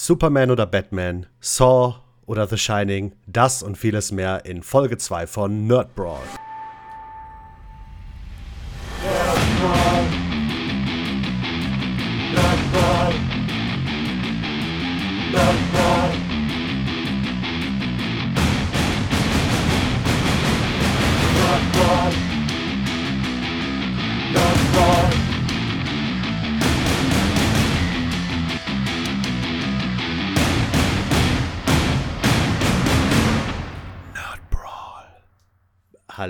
Superman 0.00 0.52
oder 0.52 0.64
Batman, 0.64 1.26
Saw 1.40 1.96
oder 2.24 2.46
The 2.46 2.56
Shining, 2.56 3.16
das 3.26 3.64
und 3.64 3.76
vieles 3.76 4.12
mehr 4.12 4.44
in 4.44 4.62
Folge 4.62 4.96
2 4.96 5.26
von 5.26 5.66
Nerd 5.66 5.96
Brawl. 5.96 6.22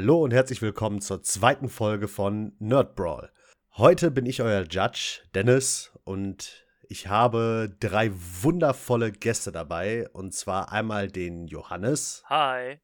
Hallo 0.08 0.24
und 0.24 0.32
herzlich 0.32 0.62
willkommen 0.62 1.02
zur 1.02 1.22
zweiten 1.22 1.68
Folge 1.68 2.08
von 2.08 2.52
Nerd 2.58 2.96
Brawl. 2.96 3.30
Heute 3.76 4.10
bin 4.10 4.24
ich 4.24 4.40
euer 4.40 4.62
Judge, 4.62 5.20
Dennis, 5.34 5.92
und 6.04 6.64
ich 6.88 7.08
habe 7.08 7.76
drei 7.78 8.10
wundervolle 8.14 9.12
Gäste 9.12 9.52
dabei. 9.52 10.08
Und 10.14 10.32
zwar 10.32 10.72
einmal 10.72 11.08
den 11.08 11.46
Johannes. 11.46 12.22
Hi. 12.24 12.78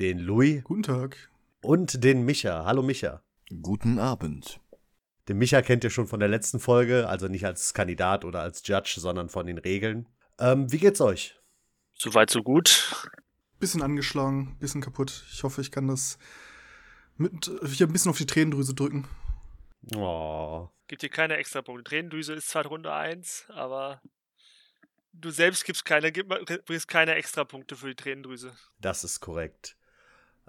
Den 0.00 0.18
Louis. 0.18 0.64
Guten 0.64 0.82
Tag. 0.82 1.30
Und 1.62 2.02
den 2.02 2.24
Micha. 2.24 2.64
Hallo 2.64 2.82
Micha. 2.82 3.22
Guten 3.62 4.00
Abend. 4.00 4.58
Den 5.28 5.38
Micha 5.38 5.62
kennt 5.62 5.84
ihr 5.84 5.90
schon 5.90 6.08
von 6.08 6.18
der 6.18 6.28
letzten 6.28 6.58
Folge, 6.58 7.08
also 7.08 7.28
nicht 7.28 7.46
als 7.46 7.74
Kandidat 7.74 8.24
oder 8.24 8.40
als 8.40 8.66
Judge, 8.66 8.96
sondern 8.98 9.28
von 9.28 9.46
den 9.46 9.58
Regeln. 9.58 10.08
Ähm, 10.40 10.72
wie 10.72 10.78
geht's 10.78 11.00
euch? 11.00 11.38
Soweit, 11.94 12.30
so 12.30 12.42
gut 12.42 12.92
bisschen 13.58 13.82
angeschlagen, 13.82 14.56
bisschen 14.58 14.80
kaputt. 14.80 15.24
Ich 15.32 15.42
hoffe, 15.42 15.60
ich 15.60 15.70
kann 15.70 15.88
das 15.88 16.18
mit 17.18 17.50
hier 17.66 17.86
ein 17.86 17.92
bisschen 17.92 18.10
auf 18.10 18.18
die 18.18 18.26
Tränendrüse 18.26 18.74
drücken. 18.74 19.06
Oh. 19.94 20.68
Gibt 20.88 21.02
dir 21.02 21.08
keine 21.08 21.36
extra 21.36 21.62
Punkte. 21.62 21.84
Tränendrüse 21.84 22.34
ist 22.34 22.48
zwar 22.48 22.66
Runde 22.66 22.92
1, 22.92 23.46
aber 23.48 24.00
du 25.12 25.30
selbst 25.30 25.64
gibst 25.64 25.84
keine, 25.84 26.12
bringst 26.12 26.88
keine 26.88 27.14
extra 27.14 27.44
Punkte 27.44 27.76
für 27.76 27.88
die 27.88 27.94
Tränendrüse. 27.94 28.52
Das 28.80 29.04
ist 29.04 29.20
korrekt. 29.20 29.76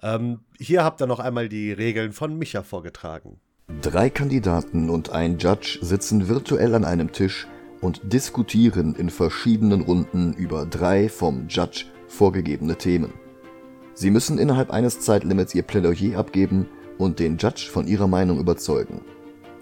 Ähm, 0.01 0.45
hier 0.59 0.83
habt 0.83 1.01
ihr 1.01 1.07
noch 1.07 1.19
einmal 1.19 1.49
die 1.49 1.71
Regeln 1.71 2.13
von 2.13 2.37
Micha 2.37 2.63
vorgetragen. 2.63 3.39
Drei 3.81 4.09
Kandidaten 4.09 4.89
und 4.89 5.09
ein 5.09 5.39
Judge 5.39 5.79
sitzen 5.81 6.29
virtuell 6.29 6.75
an 6.75 6.85
einem 6.85 7.11
Tisch 7.11 7.47
und 7.81 8.01
diskutieren 8.13 8.95
in 8.95 9.09
verschiedenen 9.09 9.81
Runden 9.81 10.33
über 10.33 10.65
drei 10.65 11.09
vom 11.09 11.47
Judge 11.47 11.85
vorgegebene 12.07 12.77
Themen. 12.77 13.13
Sie 13.97 14.11
müssen 14.11 14.37
innerhalb 14.37 14.69
eines 14.69 14.99
Zeitlimits 14.99 15.55
ihr 15.55 15.63
Plädoyer 15.63 16.19
abgeben 16.19 16.67
und 16.99 17.17
den 17.17 17.39
Judge 17.39 17.67
von 17.71 17.87
ihrer 17.87 18.05
Meinung 18.05 18.39
überzeugen. 18.39 19.01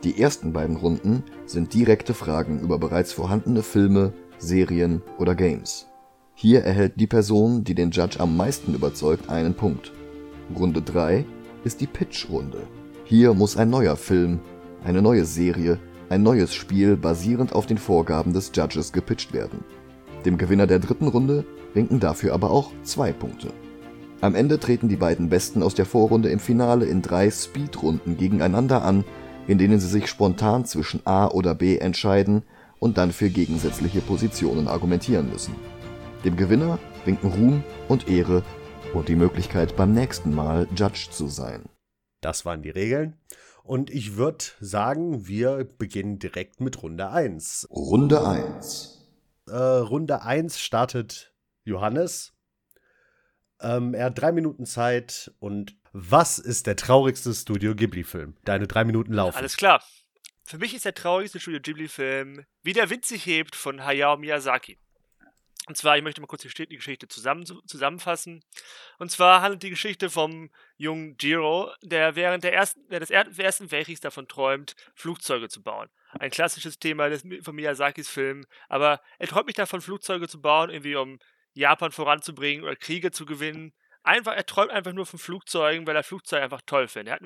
Die 0.03 0.21
ersten 0.21 0.51
beiden 0.51 0.75
Runden 0.75 1.23
sind 1.45 1.73
direkte 1.73 2.13
Fragen 2.13 2.59
über 2.59 2.77
bereits 2.77 3.13
vorhandene 3.13 3.63
Filme, 3.63 4.11
Serien 4.37 5.01
oder 5.19 5.35
Games. 5.35 5.87
Hier 6.33 6.65
erhält 6.65 6.99
die 6.99 7.07
Person, 7.07 7.63
die 7.63 7.75
den 7.75 7.91
Judge 7.91 8.19
am 8.19 8.35
meisten 8.35 8.73
überzeugt, 8.73 9.29
einen 9.29 9.53
Punkt. 9.53 9.93
Runde 10.53 10.81
3 10.81 11.23
ist 11.63 11.79
die 11.79 11.87
Pitch-Runde. 11.87 12.67
Hier 13.05 13.33
muss 13.33 13.55
ein 13.55 13.69
neuer 13.69 13.95
Film, 13.95 14.41
eine 14.83 15.01
neue 15.01 15.23
Serie, 15.23 15.79
ein 16.09 16.23
neues 16.23 16.53
Spiel 16.53 16.97
basierend 16.97 17.53
auf 17.53 17.67
den 17.67 17.77
Vorgaben 17.77 18.33
des 18.33 18.51
Judges 18.53 18.91
gepitcht 18.91 19.31
werden. 19.31 19.63
Dem 20.25 20.37
Gewinner 20.37 20.67
der 20.67 20.79
dritten 20.79 21.07
Runde 21.07 21.45
winken 21.73 22.01
dafür 22.01 22.33
aber 22.33 22.51
auch 22.51 22.73
zwei 22.83 23.13
Punkte. 23.13 23.53
Am 24.25 24.33
Ende 24.33 24.59
treten 24.59 24.89
die 24.89 24.95
beiden 24.95 25.29
Besten 25.29 25.61
aus 25.61 25.75
der 25.75 25.85
Vorrunde 25.85 26.29
im 26.29 26.39
Finale 26.39 26.87
in 26.87 27.03
drei 27.03 27.29
Speedrunden 27.29 28.17
gegeneinander 28.17 28.81
an, 28.81 29.05
in 29.45 29.59
denen 29.59 29.79
sie 29.79 29.87
sich 29.87 30.07
spontan 30.07 30.65
zwischen 30.65 31.05
A 31.05 31.27
oder 31.27 31.53
B 31.53 31.77
entscheiden 31.77 32.41
und 32.79 32.97
dann 32.97 33.11
für 33.11 33.29
gegensätzliche 33.29 34.01
Positionen 34.01 34.67
argumentieren 34.67 35.29
müssen. 35.29 35.53
Dem 36.23 36.37
Gewinner 36.37 36.79
winken 37.05 37.29
Ruhm 37.29 37.63
und 37.87 38.09
Ehre 38.09 38.41
und 38.95 39.09
die 39.09 39.15
Möglichkeit 39.15 39.75
beim 39.75 39.93
nächsten 39.93 40.33
Mal 40.33 40.67
Judge 40.75 41.09
zu 41.11 41.27
sein. 41.27 41.69
Das 42.21 42.45
waren 42.45 42.63
die 42.63 42.71
Regeln. 42.71 43.17
Und 43.61 43.91
ich 43.91 44.17
würde 44.17 44.43
sagen, 44.59 45.27
wir 45.27 45.69
beginnen 45.77 46.17
direkt 46.17 46.61
mit 46.61 46.81
Runde 46.81 47.11
1. 47.11 47.67
Runde 47.69 48.25
1 48.25 48.95
äh, 49.47 49.55
Runde 49.55 50.23
1 50.23 50.59
startet 50.59 51.33
Johannes. 51.63 52.34
Ähm, 53.61 53.93
er 53.93 54.05
hat 54.05 54.19
drei 54.19 54.31
Minuten 54.31 54.65
Zeit 54.65 55.31
und 55.39 55.75
was 55.93 56.39
ist 56.39 56.67
der 56.67 56.75
traurigste 56.75 57.33
Studio 57.33 57.73
Ghibli-Film? 57.73 58.35
Deine 58.43 58.67
drei 58.67 58.83
Minuten 58.83 59.13
laufen. 59.13 59.37
Alles 59.37 59.55
klar. 59.55 59.83
Für 60.43 60.57
mich 60.57 60.73
ist 60.75 60.85
der 60.85 60.93
traurigste 60.93 61.39
Studio 61.39 61.59
Ghibli-Film 61.59 62.45
Wie 62.61 62.73
der 62.73 62.89
Wind 62.89 63.05
sich 63.05 63.25
hebt 63.25 63.55
von 63.55 63.83
Hayao 63.83 64.17
Miyazaki. 64.17 64.77
Und 65.67 65.77
zwar, 65.77 65.97
ich 65.97 66.03
möchte 66.03 66.21
mal 66.21 66.27
kurz 66.27 66.43
die 66.43 66.67
Geschichte 66.67 67.07
zusammen, 67.07 67.43
zusammenfassen. 67.65 68.43
Und 68.99 69.09
zwar 69.09 69.41
handelt 69.41 69.63
die 69.63 69.71
Geschichte 69.71 70.11
vom 70.11 70.51
jungen 70.77 71.15
Jiro, 71.19 71.71
der 71.81 72.15
während 72.15 72.43
der 72.43 72.53
ersten, 72.53 72.87
des 72.89 73.09
Ersten 73.09 73.71
Weltkriegs 73.71 74.01
davon 74.01 74.27
träumt, 74.27 74.75
Flugzeuge 74.93 75.49
zu 75.49 75.63
bauen. 75.63 75.89
Ein 76.19 76.29
klassisches 76.29 76.77
Thema 76.77 77.09
des, 77.09 77.23
von 77.41 77.55
Miyazakis 77.55 78.09
Film. 78.09 78.45
Aber 78.69 79.01
er 79.17 79.27
träumt 79.27 79.47
nicht 79.47 79.57
davon, 79.57 79.81
Flugzeuge 79.81 80.27
zu 80.27 80.39
bauen, 80.39 80.69
irgendwie 80.69 80.97
um 80.97 81.17
Japan 81.55 81.91
voranzubringen 81.91 82.63
oder 82.63 82.75
Kriege 82.75 83.11
zu 83.11 83.25
gewinnen. 83.25 83.73
Einfach, 84.03 84.33
er 84.33 84.45
träumt 84.45 84.71
einfach 84.71 84.93
nur 84.93 85.07
von 85.07 85.17
Flugzeugen, 85.17 85.87
weil 85.87 85.95
er 85.95 86.03
Flugzeuge 86.03 86.43
einfach 86.43 86.61
toll 86.65 86.87
findet. 86.87 87.19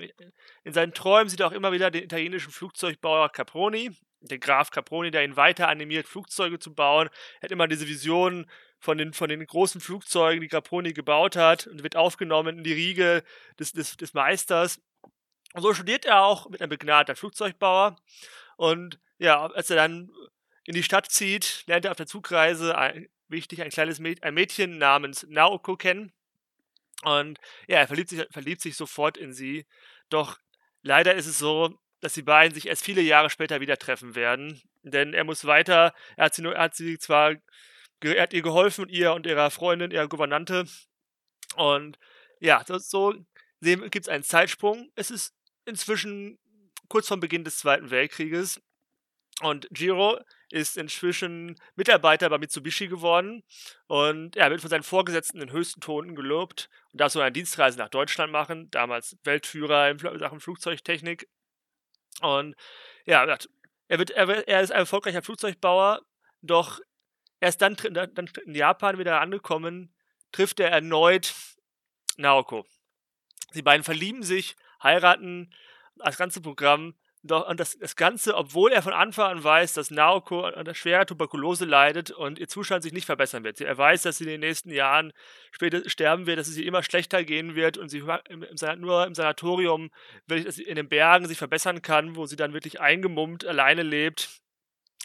in 0.63 0.73
seinen 0.73 0.93
Träumen 0.93 1.27
sieht 1.27 1.41
er 1.41 1.47
auch 1.47 1.51
immer 1.51 1.73
wieder 1.73 1.91
den 1.91 2.03
italienischen 2.03 2.53
Flugzeugbauer 2.53 3.29
Caproni, 3.29 3.91
der 4.21 4.39
Graf 4.39 4.71
Caproni, 4.71 5.11
der 5.11 5.25
ihn 5.25 5.35
weiter 5.35 5.67
animiert, 5.67 6.07
Flugzeuge 6.07 6.59
zu 6.59 6.73
bauen. 6.73 7.09
Er 7.41 7.43
hat 7.43 7.51
immer 7.51 7.67
diese 7.67 7.87
Visionen 7.87 8.49
von 8.79 8.97
den, 8.97 9.11
von 9.11 9.27
den 9.27 9.45
großen 9.45 9.81
Flugzeugen, 9.81 10.41
die 10.41 10.47
Caproni 10.47 10.93
gebaut 10.93 11.35
hat, 11.35 11.67
und 11.67 11.83
wird 11.83 11.97
aufgenommen 11.97 12.59
in 12.59 12.63
die 12.63 12.73
Riege 12.73 13.23
des, 13.59 13.73
des, 13.73 13.97
des 13.97 14.13
Meisters. 14.13 14.79
Und 15.53 15.61
so 15.61 15.73
studiert 15.73 16.05
er 16.05 16.23
auch 16.23 16.49
mit 16.49 16.61
einem 16.61 16.69
begnadeten 16.69 17.15
Flugzeugbauer. 17.15 17.97
Und 18.55 18.99
ja, 19.17 19.47
als 19.47 19.69
er 19.69 19.75
dann 19.75 20.11
in 20.63 20.75
die 20.75 20.83
Stadt 20.83 21.11
zieht, 21.11 21.63
lernt 21.67 21.85
er 21.85 21.91
auf 21.91 21.97
der 21.97 22.07
Zugreise 22.07 22.77
ein, 22.77 23.09
wichtig 23.29 23.61
ein 23.61 23.69
kleines 23.69 23.99
Mäd 23.99 24.23
ein 24.23 24.33
Mädchen 24.33 24.77
namens 24.77 25.25
Naoko 25.29 25.75
kennen. 25.75 26.11
Und 27.03 27.39
ja, 27.67 27.77
er 27.77 27.87
verliebt 27.87 28.09
sich, 28.09 28.25
verliebt 28.31 28.61
sich 28.61 28.75
sofort 28.75 29.17
in 29.17 29.33
sie. 29.33 29.65
Doch 30.09 30.37
leider 30.81 31.15
ist 31.15 31.27
es 31.27 31.39
so, 31.39 31.79
dass 32.01 32.13
die 32.13 32.21
beiden 32.21 32.53
sich 32.53 32.67
erst 32.67 32.83
viele 32.83 33.01
Jahre 33.01 33.29
später 33.29 33.61
wieder 33.61 33.77
treffen 33.77 34.15
werden. 34.15 34.61
Denn 34.83 35.13
er 35.13 35.23
muss 35.23 35.45
weiter, 35.45 35.93
er 36.17 36.25
hat 36.25 36.35
sie, 36.35 36.41
nur, 36.41 36.57
hat 36.57 36.75
sie 36.75 36.97
zwar, 36.97 37.35
er 38.01 38.21
hat 38.21 38.33
ihr 38.33 38.41
geholfen, 38.41 38.87
ihr 38.89 39.13
und 39.13 39.25
ihrer 39.25 39.51
Freundin, 39.51 39.91
ihrer 39.91 40.07
Gouvernante. 40.07 40.65
Und 41.55 41.99
ja, 42.39 42.63
so, 42.65 42.77
so 42.77 43.13
gibt 43.61 43.95
es 43.95 44.09
einen 44.09 44.23
Zeitsprung. 44.23 44.91
Es 44.95 45.11
ist 45.11 45.33
inzwischen 45.65 46.39
kurz 46.87 47.07
vor 47.07 47.17
Beginn 47.17 47.43
des 47.43 47.57
Zweiten 47.57 47.91
Weltkrieges. 47.91 48.61
Und 49.41 49.67
Jiro 49.75 50.19
ist 50.51 50.77
inzwischen 50.77 51.59
Mitarbeiter 51.75 52.29
bei 52.29 52.37
Mitsubishi 52.37 52.87
geworden 52.87 53.43
und 53.87 54.35
er 54.35 54.49
wird 54.49 54.61
von 54.61 54.69
seinen 54.69 54.83
Vorgesetzten 54.83 55.41
in 55.41 55.51
höchsten 55.51 55.81
Tonen 55.81 56.15
gelobt 56.15 56.69
und 56.91 57.01
darf 57.01 57.11
so 57.11 57.21
eine 57.21 57.31
Dienstreise 57.31 57.77
nach 57.77 57.89
Deutschland 57.89 58.31
machen, 58.31 58.69
damals 58.71 59.17
Weltführer 59.23 59.89
in 59.89 59.99
Sachen 60.19 60.39
Flugzeugtechnik. 60.39 61.27
Und 62.21 62.55
ja, 63.05 63.23
er, 63.87 63.99
wird, 63.99 64.11
er, 64.11 64.61
ist 64.61 64.71
ein 64.71 64.79
erfolgreicher 64.79 65.21
Flugzeugbauer, 65.21 66.01
doch 66.41 66.79
erst 67.39 67.61
dann, 67.61 67.75
dann 67.75 68.29
in 68.45 68.55
Japan 68.55 68.97
wieder 68.97 69.21
angekommen, 69.21 69.93
trifft 70.31 70.59
er 70.59 70.69
erneut 70.69 71.33
Naoko. 72.17 72.65
Die 73.53 73.61
beiden 73.61 73.83
verlieben 73.83 74.23
sich, 74.23 74.55
heiraten, 74.83 75.53
das 75.95 76.17
ganze 76.17 76.41
Programm 76.41 76.95
doch, 77.21 77.49
und 77.49 77.59
das, 77.59 77.77
das 77.77 77.97
Ganze, 77.97 78.33
obwohl 78.35 78.71
er 78.71 78.81
von 78.81 78.93
Anfang 78.93 79.29
an 79.29 79.43
weiß, 79.43 79.73
dass 79.73 79.91
Naoko 79.91 80.45
an 80.45 80.73
schwerer 80.73 81.05
Tuberkulose 81.05 81.65
leidet 81.65 82.11
und 82.11 82.39
ihr 82.39 82.47
Zustand 82.47 82.81
sich 82.81 82.93
nicht 82.93 83.05
verbessern 83.05 83.43
wird. 83.43 83.59
Er 83.59 83.77
weiß, 83.77 84.03
dass 84.03 84.19
sie 84.19 84.23
in 84.23 84.29
den 84.29 84.39
nächsten 84.39 84.71
Jahren 84.71 85.11
später 85.51 85.87
sterben 85.89 86.27
wird, 86.27 86.39
dass 86.39 86.47
es 86.47 86.55
ihr 86.55 86.65
immer 86.65 86.81
schlechter 86.81 87.25
gehen 87.25 87.55
wird 87.55 87.77
und 87.77 87.89
sie 87.89 87.99
im, 88.29 88.43
im, 88.43 88.79
nur 88.79 89.05
im 89.05 89.15
Sanatorium 89.15 89.91
in 90.29 90.75
den 90.75 90.87
Bergen 90.87 91.27
sich 91.27 91.37
verbessern 91.37 91.81
kann, 91.81 92.15
wo 92.15 92.25
sie 92.25 92.37
dann 92.37 92.53
wirklich 92.53 92.79
eingemummt 92.79 93.45
alleine 93.45 93.83
lebt. 93.83 94.29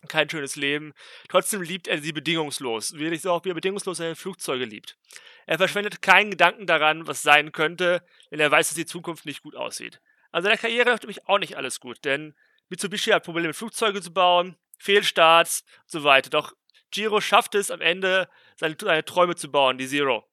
Kein 0.07 0.31
schönes 0.31 0.55
Leben. 0.55 0.93
Trotzdem 1.29 1.63
liebt 1.63 1.89
er 1.89 1.99
sie 1.99 2.13
bedingungslos. 2.13 2.93
Wirklich 2.93 3.23
so 3.23 3.33
auch, 3.33 3.45
wie 3.45 3.51
er 3.51 3.55
bedingungslos 3.55 3.97
seine 3.97 4.15
Flugzeuge 4.15 4.67
liebt. 4.67 4.99
Er 5.47 5.59
verschwendet 5.59 6.01
keinen 6.01 6.31
Gedanken 6.31 6.67
daran, 6.67 7.09
was 7.09 7.23
sein 7.23 7.51
könnte, 7.51 8.07
denn 8.31 8.39
er 8.39 8.51
weiß, 8.51 8.69
dass 8.69 8.77
die 8.77 8.87
Zukunft 8.87 9.27
nicht 9.27 9.43
gut 9.43 9.57
aussieht. 9.57 10.01
Also 10.35 10.49
in 10.49 10.51
der 10.51 10.59
Karriere 10.59 10.91
läuft 10.91 11.05
nämlich 11.05 11.29
auch 11.29 11.39
nicht 11.39 11.57
alles 11.57 11.79
gut, 11.79 12.05
denn 12.05 12.35
Mitsubishi 12.69 13.11
hat 13.11 13.23
Probleme, 13.23 13.55
Flugzeuge 13.55 14.03
zu 14.03 14.13
bauen, 14.13 14.57
Fehlstarts 14.79 15.63
und 15.83 15.91
so 15.93 16.03
weiter. 16.03 16.29
Doch 16.29 16.53
Giro 16.91 17.21
schafft 17.21 17.55
es 17.55 17.71
am 17.71 17.81
Ende, 17.81 18.29
seine, 18.57 18.75
seine 18.81 19.05
Träume 19.05 19.37
zu 19.37 19.49
bauen, 19.49 19.79
die 19.79 19.87
Zero. 19.87 20.29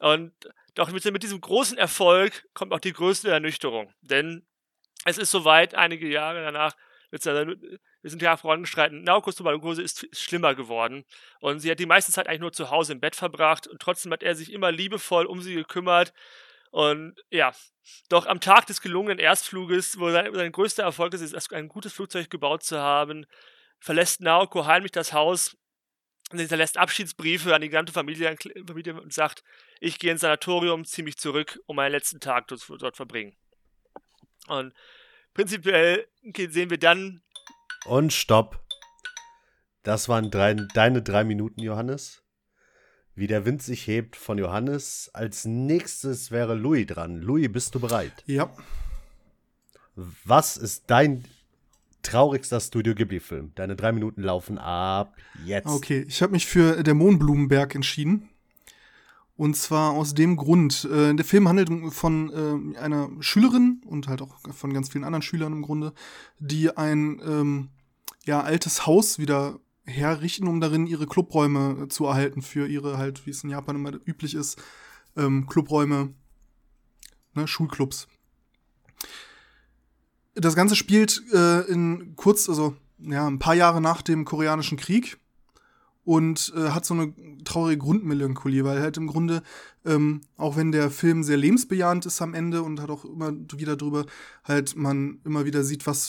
Und 0.00 0.32
doch 0.74 0.90
mit, 0.90 1.04
mit 1.04 1.22
diesem 1.22 1.40
großen 1.40 1.78
Erfolg 1.78 2.48
kommt 2.52 2.72
auch 2.72 2.80
die 2.80 2.92
größte 2.92 3.30
Ernüchterung. 3.30 3.94
Denn 4.00 4.44
es 5.04 5.18
ist 5.18 5.30
soweit, 5.30 5.72
einige 5.76 6.08
Jahre 6.08 6.42
danach, 6.42 6.74
wir 7.12 8.10
sind 8.10 8.20
ja 8.20 8.36
vorangeschreiten, 8.36 9.04
Naokos 9.04 9.36
Tuberkulose 9.36 9.82
ist, 9.82 10.02
ist 10.02 10.20
schlimmer 10.20 10.56
geworden. 10.56 11.04
Und 11.38 11.60
sie 11.60 11.70
hat 11.70 11.78
die 11.78 11.86
meiste 11.86 12.10
Zeit 12.10 12.26
eigentlich 12.26 12.40
nur 12.40 12.52
zu 12.52 12.70
Hause 12.70 12.92
im 12.92 12.98
Bett 13.00 13.14
verbracht. 13.14 13.68
Und 13.68 13.80
trotzdem 13.80 14.10
hat 14.10 14.24
er 14.24 14.34
sich 14.34 14.52
immer 14.52 14.72
liebevoll 14.72 15.26
um 15.26 15.42
sie 15.42 15.54
gekümmert. 15.54 16.12
Und 16.70 17.14
ja, 17.30 17.52
doch 18.08 18.26
am 18.26 18.40
Tag 18.40 18.66
des 18.66 18.80
gelungenen 18.80 19.18
Erstfluges, 19.18 19.98
wo 19.98 20.10
sein, 20.10 20.32
sein 20.34 20.52
größter 20.52 20.82
Erfolg 20.82 21.14
ist, 21.14 21.22
ist 21.22 21.52
ein 21.52 21.68
gutes 21.68 21.92
Flugzeug 21.92 22.28
gebaut 22.30 22.62
zu 22.62 22.78
haben, 22.78 23.26
verlässt 23.80 24.20
Naoko 24.20 24.66
heimlich 24.66 24.92
das 24.92 25.12
Haus 25.12 25.56
und 26.30 26.38
hinterlässt 26.38 26.76
Abschiedsbriefe 26.76 27.54
an 27.54 27.62
die 27.62 27.68
gesamte 27.68 27.92
Familie, 27.92 28.36
Familie 28.66 29.00
und 29.00 29.12
sagt, 29.12 29.42
ich 29.80 29.98
gehe 29.98 30.12
ins 30.12 30.20
Sanatorium, 30.20 30.84
ziehe 30.84 31.04
mich 31.04 31.16
zurück, 31.16 31.58
um 31.66 31.76
meinen 31.76 31.92
letzten 31.92 32.20
Tag 32.20 32.48
dort, 32.48 32.62
dort 32.82 32.96
verbringen. 32.96 33.36
Und 34.46 34.74
prinzipiell 35.34 36.08
sehen 36.22 36.70
wir 36.70 36.78
dann. 36.78 37.22
Und 37.86 38.12
stopp. 38.12 38.60
Das 39.82 40.08
waren 40.08 40.30
drei, 40.30 40.54
deine 40.74 41.02
drei 41.02 41.24
Minuten, 41.24 41.62
Johannes. 41.62 42.22
Wie 43.18 43.26
der 43.26 43.44
Wind 43.44 43.64
sich 43.64 43.84
hebt 43.88 44.14
von 44.14 44.38
Johannes. 44.38 45.10
Als 45.12 45.44
nächstes 45.44 46.30
wäre 46.30 46.54
Louis 46.54 46.86
dran. 46.86 47.20
Louis, 47.20 47.50
bist 47.50 47.74
du 47.74 47.80
bereit? 47.80 48.12
Ja. 48.26 48.48
Was 49.96 50.56
ist 50.56 50.84
dein 50.86 51.24
traurigster 52.02 52.60
Studio 52.60 52.94
Ghibli-Film? 52.94 53.50
Deine 53.56 53.74
drei 53.74 53.90
Minuten 53.90 54.22
laufen 54.22 54.56
ab 54.56 55.16
jetzt. 55.44 55.66
Okay, 55.66 56.06
ich 56.06 56.22
habe 56.22 56.30
mich 56.30 56.46
für 56.46 56.84
Der 56.84 56.94
Mohnblumenberg 56.94 57.74
entschieden. 57.74 58.28
Und 59.36 59.56
zwar 59.56 59.94
aus 59.94 60.14
dem 60.14 60.36
Grund, 60.36 60.84
äh, 60.84 61.12
der 61.12 61.24
Film 61.24 61.48
handelt 61.48 61.70
von 61.92 62.74
äh, 62.76 62.78
einer 62.78 63.10
Schülerin 63.18 63.82
und 63.84 64.06
halt 64.06 64.22
auch 64.22 64.38
von 64.52 64.72
ganz 64.72 64.90
vielen 64.90 65.02
anderen 65.02 65.22
Schülern 65.22 65.54
im 65.54 65.62
Grunde, 65.62 65.92
die 66.38 66.76
ein 66.76 67.20
ähm, 67.26 67.68
ja, 68.26 68.42
altes 68.42 68.86
Haus 68.86 69.18
wieder 69.18 69.58
herrichten, 69.88 70.46
um 70.46 70.60
darin 70.60 70.86
ihre 70.86 71.06
Clubräume 71.06 71.88
zu 71.88 72.06
erhalten 72.06 72.42
für 72.42 72.66
ihre 72.66 72.98
halt, 72.98 73.26
wie 73.26 73.30
es 73.30 73.42
in 73.42 73.50
Japan 73.50 73.76
immer 73.76 73.92
üblich 74.04 74.34
ist, 74.34 74.60
ähm, 75.16 75.46
Clubräume, 75.46 76.14
ne, 77.34 77.48
Schulclubs. 77.48 78.06
Das 80.34 80.54
Ganze 80.54 80.76
spielt 80.76 81.22
äh, 81.32 81.62
in 81.62 82.14
kurz, 82.14 82.48
also 82.48 82.76
ja, 82.98 83.26
ein 83.26 83.38
paar 83.38 83.54
Jahre 83.54 83.80
nach 83.80 84.02
dem 84.02 84.24
Koreanischen 84.24 84.78
Krieg 84.78 85.18
und 86.04 86.52
äh, 86.56 86.70
hat 86.70 86.84
so 86.84 86.94
eine 86.94 87.12
traurige 87.44 87.78
Grundmelancholie, 87.78 88.64
weil 88.64 88.80
halt 88.80 88.96
im 88.96 89.06
Grunde, 89.06 89.42
ähm, 89.84 90.20
auch 90.36 90.56
wenn 90.56 90.72
der 90.72 90.90
Film 90.90 91.22
sehr 91.22 91.36
lebensbejahend 91.36 92.06
ist 92.06 92.22
am 92.22 92.34
Ende 92.34 92.62
und 92.62 92.80
hat 92.80 92.90
auch 92.90 93.04
immer 93.04 93.32
wieder 93.56 93.76
drüber, 93.76 94.06
halt 94.44 94.76
man 94.76 95.20
immer 95.24 95.44
wieder 95.44 95.64
sieht, 95.64 95.86
was 95.86 96.08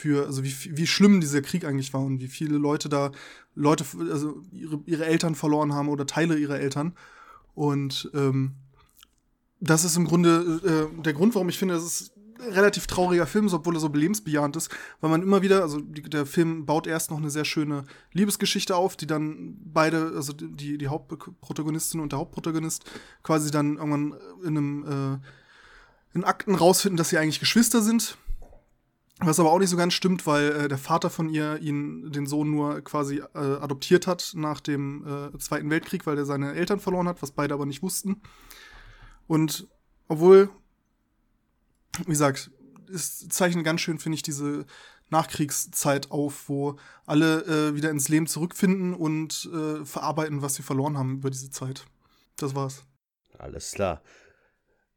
für, 0.00 0.26
also 0.26 0.42
wie, 0.42 0.54
wie 0.76 0.86
schlimm 0.86 1.20
dieser 1.20 1.42
Krieg 1.42 1.64
eigentlich 1.64 1.92
war 1.92 2.00
und 2.00 2.20
wie 2.20 2.28
viele 2.28 2.56
Leute 2.56 2.88
da, 2.88 3.12
Leute, 3.54 3.84
also 4.10 4.42
ihre, 4.50 4.80
ihre 4.86 5.04
Eltern 5.04 5.34
verloren 5.34 5.74
haben 5.74 5.88
oder 5.88 6.06
Teile 6.06 6.38
ihrer 6.38 6.58
Eltern. 6.58 6.94
Und 7.54 8.10
ähm, 8.14 8.54
das 9.60 9.84
ist 9.84 9.96
im 9.96 10.06
Grunde 10.06 10.88
äh, 10.96 11.02
der 11.02 11.12
Grund, 11.12 11.34
warum 11.34 11.50
ich 11.50 11.58
finde, 11.58 11.74
dass 11.74 11.84
es 11.84 12.12
relativ 12.40 12.86
trauriger 12.86 13.26
Film, 13.26 13.52
obwohl 13.52 13.76
er 13.76 13.80
so 13.80 13.88
lebensbejahend 13.88 14.56
ist, 14.56 14.70
weil 15.02 15.10
man 15.10 15.22
immer 15.22 15.42
wieder, 15.42 15.60
also 15.60 15.78
die, 15.78 16.00
der 16.00 16.24
Film 16.24 16.64
baut 16.64 16.86
erst 16.86 17.10
noch 17.10 17.18
eine 17.18 17.28
sehr 17.28 17.44
schöne 17.44 17.84
Liebesgeschichte 18.14 18.74
auf, 18.74 18.96
die 18.96 19.06
dann 19.06 19.58
beide, 19.62 20.12
also 20.16 20.32
die, 20.32 20.78
die 20.78 20.88
Hauptprotagonistin 20.88 22.00
und 22.00 22.12
der 22.12 22.18
Hauptprotagonist 22.18 22.84
quasi 23.22 23.50
dann 23.50 23.76
irgendwann 23.76 24.14
in 24.42 24.56
einem 24.56 25.20
äh, 25.22 26.16
in 26.16 26.24
Akten 26.24 26.54
rausfinden, 26.54 26.96
dass 26.96 27.10
sie 27.10 27.18
eigentlich 27.18 27.40
Geschwister 27.40 27.82
sind. 27.82 28.16
Was 29.22 29.38
aber 29.38 29.52
auch 29.52 29.58
nicht 29.58 29.70
so 29.70 29.76
ganz 29.76 29.92
stimmt, 29.92 30.26
weil 30.26 30.50
äh, 30.52 30.68
der 30.68 30.78
Vater 30.78 31.10
von 31.10 31.28
ihr 31.28 31.58
ihn, 31.58 32.10
den 32.10 32.26
Sohn 32.26 32.50
nur 32.50 32.80
quasi 32.80 33.18
äh, 33.18 33.38
adoptiert 33.38 34.06
hat 34.06 34.32
nach 34.34 34.60
dem 34.60 35.30
äh, 35.34 35.38
Zweiten 35.38 35.68
Weltkrieg, 35.68 36.06
weil 36.06 36.16
er 36.16 36.24
seine 36.24 36.54
Eltern 36.54 36.80
verloren 36.80 37.06
hat, 37.06 37.20
was 37.20 37.32
beide 37.32 37.54
aber 37.54 37.66
nicht 37.66 37.82
wussten. 37.82 38.22
Und 39.26 39.68
obwohl 40.08 40.50
wie 41.98 42.12
gesagt, 42.12 42.50
es 42.92 43.28
zeichnet 43.28 43.64
ganz 43.64 43.80
schön, 43.80 43.98
finde 43.98 44.16
ich, 44.16 44.22
diese 44.22 44.66
Nachkriegszeit 45.10 46.10
auf, 46.10 46.48
wo 46.48 46.76
alle 47.04 47.42
äh, 47.44 47.74
wieder 47.74 47.90
ins 47.90 48.08
Leben 48.08 48.26
zurückfinden 48.26 48.94
und 48.94 49.48
äh, 49.52 49.84
verarbeiten, 49.84 50.42
was 50.42 50.54
sie 50.54 50.62
verloren 50.62 50.96
haben 50.96 51.16
über 51.16 51.30
diese 51.30 51.50
Zeit. 51.50 51.86
Das 52.36 52.54
war's. 52.54 52.84
Alles 53.38 53.72
klar. 53.72 54.02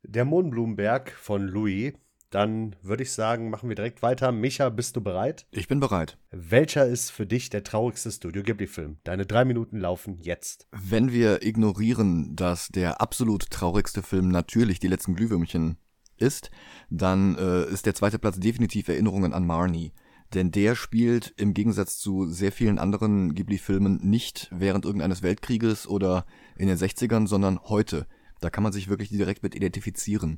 Der 0.03 0.25
Mohnblumenberg 0.25 1.11
von 1.11 1.47
Louis. 1.47 1.93
Dann 2.33 2.75
würde 2.81 3.03
ich 3.03 3.11
sagen, 3.11 3.51
machen 3.51 3.69
wir 3.69 3.75
direkt 3.75 4.01
weiter. 4.01 4.31
Micha, 4.31 4.69
bist 4.69 4.95
du 4.95 5.01
bereit? 5.01 5.45
Ich 5.51 5.67
bin 5.67 5.79
bereit. 5.79 6.17
Welcher 6.31 6.83
ist 6.87 7.11
für 7.11 7.27
dich 7.27 7.51
der 7.51 7.63
traurigste 7.63 8.11
Studio 8.11 8.41
Ghibli-Film? 8.41 8.97
Deine 9.03 9.27
drei 9.27 9.45
Minuten 9.45 9.77
laufen 9.77 10.17
jetzt. 10.19 10.67
Wenn 10.71 11.11
wir 11.11 11.43
ignorieren, 11.43 12.35
dass 12.35 12.69
der 12.69 13.01
absolut 13.01 13.51
traurigste 13.51 14.01
Film 14.01 14.29
natürlich 14.29 14.79
die 14.79 14.87
letzten 14.87 15.13
Glühwürmchen 15.13 15.77
ist, 16.17 16.49
dann 16.89 17.37
äh, 17.37 17.65
ist 17.65 17.85
der 17.85 17.93
zweite 17.93 18.17
Platz 18.17 18.39
definitiv 18.39 18.87
Erinnerungen 18.87 19.31
an 19.31 19.45
Marnie. 19.45 19.93
Denn 20.33 20.49
der 20.49 20.73
spielt 20.73 21.35
im 21.37 21.53
Gegensatz 21.53 21.99
zu 21.99 22.25
sehr 22.25 22.51
vielen 22.51 22.79
anderen 22.79 23.35
Ghibli-Filmen 23.35 23.99
nicht 24.01 24.49
während 24.51 24.85
irgendeines 24.85 25.21
Weltkrieges 25.21 25.85
oder 25.87 26.25
in 26.57 26.65
den 26.65 26.77
60ern, 26.79 27.27
sondern 27.27 27.59
heute. 27.65 28.07
Da 28.41 28.49
kann 28.49 28.63
man 28.63 28.73
sich 28.73 28.89
wirklich 28.89 29.09
direkt 29.09 29.43
mit 29.43 29.53
identifizieren. 29.53 30.37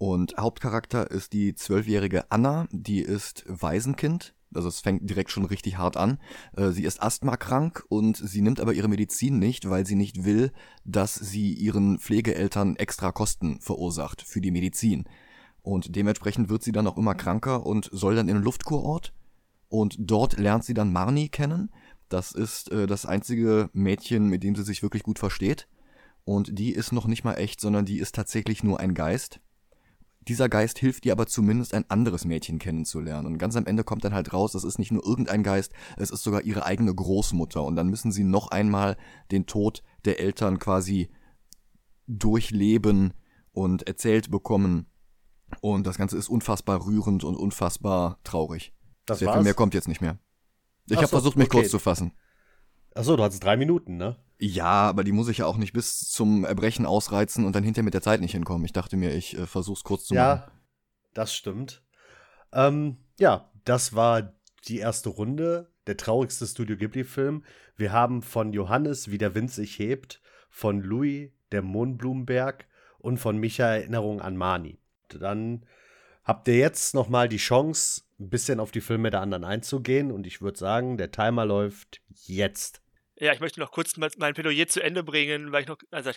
Und 0.00 0.38
Hauptcharakter 0.38 1.10
ist 1.10 1.34
die 1.34 1.54
zwölfjährige 1.54 2.30
Anna, 2.30 2.66
die 2.72 3.02
ist 3.02 3.44
Waisenkind. 3.46 4.34
Also 4.54 4.66
es 4.66 4.80
fängt 4.80 5.10
direkt 5.10 5.30
schon 5.30 5.44
richtig 5.44 5.76
hart 5.76 5.98
an. 5.98 6.18
Äh, 6.56 6.70
sie 6.70 6.84
ist 6.84 7.02
asthmakrank 7.02 7.84
und 7.90 8.16
sie 8.16 8.40
nimmt 8.40 8.60
aber 8.60 8.72
ihre 8.72 8.88
Medizin 8.88 9.38
nicht, 9.38 9.68
weil 9.68 9.84
sie 9.84 9.96
nicht 9.96 10.24
will, 10.24 10.52
dass 10.86 11.16
sie 11.16 11.52
ihren 11.52 11.98
Pflegeeltern 11.98 12.76
extra 12.76 13.12
Kosten 13.12 13.60
verursacht 13.60 14.22
für 14.22 14.40
die 14.40 14.50
Medizin. 14.50 15.04
Und 15.60 15.94
dementsprechend 15.94 16.48
wird 16.48 16.62
sie 16.62 16.72
dann 16.72 16.86
auch 16.86 16.96
immer 16.96 17.14
kranker 17.14 17.66
und 17.66 17.90
soll 17.92 18.16
dann 18.16 18.30
in 18.30 18.36
den 18.36 18.42
Luftkurort. 18.42 19.12
Und 19.68 19.96
dort 19.98 20.38
lernt 20.38 20.64
sie 20.64 20.72
dann 20.72 20.94
Marnie 20.94 21.28
kennen. 21.28 21.70
Das 22.08 22.32
ist 22.32 22.72
äh, 22.72 22.86
das 22.86 23.04
einzige 23.04 23.68
Mädchen, 23.74 24.28
mit 24.28 24.44
dem 24.44 24.56
sie 24.56 24.64
sich 24.64 24.82
wirklich 24.82 25.02
gut 25.02 25.18
versteht. 25.18 25.68
Und 26.24 26.58
die 26.58 26.72
ist 26.72 26.90
noch 26.90 27.06
nicht 27.06 27.22
mal 27.22 27.34
echt, 27.34 27.60
sondern 27.60 27.84
die 27.84 27.98
ist 27.98 28.14
tatsächlich 28.14 28.64
nur 28.64 28.80
ein 28.80 28.94
Geist. 28.94 29.40
Dieser 30.28 30.48
Geist 30.48 30.78
hilft 30.78 31.06
ihr 31.06 31.12
aber 31.12 31.26
zumindest 31.26 31.72
ein 31.72 31.88
anderes 31.88 32.24
Mädchen 32.24 32.58
kennenzulernen. 32.58 33.26
Und 33.26 33.38
ganz 33.38 33.56
am 33.56 33.66
Ende 33.66 33.84
kommt 33.84 34.04
dann 34.04 34.12
halt 34.12 34.32
raus, 34.32 34.52
das 34.52 34.64
ist 34.64 34.78
nicht 34.78 34.92
nur 34.92 35.04
irgendein 35.04 35.42
Geist, 35.42 35.72
es 35.96 36.10
ist 36.10 36.22
sogar 36.22 36.42
ihre 36.42 36.66
eigene 36.66 36.94
Großmutter. 36.94 37.62
Und 37.64 37.76
dann 37.76 37.88
müssen 37.88 38.12
sie 38.12 38.24
noch 38.24 38.48
einmal 38.48 38.96
den 39.30 39.46
Tod 39.46 39.82
der 40.04 40.20
Eltern 40.20 40.58
quasi 40.58 41.08
durchleben 42.06 43.14
und 43.52 43.86
erzählt 43.86 44.30
bekommen. 44.30 44.86
Und 45.60 45.86
das 45.86 45.96
Ganze 45.96 46.16
ist 46.16 46.28
unfassbar 46.28 46.84
rührend 46.86 47.24
und 47.24 47.36
unfassbar 47.36 48.18
traurig. 48.22 48.74
Das 49.06 49.20
Sehr 49.20 49.28
war's? 49.28 49.36
viel 49.38 49.44
mehr 49.44 49.54
kommt 49.54 49.74
jetzt 49.74 49.88
nicht 49.88 50.00
mehr. 50.00 50.18
Ich 50.86 50.96
habe 50.96 51.06
so, 51.06 51.16
versucht, 51.16 51.36
mich 51.36 51.46
okay. 51.46 51.58
kurz 51.58 51.70
zu 51.70 51.78
fassen. 51.78 52.12
Achso, 52.94 53.16
du 53.16 53.22
hattest 53.22 53.42
drei 53.42 53.56
Minuten, 53.56 53.96
ne? 53.96 54.16
Ja, 54.42 54.88
aber 54.88 55.04
die 55.04 55.12
muss 55.12 55.28
ich 55.28 55.38
ja 55.38 55.46
auch 55.46 55.58
nicht 55.58 55.74
bis 55.74 56.08
zum 56.08 56.46
Erbrechen 56.46 56.86
ausreizen 56.86 57.44
und 57.44 57.54
dann 57.54 57.62
hinterher 57.62 57.84
mit 57.84 57.92
der 57.92 58.00
Zeit 58.00 58.22
nicht 58.22 58.32
hinkommen. 58.32 58.64
Ich 58.64 58.72
dachte 58.72 58.96
mir, 58.96 59.14
ich 59.14 59.36
äh, 59.36 59.46
versuch's 59.46 59.84
kurz 59.84 60.06
zu 60.06 60.14
ja, 60.14 60.36
machen. 60.36 60.50
Ja, 60.50 60.60
das 61.12 61.34
stimmt. 61.34 61.82
Ähm, 62.52 62.96
ja, 63.18 63.50
das 63.66 63.94
war 63.94 64.32
die 64.66 64.78
erste 64.78 65.10
Runde, 65.10 65.70
der 65.86 65.98
traurigste 65.98 66.46
Studio 66.46 66.78
Ghibli-Film. 66.78 67.44
Wir 67.76 67.92
haben 67.92 68.22
von 68.22 68.54
Johannes, 68.54 69.10
wie 69.10 69.18
der 69.18 69.34
Wind 69.34 69.50
sich 69.50 69.78
hebt, 69.78 70.22
von 70.48 70.80
Louis, 70.80 71.30
der 71.52 71.60
Mohnblumenberg 71.60 72.66
und 72.98 73.18
von 73.18 73.36
Micha 73.36 73.66
Erinnerung 73.66 74.22
an 74.22 74.38
Mani. 74.38 74.78
Dann 75.08 75.66
habt 76.24 76.48
ihr 76.48 76.56
jetzt 76.56 76.94
noch 76.94 77.10
mal 77.10 77.28
die 77.28 77.36
Chance, 77.36 78.04
ein 78.18 78.30
bisschen 78.30 78.58
auf 78.58 78.70
die 78.70 78.80
Filme 78.80 79.10
der 79.10 79.20
anderen 79.20 79.44
einzugehen 79.44 80.10
und 80.10 80.26
ich 80.26 80.40
würde 80.40 80.58
sagen, 80.58 80.96
der 80.96 81.10
Timer 81.10 81.44
läuft 81.44 82.00
jetzt. 82.26 82.80
Ja, 83.22 83.34
ich 83.34 83.40
möchte 83.40 83.60
noch 83.60 83.70
kurz 83.70 83.98
mein 83.98 84.32
Plädoyer 84.32 84.66
zu 84.66 84.82
Ende 84.82 85.02
bringen, 85.02 85.52
weil 85.52 85.60
ich 85.60 85.68
noch, 85.68 85.76
also 85.90 86.10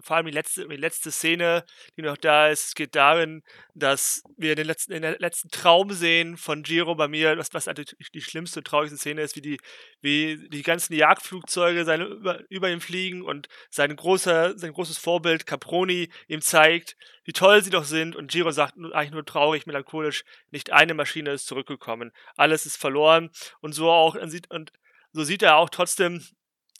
vor 0.00 0.16
allem 0.16 0.26
die 0.26 0.32
letzte, 0.32 0.66
die 0.66 0.74
letzte 0.74 1.12
Szene, 1.12 1.64
die 1.96 2.02
noch 2.02 2.16
da 2.16 2.48
ist, 2.48 2.74
geht 2.74 2.96
darin, 2.96 3.44
dass 3.74 4.24
wir 4.36 4.56
den 4.56 4.66
letzten, 4.66 5.00
den 5.00 5.14
letzten 5.20 5.50
Traum 5.50 5.92
sehen 5.92 6.36
von 6.36 6.64
Giro. 6.64 6.96
Bei 6.96 7.06
mir, 7.06 7.38
was, 7.38 7.54
was 7.54 7.66
natürlich 7.66 7.94
die 8.12 8.20
schlimmste, 8.20 8.64
traurigste 8.64 8.98
Szene 8.98 9.22
ist, 9.22 9.36
wie 9.36 9.40
die, 9.40 9.60
wie 10.00 10.48
die 10.48 10.62
ganzen 10.62 10.94
Jagdflugzeuge 10.94 11.84
seine, 11.84 12.06
über, 12.06 12.40
über 12.50 12.70
ihm 12.70 12.80
fliegen 12.80 13.22
und 13.22 13.46
sein 13.70 13.94
großer, 13.94 14.58
sein 14.58 14.72
großes 14.72 14.98
Vorbild 14.98 15.46
Caproni 15.46 16.08
ihm 16.26 16.40
zeigt, 16.40 16.96
wie 17.22 17.34
toll 17.34 17.62
sie 17.62 17.70
doch 17.70 17.84
sind. 17.84 18.16
Und 18.16 18.32
Giro 18.32 18.50
sagt 18.50 18.74
eigentlich 18.94 19.12
nur 19.12 19.24
traurig, 19.24 19.66
melancholisch, 19.66 20.24
nicht 20.50 20.72
eine 20.72 20.94
Maschine 20.94 21.30
ist 21.30 21.46
zurückgekommen, 21.46 22.10
alles 22.36 22.66
ist 22.66 22.78
verloren. 22.78 23.30
Und 23.60 23.74
so 23.74 23.92
auch, 23.92 24.16
und 24.16 24.72
so 25.16 25.24
sieht 25.24 25.42
er 25.42 25.56
auch 25.56 25.70
trotzdem 25.70 26.22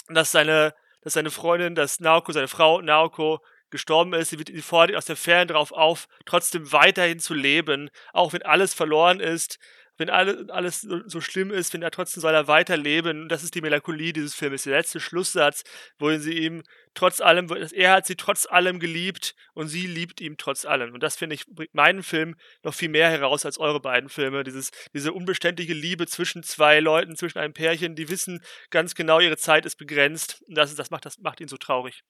dass 0.08 0.30
seine, 0.30 0.74
dass 1.02 1.14
seine 1.14 1.30
Freundin, 1.30 1.74
dass 1.74 2.00
Naoko, 2.00 2.32
seine 2.32 2.48
Frau 2.48 2.80
Naoko 2.80 3.40
gestorben 3.70 4.12
ist, 4.12 4.30
sie, 4.30 4.38
wird, 4.38 4.48
sie 4.48 4.62
fordert 4.62 4.96
aus 4.96 5.06
der 5.06 5.16
Ferne 5.16 5.46
darauf 5.46 5.72
auf, 5.72 6.06
trotzdem 6.24 6.70
weiterhin 6.70 7.18
zu 7.18 7.34
leben, 7.34 7.90
auch 8.12 8.32
wenn 8.32 8.42
alles 8.42 8.74
verloren 8.74 9.20
ist, 9.20 9.58
wenn 9.98 10.10
alle, 10.10 10.46
alles 10.50 10.80
so, 10.80 11.20
schlimm 11.20 11.50
ist, 11.50 11.72
wenn 11.72 11.82
er 11.82 11.90
trotzdem 11.90 12.20
soll 12.20 12.34
er 12.34 12.48
weiterleben. 12.48 13.22
Und 13.22 13.28
das 13.28 13.42
ist 13.42 13.54
die 13.54 13.60
Melancholie 13.60 14.12
dieses 14.12 14.34
Films. 14.34 14.64
Der 14.64 14.76
letzte 14.76 15.00
Schlusssatz, 15.00 15.64
wo 15.98 16.14
sie 16.18 16.38
ihm 16.38 16.62
trotz 16.94 17.20
allem, 17.20 17.48
er 17.72 17.92
hat 17.92 18.06
sie 18.06 18.16
trotz 18.16 18.46
allem 18.46 18.80
geliebt 18.80 19.34
und 19.54 19.68
sie 19.68 19.86
liebt 19.86 20.20
ihn 20.20 20.36
trotz 20.36 20.64
allem. 20.64 20.94
Und 20.94 21.02
das 21.02 21.16
finde 21.16 21.34
ich 21.34 21.46
bringt 21.46 21.74
meinen 21.74 22.02
Film 22.02 22.36
noch 22.62 22.74
viel 22.74 22.88
mehr 22.88 23.10
heraus 23.10 23.44
als 23.46 23.58
eure 23.58 23.80
beiden 23.80 24.08
Filme. 24.08 24.44
Dieses, 24.44 24.70
diese 24.92 25.12
unbeständige 25.12 25.74
Liebe 25.74 26.06
zwischen 26.06 26.42
zwei 26.42 26.80
Leuten, 26.80 27.16
zwischen 27.16 27.38
einem 27.38 27.54
Pärchen, 27.54 27.94
die 27.94 28.08
wissen 28.08 28.42
ganz 28.70 28.94
genau, 28.94 29.20
ihre 29.20 29.36
Zeit 29.36 29.66
ist 29.66 29.76
begrenzt. 29.76 30.42
Und 30.48 30.56
das, 30.56 30.74
das, 30.74 30.90
macht, 30.90 31.06
das 31.06 31.18
macht 31.18 31.40
ihn 31.40 31.48
so 31.48 31.56
traurig. 31.56 32.02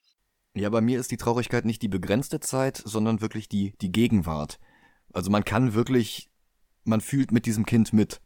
Ja, 0.54 0.70
bei 0.70 0.80
mir 0.80 0.98
ist 0.98 1.10
die 1.10 1.18
Traurigkeit 1.18 1.66
nicht 1.66 1.82
die 1.82 1.88
begrenzte 1.88 2.40
Zeit, 2.40 2.80
sondern 2.82 3.20
wirklich 3.20 3.48
die, 3.48 3.74
die 3.82 3.92
Gegenwart. 3.92 4.58
Also 5.12 5.30
man 5.30 5.44
kann 5.44 5.74
wirklich 5.74 6.30
man 6.86 7.00
fühlt 7.00 7.32
mit 7.32 7.46
diesem 7.46 7.66
Kind 7.66 7.92
mit. 7.92 8.20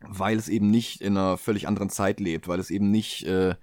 Weil 0.00 0.36
es 0.38 0.48
eben 0.48 0.70
nicht 0.70 1.00
in 1.00 1.16
einer 1.16 1.38
völlig 1.38 1.66
anderen 1.66 1.88
Zeit 1.88 2.20
lebt, 2.20 2.46
weil 2.48 2.60
es 2.60 2.70
eben 2.70 2.90
nicht 2.90 3.24
äh, 3.24 3.54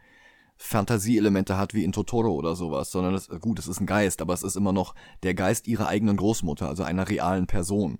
Fantasieelemente 0.57 1.57
hat 1.57 1.73
wie 1.73 1.83
in 1.83 1.91
Totoro 1.91 2.33
oder 2.33 2.55
sowas, 2.55 2.91
sondern 2.91 3.15
es, 3.15 3.29
gut, 3.29 3.59
es 3.59 3.67
ist 3.67 3.79
ein 3.79 3.85
Geist, 3.85 4.21
aber 4.21 4.33
es 4.33 4.43
ist 4.43 4.55
immer 4.55 4.73
noch 4.73 4.95
der 5.23 5.33
Geist 5.33 5.67
ihrer 5.67 5.87
eigenen 5.87 6.17
Großmutter, 6.17 6.67
also 6.67 6.83
einer 6.83 7.09
realen 7.09 7.47
Person. 7.47 7.99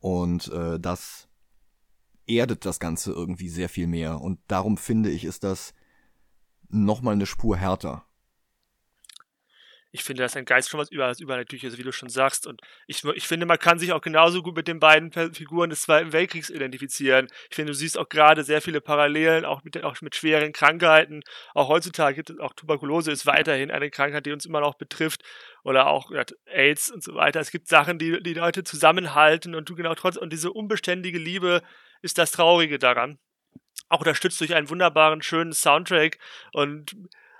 Und 0.00 0.48
äh, 0.52 0.78
das 0.78 1.28
erdet 2.26 2.64
das 2.64 2.78
Ganze 2.78 3.12
irgendwie 3.12 3.48
sehr 3.48 3.68
viel 3.68 3.86
mehr. 3.86 4.20
Und 4.20 4.38
darum 4.48 4.76
finde 4.76 5.10
ich, 5.10 5.24
ist 5.24 5.44
das 5.44 5.74
nochmal 6.68 7.14
eine 7.14 7.26
Spur 7.26 7.56
härter 7.56 8.07
ich 9.90 10.04
finde, 10.04 10.22
dass 10.22 10.36
ein 10.36 10.44
Geist 10.44 10.68
schon 10.68 10.80
was 10.80 10.90
über, 10.90 11.12
Übernatürliches 11.18 11.72
ist, 11.72 11.78
wie 11.78 11.82
du 11.82 11.92
schon 11.92 12.10
sagst. 12.10 12.46
Und 12.46 12.60
ich, 12.86 13.02
ich 13.04 13.26
finde, 13.26 13.46
man 13.46 13.58
kann 13.58 13.78
sich 13.78 13.92
auch 13.92 14.02
genauso 14.02 14.42
gut 14.42 14.54
mit 14.54 14.68
den 14.68 14.80
beiden 14.80 15.12
Figuren 15.12 15.70
des 15.70 15.82
Zweiten 15.82 16.12
Weltkriegs 16.12 16.50
identifizieren. 16.50 17.28
Ich 17.48 17.56
finde, 17.56 17.72
du 17.72 17.78
siehst 17.78 17.96
auch 17.96 18.08
gerade 18.08 18.44
sehr 18.44 18.60
viele 18.60 18.82
Parallelen, 18.82 19.46
auch 19.46 19.64
mit, 19.64 19.82
auch 19.82 19.98
mit 20.02 20.14
schweren 20.14 20.52
Krankheiten. 20.52 21.22
Auch 21.54 21.68
heutzutage 21.68 22.16
gibt 22.16 22.30
es 22.30 22.38
auch 22.38 22.52
Tuberkulose 22.52 23.10
ist 23.10 23.24
weiterhin 23.24 23.70
eine 23.70 23.90
Krankheit, 23.90 24.26
die 24.26 24.32
uns 24.32 24.44
immer 24.44 24.60
noch 24.60 24.74
betrifft. 24.74 25.22
Oder 25.64 25.86
auch 25.86 26.10
ja, 26.10 26.24
AIDS 26.46 26.90
und 26.90 27.02
so 27.02 27.14
weiter. 27.14 27.40
Es 27.40 27.50
gibt 27.50 27.68
Sachen, 27.68 27.98
die 27.98 28.22
die 28.22 28.34
Leute 28.34 28.64
zusammenhalten 28.64 29.54
und 29.54 29.68
du 29.68 29.74
genau 29.74 29.94
trotz, 29.94 30.16
und 30.16 30.32
diese 30.32 30.52
unbeständige 30.52 31.18
Liebe 31.18 31.62
ist 32.02 32.18
das 32.18 32.30
Traurige 32.30 32.78
daran. 32.78 33.18
Auch 33.88 34.00
unterstützt 34.00 34.40
durch 34.40 34.54
einen 34.54 34.68
wunderbaren, 34.68 35.22
schönen 35.22 35.52
Soundtrack 35.52 36.18
und 36.52 36.94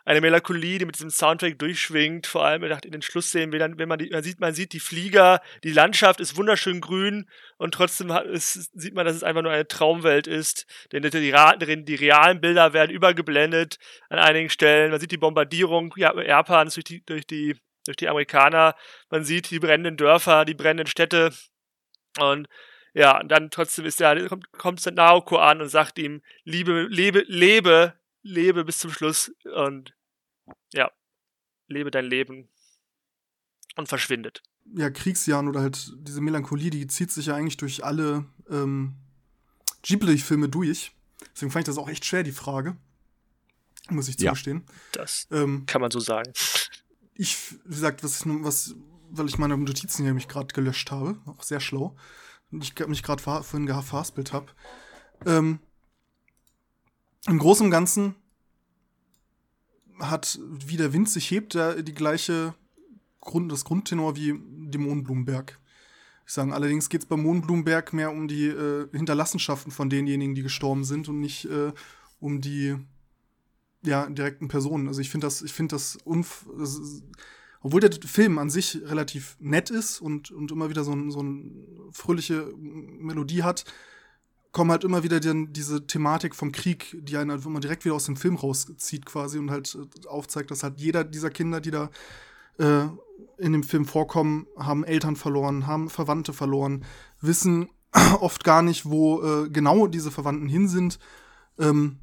eine 0.08 0.22
Melancholie, 0.22 0.78
die 0.78 0.86
mit 0.86 0.94
diesem 0.94 1.10
Soundtrack 1.10 1.58
durchschwingt, 1.58 2.26
vor 2.26 2.42
allem 2.42 2.62
in 2.64 2.92
den 2.92 3.02
Schlussszenen, 3.02 3.52
wenn, 3.52 3.78
wenn 3.78 3.88
man, 3.88 3.98
die, 3.98 4.08
man, 4.08 4.22
sieht, 4.22 4.40
man 4.40 4.54
sieht 4.54 4.72
die 4.72 4.80
Flieger, 4.80 5.42
die 5.64 5.70
Landschaft 5.70 6.18
ist 6.20 6.38
wunderschön 6.38 6.80
grün 6.80 7.28
und 7.58 7.74
trotzdem 7.74 8.10
hat, 8.14 8.24
ist, 8.24 8.70
sieht 8.72 8.94
man, 8.94 9.04
dass 9.04 9.16
es 9.16 9.22
einfach 9.22 9.42
nur 9.42 9.52
eine 9.52 9.68
Traumwelt 9.68 10.26
ist, 10.26 10.64
denn 10.92 11.02
die, 11.02 11.10
die, 11.10 11.84
die 11.84 11.94
realen 11.94 12.40
Bilder 12.40 12.72
werden 12.72 12.90
übergeblendet 12.90 13.78
an 14.08 14.18
einigen 14.18 14.48
Stellen, 14.48 14.92
man 14.92 14.98
sieht 14.98 15.10
die 15.10 15.18
Bombardierung 15.18 15.92
Japans 15.98 16.72
durch 16.72 16.84
die, 16.84 17.04
durch 17.04 17.26
die, 17.26 17.56
durch 17.84 17.98
die 17.98 18.08
Amerikaner, 18.08 18.76
man 19.10 19.24
sieht 19.24 19.50
die 19.50 19.58
brennenden 19.58 19.98
Dörfer, 19.98 20.46
die 20.46 20.54
brennenden 20.54 20.86
Städte. 20.86 21.34
Und 22.18 22.48
ja, 22.94 23.20
und 23.20 23.28
dann 23.28 23.50
trotzdem 23.50 23.84
ist 23.84 24.00
der, 24.00 24.26
kommt, 24.26 24.50
kommt 24.52 24.86
Naoko 24.86 25.36
an 25.36 25.60
und 25.60 25.68
sagt 25.68 25.98
ihm, 25.98 26.22
liebe, 26.44 26.86
lebe, 26.88 27.24
lebe, 27.26 27.92
lebe 28.22 28.64
bis 28.64 28.78
zum 28.78 28.90
Schluss. 28.90 29.30
Und 29.54 29.97
ja, 30.72 30.90
lebe 31.66 31.90
dein 31.90 32.04
Leben 32.04 32.48
und 33.76 33.88
verschwindet. 33.88 34.42
Ja, 34.74 34.90
Kriegsjahren 34.90 35.48
oder 35.48 35.60
halt 35.60 35.92
diese 35.98 36.20
Melancholie, 36.20 36.70
die 36.70 36.86
zieht 36.86 37.10
sich 37.10 37.26
ja 37.26 37.34
eigentlich 37.34 37.56
durch 37.56 37.84
alle 37.84 38.26
ähm, 38.50 38.94
Ghibli-Filme 39.82 40.48
durch. 40.48 40.92
Deswegen 41.34 41.50
fand 41.50 41.62
ich 41.62 41.74
das 41.74 41.78
auch 41.78 41.88
echt 41.88 42.04
schwer, 42.04 42.22
die 42.22 42.32
Frage. 42.32 42.76
Muss 43.88 44.08
ich 44.08 44.18
zugestehen. 44.18 44.64
Ja, 44.66 44.74
das 45.02 45.26
ähm, 45.30 45.64
kann 45.64 45.80
man 45.80 45.90
so 45.90 46.00
sagen. 46.00 46.32
Ich, 47.14 47.54
wie 47.64 47.74
gesagt, 47.74 48.04
was, 48.04 48.22
was 48.26 48.76
weil 49.10 49.26
ich 49.26 49.38
meine 49.38 49.56
Notizen 49.56 50.04
hier 50.04 50.14
mich 50.14 50.28
gerade 50.28 50.52
gelöscht 50.52 50.90
habe, 50.90 51.18
auch 51.26 51.42
sehr 51.42 51.60
schlau, 51.60 51.96
und 52.50 52.62
ich 52.62 52.78
mich 52.86 53.02
gerade 53.02 53.22
vorhin 53.22 53.66
gehaspelt 53.66 54.32
habe. 54.32 54.46
Ähm, 55.26 55.60
Im 57.26 57.38
Großen 57.38 57.64
und 57.64 57.70
Ganzen 57.70 58.14
hat, 60.00 60.38
wie 60.48 60.76
der 60.76 60.92
Wind 60.92 61.08
sich 61.08 61.30
hebt, 61.30 61.54
der, 61.54 61.82
die 61.82 61.94
gleiche 61.94 62.54
Grund, 63.20 63.50
das 63.50 63.64
Grundtenor 63.64 64.16
wie 64.16 64.34
dem 64.38 64.82
Mohnblumenberg. 64.82 65.58
Ich 66.26 66.34
sage, 66.34 66.52
allerdings 66.52 66.88
geht 66.88 67.02
es 67.02 67.08
beim 67.08 67.22
Mohnblumenberg 67.22 67.92
mehr 67.92 68.10
um 68.10 68.28
die 68.28 68.46
äh, 68.46 68.88
Hinterlassenschaften 68.92 69.72
von 69.72 69.88
denjenigen, 69.88 70.34
die 70.34 70.42
gestorben 70.42 70.84
sind 70.84 71.08
und 71.08 71.20
nicht 71.20 71.46
äh, 71.46 71.72
um 72.20 72.40
die 72.40 72.76
ja, 73.82 74.08
direkten 74.08 74.48
Personen. 74.48 74.88
Also 74.88 75.00
ich 75.00 75.10
finde 75.10 75.26
das, 75.26 75.42
ich 75.42 75.52
finde 75.52 75.74
das, 75.74 75.96
unf 76.04 76.46
das 76.58 76.78
ist, 76.78 77.02
obwohl 77.60 77.80
der 77.80 77.92
Film 77.92 78.38
an 78.38 78.50
sich 78.50 78.80
relativ 78.84 79.36
nett 79.40 79.70
ist 79.70 80.00
und, 80.00 80.30
und 80.30 80.52
immer 80.52 80.70
wieder 80.70 80.84
so, 80.84 80.92
ein, 80.92 81.10
so 81.10 81.20
eine 81.20 81.50
fröhliche 81.92 82.52
Melodie 82.56 83.42
hat, 83.42 83.64
kommen 84.52 84.70
halt 84.70 84.84
immer 84.84 85.02
wieder 85.02 85.20
die, 85.20 85.46
diese 85.50 85.86
Thematik 85.86 86.34
vom 86.34 86.52
Krieg, 86.52 86.96
die 87.00 87.16
einen 87.16 87.30
halt 87.30 87.44
immer 87.44 87.60
direkt 87.60 87.84
wieder 87.84 87.94
aus 87.94 88.06
dem 88.06 88.16
Film 88.16 88.36
rauszieht 88.36 89.06
quasi 89.06 89.38
und 89.38 89.50
halt 89.50 89.76
äh, 89.76 90.08
aufzeigt, 90.08 90.50
dass 90.50 90.62
halt 90.62 90.80
jeder 90.80 91.04
dieser 91.04 91.30
Kinder, 91.30 91.60
die 91.60 91.70
da 91.70 91.90
äh, 92.58 92.86
in 93.38 93.52
dem 93.52 93.62
Film 93.62 93.84
vorkommen, 93.84 94.46
haben 94.56 94.84
Eltern 94.84 95.16
verloren, 95.16 95.66
haben 95.66 95.90
Verwandte 95.90 96.32
verloren, 96.32 96.84
wissen 97.20 97.68
oft 98.20 98.44
gar 98.44 98.62
nicht, 98.62 98.86
wo 98.86 99.22
äh, 99.22 99.48
genau 99.50 99.86
diese 99.86 100.10
Verwandten 100.10 100.48
hin 100.48 100.68
sind 100.68 100.98
ähm, 101.58 101.98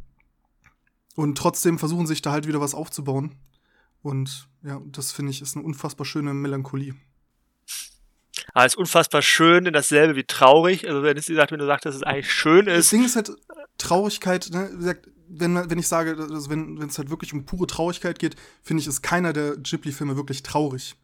und 1.15 1.37
trotzdem 1.37 1.79
versuchen 1.79 2.07
sich 2.07 2.21
da 2.21 2.31
halt 2.31 2.47
wieder 2.47 2.61
was 2.61 2.75
aufzubauen. 2.75 3.35
Und 4.01 4.49
ja, 4.61 4.81
das 4.85 5.11
finde 5.11 5.31
ich 5.31 5.41
ist 5.41 5.55
eine 5.55 5.65
unfassbar 5.65 6.05
schöne 6.05 6.33
Melancholie. 6.33 6.95
Aber 8.53 8.65
es 8.65 8.73
ist 8.73 8.77
unfassbar 8.77 9.21
schön, 9.21 9.65
denn 9.65 9.73
dasselbe 9.73 10.15
wie 10.15 10.23
traurig. 10.23 10.87
Also 10.87 11.03
wenn 11.03 11.17
es 11.17 11.25
gesagt, 11.25 11.51
wenn 11.51 11.59
du 11.59 11.65
sagst, 11.65 11.85
dass 11.85 11.95
es 11.95 12.03
eigentlich 12.03 12.31
schön 12.31 12.67
ist. 12.67 12.77
Das 12.77 12.89
Ding 12.89 13.05
ist 13.05 13.15
halt 13.15 13.31
Traurigkeit, 13.77 14.49
ne? 14.51 14.69
Wie 14.73 14.77
gesagt, 14.77 15.09
wenn, 15.27 15.69
wenn 15.69 15.79
ich 15.79 15.87
sage, 15.87 16.15
also 16.17 16.49
wenn 16.49 16.81
es 16.81 16.97
halt 16.97 17.09
wirklich 17.09 17.33
um 17.33 17.45
pure 17.45 17.67
Traurigkeit 17.67 18.19
geht, 18.19 18.35
finde 18.61 18.81
ich, 18.81 18.87
ist 18.87 19.01
keiner 19.01 19.33
der 19.33 19.57
Ghibli-Filme 19.57 20.15
wirklich 20.15 20.43
traurig. 20.43 20.95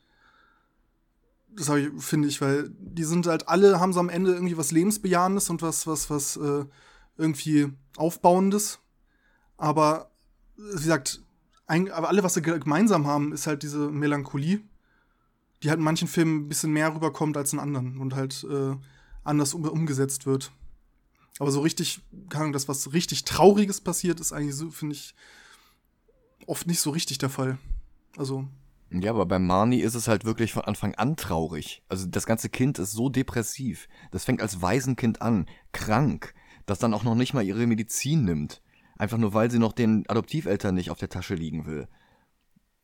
Das 1.54 1.68
ich, 1.70 1.90
finde 1.98 2.30
ich, 2.30 2.40
weil 2.40 2.70
die 2.80 3.04
sind 3.04 3.28
halt 3.28 3.50
alle, 3.50 3.80
haben 3.80 3.92
so 3.92 4.00
am 4.00 4.10
Ende 4.10 4.32
irgendwie 4.32 4.58
was 4.58 4.72
Lebensbejahendes 4.72 5.50
und 5.50 5.62
was, 5.62 5.86
was, 5.86 6.10
was 6.10 6.38
äh, 6.38 6.66
irgendwie 7.18 7.68
Aufbauendes. 7.98 8.80
Aber, 9.58 10.12
wie 10.56 10.84
gesagt, 10.84 11.22
ein, 11.68 11.92
aber 11.92 12.08
alle, 12.08 12.24
was 12.24 12.36
sie 12.36 12.42
gemeinsam 12.42 13.06
haben, 13.06 13.34
ist 13.34 13.48
halt 13.48 13.64
diese 13.64 13.90
Melancholie 13.90 14.62
die 15.64 15.70
halt 15.70 15.80
in 15.80 15.86
manchen 15.86 16.08
Filmen 16.08 16.46
ein 16.46 16.50
bisschen 16.50 16.72
mehr 16.72 16.94
rüberkommt 16.94 17.38
als 17.38 17.54
in 17.54 17.60
anderen 17.60 17.98
und 17.98 18.16
halt 18.16 18.46
äh, 18.50 18.76
anders 19.24 19.54
um, 19.54 19.64
umgesetzt 19.66 20.26
wird. 20.26 20.52
Aber 21.40 21.52
so 21.52 21.62
richtig, 21.62 22.02
keine 22.30 22.44
Ahnung, 22.44 22.54
das, 22.54 22.68
was 22.68 22.94
richtig 22.94 23.24
Trauriges 23.24 23.82
passiert, 23.82 24.20
ist 24.20 24.34
eigentlich 24.34 24.56
so, 24.56 24.70
finde 24.70 24.96
ich, 24.96 25.16
oft 26.46 26.68
nicht 26.68 26.80
so 26.80 26.90
richtig 26.90 27.18
der 27.18 27.30
Fall. 27.30 27.58
Also. 28.18 28.48
Ja, 28.90 29.12
aber 29.12 29.26
bei 29.26 29.40
Marnie 29.40 29.80
ist 29.80 29.96
es 29.96 30.08
halt 30.08 30.26
wirklich 30.26 30.52
von 30.52 30.66
Anfang 30.66 30.96
an 30.96 31.16
traurig. 31.16 31.82
Also 31.88 32.08
das 32.08 32.26
ganze 32.26 32.50
Kind 32.50 32.78
ist 32.78 32.92
so 32.92 33.10
depressiv. 33.10 33.88
Das 34.12 34.26
fängt 34.26 34.42
als 34.42 34.62
Waisenkind 34.62 35.22
an, 35.22 35.46
krank, 35.72 36.34
das 36.66 36.80
dann 36.80 36.94
auch 36.94 37.04
noch 37.04 37.16
nicht 37.16 37.34
mal 37.34 37.46
ihre 37.46 37.66
Medizin 37.68 38.26
nimmt. 38.26 38.62
Einfach 38.98 39.18
nur, 39.18 39.34
weil 39.34 39.50
sie 39.50 39.60
noch 39.60 39.74
den 39.74 40.08
Adoptiveltern 40.10 40.76
nicht 40.76 40.92
auf 40.92 41.00
der 41.00 41.10
Tasche 41.10 41.36
liegen 41.36 41.66
will. 41.66 41.88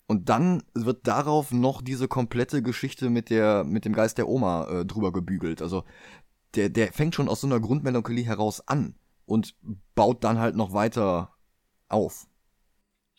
Und 0.08 0.30
dann 0.30 0.64
wird 0.74 1.06
darauf 1.06 1.52
noch 1.52 1.82
diese 1.82 2.08
komplette 2.08 2.62
Geschichte 2.64 3.10
mit 3.10 3.30
der 3.30 3.64
mit 3.66 3.84
dem 3.86 3.94
Geist 3.94 4.18
der 4.18 4.30
Oma 4.30 4.68
äh, 4.68 4.86
drüber 4.86 5.12
gebügelt. 5.12 5.62
Also 5.62 5.84
der 6.56 6.70
der 6.70 6.94
fängt 6.94 7.14
schon 7.14 7.28
aus 7.30 7.42
so 7.42 7.48
einer 7.48 7.60
Grundmelancholie 7.60 8.26
heraus 8.26 8.66
an 8.68 8.96
und 9.26 9.56
baut 9.96 10.24
dann 10.24 10.40
halt 10.40 10.56
noch 10.56 10.74
weiter 10.74 11.34
auf. 11.90 12.28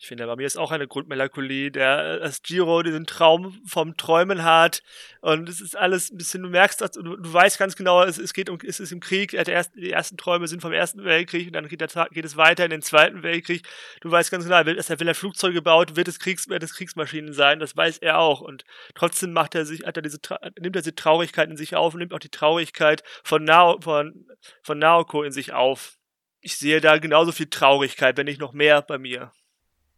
Ich 0.01 0.07
finde, 0.07 0.25
bei 0.27 0.37
mir 0.37 0.47
ist 0.47 0.57
auch 0.57 0.71
eine 0.71 0.87
Grundmelancholie, 0.87 1.71
der, 1.71 2.19
dass 2.19 2.41
Giro 2.41 2.83
diesen 2.83 3.05
Traum 3.05 3.61
vom 3.65 3.97
Träumen 3.97 4.45
hat 4.45 4.81
und 5.19 5.49
es 5.49 5.59
ist 5.59 5.75
alles 5.75 6.09
ein 6.09 6.15
bisschen, 6.15 6.41
du 6.41 6.47
merkst, 6.47 6.79
du, 6.95 7.17
du 7.17 7.33
weißt 7.33 7.59
ganz 7.59 7.75
genau, 7.75 8.01
es, 8.03 8.17
es 8.17 8.31
geht 8.31 8.49
um, 8.49 8.59
es 8.65 8.79
ist 8.79 8.93
im 8.93 9.01
Krieg, 9.01 9.33
er 9.33 9.41
hat 9.41 9.49
erst, 9.49 9.75
die 9.75 9.91
ersten 9.91 10.15
Träume 10.15 10.47
sind 10.47 10.61
vom 10.61 10.71
Ersten 10.71 11.03
Weltkrieg 11.03 11.47
und 11.47 11.53
dann 11.53 11.67
geht, 11.67 11.81
der, 11.81 12.07
geht 12.11 12.23
es 12.23 12.37
weiter 12.37 12.63
in 12.63 12.71
den 12.71 12.81
Zweiten 12.81 13.23
Weltkrieg. 13.23 13.67
Du 13.99 14.09
weißt 14.09 14.31
ganz 14.31 14.45
genau, 14.45 14.65
will, 14.65 14.77
er, 14.77 14.99
will 15.01 15.07
er 15.09 15.15
Flugzeuge 15.15 15.61
baut, 15.61 15.97
wird 15.97 16.07
es 16.07 16.17
Kriegs, 16.17 16.47
wird 16.47 16.63
es 16.63 16.75
Kriegsmaschinen 16.75 17.33
sein, 17.33 17.59
das 17.59 17.75
weiß 17.75 17.97
er 17.97 18.19
auch 18.19 18.39
und 18.39 18.63
trotzdem 18.95 19.33
macht 19.33 19.53
er 19.53 19.65
sich, 19.65 19.85
hat 19.85 19.97
er 19.97 20.01
diese, 20.01 20.19
nimmt 20.61 20.77
er 20.77 20.81
diese 20.81 20.95
Traurigkeit 20.95 21.49
in 21.49 21.57
sich 21.57 21.75
auf 21.75 21.93
und 21.93 21.99
nimmt 21.99 22.13
auch 22.13 22.19
die 22.19 22.29
Traurigkeit 22.29 23.03
von, 23.25 23.43
Nao, 23.43 23.81
von, 23.81 24.25
von 24.63 24.79
Naoko 24.79 25.23
in 25.23 25.33
sich 25.33 25.51
auf. 25.51 25.97
Ich 26.39 26.55
sehe 26.55 26.79
da 26.79 26.99
genauso 26.99 27.33
viel 27.33 27.49
Traurigkeit, 27.49 28.15
wenn 28.15 28.27
nicht 28.27 28.39
noch 28.39 28.53
mehr 28.53 28.81
bei 28.81 28.97
mir. 28.97 29.33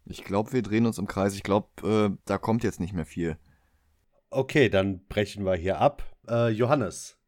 Ich 0.05 0.23
glaube, 0.23 0.53
wir 0.53 0.61
drehen 0.61 0.85
uns 0.85 0.97
im 0.97 1.07
Kreis. 1.07 1.35
Ich 1.35 1.43
glaube, 1.43 1.67
äh, 1.87 2.17
da 2.25 2.37
kommt 2.37 2.63
jetzt 2.63 2.79
nicht 2.79 2.93
mehr 2.93 3.05
viel. 3.05 3.37
Okay, 4.29 4.69
dann 4.69 5.05
brechen 5.07 5.45
wir 5.45 5.55
hier 5.55 5.79
ab. 5.79 6.03
Äh, 6.27 6.49
Johannes, 6.49 7.19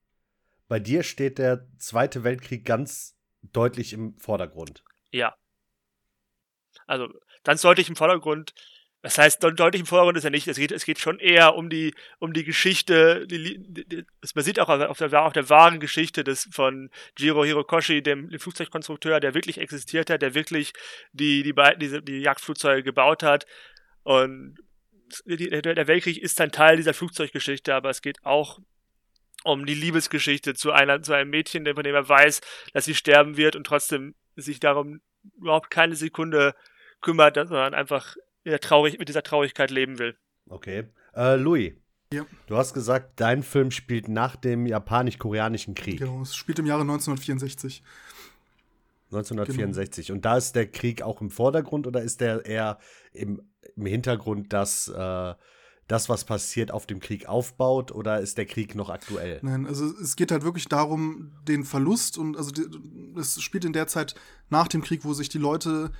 bei 0.67 0.79
dir 0.79 1.03
steht 1.03 1.37
der 1.37 1.67
Zweite 1.77 2.23
Weltkrieg 2.23 2.65
ganz 2.65 3.17
deutlich 3.41 3.93
im 3.93 4.17
Vordergrund. 4.17 4.83
Ja. 5.11 5.35
Also 6.87 7.07
ganz 7.43 7.61
deutlich 7.61 7.89
im 7.89 7.95
Vordergrund. 7.95 8.53
Das 9.03 9.17
heißt, 9.17 9.43
deutlich 9.43 9.81
im 9.81 9.85
Vordergrund 9.85 10.17
ist 10.17 10.23
ja 10.23 10.29
nicht. 10.29 10.47
Es 10.47 10.55
geht, 10.55 10.71
es 10.71 10.85
geht 10.85 10.97
schon 10.97 11.19
eher 11.19 11.55
um 11.55 11.69
die, 11.69 11.93
um 12.19 12.31
die 12.31 12.45
Geschichte. 12.45 13.27
Die, 13.27 13.59
die, 13.59 14.05
es 14.21 14.31
basiert 14.31 14.61
auch 14.61 14.69
auf 14.69 14.97
der, 14.97 15.25
auf 15.25 15.33
der 15.33 15.49
wahren 15.49 15.81
Geschichte 15.81 16.23
des, 16.23 16.47
von 16.49 16.89
Jiro 17.17 17.43
Hirokoshi, 17.43 18.01
dem, 18.01 18.29
dem 18.29 18.39
Flugzeugkonstrukteur, 18.39 19.19
der 19.19 19.33
wirklich 19.33 19.57
existiert 19.57 20.09
hat, 20.09 20.21
der 20.21 20.35
wirklich 20.35 20.71
die, 21.11 21.43
die, 21.43 21.53
die, 21.79 22.01
die 22.01 22.19
Jagdflugzeuge 22.21 22.81
gebaut 22.81 23.23
hat. 23.23 23.45
Und 24.03 24.55
der 25.25 25.87
Weltkrieg 25.87 26.17
ist 26.17 26.39
ein 26.39 26.53
Teil 26.53 26.77
dieser 26.77 26.93
Flugzeuggeschichte, 26.93 27.75
aber 27.75 27.89
es 27.89 28.01
geht 28.01 28.25
auch 28.25 28.59
um 29.43 29.65
die 29.65 29.75
Liebesgeschichte 29.75 30.53
zu 30.53 30.71
einer, 30.71 31.01
zu 31.01 31.11
einem 31.11 31.29
Mädchen, 31.29 31.65
von 31.65 31.83
dem 31.83 31.93
er 31.93 32.07
weiß, 32.07 32.39
dass 32.71 32.85
sie 32.85 32.95
sterben 32.95 33.35
wird 33.35 33.57
und 33.57 33.65
trotzdem 33.65 34.15
sich 34.37 34.61
darum 34.61 35.01
überhaupt 35.37 35.69
keine 35.69 35.97
Sekunde 35.97 36.55
kümmert, 37.01 37.35
sondern 37.35 37.73
einfach 37.73 38.15
mit, 38.43 38.61
Traurig 38.61 38.99
mit 38.99 39.09
dieser 39.09 39.23
Traurigkeit 39.23 39.71
leben 39.71 39.99
will. 39.99 40.15
Okay. 40.49 40.85
Äh, 41.15 41.35
Louis. 41.35 41.73
Ja. 42.13 42.25
Du 42.47 42.57
hast 42.57 42.73
gesagt, 42.73 43.19
dein 43.19 43.41
Film 43.41 43.71
spielt 43.71 44.07
nach 44.07 44.35
dem 44.35 44.67
japanisch-koreanischen 44.67 45.73
Krieg. 45.73 45.99
Genau, 45.99 46.21
es 46.21 46.35
spielt 46.35 46.59
im 46.59 46.65
Jahre 46.67 46.81
1964. 46.81 47.83
1964. 49.05 50.07
Genau. 50.07 50.17
Und 50.17 50.25
da 50.25 50.37
ist 50.37 50.55
der 50.55 50.67
Krieg 50.67 51.01
auch 51.01 51.21
im 51.21 51.29
Vordergrund 51.29 51.87
oder 51.87 52.01
ist 52.01 52.21
der 52.21 52.45
eher 52.45 52.77
im, 53.13 53.41
im 53.75 53.85
Hintergrund, 53.85 54.53
dass 54.53 54.87
äh, 54.89 55.33
das, 55.87 56.09
was 56.09 56.23
passiert, 56.23 56.71
auf 56.71 56.85
dem 56.85 56.99
Krieg 56.99 57.27
aufbaut 57.27 57.91
oder 57.91 58.19
ist 58.19 58.37
der 58.37 58.45
Krieg 58.45 58.75
noch 58.75 58.89
aktuell? 58.89 59.39
Nein, 59.41 59.65
also 59.65 59.85
es 59.85 60.15
geht 60.15 60.31
halt 60.31 60.43
wirklich 60.43 60.67
darum, 60.67 61.33
den 61.47 61.65
Verlust 61.65 62.17
und 62.17 62.37
also 62.37 62.51
es 63.19 63.41
spielt 63.41 63.65
in 63.65 63.73
der 63.73 63.87
Zeit 63.87 64.15
nach 64.49 64.67
dem 64.67 64.81
Krieg, 64.81 65.03
wo 65.03 65.13
sich 65.13 65.29
die 65.29 65.39
Leute 65.39 65.91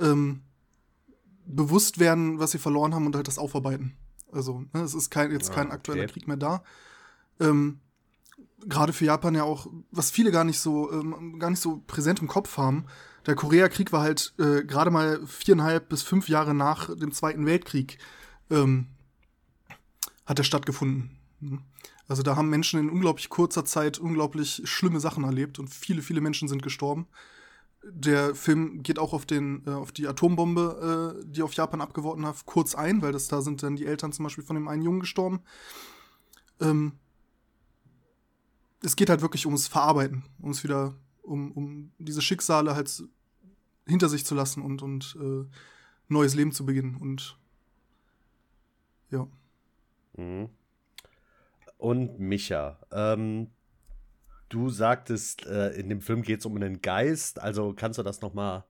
ähm, 0.00 0.42
bewusst 1.46 1.98
werden, 1.98 2.38
was 2.38 2.50
sie 2.50 2.58
verloren 2.58 2.94
haben 2.94 3.06
und 3.06 3.16
halt 3.16 3.28
das 3.28 3.38
aufarbeiten. 3.38 3.96
Also 4.32 4.64
ne, 4.72 4.82
es 4.82 4.94
ist 4.94 5.10
kein, 5.10 5.30
jetzt 5.32 5.52
kein 5.52 5.70
ah, 5.70 5.74
aktueller 5.74 6.02
okay. 6.02 6.12
Krieg 6.12 6.28
mehr 6.28 6.36
da. 6.36 6.62
Ähm, 7.40 7.80
Gerade 8.66 8.92
für 8.92 9.04
Japan 9.04 9.34
ja 9.34 9.44
auch, 9.44 9.68
was 9.90 10.10
viele 10.10 10.32
gar 10.32 10.44
nicht 10.44 10.58
so 10.58 10.90
ähm, 10.90 11.38
gar 11.38 11.50
nicht 11.50 11.60
so 11.60 11.82
präsent 11.86 12.20
im 12.20 12.26
Kopf 12.26 12.56
haben. 12.56 12.86
Der 13.26 13.34
Koreakrieg 13.34 13.92
war 13.92 14.02
halt 14.02 14.34
äh, 14.38 14.64
gerade 14.64 14.90
mal 14.90 15.24
viereinhalb 15.26 15.88
bis 15.88 16.02
fünf 16.02 16.28
Jahre 16.28 16.54
nach 16.54 16.94
dem 16.96 17.12
Zweiten 17.12 17.46
Weltkrieg 17.46 17.98
ähm, 18.50 18.88
hat 20.24 20.38
er 20.38 20.44
stattgefunden. 20.44 21.18
Mhm. 21.40 21.62
Also 22.08 22.22
da 22.22 22.36
haben 22.36 22.50
Menschen 22.50 22.80
in 22.80 22.90
unglaublich 22.90 23.28
kurzer 23.28 23.64
Zeit 23.64 23.98
unglaublich 23.98 24.62
schlimme 24.64 25.00
Sachen 25.00 25.24
erlebt 25.24 25.58
und 25.58 25.68
viele, 25.68 26.02
viele 26.02 26.20
Menschen 26.20 26.48
sind 26.48 26.62
gestorben. 26.62 27.06
Der 27.82 28.34
Film 28.34 28.82
geht 28.82 28.98
auch 28.98 29.12
auf, 29.12 29.26
den, 29.26 29.62
äh, 29.66 29.70
auf 29.70 29.92
die 29.92 30.08
Atombombe, 30.08 31.20
äh, 31.22 31.24
die 31.26 31.42
auf 31.42 31.52
Japan 31.54 31.80
abgeworfen 31.80 32.26
hat, 32.26 32.44
kurz 32.44 32.74
ein, 32.74 33.00
weil 33.02 33.12
das 33.12 33.28
da 33.28 33.42
sind 33.42 33.62
dann 33.62 33.76
die 33.76 33.86
Eltern 33.86 34.12
zum 34.12 34.24
Beispiel 34.24 34.44
von 34.44 34.56
dem 34.56 34.68
einen 34.68 34.82
Jungen 34.82 35.00
gestorben. 35.00 35.40
Ähm, 36.60 36.92
es 38.82 38.96
geht 38.96 39.10
halt 39.10 39.22
wirklich 39.22 39.46
ums 39.46 39.68
Verarbeiten, 39.68 40.24
ums 40.40 40.64
wieder, 40.64 40.94
um, 41.22 41.52
um 41.52 41.92
diese 41.98 42.22
Schicksale 42.22 42.74
halt 42.74 43.04
hinter 43.86 44.08
sich 44.08 44.24
zu 44.24 44.34
lassen 44.34 44.62
und, 44.62 44.82
und 44.82 45.16
äh, 45.20 45.44
neues 46.08 46.34
Leben 46.34 46.52
zu 46.52 46.66
beginnen. 46.66 46.96
Und 46.96 47.38
ja. 49.10 49.26
Mhm. 50.16 50.48
Und 51.78 52.18
Micha, 52.18 52.78
ähm, 52.90 53.48
du 54.48 54.70
sagtest, 54.70 55.46
äh, 55.46 55.70
in 55.70 55.88
dem 55.88 56.00
Film 56.00 56.22
geht 56.22 56.40
es 56.40 56.46
um 56.46 56.56
einen 56.56 56.80
Geist, 56.80 57.40
also 57.40 57.74
kannst 57.74 57.98
du 57.98 58.02
das 58.02 58.20
noch 58.20 58.34
mal 58.34 58.64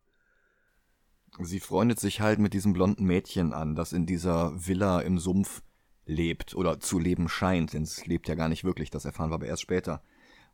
Sie 1.39 1.61
freundet 1.61 2.01
sich 2.01 2.21
halt 2.21 2.39
mit 2.39 2.55
diesem 2.55 2.73
blonden 2.73 3.05
Mädchen 3.05 3.53
an, 3.53 3.75
das 3.75 3.93
in 3.93 4.07
dieser 4.07 4.53
Villa 4.67 5.01
im 5.01 5.19
Sumpf 5.19 5.63
lebt 6.07 6.55
oder 6.55 6.81
zu 6.81 6.99
leben 6.99 7.29
scheint, 7.29 7.75
denn 7.75 7.83
es 7.83 8.07
lebt 8.07 8.29
ja 8.29 8.35
gar 8.35 8.49
nicht 8.49 8.65
wirklich, 8.65 8.91
das 8.91 9.05
erfahren 9.05 9.31
wir 9.31 9.35
aber 9.35 9.47
erst 9.47 9.63
später. 9.63 10.03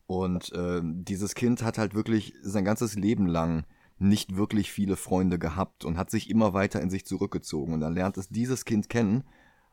Und 0.07 0.53
äh, 0.53 0.81
dieses 0.83 1.35
Kind 1.35 1.63
hat 1.63 1.79
halt 1.79 1.95
wirklich 1.95 2.35
sein 2.43 2.65
ganzes 2.65 2.97
Leben 2.97 3.27
lang 3.27 3.65
nicht 3.99 4.35
wirklich 4.35 4.73
viele 4.73 4.97
Freunde 4.97 5.39
gehabt 5.39 5.85
und 5.85 5.97
hat 5.97 6.11
sich 6.11 6.29
immer 6.29 6.55
weiter 6.55 6.81
in 6.81 6.91
sich 6.91 7.07
zurückgezogen. 7.07 7.73
Und 7.75 7.81
dann 7.81 7.95
lernt 7.95 8.17
es 8.19 8.29
dieses 8.29 8.65
Kind 8.65 8.89
kennen 8.89 9.25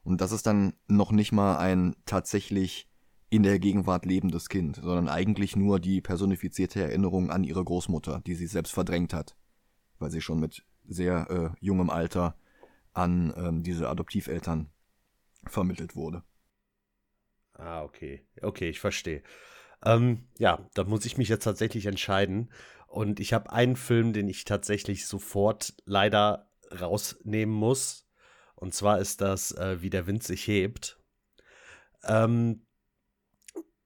und 0.04 0.22
das 0.22 0.32
ist 0.32 0.46
dann 0.46 0.74
noch 0.88 1.12
nicht 1.12 1.32
mal 1.32 1.58
ein 1.58 1.96
tatsächlich 2.06 2.89
in 3.30 3.44
der 3.44 3.60
Gegenwart 3.60 4.06
lebendes 4.06 4.50
Kind, 4.50 4.78
sondern 4.78 5.08
eigentlich 5.08 5.56
nur 5.56 5.80
die 5.80 6.02
personifizierte 6.02 6.82
Erinnerung 6.82 7.30
an 7.30 7.44
ihre 7.44 7.64
Großmutter, 7.64 8.22
die 8.26 8.36
sie 8.36 8.48
selbst 8.48 8.74
verdrängt 8.74 9.14
hat, 9.14 9.36
weil 10.00 10.10
sie 10.10 10.22
schon 10.22 10.40
mit 10.40 10.66
sehr 10.88 11.30
äh, 11.30 11.58
jungem 11.64 11.90
Alter 11.90 12.36
an 12.94 13.34
ähm, 13.38 13.64
diese 13.64 13.88
Adoptiveltern 13.88 14.70
vermittelt 15.46 15.96
wurde. 15.96 16.24
Ah, 17.54 17.84
okay. 17.84 18.26
Okay, 18.42 18.70
ich 18.70 18.80
verstehe. 18.80 19.22
Ähm, 19.84 20.28
ja, 20.38 20.68
da 20.74 20.84
muss 20.84 21.06
ich 21.06 21.18
mich 21.18 21.30
jetzt 21.30 21.44
tatsächlich 21.44 21.86
entscheiden. 21.86 22.52
Und 22.88 23.20
ich 23.20 23.34
habe 23.34 23.52
einen 23.52 23.76
Film, 23.76 24.14
den 24.14 24.28
ich 24.28 24.46
tatsächlich 24.46 25.06
sofort 25.06 25.76
leider 25.86 26.50
rausnehmen 26.72 27.54
muss. 27.54 28.08
Und 28.56 28.74
zwar 28.74 29.00
ist 29.00 29.22
das, 29.22 29.52
äh, 29.52 29.82
wie 29.82 29.90
der 29.90 30.08
Wind 30.08 30.24
sich 30.24 30.48
hebt. 30.48 31.00
Ähm, 32.04 32.66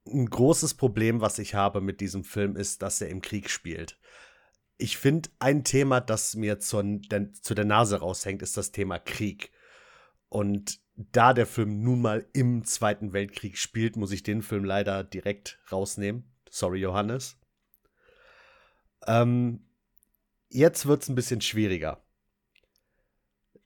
ein 0.05 0.29
großes 0.29 0.73
Problem, 0.73 1.21
was 1.21 1.39
ich 1.39 1.55
habe 1.55 1.81
mit 1.81 2.01
diesem 2.01 2.23
Film, 2.23 2.55
ist, 2.55 2.81
dass 2.81 3.01
er 3.01 3.09
im 3.09 3.21
Krieg 3.21 3.49
spielt. 3.49 3.97
Ich 4.77 4.97
finde, 4.97 5.29
ein 5.39 5.63
Thema, 5.63 6.01
das 6.01 6.35
mir 6.35 6.59
zur, 6.59 6.83
der, 6.83 7.31
zu 7.33 7.53
der 7.53 7.65
Nase 7.65 7.99
raushängt, 7.99 8.41
ist 8.41 8.57
das 8.57 8.71
Thema 8.71 8.99
Krieg. 8.99 9.51
Und 10.29 10.79
da 10.95 11.33
der 11.33 11.45
Film 11.45 11.83
nun 11.83 12.01
mal 12.01 12.27
im 12.33 12.65
Zweiten 12.65 13.13
Weltkrieg 13.13 13.57
spielt, 13.57 13.95
muss 13.95 14.11
ich 14.11 14.23
den 14.23 14.41
Film 14.41 14.65
leider 14.65 15.03
direkt 15.03 15.59
rausnehmen. 15.71 16.25
Sorry, 16.49 16.79
Johannes. 16.79 17.37
Ähm, 19.07 19.65
jetzt 20.49 20.85
wird 20.85 21.03
es 21.03 21.09
ein 21.09 21.15
bisschen 21.15 21.41
schwieriger 21.41 22.03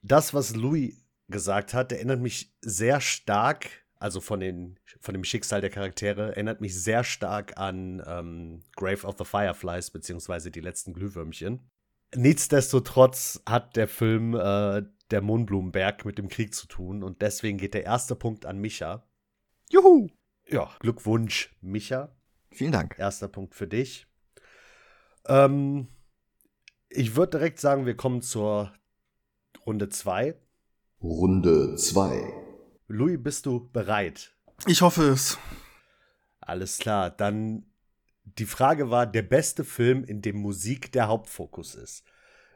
das, 0.02 0.34
was 0.34 0.54
Louis 0.54 0.94
gesagt 1.28 1.74
hat, 1.74 1.92
erinnert 1.92 2.20
mich 2.20 2.54
sehr 2.60 3.00
stark, 3.00 3.70
also 3.98 4.20
von, 4.20 4.40
den, 4.40 4.78
von 5.00 5.14
dem 5.14 5.24
Schicksal 5.24 5.60
der 5.60 5.70
Charaktere, 5.70 6.28
erinnert 6.28 6.60
mich 6.60 6.80
sehr 6.80 7.04
stark 7.04 7.58
an 7.58 8.02
ähm, 8.06 8.62
Grave 8.76 9.06
of 9.06 9.16
the 9.18 9.24
Fireflies, 9.24 9.90
beziehungsweise 9.90 10.50
die 10.50 10.60
letzten 10.60 10.92
Glühwürmchen. 10.92 11.68
Nichtsdestotrotz 12.14 13.42
hat 13.46 13.76
der 13.76 13.88
Film 13.88 14.34
äh, 14.34 14.82
der 15.10 15.20
Mohnblumenberg 15.22 16.04
mit 16.04 16.18
dem 16.18 16.28
Krieg 16.28 16.54
zu 16.54 16.66
tun 16.66 17.02
und 17.02 17.22
deswegen 17.22 17.58
geht 17.58 17.74
der 17.74 17.84
erste 17.84 18.14
Punkt 18.14 18.46
an 18.46 18.58
Micha. 18.58 19.06
Juhu! 19.70 20.08
Ja, 20.46 20.70
Glückwunsch, 20.80 21.54
Micha. 21.60 22.16
Vielen 22.50 22.72
Dank. 22.72 22.98
Erster 22.98 23.28
Punkt 23.28 23.54
für 23.54 23.66
dich. 23.66 24.06
Ähm, 25.26 25.88
ich 26.88 27.16
würde 27.16 27.38
direkt 27.38 27.60
sagen, 27.60 27.84
wir 27.84 27.96
kommen 27.96 28.22
zur 28.22 28.72
Runde 29.66 29.90
2. 29.90 30.34
Runde 31.02 31.76
2. 31.76 32.47
Louis, 32.90 33.18
bist 33.22 33.44
du 33.44 33.68
bereit? 33.70 34.34
Ich 34.66 34.80
hoffe 34.80 35.10
es. 35.10 35.36
Alles 36.40 36.78
klar, 36.78 37.10
dann 37.10 37.66
die 38.24 38.46
Frage 38.46 38.90
war, 38.90 39.06
der 39.06 39.20
beste 39.20 39.62
Film, 39.62 40.04
in 40.04 40.22
dem 40.22 40.38
Musik 40.38 40.90
der 40.92 41.06
Hauptfokus 41.06 41.74
ist. 41.74 42.02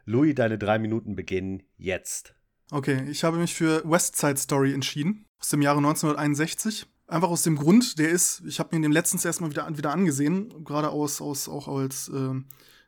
Louis, 0.05 0.33
deine 0.33 0.57
drei 0.57 0.79
Minuten 0.79 1.15
beginnen 1.15 1.61
jetzt. 1.77 2.33
Okay, 2.71 3.07
ich 3.11 3.23
habe 3.23 3.37
mich 3.37 3.53
für 3.53 3.83
West 3.85 4.15
Side 4.15 4.37
Story 4.37 4.73
entschieden, 4.73 5.27
aus 5.39 5.49
dem 5.49 5.61
Jahre 5.61 5.77
1961. 5.77 6.87
Einfach 7.05 7.29
aus 7.29 7.43
dem 7.43 7.55
Grund, 7.55 7.99
der 7.99 8.09
ist, 8.09 8.41
ich 8.47 8.59
habe 8.59 8.75
mir 8.75 8.81
den 8.81 8.91
letztens 8.91 9.23
erstmal 9.25 9.51
wieder, 9.51 9.77
wieder 9.77 9.91
angesehen, 9.91 10.63
gerade 10.63 10.89
aus, 10.89 11.21
aus, 11.21 11.47
auch 11.47 11.67
als 11.67 12.09
äh, 12.09 12.33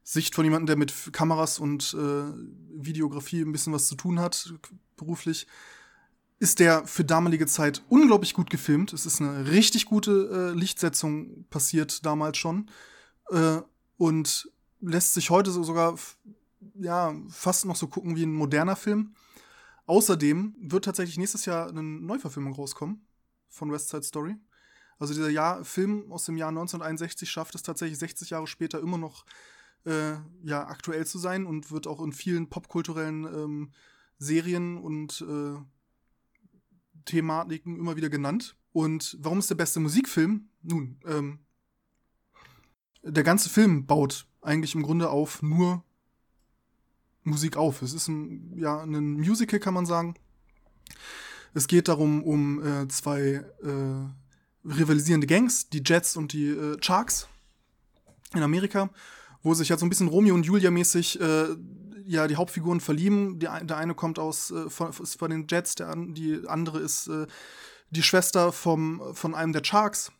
Sicht 0.01 0.33
von 0.33 0.45
jemandem, 0.45 0.65
der 0.65 0.77
mit 0.77 1.13
Kameras 1.13 1.59
und 1.59 1.93
äh, 1.93 2.23
Videografie 2.73 3.41
ein 3.41 3.51
bisschen 3.51 3.73
was 3.73 3.87
zu 3.87 3.93
tun 3.93 4.19
hat, 4.19 4.51
beruflich, 4.95 5.45
ist 6.39 6.59
der 6.59 6.85
für 6.85 7.05
damalige 7.05 7.47
Zeit 7.47 7.83
unglaublich 7.89 8.33
gut 8.33 8.49
gefilmt. 8.49 8.93
Es 8.93 9.05
ist 9.05 9.21
eine 9.21 9.49
richtig 9.49 9.85
gute 9.85 10.51
äh, 10.53 10.57
Lichtsetzung 10.57 11.45
passiert 11.49 12.05
damals 12.05 12.37
schon 12.37 12.69
äh, 13.29 13.61
und 13.97 14.51
lässt 14.81 15.13
sich 15.13 15.29
heute 15.29 15.51
so 15.51 15.63
sogar 15.63 15.95
ja 16.75 17.15
fast 17.29 17.65
noch 17.65 17.75
so 17.75 17.87
gucken 17.87 18.15
wie 18.15 18.23
ein 18.23 18.33
moderner 18.33 18.75
Film. 18.75 19.15
Außerdem 19.85 20.55
wird 20.59 20.85
tatsächlich 20.85 21.17
nächstes 21.17 21.45
Jahr 21.45 21.69
eine 21.69 21.83
Neuverfilmung 21.83 22.53
rauskommen 22.53 23.05
von 23.49 23.71
West 23.71 23.89
Side 23.89 24.03
Story. 24.03 24.35
Also 24.97 25.13
dieser 25.13 25.29
Jahr, 25.29 25.63
Film 25.63 26.11
aus 26.11 26.25
dem 26.25 26.37
Jahr 26.37 26.49
1961 26.49 27.29
schafft 27.29 27.55
es 27.55 27.63
tatsächlich 27.63 27.99
60 27.99 28.31
Jahre 28.31 28.47
später 28.47 28.79
immer 28.79 28.97
noch 28.97 29.25
äh, 29.85 30.13
ja, 30.43 30.67
aktuell 30.67 31.05
zu 31.05 31.19
sein 31.19 31.45
und 31.45 31.71
wird 31.71 31.87
auch 31.87 32.01
in 32.01 32.13
vielen 32.13 32.49
popkulturellen 32.49 33.25
ähm, 33.25 33.71
Serien 34.17 34.77
und 34.77 35.21
äh, 35.21 35.59
Thematiken 37.05 37.77
immer 37.77 37.95
wieder 37.95 38.09
genannt. 38.09 38.55
Und 38.71 39.17
warum 39.21 39.39
ist 39.39 39.49
der 39.49 39.55
beste 39.55 39.79
Musikfilm? 39.79 40.49
Nun, 40.61 40.99
ähm, 41.05 41.39
der 43.03 43.23
ganze 43.23 43.49
Film 43.49 43.85
baut 43.85 44.27
eigentlich 44.41 44.75
im 44.75 44.83
Grunde 44.83 45.09
auf 45.09 45.41
nur 45.41 45.83
Musik 47.23 47.57
auf. 47.57 47.81
Es 47.81 47.93
ist 47.93 48.07
ein, 48.07 48.57
ja, 48.57 48.81
ein 48.81 49.13
Musical, 49.13 49.59
kann 49.59 49.73
man 49.73 49.85
sagen. 49.85 50.15
Es 51.53 51.67
geht 51.67 51.87
darum, 51.87 52.23
um 52.23 52.63
äh, 52.63 52.87
zwei 52.87 53.45
äh, 53.63 54.67
rivalisierende 54.67 55.27
Gangs, 55.27 55.69
die 55.69 55.81
Jets 55.85 56.17
und 56.17 56.33
die 56.33 56.47
äh, 56.47 56.77
Sharks 56.81 57.27
in 58.33 58.43
Amerika, 58.43 58.89
wo 59.41 59.53
sich 59.53 59.69
halt 59.69 59.79
so 59.79 59.85
ein 59.85 59.89
bisschen 59.89 60.07
Romeo 60.07 60.35
und 60.35 60.45
Julia 60.45 60.71
mäßig 60.71 61.19
äh, 61.19 61.55
ja 62.05 62.27
die 62.27 62.35
Hauptfiguren 62.35 62.79
verlieben. 62.79 63.39
Die, 63.39 63.47
der 63.47 63.77
eine 63.77 63.95
kommt 63.95 64.19
aus 64.19 64.51
äh, 64.51 64.69
von, 64.69 64.93
von 64.93 65.29
den 65.29 65.47
Jets, 65.49 65.75
der, 65.75 65.95
die 65.95 66.41
andere 66.47 66.79
ist 66.79 67.07
äh, 67.07 67.27
die 67.89 68.03
Schwester 68.03 68.51
vom, 68.51 69.01
von 69.13 69.35
einem 69.35 69.53
der 69.53 69.63
Sharks. 69.63 70.11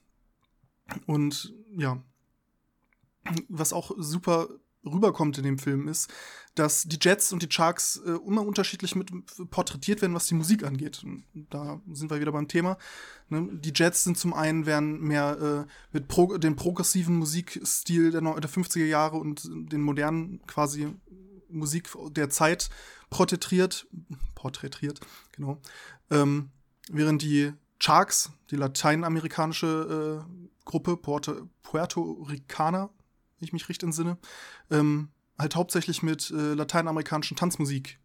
Und 1.07 1.53
ja, 1.77 2.01
was 3.49 3.73
auch 3.73 3.91
super 3.97 4.49
rüberkommt 4.85 5.37
in 5.37 5.43
dem 5.43 5.57
Film 5.57 5.87
ist, 5.87 6.11
dass 6.53 6.83
die 6.83 6.99
Jets 7.01 7.33
und 7.33 7.41
die 7.41 7.51
Sharks 7.51 7.97
äh, 8.05 8.11
immer 8.25 8.45
unterschiedlich 8.45 8.95
mit 8.95 9.11
porträtiert 9.49 10.01
werden, 10.01 10.13
was 10.13 10.27
die 10.27 10.35
Musik 10.35 10.63
angeht. 10.63 11.03
Und 11.03 11.25
da 11.49 11.81
sind 11.91 12.11
wir 12.11 12.19
wieder 12.19 12.31
beim 12.31 12.47
Thema. 12.47 12.77
Ne? 13.29 13.49
Die 13.51 13.73
Jets 13.75 14.03
sind 14.03 14.17
zum 14.17 14.33
einen 14.33 14.65
werden 14.65 15.01
mehr 15.01 15.65
äh, 15.67 15.71
mit 15.91 16.07
pro 16.07 16.37
dem 16.37 16.55
progressiven 16.55 17.15
Musikstil 17.17 18.11
der, 18.11 18.21
der 18.21 18.49
50er 18.49 18.85
Jahre 18.85 19.17
und 19.17 19.49
den 19.51 19.81
modernen 19.81 20.41
quasi 20.45 20.93
Musik 21.55 21.89
der 22.11 22.29
Zeit 22.29 22.69
porträtiert, 23.09 23.87
porträtiert, 24.35 24.99
genau. 25.31 25.61
Ähm, 26.11 26.49
während 26.89 27.21
die 27.21 27.53
Sharks, 27.79 28.31
die 28.51 28.55
lateinamerikanische 28.55 30.25
äh, 30.25 30.45
Gruppe, 30.65 30.97
Puerto, 30.97 31.49
Puerto 31.63 32.25
Ricaner, 32.29 32.89
wenn 33.39 33.45
ich 33.45 33.53
mich 33.53 33.69
richtig 33.69 33.87
entsinne, 33.87 34.17
ähm, 34.71 35.09
halt 35.37 35.55
hauptsächlich 35.55 36.01
mit 36.01 36.31
äh, 36.31 36.53
lateinamerikanischen 36.53 37.37
Tanzmusik 37.37 37.99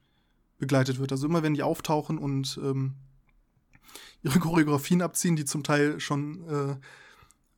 begleitet 0.59 0.99
wird. 0.99 1.13
Also 1.13 1.27
immer 1.27 1.43
wenn 1.43 1.55
die 1.55 1.63
auftauchen 1.63 2.19
und 2.19 2.59
ähm, 2.63 2.97
ihre 4.23 4.39
Choreografien 4.39 5.03
abziehen, 5.03 5.37
die 5.37 5.45
zum 5.45 5.63
Teil 5.63 6.01
schon 6.01 6.47
äh, 6.49 6.77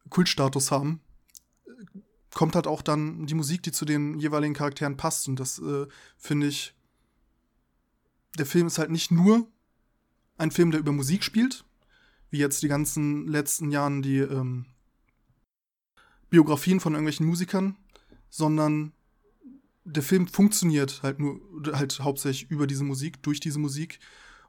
Kultstatus 0.09 0.71
haben, 0.71 1.01
kommt 2.35 2.55
halt 2.55 2.67
auch 2.67 2.83
dann 2.83 3.27
die 3.27 3.35
Musik, 3.35 3.63
die 3.63 3.73
zu 3.73 3.85
den 3.85 4.19
jeweiligen 4.19 4.55
Charakteren 4.55 4.97
passt. 4.97 5.29
Und 5.29 5.39
das 5.39 5.59
äh, 5.59 5.87
finde 6.17 6.47
ich, 6.47 6.75
der 8.39 8.47
Film 8.47 8.67
ist 8.67 8.79
halt 8.79 8.91
nicht 8.91 9.11
nur 9.11 9.47
ein 10.39 10.51
Film, 10.51 10.71
der 10.71 10.81
über 10.81 10.93
Musik 10.93 11.23
spielt, 11.25 11.65
wie 12.31 12.39
jetzt 12.39 12.63
die 12.63 12.69
ganzen 12.69 13.29
letzten 13.29 13.71
Jahren 13.71 14.03
die 14.03 14.19
ähm, 14.19 14.67
Biografien 16.31 16.81
von 16.81 16.95
irgendwelchen 16.95 17.27
Musikern, 17.27 17.77
sondern 18.31 18.93
der 19.85 20.03
Film 20.03 20.27
funktioniert 20.27 21.03
halt 21.03 21.19
nur, 21.19 21.41
halt 21.73 22.01
hauptsächlich 22.01 22.51
über 22.51 22.67
diese 22.67 22.85
Musik, 22.85 23.23
durch 23.23 23.41
diese 23.41 23.59
Musik 23.59 23.99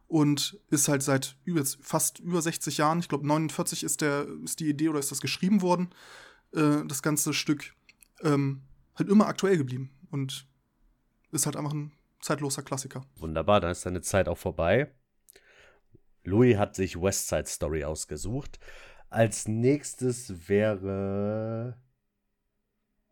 und 0.08 0.60
ist 0.70 0.88
halt 0.88 1.04
seit 1.04 1.36
über, 1.44 1.64
fast 1.66 2.20
über 2.20 2.42
60 2.42 2.78
Jahren, 2.78 3.00
ich 3.00 3.10
glaube 3.10 3.28
49 3.28 3.84
ist 3.84 4.02
der, 4.02 4.28
ist 4.44 4.60
die 4.60 4.70
Idee 4.70 4.90
oder 4.90 5.00
ist 5.00 5.12
das 5.12 5.22
geschrieben 5.22 5.62
worden, 5.62 5.90
äh, 6.54 6.86
das 6.88 7.02
ganze 7.02 7.34
Stück, 7.34 7.74
ähm, 8.22 8.64
halt 8.96 9.10
immer 9.10 9.28
aktuell 9.28 9.58
geblieben 9.58 9.92
und 10.12 10.48
ist 11.32 11.46
halt 11.46 11.56
einfach 11.56 11.74
ein 11.74 11.92
zeitloser 12.22 12.64
Klassiker. 12.64 13.06
Wunderbar, 13.16 13.60
dann 13.60 13.72
ist 13.72 13.86
deine 13.86 14.02
Zeit 14.02 14.28
auch 14.28 14.38
vorbei. 14.38 14.94
Louis 16.24 16.58
hat 16.58 16.76
sich 16.76 17.00
West 17.00 17.28
Side 17.28 17.48
Story 17.48 17.84
ausgesucht. 17.84 18.60
Als 19.10 19.48
nächstes 19.48 20.48
wäre 20.48 21.78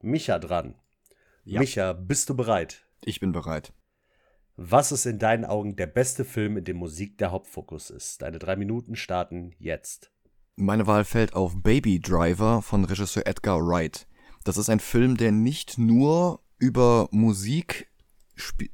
Micha 0.01 0.39
dran. 0.39 0.75
Ja. 1.43 1.59
Micha, 1.59 1.93
bist 1.93 2.29
du 2.29 2.35
bereit? 2.35 2.87
Ich 3.03 3.19
bin 3.19 3.31
bereit. 3.31 3.73
Was 4.55 4.91
ist 4.91 5.05
in 5.05 5.19
deinen 5.19 5.45
Augen 5.45 5.75
der 5.75 5.87
beste 5.87 6.23
Film, 6.23 6.57
in 6.57 6.63
dem 6.63 6.77
Musik 6.77 7.17
der 7.17 7.31
Hauptfokus 7.31 7.89
ist? 7.89 8.21
Deine 8.21 8.39
drei 8.39 8.55
Minuten 8.55 8.95
starten 8.95 9.55
jetzt. 9.57 10.11
Meine 10.61 10.85
Wahl 10.85 11.05
fällt 11.05 11.33
auf 11.33 11.63
Baby 11.63 11.99
Driver 11.99 12.61
von 12.61 12.85
Regisseur 12.85 13.25
Edgar 13.25 13.65
Wright. 13.65 14.05
Das 14.43 14.57
ist 14.57 14.69
ein 14.69 14.79
Film, 14.79 15.17
der 15.17 15.31
nicht 15.31 15.79
nur 15.79 16.43
über 16.59 17.09
Musik 17.09 17.87
spielt, 18.35 18.69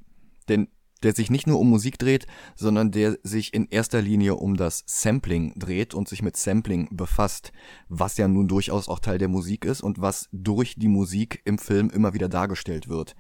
denn 0.50 0.68
der 1.02 1.16
sich 1.16 1.30
nicht 1.30 1.48
nur 1.48 1.60
um 1.62 1.70
Musik 1.70 1.98
dreht, 1.98 2.28
sondern 2.58 2.92
der 2.92 3.18
sich 3.24 3.54
in 3.54 3.70
erster 3.70 4.02
Linie 4.02 4.36
um 4.36 4.58
das 4.58 4.84
Sampling 4.86 5.58
dreht 5.58 5.94
und 5.94 6.10
sich 6.10 6.22
mit 6.22 6.36
Sampling 6.36 6.90
befasst, 6.92 7.54
was 7.88 8.18
ja 8.18 8.28
nun 8.28 8.50
durchaus 8.50 8.90
auch 8.90 9.00
Teil 9.00 9.18
der 9.18 9.30
Musik 9.30 9.64
ist 9.64 9.80
und 9.80 10.02
was 10.02 10.28
durch 10.34 10.76
die 10.76 10.90
Musik 10.90 11.42
im 11.46 11.58
Film 11.58 11.90
immer 11.90 12.14
wieder 12.14 12.28
dargestellt 12.28 12.90
wird. 12.90 13.16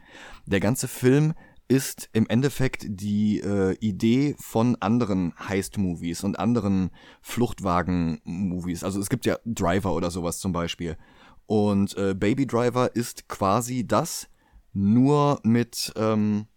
Der 0.46 0.60
ganze 0.60 0.90
Film 0.90 1.36
ist 1.68 2.10
im 2.14 2.28
Endeffekt 2.28 2.86
die 2.88 3.40
äh, 3.40 3.76
Idee 3.80 4.36
von 4.40 4.76
anderen 4.80 5.34
Heist-Movies 5.38 6.24
und 6.24 6.40
anderen 6.40 6.92
Fluchtwagen-Movies. 7.22 8.84
Also 8.84 9.00
es 9.00 9.10
gibt 9.10 9.26
ja 9.26 9.38
Driver 9.46 9.94
oder 9.94 10.12
sowas 10.12 10.40
zum 10.40 10.54
Beispiel. 10.54 10.98
Und 11.46 11.98
äh, 11.98 12.14
Baby 12.14 12.46
Driver 12.48 12.96
ist 12.96 13.28
quasi 13.28 13.86
das, 13.86 14.30
nur 14.74 15.40
mit 15.44 15.94
ähm, 15.96 16.48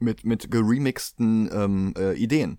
mit, 0.00 0.24
mit 0.24 0.50
geremixten 0.50 1.50
ähm, 1.52 1.94
äh, 1.96 2.14
Ideen. 2.14 2.58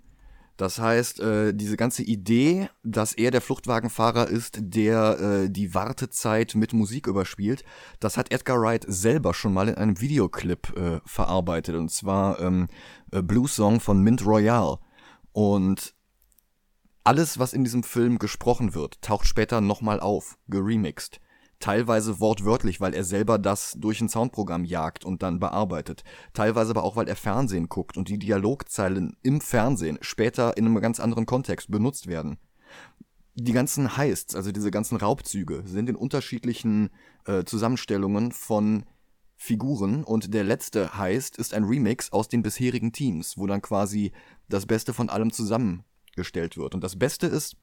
Das 0.56 0.78
heißt, 0.78 1.20
äh, 1.20 1.54
diese 1.54 1.76
ganze 1.76 2.02
Idee, 2.02 2.68
dass 2.82 3.14
er 3.14 3.30
der 3.30 3.40
Fluchtwagenfahrer 3.40 4.28
ist, 4.28 4.58
der 4.60 5.18
äh, 5.18 5.50
die 5.50 5.74
Wartezeit 5.74 6.54
mit 6.54 6.72
Musik 6.72 7.06
überspielt, 7.06 7.64
das 8.00 8.16
hat 8.16 8.32
Edgar 8.32 8.60
Wright 8.60 8.84
selber 8.86 9.34
schon 9.34 9.54
mal 9.54 9.68
in 9.68 9.76
einem 9.76 10.00
Videoclip 10.00 10.76
äh, 10.76 11.00
verarbeitet. 11.06 11.76
Und 11.76 11.90
zwar 11.90 12.40
ähm, 12.40 12.68
äh, 13.10 13.22
Blues 13.22 13.56
Song 13.56 13.80
von 13.80 14.02
Mint 14.02 14.24
Royale. 14.26 14.78
Und 15.32 15.94
alles, 17.04 17.38
was 17.38 17.54
in 17.54 17.64
diesem 17.64 17.82
Film 17.82 18.18
gesprochen 18.18 18.74
wird, 18.74 19.00
taucht 19.02 19.26
später 19.26 19.60
nochmal 19.60 20.00
auf, 20.00 20.38
geremixed 20.48 21.21
teilweise 21.62 22.20
wortwörtlich, 22.20 22.80
weil 22.80 22.92
er 22.92 23.04
selber 23.04 23.38
das 23.38 23.76
durch 23.78 24.00
ein 24.00 24.08
Soundprogramm 24.08 24.64
jagt 24.64 25.04
und 25.04 25.22
dann 25.22 25.38
bearbeitet, 25.38 26.02
teilweise 26.34 26.72
aber 26.72 26.82
auch, 26.82 26.96
weil 26.96 27.08
er 27.08 27.16
Fernsehen 27.16 27.68
guckt 27.68 27.96
und 27.96 28.08
die 28.08 28.18
Dialogzeilen 28.18 29.16
im 29.22 29.40
Fernsehen 29.40 29.98
später 30.02 30.56
in 30.56 30.66
einem 30.66 30.80
ganz 30.80 31.00
anderen 31.00 31.24
Kontext 31.24 31.70
benutzt 31.70 32.08
werden. 32.08 32.38
Die 33.34 33.52
ganzen 33.52 33.96
Heists, 33.96 34.34
also 34.34 34.52
diese 34.52 34.70
ganzen 34.70 34.96
Raubzüge, 34.96 35.62
sind 35.64 35.88
in 35.88 35.96
unterschiedlichen 35.96 36.90
äh, 37.24 37.44
Zusammenstellungen 37.44 38.32
von 38.32 38.84
Figuren 39.36 40.04
und 40.04 40.34
der 40.34 40.44
letzte 40.44 40.98
Heist 40.98 41.38
ist 41.38 41.54
ein 41.54 41.64
Remix 41.64 42.12
aus 42.12 42.28
den 42.28 42.42
bisherigen 42.42 42.92
Teams, 42.92 43.38
wo 43.38 43.46
dann 43.46 43.62
quasi 43.62 44.12
das 44.48 44.66
Beste 44.66 44.92
von 44.92 45.08
allem 45.08 45.32
zusammengestellt 45.32 46.56
wird. 46.56 46.74
Und 46.74 46.84
das 46.84 46.98
Beste 46.98 47.26
ist, 47.26 47.56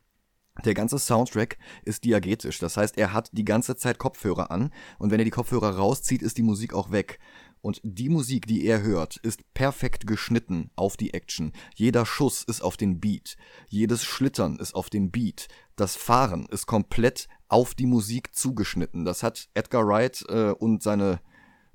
der 0.66 0.74
ganze 0.74 1.00
Soundtrack 1.00 1.58
ist 1.84 2.04
diagetisch, 2.04 2.60
das 2.60 2.78
heißt, 2.78 2.98
er 2.98 3.14
hat 3.14 3.30
die 3.34 3.46
ganze 3.46 3.76
Zeit 3.76 3.98
Kopfhörer 3.98 4.52
an 4.52 4.72
und 4.98 5.12
wenn 5.12 5.20
er 5.20 5.26
die 5.26 5.32
Kopfhörer 5.32 5.76
rauszieht, 5.76 6.22
ist 6.22 6.38
die 6.38 6.44
Musik 6.44 6.74
auch 6.74 6.92
weg. 6.92 7.20
Und 7.62 7.82
die 7.84 8.08
Musik, 8.08 8.48
die 8.48 8.66
er 8.66 8.82
hört, 8.82 9.18
ist 9.18 9.54
perfekt 9.54 10.08
geschnitten 10.08 10.72
auf 10.78 10.96
die 10.96 11.14
Action. 11.14 11.52
Jeder 11.76 12.06
Schuss 12.06 12.44
ist 12.44 12.62
auf 12.62 12.78
den 12.78 13.02
Beat. 13.02 13.36
Jedes 13.68 14.06
Schlittern 14.06 14.58
ist 14.58 14.74
auf 14.76 14.90
den 14.90 15.12
Beat. 15.12 15.50
Das 15.76 15.98
Fahren 15.98 16.48
ist 16.50 16.68
komplett 16.68 17.28
auf 17.50 17.76
die 17.76 17.86
Musik 17.86 18.34
zugeschnitten. 18.34 19.04
Das 19.04 19.24
hat 19.24 19.50
Edgar 19.56 19.86
Wright 19.86 20.24
äh, 20.30 20.52
und 20.52 20.84
seine 20.84 21.20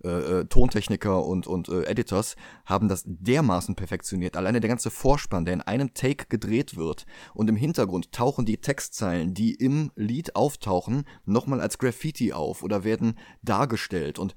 äh, 0.05 0.41
äh, 0.41 0.45
Tontechniker 0.45 1.25
und, 1.25 1.47
und 1.47 1.69
äh, 1.69 1.85
Editors 1.85 2.37
haben 2.67 2.89
das 2.89 3.05
dermaßen 3.07 3.75
perfektioniert. 3.75 4.37
Alleine 4.37 4.61
der 4.61 4.69
ganze 4.69 4.91
Vorspann, 4.91 5.45
der 5.45 5.55
in 5.55 5.61
einem 5.63 5.95
Take 5.95 6.27
gedreht 6.29 6.77
wird 6.77 7.07
und 7.33 7.49
im 7.49 7.57
Hintergrund 7.57 8.13
tauchen 8.13 8.45
die 8.45 8.59
Textzeilen, 8.59 9.35
die 9.35 9.55
im 9.55 9.91
Lied 9.97 10.37
auftauchen, 10.37 11.05
nochmal 11.25 11.61
als 11.61 11.79
Graffiti 11.79 12.33
auf 12.33 12.63
oder 12.63 12.85
werden 12.85 13.19
dargestellt. 13.43 14.19
Und 14.19 14.35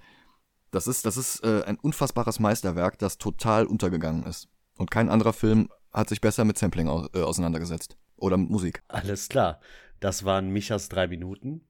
das 0.71 0.87
ist, 0.87 1.05
das 1.05 1.17
ist 1.17 1.43
äh, 1.43 1.63
ein 1.65 1.77
unfassbares 1.77 2.39
Meisterwerk, 2.39 2.97
das 2.99 3.17
total 3.17 3.65
untergegangen 3.65 4.23
ist. 4.23 4.47
Und 4.77 4.91
kein 4.91 5.09
anderer 5.09 5.33
Film 5.33 5.69
hat 5.91 6.09
sich 6.09 6.21
besser 6.21 6.45
mit 6.45 6.57
Sampling 6.57 6.87
au 6.87 7.07
äh, 7.13 7.21
auseinandergesetzt. 7.21 7.97
Oder 8.15 8.37
mit 8.37 8.49
Musik. 8.49 8.83
Alles 8.87 9.29
klar. 9.29 9.59
Das 9.99 10.25
waren 10.25 10.49
Michas 10.49 10.89
drei 10.89 11.07
Minuten. 11.07 11.67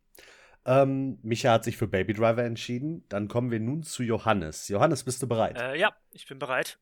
Ähm, 0.67 1.17
Micha 1.23 1.53
hat 1.53 1.63
sich 1.63 1.77
für 1.77 1.87
Baby 1.87 2.13
Driver 2.13 2.43
entschieden. 2.43 3.05
Dann 3.07 3.29
kommen 3.29 3.51
wir 3.51 3.59
nun 3.61 3.83
zu 3.83 4.03
Johannes. 4.03 4.67
Johannes, 4.67 5.05
bist 5.05 5.23
du 5.23 5.27
bereit? 5.27 5.57
Äh, 5.57 5.79
ja, 5.79 5.95
ich 6.11 6.27
bin 6.27 6.39
bereit. 6.39 6.77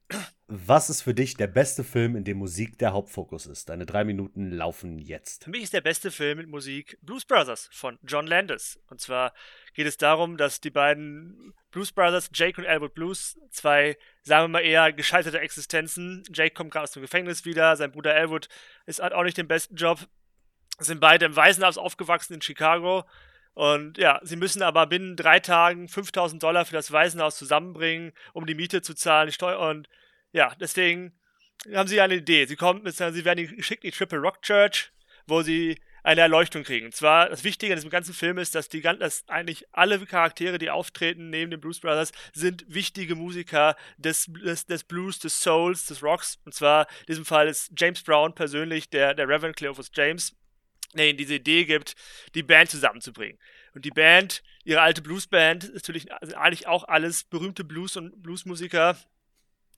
Was 0.48 0.90
ist 0.90 1.04
für 1.04 1.14
dich 1.14 1.38
der 1.38 1.46
beste 1.46 1.84
Film, 1.84 2.16
in 2.16 2.24
dem 2.24 2.40
Musik 2.40 2.80
der 2.80 2.94
Hauptfokus 2.94 3.46
ist? 3.46 3.70
Deine 3.70 3.86
drei 3.86 4.04
Minuten 4.04 4.50
laufen 4.50 4.98
jetzt. 4.98 5.44
Für 5.44 5.52
mich 5.52 5.62
ist 5.62 5.74
der 5.74 5.82
beste 5.82 6.10
Film 6.10 6.40
mit 6.40 6.50
Musik 6.50 6.98
Blues 7.04 7.26
Brothers 7.26 7.70
von 7.72 8.00
John 8.02 8.26
Landis. 8.26 8.80
Und 8.90 9.02
zwar 9.02 9.36
geht 9.76 9.86
es 9.86 9.98
darum, 9.98 10.38
dass 10.38 10.62
die 10.62 10.72
beiden 10.72 11.54
Blues 11.70 11.92
Brothers, 11.92 12.32
Jake 12.34 12.60
und 12.60 12.66
Elwood 12.66 12.96
Blues, 12.96 13.40
zwei, 13.52 13.98
sagen 14.24 14.46
wir 14.46 14.48
mal 14.48 14.66
eher 14.66 14.94
gescheiterte 14.94 15.40
Existenzen. 15.40 16.24
Jake 16.34 16.56
kommt 16.56 16.72
gerade 16.72 16.86
aus 16.86 16.92
dem 16.92 17.04
Gefängnis 17.04 17.46
wieder, 17.46 17.76
sein 17.76 17.92
Bruder 17.92 18.16
Elwood 18.16 18.50
ist, 18.88 19.00
hat 19.00 19.14
auch 19.14 19.24
nicht 19.24 19.38
den 19.38 19.48
besten 19.48 19.76
Job, 19.76 20.00
sind 20.80 21.00
beide 21.00 21.26
im 21.26 21.36
Waisenhaus 21.36 21.78
aufgewachsen 21.78 22.34
in 22.34 22.42
Chicago. 22.42 23.04
Und 23.56 23.98
ja, 23.98 24.20
sie 24.22 24.36
müssen 24.36 24.62
aber 24.62 24.86
binnen 24.86 25.16
drei 25.16 25.40
Tagen 25.40 25.88
5000 25.88 26.44
Dollar 26.44 26.66
für 26.66 26.74
das 26.74 26.92
Waisenhaus 26.92 27.38
zusammenbringen, 27.38 28.12
um 28.34 28.46
die 28.46 28.54
Miete 28.54 28.82
zu 28.82 28.94
zahlen, 28.94 29.28
die 29.28 29.34
Steuer. 29.34 29.60
Und 29.60 29.88
ja, 30.34 30.54
deswegen 30.60 31.18
haben 31.74 31.88
sie 31.88 32.02
eine 32.02 32.16
Idee. 32.16 32.46
Sie 32.46 32.58
kommen, 32.58 32.84
sie 32.86 33.26
werden 33.26 33.56
geschickt 33.56 33.86
in 33.86 33.92
die 33.92 33.98
Triple 33.98 34.20
Rock 34.20 34.42
Church, 34.42 34.92
wo 35.26 35.42
sie 35.42 35.80
eine 36.04 36.22
Erleuchtung 36.22 36.64
kriegen. 36.64 36.88
Und 36.88 36.96
zwar, 36.96 37.30
das 37.30 37.46
Wichtige 37.46 37.74
an 37.74 37.78
diesem 37.78 37.90
ganzen 37.90 38.14
Film 38.14 38.38
ist, 38.38 38.54
dass 38.56 38.68
die 38.70 38.82
dass 38.82 39.28
eigentlich 39.28 39.66
alle 39.72 40.06
Charaktere, 40.06 40.58
die 40.60 40.70
auftreten 40.70 41.30
neben 41.30 41.50
den 41.50 41.62
Blues 41.62 41.80
Brothers, 41.80 42.12
sind 42.34 42.66
wichtige 42.68 43.16
Musiker 43.16 43.76
des, 43.98 44.30
des, 44.44 44.66
des 44.68 44.84
Blues, 44.84 45.18
des 45.18 45.40
Souls, 45.40 45.88
des 45.88 46.04
Rocks. 46.04 46.40
Und 46.46 46.54
zwar 46.54 46.88
in 47.02 47.06
diesem 47.08 47.26
Fall 47.26 47.48
ist 47.48 47.72
James 47.76 48.04
Brown 48.04 48.36
persönlich, 48.36 48.90
der, 48.90 49.14
der 49.14 49.28
Reverend 49.28 49.56
Cleophas 49.56 49.90
James, 49.94 50.36
der 50.94 51.10
ihnen 51.10 51.18
diese 51.18 51.36
Idee 51.36 51.66
gibt, 51.66 51.96
die 52.36 52.44
Band 52.44 52.70
zusammenzubringen. 52.70 53.40
Und 53.74 53.86
die 53.86 53.92
Band, 53.92 54.44
ihre 54.64 54.82
alte 54.82 55.02
Bluesband, 55.02 55.66
ist 55.66 55.88
natürlich 55.88 56.12
also 56.14 56.36
eigentlich 56.36 56.68
auch 56.68 56.86
alles 56.86 57.24
berühmte 57.26 57.64
Blues- 57.64 57.98
und 57.98 58.22
Bluesmusiker. 58.22 58.98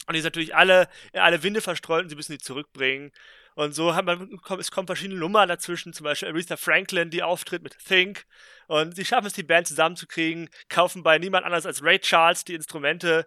Und 0.05 0.13
die 0.13 0.21
sind 0.21 0.27
natürlich 0.27 0.55
alle 0.55 0.87
in 1.13 1.19
alle 1.19 1.43
Winde 1.43 1.61
verstreut 1.61 2.03
und 2.03 2.09
sie 2.09 2.15
müssen 2.15 2.33
die 2.33 2.37
zurückbringen. 2.37 3.11
Und 3.55 3.73
so 3.73 3.95
hat 3.95 4.05
man, 4.05 4.39
es 4.59 4.69
kommen 4.69 4.85
verschiedene 4.85 5.19
Nummern 5.19 5.49
dazwischen, 5.49 5.91
zum 5.91 6.03
Beispiel 6.03 6.29
Aretha 6.29 6.57
Franklin, 6.57 7.09
die 7.09 7.23
auftritt 7.23 7.63
mit 7.63 7.75
Think. 7.79 8.25
Und 8.67 8.95
sie 8.95 9.03
schaffen 9.03 9.25
es, 9.25 9.33
die 9.33 9.41
Band 9.41 9.67
zusammenzukriegen, 9.67 10.49
kaufen 10.69 11.01
bei 11.01 11.17
niemand 11.17 11.43
anders 11.43 11.65
als 11.65 11.83
Ray 11.83 11.97
Charles 11.97 12.43
die 12.43 12.53
Instrumente, 12.53 13.25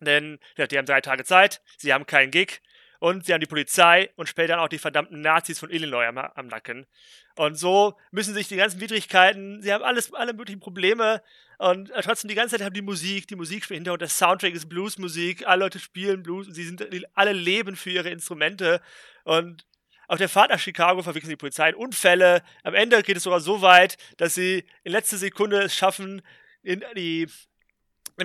denn 0.00 0.38
ja, 0.56 0.66
die 0.66 0.78
haben 0.78 0.86
drei 0.86 1.02
Tage 1.02 1.24
Zeit, 1.24 1.60
sie 1.76 1.92
haben 1.92 2.06
keinen 2.06 2.30
Gig 2.30 2.62
und 3.02 3.26
sie 3.26 3.32
haben 3.32 3.40
die 3.40 3.48
Polizei 3.48 4.10
und 4.14 4.28
später 4.28 4.60
auch 4.60 4.68
die 4.68 4.78
verdammten 4.78 5.22
Nazis 5.22 5.58
von 5.58 5.70
Illinois 5.70 6.06
am, 6.06 6.18
am 6.18 6.46
Nacken. 6.46 6.86
Und 7.34 7.56
so 7.56 7.98
müssen 8.12 8.32
sich 8.32 8.46
die 8.46 8.54
ganzen 8.54 8.80
Widrigkeiten, 8.80 9.60
sie 9.60 9.72
haben 9.72 9.82
alles, 9.82 10.14
alle 10.14 10.32
möglichen 10.32 10.60
Probleme 10.60 11.20
und 11.58 11.90
äh, 11.90 12.00
trotzdem 12.00 12.28
die 12.28 12.36
ganze 12.36 12.56
Zeit 12.56 12.64
haben 12.64 12.74
die 12.74 12.80
Musik, 12.80 13.26
die 13.26 13.34
Musik 13.34 13.64
spielt 13.64 13.78
hinter 13.78 13.94
und 13.94 14.02
der 14.02 14.08
Soundtrack 14.08 14.54
ist 14.54 14.68
Bluesmusik, 14.68 15.44
alle 15.48 15.64
Leute 15.64 15.80
spielen 15.80 16.22
Blues, 16.22 16.46
sie 16.52 16.62
sind 16.62 16.86
alle 17.14 17.32
leben 17.32 17.74
für 17.74 17.90
ihre 17.90 18.08
Instrumente 18.08 18.80
und 19.24 19.66
auf 20.06 20.18
der 20.18 20.28
Fahrt 20.28 20.50
nach 20.50 20.60
Chicago 20.60 21.02
verwickeln 21.02 21.30
die 21.30 21.36
Polizei 21.36 21.70
in 21.70 21.74
Unfälle. 21.74 22.44
Am 22.62 22.74
Ende 22.74 23.02
geht 23.02 23.16
es 23.16 23.24
sogar 23.24 23.40
so 23.40 23.62
weit, 23.62 23.96
dass 24.18 24.36
sie 24.36 24.64
in 24.84 24.92
letzter 24.92 25.16
Sekunde 25.16 25.60
es 25.60 25.74
schaffen, 25.74 26.22
in 26.62 26.84
die 26.94 27.26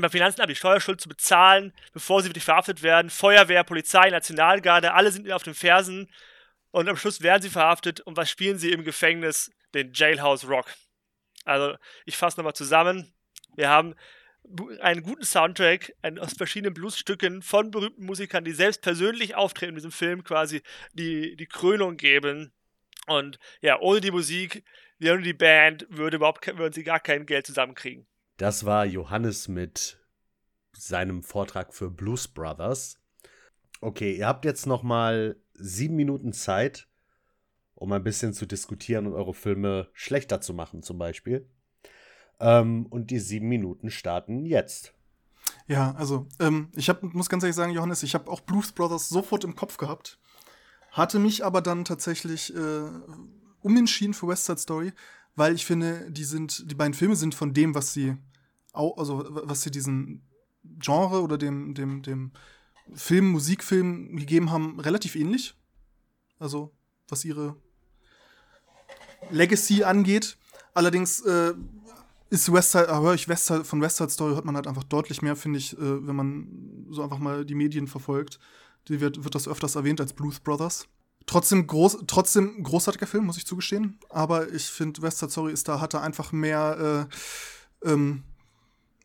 beim 0.02 0.12
Finanzamt 0.12 0.50
die 0.50 0.56
Steuerschuld 0.56 1.02
zu 1.02 1.10
bezahlen, 1.10 1.74
bevor 1.94 2.22
sie 2.22 2.30
wirklich 2.30 2.44
verhaftet 2.44 2.84
werden. 2.84 3.10
Feuerwehr, 3.10 3.64
Polizei, 3.64 4.10
Nationalgarde, 4.10 4.94
alle 4.94 5.12
sind 5.12 5.32
auf 5.32 5.44
den 5.44 5.54
Fersen 5.54 6.10
und 6.72 6.90
am 6.90 6.98
Schluss 6.98 7.22
werden 7.22 7.42
sie 7.42 7.50
verhaftet. 7.50 8.02
Und 8.02 8.18
was 8.18 8.30
spielen 8.30 8.58
sie 8.58 8.72
im 8.72 8.84
Gefängnis? 8.84 9.52
Den 9.74 9.92
Jailhouse 9.94 10.48
Rock. 10.48 10.74
Also, 11.44 11.76
ich 12.06 12.18
fasse 12.18 12.40
nochmal 12.40 12.54
zusammen. 12.54 13.14
Wir 13.56 13.70
haben 13.70 13.96
einen 14.80 15.04
guten 15.04 15.24
Soundtrack 15.24 15.94
aus 16.20 16.34
verschiedenen 16.34 16.74
Bluesstücken 16.74 17.42
von 17.42 17.72
berühmten 17.72 18.06
Musikern, 18.06 18.46
die 18.46 18.54
selbst 18.54 18.82
persönlich 18.82 19.36
auftreten 19.36 19.72
in 19.72 19.76
diesem 19.76 19.92
Film, 19.92 20.24
quasi 20.24 20.62
die, 20.94 21.36
die 21.36 21.48
Krönung 21.48 21.98
geben. 21.98 22.54
Und 23.08 23.40
ja, 23.62 23.80
ohne 23.80 24.02
die 24.02 24.12
Musik, 24.12 24.64
ohne 25.02 25.22
die 25.22 25.34
Band, 25.34 25.86
würde 25.90 26.18
überhaupt, 26.18 26.46
würden 26.58 26.74
sie 26.74 26.84
gar 26.84 27.00
kein 27.00 27.26
Geld 27.26 27.46
zusammenkriegen. 27.46 28.08
Das 28.38 28.66
war 28.66 28.86
Johannes 28.86 29.48
mit 29.48 30.00
seinem 30.72 31.24
Vortrag 31.24 31.74
für 31.74 31.90
Blues 31.90 32.28
Brothers. 32.28 33.00
Okay, 33.82 34.16
ihr 34.16 34.28
habt 34.28 34.46
jetzt 34.46 34.68
noch 34.68 34.84
mal 34.84 35.38
sieben 35.54 35.96
Minuten 35.96 36.34
Zeit, 36.34 36.88
um 37.74 37.92
ein 37.92 38.04
bisschen 38.04 38.34
zu 38.34 38.46
diskutieren 38.46 39.08
und 39.08 39.14
eure 39.14 39.34
Filme 39.34 39.90
schlechter 39.94 40.40
zu 40.40 40.54
machen, 40.54 40.84
zum 40.84 41.00
Beispiel. 41.00 41.50
Ähm, 42.40 42.86
und 42.88 43.10
die 43.10 43.20
sieben 43.20 43.48
Minuten 43.48 43.90
starten 43.90 44.46
jetzt. 44.46 44.94
Ja, 45.66 45.96
also 45.96 46.28
ähm, 46.40 46.70
ich 46.76 46.90
hab, 46.90 47.02
muss 47.02 47.30
ganz 47.30 47.44
ehrlich 47.44 47.56
sagen, 47.56 47.72
Johannes, 47.72 48.04
ich 48.04 48.14
habe 48.14 48.30
auch 48.30 48.42
Blues 48.42 48.72
Brothers 48.72 49.10
sofort 49.10 49.44
im 49.44 49.56
Kopf 49.56 49.78
gehabt, 49.78 50.20
hatte 50.92 51.18
mich 51.18 51.44
aber 51.44 51.62
dann 51.62 51.86
tatsächlich 51.86 52.56
äh, 52.56 52.90
umentschieden 53.62 54.14
für 54.14 54.28
West 54.28 54.46
Side 54.46 54.60
Story, 54.60 54.94
weil 55.36 55.56
ich 55.56 55.66
finde, 55.66 56.12
die 56.12 56.24
sind, 56.24 56.70
die 56.70 56.76
beiden 56.76 56.94
Filme 56.94 57.16
sind 57.16 57.36
von 57.36 57.54
dem, 57.54 57.76
was 57.76 57.94
sie, 57.94 58.18
also 58.78 59.26
was 59.30 59.62
sie 59.62 59.72
diesen 59.72 60.22
Genre 60.80 61.22
oder 61.22 61.38
dem, 61.38 61.74
dem, 61.74 62.02
dem 62.02 62.32
Film, 62.94 63.32
Musikfilm 63.32 64.16
gegeben 64.16 64.52
haben, 64.52 64.80
relativ 64.80 65.16
ähnlich. 65.16 65.56
Also 66.40 66.72
was 67.10 67.26
ihre 67.26 67.56
Legacy 69.30 69.84
angeht. 69.84 70.38
Allerdings 70.74 71.22
äh, 71.22 71.54
ist 72.30 72.52
Westside, 72.52 72.88
höre 72.88 73.14
ich 73.14 73.28
Westside, 73.28 73.64
von 73.64 73.82
Westside 73.82 74.10
Story 74.10 74.34
hört 74.34 74.46
man 74.46 74.56
halt 74.56 74.68
einfach 74.68 74.84
deutlich 74.84 75.22
mehr, 75.22 75.36
finde 75.36 75.60
ich, 75.60 75.74
äh, 75.74 76.08
wenn 76.08 76.16
man 76.16 76.86
so 76.90 77.02
einfach 77.02 77.20
mal 77.20 77.46
die 77.46 77.56
Medien 77.56 77.88
verfolgt. 77.88 78.40
Die 78.88 79.02
wird, 79.02 79.24
wird 79.24 79.36
das 79.36 79.48
öfters 79.48 79.76
erwähnt 79.76 80.00
als 80.00 80.14
Blues 80.14 80.40
Brothers. 80.40 80.88
Trotzdem, 81.26 81.68
groß, 81.68 82.06
trotzdem 82.08 82.64
großartiger 82.64 83.08
Film, 83.08 83.26
muss 83.26 83.38
ich 83.38 83.46
zugestehen. 83.46 84.00
Aber 84.10 84.52
ich 84.54 84.66
finde, 84.66 85.02
Westside 85.02 85.32
Story 85.32 85.52
ist 85.52 85.68
da, 85.68 85.82
hat 85.82 85.94
er 85.94 86.02
einfach 86.02 86.32
mehr, 86.32 87.08
äh, 87.84 87.90
ähm, 87.90 88.24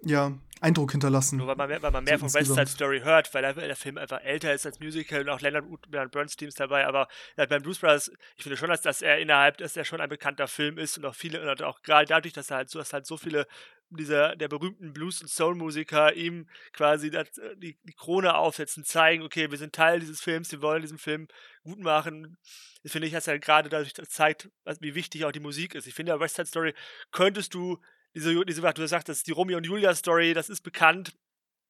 ja, 0.03 0.33
Eindruck 0.63 0.93
hinterlassen. 0.93 1.39
Nur 1.39 1.49
weil 1.49 1.57
man 1.57 1.69
mehr, 1.69 1.83
weil 1.83 1.91
man 1.91 2.05
mehr 2.05 2.19
so 2.19 2.29
von 2.29 2.35
West 2.35 2.55
Side 2.55 2.67
Story 2.69 3.01
hört, 3.01 3.35
weil 3.35 3.43
der, 3.43 3.55
der, 3.55 3.77
Film 3.77 3.99
einfach 3.99 4.23
älter 4.23 4.55
ist 4.55 4.65
als 4.65 4.79
Musical 4.79 5.23
und 5.23 5.29
auch 5.29 5.41
Leonard, 5.41 5.65
Leonard 5.91 6.13
Bernstein 6.13 6.49
ist 6.49 6.61
dabei, 6.61 6.87
aber 6.87 7.09
ja, 7.37 7.47
beim 7.47 7.63
Blues 7.63 7.81
Brothers, 7.81 8.13
ich 8.37 8.45
finde 8.45 8.57
schon, 8.57 8.69
dass, 8.69 8.81
dass 8.81 9.03
er 9.03 9.19
innerhalb, 9.19 9.57
dass 9.59 9.77
er 9.77 9.85
schon 9.85 10.01
ein 10.01 10.09
bekannter 10.09 10.47
Film 10.47 10.79
ist 10.79 10.97
und 10.99 11.05
auch 11.05 11.17
viele, 11.17 11.51
und 11.51 11.63
auch 11.63 11.83
gerade 11.83 12.07
dadurch, 12.07 12.33
dass 12.33 12.51
er 12.51 12.59
halt 12.59 12.71
so, 12.71 12.79
dass 12.79 12.93
halt 12.93 13.07
so 13.07 13.17
viele 13.17 13.47
dieser, 13.91 14.37
der 14.37 14.49
berühmten 14.49 14.93
Blues- 14.93 15.21
und 15.21 15.29
Soul-Musiker 15.29 16.15
ihm 16.15 16.49
quasi 16.73 17.11
das, 17.11 17.29
die, 17.57 17.77
die 17.83 17.93
Krone 17.93 18.35
aufsetzen, 18.35 18.85
zeigen, 18.85 19.23
okay, 19.23 19.51
wir 19.51 19.59
sind 19.59 19.75
Teil 19.75 20.01
dieses 20.01 20.21
Films, 20.21 20.51
wir 20.53 20.63
wollen 20.63 20.83
diesen 20.83 20.99
Film 20.99 21.29
gut 21.65 21.81
machen. 21.81 22.39
Das 22.83 22.93
finde 22.93 23.07
ich, 23.07 23.13
dass 23.13 23.27
er 23.27 23.39
gerade 23.39 23.69
dadurch 23.69 23.95
zeigt, 23.95 24.49
wie 24.81 24.95
wichtig 24.95 25.25
auch 25.25 25.33
die 25.33 25.41
Musik 25.41 25.75
ist. 25.75 25.87
Ich 25.87 25.95
finde, 25.95 26.19
West 26.19 26.37
Side 26.37 26.47
Story 26.47 26.75
könntest 27.11 27.55
du 27.55 27.79
diese, 28.15 28.45
diese 28.45 28.61
du 28.63 28.83
ist 28.83 29.27
die 29.27 29.33
Romeo 29.33 29.57
und 29.57 29.65
Julia 29.65 29.95
Story, 29.95 30.35
das 30.35 30.49
ist 30.49 30.63
bekannt. 30.63 31.13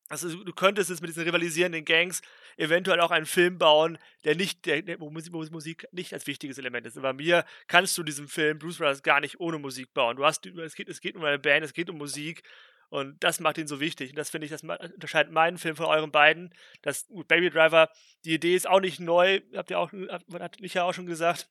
Also 0.09 0.45
du 0.45 0.53
könntest 0.53 0.91
jetzt 0.91 1.01
mit 1.01 1.09
diesen 1.09 1.23
rivalisierenden 1.23 1.85
Gangs 1.87 2.21
eventuell 2.59 3.01
auch 3.01 3.11
einen 3.11 3.25
Film 3.25 3.57
bauen, 3.57 3.99
der 4.25 4.35
nicht, 4.35 4.67
der, 4.67 5.01
wo 5.01 5.11
Musik 5.11 5.87
nicht 5.93 6.13
als 6.13 6.27
wichtiges 6.27 6.59
Element 6.59 6.87
ist. 6.87 6.99
Aber 6.99 7.15
mir 7.15 7.47
kannst 7.67 7.97
du 7.97 8.03
diesen 8.03 8.29
Film 8.29 8.59
Blues 8.59 8.77
Brothers 8.77 9.03
gar 9.03 9.21
nicht 9.21 9.41
ohne 9.41 9.59
Musik 9.59 9.95
bauen. 9.95 10.17
Du 10.17 10.25
hast, 10.27 10.45
es 10.45 10.75
geht, 10.75 10.89
es 10.89 11.01
geht 11.01 11.17
um 11.17 11.25
eine 11.25 11.39
Band, 11.39 11.65
es 11.65 11.73
geht 11.73 11.89
um 11.89 11.97
Musik 11.97 12.43
und 12.91 13.25
das 13.25 13.41
macht 13.41 13.57
ihn 13.57 13.67
so 13.67 13.81
wichtig. 13.81 14.11
Und 14.11 14.17
das 14.17 14.29
finde 14.29 14.45
ich, 14.45 14.51
das 14.51 14.63
unterscheidet 14.63 15.33
meinen 15.33 15.57
Film 15.57 15.77
von 15.77 15.87
euren 15.87 16.13
beiden. 16.13 16.53
Das 16.83 17.07
Baby 17.27 17.49
Driver, 17.49 17.89
die 18.27 18.35
Idee 18.35 18.55
ist 18.55 18.69
auch 18.69 18.81
nicht 18.81 19.01
neu, 19.01 19.41
habt 19.55 19.71
ihr 19.71 19.79
auch, 19.79 19.93
hat 19.93 20.59
ich 20.61 20.75
ja 20.75 20.85
auch 20.85 20.93
schon 20.93 21.07
gesagt. 21.07 21.49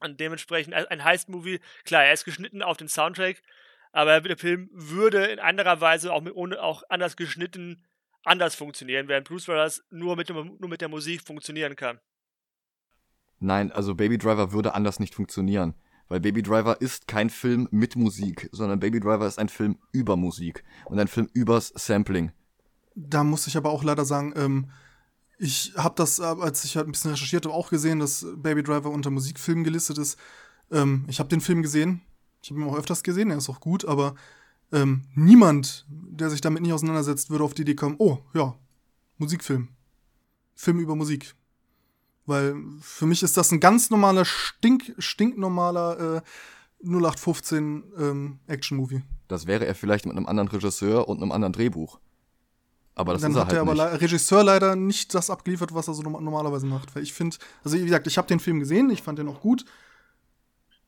Und 0.00 0.18
dementsprechend 0.18 0.72
ein 0.72 1.04
Heist-Movie, 1.04 1.60
klar, 1.84 2.04
er 2.04 2.14
ist 2.14 2.24
geschnitten 2.24 2.62
auf 2.62 2.78
den 2.78 2.88
Soundtrack, 2.88 3.42
aber 3.92 4.20
der 4.20 4.36
Film 4.36 4.68
würde 4.72 5.26
in 5.26 5.38
anderer 5.38 5.80
Weise 5.80 6.12
auch, 6.12 6.22
mit, 6.22 6.34
ohne, 6.34 6.62
auch 6.62 6.82
anders 6.88 7.16
geschnitten 7.16 7.84
anders 8.24 8.54
funktionieren, 8.54 9.08
während 9.08 9.28
Bruce 9.28 9.46
Brothers 9.46 9.82
nur 9.90 10.16
mit, 10.16 10.30
nur 10.30 10.68
mit 10.68 10.80
der 10.80 10.88
Musik 10.88 11.22
funktionieren 11.22 11.76
kann. 11.76 11.98
Nein, 13.38 13.72
also 13.72 13.94
Baby 13.94 14.18
Driver 14.18 14.52
würde 14.52 14.74
anders 14.74 15.00
nicht 15.00 15.14
funktionieren. 15.14 15.74
Weil 16.08 16.20
Baby 16.20 16.42
Driver 16.42 16.80
ist 16.80 17.08
kein 17.08 17.30
Film 17.30 17.68
mit 17.70 17.96
Musik, 17.96 18.48
sondern 18.52 18.80
Baby 18.80 19.00
Driver 19.00 19.26
ist 19.26 19.38
ein 19.38 19.48
Film 19.48 19.78
über 19.92 20.16
Musik 20.16 20.62
und 20.84 20.98
ein 20.98 21.08
Film 21.08 21.28
übers 21.32 21.72
Sampling. 21.74 22.32
Da 22.94 23.24
muss 23.24 23.46
ich 23.46 23.56
aber 23.56 23.70
auch 23.70 23.82
leider 23.82 24.04
sagen, 24.04 24.34
ähm, 24.36 24.70
ich 25.38 25.72
habe 25.76 25.94
das, 25.96 26.18
äh, 26.18 26.22
als 26.22 26.64
ich 26.64 26.76
halt 26.76 26.86
ein 26.86 26.92
bisschen 26.92 27.12
recherchiert 27.12 27.46
habe, 27.46 27.54
auch 27.54 27.70
gesehen, 27.70 27.98
dass 27.98 28.26
Baby 28.36 28.62
Driver 28.62 28.90
unter 28.90 29.10
Musikfilm 29.10 29.64
gelistet 29.64 29.98
ist. 29.98 30.18
Ähm, 30.70 31.06
ich 31.08 31.18
habe 31.18 31.30
den 31.30 31.40
Film 31.40 31.62
gesehen, 31.62 32.02
ich 32.42 32.50
habe 32.50 32.60
ihn 32.60 32.68
auch 32.68 32.76
öfters 32.76 33.02
gesehen, 33.02 33.30
er 33.30 33.38
ist 33.38 33.48
auch 33.48 33.60
gut, 33.60 33.84
aber 33.84 34.14
ähm, 34.72 35.02
niemand, 35.14 35.86
der 35.88 36.28
sich 36.28 36.40
damit 36.40 36.62
nicht 36.62 36.72
auseinandersetzt, 36.72 37.30
würde 37.30 37.44
auf 37.44 37.54
die 37.54 37.62
Idee 37.62 37.76
kommen, 37.76 37.96
oh, 37.98 38.18
ja, 38.34 38.54
Musikfilm. 39.18 39.68
Film 40.54 40.80
über 40.80 40.96
Musik. 40.96 41.34
Weil 42.26 42.56
für 42.80 43.06
mich 43.06 43.22
ist 43.22 43.36
das 43.36 43.52
ein 43.52 43.60
ganz 43.60 43.90
normaler, 43.90 44.24
stink, 44.24 44.94
stinknormaler 44.98 46.16
äh, 46.16 46.20
0815 46.84 47.84
ähm, 47.98 48.38
Action-Movie. 48.46 49.02
Das 49.28 49.46
wäre 49.46 49.66
er 49.66 49.74
vielleicht 49.74 50.06
mit 50.06 50.16
einem 50.16 50.26
anderen 50.26 50.48
Regisseur 50.48 51.08
und 51.08 51.22
einem 51.22 51.32
anderen 51.32 51.52
Drehbuch. 51.52 52.00
Aber 52.94 53.12
das 53.12 53.22
Dann 53.22 53.30
ist 53.30 53.36
er 53.36 53.40
hat 53.40 53.52
halt 53.54 53.66
der 53.66 53.86
aber 53.86 54.00
Regisseur 54.00 54.44
leider 54.44 54.76
nicht 54.76 55.14
das 55.14 55.30
abgeliefert, 55.30 55.74
was 55.74 55.88
er 55.88 55.94
so 55.94 56.02
normalerweise 56.02 56.66
macht. 56.66 56.94
Weil 56.94 57.02
ich 57.02 57.12
finde, 57.12 57.36
also 57.64 57.76
wie 57.78 57.84
gesagt, 57.84 58.06
ich 58.06 58.18
habe 58.18 58.28
den 58.28 58.40
Film 58.40 58.60
gesehen, 58.60 58.90
ich 58.90 59.02
fand 59.02 59.18
den 59.18 59.28
auch 59.28 59.40
gut 59.40 59.64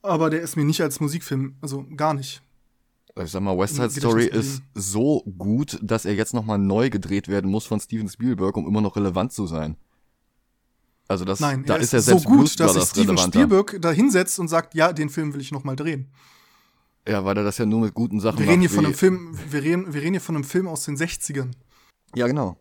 aber 0.04 0.30
der 0.30 0.40
ist 0.42 0.56
mir 0.56 0.64
nicht 0.64 0.80
als 0.80 1.00
Musikfilm, 1.00 1.56
also 1.60 1.84
gar 1.96 2.14
nicht. 2.14 2.42
Ich 3.22 3.30
sag 3.30 3.42
mal, 3.42 3.56
West 3.56 3.76
Side 3.76 3.90
Story 3.90 4.26
ist 4.26 4.60
so 4.74 5.22
gut, 5.38 5.78
dass 5.82 6.04
er 6.04 6.14
jetzt 6.14 6.34
nochmal 6.34 6.58
neu 6.58 6.90
gedreht 6.90 7.28
werden 7.28 7.48
muss 7.50 7.64
von 7.64 7.78
Steven 7.78 8.08
Spielberg, 8.08 8.56
um 8.56 8.66
immer 8.66 8.80
noch 8.80 8.96
relevant 8.96 9.32
zu 9.32 9.46
sein. 9.46 9.76
Also 11.06 11.24
das, 11.24 11.38
Nein, 11.38 11.64
da 11.64 11.74
er 11.74 11.80
ist 11.80 11.92
er 11.92 12.00
selbst 12.00 12.22
so 12.24 12.28
gut, 12.28 12.38
Blues 12.38 12.56
dass 12.56 12.72
sich 12.74 12.82
Steven 12.84 13.10
relevanter. 13.10 13.38
Spielberg 13.38 13.76
da 13.80 13.90
hinsetzt 13.92 14.38
und 14.40 14.48
sagt, 14.48 14.74
ja, 14.74 14.92
den 14.92 15.10
Film 15.10 15.32
will 15.34 15.40
ich 15.40 15.52
noch 15.52 15.62
mal 15.62 15.76
drehen. 15.76 16.10
Ja, 17.06 17.24
weil 17.24 17.36
er 17.36 17.44
das 17.44 17.58
ja 17.58 17.66
nur 17.66 17.80
mit 17.82 17.92
guten 17.94 18.18
Sachen 18.20 18.38
Wir 18.40 18.48
reden 18.48 18.62
hier 18.62 18.70
macht. 18.70 18.74
von 18.76 18.82
wie- 18.84 18.86
einem 18.86 18.94
Film, 18.96 19.38
wir 19.50 19.62
reden, 19.62 19.94
wir 19.94 20.00
reden 20.00 20.14
hier 20.14 20.20
von 20.22 20.34
einem 20.36 20.44
Film 20.44 20.66
aus 20.66 20.84
den 20.86 20.96
60ern. 20.96 21.52
Ja, 22.16 22.26
genau. 22.26 22.58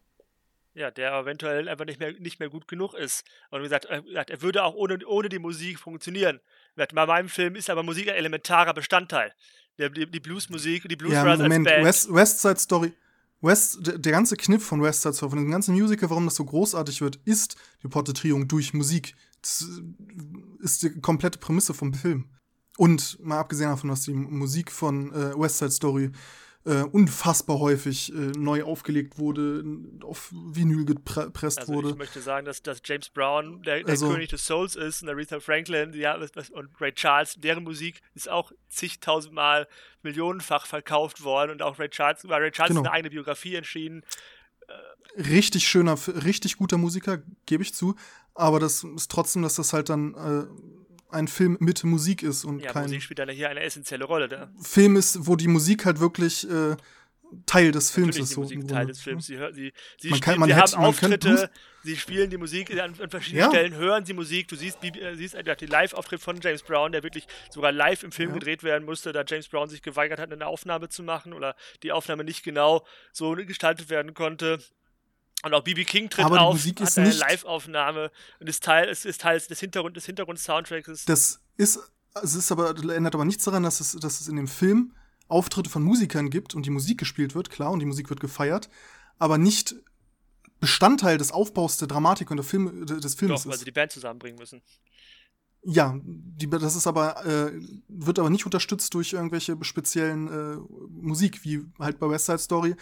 Ja, 0.76 0.92
der 0.92 1.14
eventuell 1.18 1.70
einfach 1.70 1.86
nicht 1.86 2.00
mehr, 2.00 2.12
nicht 2.20 2.40
mehr 2.40 2.50
gut 2.50 2.68
genug 2.68 2.94
ist. 2.96 3.24
Und 3.52 3.60
wie 3.60 3.64
gesagt, 3.64 3.86
er, 3.86 4.04
wie 4.04 4.10
gesagt, 4.10 4.30
er 4.32 4.42
würde 4.42 4.64
auch 4.64 4.74
ohne, 4.76 5.00
ohne 5.08 5.30
die 5.30 5.40
Musik 5.40 5.80
funktionieren. 5.80 6.40
Bei 6.76 7.06
meinem 7.06 7.30
Film 7.30 7.56
ist 7.56 7.70
aber 7.70 7.84
Musik 7.84 8.10
ein 8.10 8.16
elementarer 8.16 8.74
Bestandteil. 8.74 9.34
Der, 9.78 9.90
die, 9.90 10.10
die 10.10 10.20
Bluesmusik, 10.20 10.88
die 10.88 10.96
Blues 10.96 11.14
ja, 11.14 11.24
Brothers 11.24 11.40
Moment, 11.40 11.68
als 11.68 11.76
Band. 11.76 11.86
West, 11.86 12.14
West 12.14 12.42
Side 12.42 12.60
Story. 12.60 12.94
West, 13.42 13.86
der, 13.86 13.98
der 13.98 14.12
ganze 14.12 14.38
Kniff 14.38 14.66
von 14.66 14.82
West 14.82 15.02
Side 15.02 15.14
Story, 15.16 15.32
von 15.32 15.40
dem 15.40 15.52
ganzen 15.52 15.74
Musical, 15.74 16.10
warum 16.10 16.26
das 16.26 16.36
so 16.36 16.46
großartig 16.46 17.02
wird, 17.02 17.18
ist 17.26 17.56
die 17.82 17.88
Porträtierung 17.88 18.48
durch 18.48 18.74
Musik. 18.74 19.16
Das 19.42 19.68
äh, 19.68 20.64
ist 20.64 20.84
die 20.84 21.02
komplette 21.02 21.40
Prämisse 21.40 21.74
vom 21.74 21.94
Film. 21.94 22.30
Und 22.78 23.20
mal 23.24 23.40
abgesehen 23.40 23.70
davon, 23.70 23.90
dass 23.90 24.02
die 24.02 24.14
Musik 24.14 24.72
von 24.72 25.12
äh, 25.14 25.38
West 25.38 25.60
Side 25.60 25.72
Story 25.72 26.12
äh, 26.65 26.84
unfassbar 26.84 27.60
häufig 27.60 28.13
äh, 28.13 28.15
neu 28.38 28.63
aufgelegt 28.63 29.17
wurde, 29.17 29.63
auf 30.04 30.30
Vinyl 30.32 30.86
gepresst 30.86 31.60
Also 31.60 31.73
wurde. 31.73 31.89
ich 31.89 31.95
möchte 31.97 32.21
sagen, 32.21 32.45
dass, 32.45 32.62
dass 32.63 32.82
James 32.86 33.10
Brown 33.10 33.62
der, 33.63 33.80
der 33.84 33.89
Also- 33.89 34.10
König 34.10 34.30
des 34.30 34.45
Souls 34.45 34.76
ist 34.78 35.04
und 35.04 35.10
Aretha 35.10 35.39
Franklin 35.41 35.91
ja, 35.93 36.15
und 36.15 36.69
Ray 36.80 36.93
Charles, 36.93 37.36
deren 37.38 37.63
Musik 37.63 38.02
ist 38.15 38.30
auch 38.30 38.52
zigtausendmal 38.69 39.67
millionenfach 40.04 40.65
verkauft 40.65 41.23
worden 41.23 41.52
und 41.52 41.62
auch 41.62 41.80
Ray 41.80 41.89
Charles, 41.89 42.23
bei 42.23 42.38
Ray 42.38 42.52
Charles 42.52 42.69
Genau. 42.69 42.82
ist 42.82 42.88
eine 42.88 42.93
eigene 42.95 43.10
Biografie 43.10 43.56
entschieden. 43.56 44.04
richtig 45.17 45.67
schöner, 45.67 45.97
richtig 46.26 46.58
guter 46.58 46.78
Musiker, 46.78 47.21
gebe 47.45 47.63
ich 47.63 47.73
zu. 47.73 47.95
Aber 48.34 48.60
das 48.60 48.84
ist 48.84 49.12
trotzdem, 49.12 49.41
dass 49.43 49.56
das 49.56 49.73
halt 49.73 49.89
dann 49.89 50.13
äh, 50.15 50.45
ein 51.13 51.28
Film 51.28 51.58
mit 51.60 51.84
Musik 51.84 52.23
ist 52.23 52.45
und 52.45 52.60
Ja, 52.60 52.71
kein 52.71 52.84
Musik 52.84 53.04
spielt 53.04 53.19
dann 53.19 53.30
hier 53.30 53.49
eine 53.49 53.62
essentielle 53.62 54.06
Rolle. 54.06 54.28
Da. 54.28 54.49
Film 54.62 54.95
ist, 54.95 55.26
wo 55.28 55.36
die 55.36 55.47
Musik 55.47 55.86
halt 55.86 55.99
wirklich 55.99 56.49
äh, 56.49 56.76
Teil 57.47 57.71
des 57.71 57.89
Films 57.89 58.08
Natürlich 58.17 58.23
ist. 58.23 58.30
die 58.30 58.34
So 58.36 58.41
Musik 58.41 58.67
Teil 58.67 58.86
des 58.86 59.02
Films. 59.02 59.26
Sie, 59.26 59.38
hör, 59.38 59.52
sie, 59.54 59.73
sie, 59.99 60.10
Man 60.10 60.19
kann- 60.19 60.34
spielen, 60.36 60.39
man 60.41 60.49
sie 60.49 60.56
hätte- 60.56 60.78
haben 60.78 60.84
könnte 60.84 60.88
Auftritte, 60.88 61.28
Blues- 61.30 61.49
sie 61.84 61.97
spielen 61.97 62.30
die 62.30 62.38
Musik 62.38 62.71
an, 62.80 62.93
an 62.99 63.10
verschiedenen 63.10 63.45
Ja. 63.45 63.49
Stellen, 63.49 63.73
hören 63.76 64.06
sie 64.06 64.13
Musik. 64.13 64.47
Du 64.49 64.56
siehst, 64.56 64.78
äh, 64.84 65.15
siehst 65.15 65.34
äh, 65.34 65.43
den 65.56 65.67
Live-Auftritt 65.69 66.21
von 66.21 66.39
James 66.41 66.62
Brown, 66.62 66.91
der 66.91 67.02
wirklich 67.02 67.26
sogar 67.49 67.71
live 67.71 68.04
im 68.04 68.12
Film 68.12 68.30
Ja. 68.30 68.36
gedreht 68.36 68.62
werden 68.62 68.86
musste, 68.86 69.12
da 69.13 69.23
James 69.28 69.47
Brown 69.47 69.67
sich 69.67 69.82
geweigert 69.82 70.19
hat, 70.19 70.32
eine 70.32 70.45
Aufnahme 70.45 70.89
zu 70.89 71.02
machen 71.02 71.34
oder 71.34 71.56
die 71.82 71.91
Aufnahme 71.91 72.23
nicht 72.23 72.43
genau 72.43 72.86
so 73.12 73.32
gestaltet 73.32 73.89
werden 73.89 74.13
konnte. 74.13 74.60
Und 75.44 75.54
auch 75.54 75.64
BB 75.64 75.86
King 75.86 76.10
tritt 76.10 76.26
Aber 76.26 76.42
auf, 76.42 76.54
Musik 76.54 76.80
hat 76.80 76.88
ist 76.88 76.98
eine 76.98 77.12
Live-Aufnahme 77.12 78.12
und 78.40 78.48
ist 78.48 78.64
Teil, 78.64 78.88
es 78.88 79.04
ist 79.04 79.22
Teil 79.22 79.40
des 79.40 79.60
Hintergrund, 79.60 79.98
des 79.98 80.06
Hintergrund-Soundtracks. 80.06 81.06
Das 81.06 81.42
ist, 81.58 81.80
es 82.22 82.36
ist 82.36 82.52
aber, 82.52 82.70
ändert 82.70 83.14
aber 83.14 83.26
nichts 83.26 83.44
daran, 83.44 83.64
dass 83.64 83.82
es, 83.82 83.92
dass 83.92 84.22
es 84.22 84.30
in 84.30 84.38
dem 84.38 84.48
Film 84.48 84.94
Auftritte 85.28 85.70
von 85.70 85.84
Musikern 85.84 86.30
gibt 86.30 86.56
und 86.56 86.66
die 86.66 86.70
Musik 86.70 86.98
gespielt 86.98 87.36
wird, 87.36 87.50
klar, 87.50 87.72
und 87.72 87.80
die 87.80 87.86
Musik 87.86 88.10
wird 88.10 88.22
gefeiert, 88.22 88.70
aber 89.20 89.38
nicht 89.38 89.76
Bestandteil 90.60 91.18
des 91.18 91.32
Aufbaus 91.32 91.78
der 91.78 91.90
Dramatik 91.90 92.32
und 92.32 92.38
der 92.38 92.46
Film, 92.46 92.86
des 92.86 93.16
Films 93.16 93.42
Doch, 93.42 93.46
weil 93.48 93.54
ist. 93.54 93.60
sie 93.60 93.66
die 93.66 93.72
Band 93.72 93.92
zusammenbringen 93.92 94.40
müssen. 94.40 94.62
Ja, 95.66 95.98
die, 96.04 96.50
das 96.50 96.76
ist 96.76 96.88
aber, 96.88 97.26
äh, 97.26 97.52
wird 97.90 98.20
aber 98.20 98.30
nicht 98.30 98.46
unterstützt 98.46 98.94
durch 98.94 99.12
irgendwelche 99.12 99.58
speziellen 99.62 100.28
äh, 100.28 100.58
Musik, 100.90 101.44
wie 101.44 101.66
halt 101.80 102.00
bei 102.00 102.10
West 102.10 102.28
Side 102.28 102.40
Story, 102.40 102.76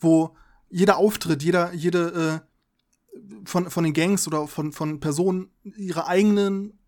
wo 0.00 0.36
jeder 0.72 0.96
Auftritt, 0.96 1.42
jeder, 1.42 1.72
jede 1.72 2.42
äh, 2.42 3.18
von, 3.44 3.70
von 3.70 3.84
den 3.84 3.92
Gangs 3.92 4.26
oder 4.26 4.48
von, 4.48 4.72
von 4.72 5.00
Personen 5.00 5.50
ihre 5.76 6.06
eigenen 6.06 6.78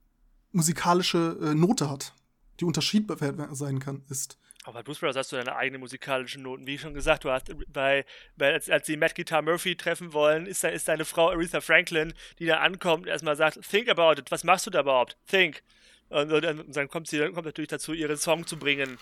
musikalische 0.52 1.38
äh, 1.42 1.54
Note 1.54 1.90
hat, 1.90 2.14
die 2.60 2.64
unterschiedbar 2.64 3.18
sein 3.54 3.78
kann, 3.78 4.02
ist. 4.08 4.38
Aber 4.64 4.78
bei 4.78 4.82
Blues 4.82 4.98
Brothers 4.98 5.16
hast 5.16 5.32
du 5.32 5.36
deine 5.36 5.56
eigenen 5.56 5.80
musikalischen 5.80 6.42
Noten. 6.42 6.66
Wie 6.66 6.78
schon 6.78 6.94
gesagt, 6.94 7.24
du 7.24 7.30
hast 7.30 7.54
bei, 7.70 8.06
bei 8.36 8.54
als, 8.54 8.70
als 8.70 8.86
sie 8.86 8.96
Matt 8.96 9.14
Guitar 9.14 9.42
Murphy 9.42 9.76
treffen 9.76 10.14
wollen, 10.14 10.46
ist, 10.46 10.64
ist 10.64 10.88
deine 10.88 11.04
Frau 11.04 11.30
Aretha 11.30 11.60
Franklin, 11.60 12.14
die 12.38 12.46
da 12.46 12.60
ankommt 12.60 13.02
und 13.02 13.08
erstmal 13.08 13.36
sagt, 13.36 13.60
think 13.68 13.90
about 13.90 14.18
it, 14.18 14.30
was 14.30 14.42
machst 14.42 14.66
du 14.66 14.70
da 14.70 14.80
überhaupt? 14.80 15.18
Think. 15.26 15.62
Und, 16.08 16.32
und, 16.32 16.44
und 16.44 16.76
dann 16.76 16.88
kommt 16.88 17.08
sie 17.08 17.18
dann 17.18 17.34
kommt 17.34 17.44
natürlich 17.44 17.68
dazu, 17.68 17.92
ihren 17.92 18.16
Song 18.16 18.46
zu 18.46 18.56
bringen. 18.56 18.98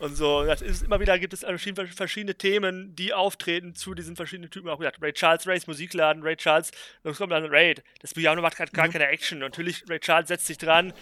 Und 0.00 0.16
so, 0.16 0.44
das 0.44 0.62
ist 0.62 0.82
immer 0.82 0.98
wieder 0.98 1.18
gibt 1.18 1.34
es 1.34 1.44
verschiedene, 1.44 2.34
Themen, 2.34 2.96
die 2.96 3.12
auftreten 3.12 3.74
zu 3.74 3.94
diesen 3.94 4.16
verschiedenen 4.16 4.50
Typen. 4.50 4.70
Auch 4.70 4.78
gesagt, 4.78 4.96
Ray 5.02 5.12
Charles, 5.12 5.46
Rays 5.46 5.66
Musikladen, 5.66 6.22
Ray 6.22 6.36
Charles, 6.36 6.70
dann 7.02 7.14
kommt 7.14 7.32
dann 7.32 7.44
Ray, 7.44 7.74
das 8.00 8.14
Piano 8.14 8.40
macht 8.40 8.56
gerade 8.56 8.72
gar 8.72 8.88
keine 8.88 9.06
Action. 9.08 9.40
Natürlich, 9.40 9.84
Ray 9.90 10.00
Charles 10.00 10.28
setzt 10.28 10.46
sich 10.46 10.56
dran, 10.56 10.94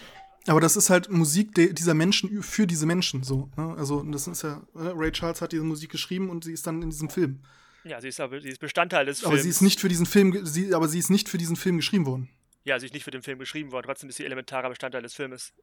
Aber 0.47 0.59
das 0.59 0.75
ist 0.75 0.89
halt 0.89 1.09
Musik 1.09 1.55
dieser 1.55 1.93
Menschen 1.93 2.43
für 2.43 2.67
diese 2.67 2.85
Menschen 2.85 3.23
so. 3.23 3.49
Ne? 3.55 3.73
Also 3.77 4.03
das 4.03 4.27
ist 4.27 4.41
ja, 4.43 4.61
äh, 4.75 4.91
Ray 4.95 5.11
Charles 5.13 5.41
hat 5.41 5.53
diese 5.53 5.63
Musik 5.63 5.91
geschrieben 5.91 6.29
und 6.29 6.43
sie 6.43 6.51
ist 6.51 6.67
dann 6.67 6.81
in 6.81 6.89
diesem 6.89 7.09
Film. 7.09 7.39
ja, 7.85 8.01
sie 8.01 8.09
ist, 8.09 8.19
aber, 8.19 8.41
sie 8.41 8.49
ist 8.49 8.59
Bestandteil 8.59 9.05
des 9.05 9.23
Aber 9.23 9.31
Films. 9.31 9.43
sie 9.43 9.49
ist 9.49 9.61
nicht 9.61 9.79
für 9.79 9.87
diesen 9.87 10.05
Film, 10.07 10.45
sie, 10.45 10.73
aber 10.73 10.89
sie 10.89 10.99
ist 10.99 11.09
nicht 11.09 11.29
für 11.29 11.37
diesen 11.37 11.55
Film 11.55 11.77
geschrieben 11.77 12.05
worden. 12.05 12.27
Ja, 12.65 12.77
sie 12.79 12.87
ist 12.87 12.93
nicht 12.93 13.05
für 13.05 13.11
den 13.11 13.23
Film 13.23 13.39
geschrieben 13.39 13.71
worden, 13.71 13.85
trotzdem 13.85 14.09
ist 14.09 14.17
sie 14.17 14.25
elementarer 14.25 14.67
Bestandteil 14.67 15.01
des 15.01 15.13
Filmes. 15.13 15.53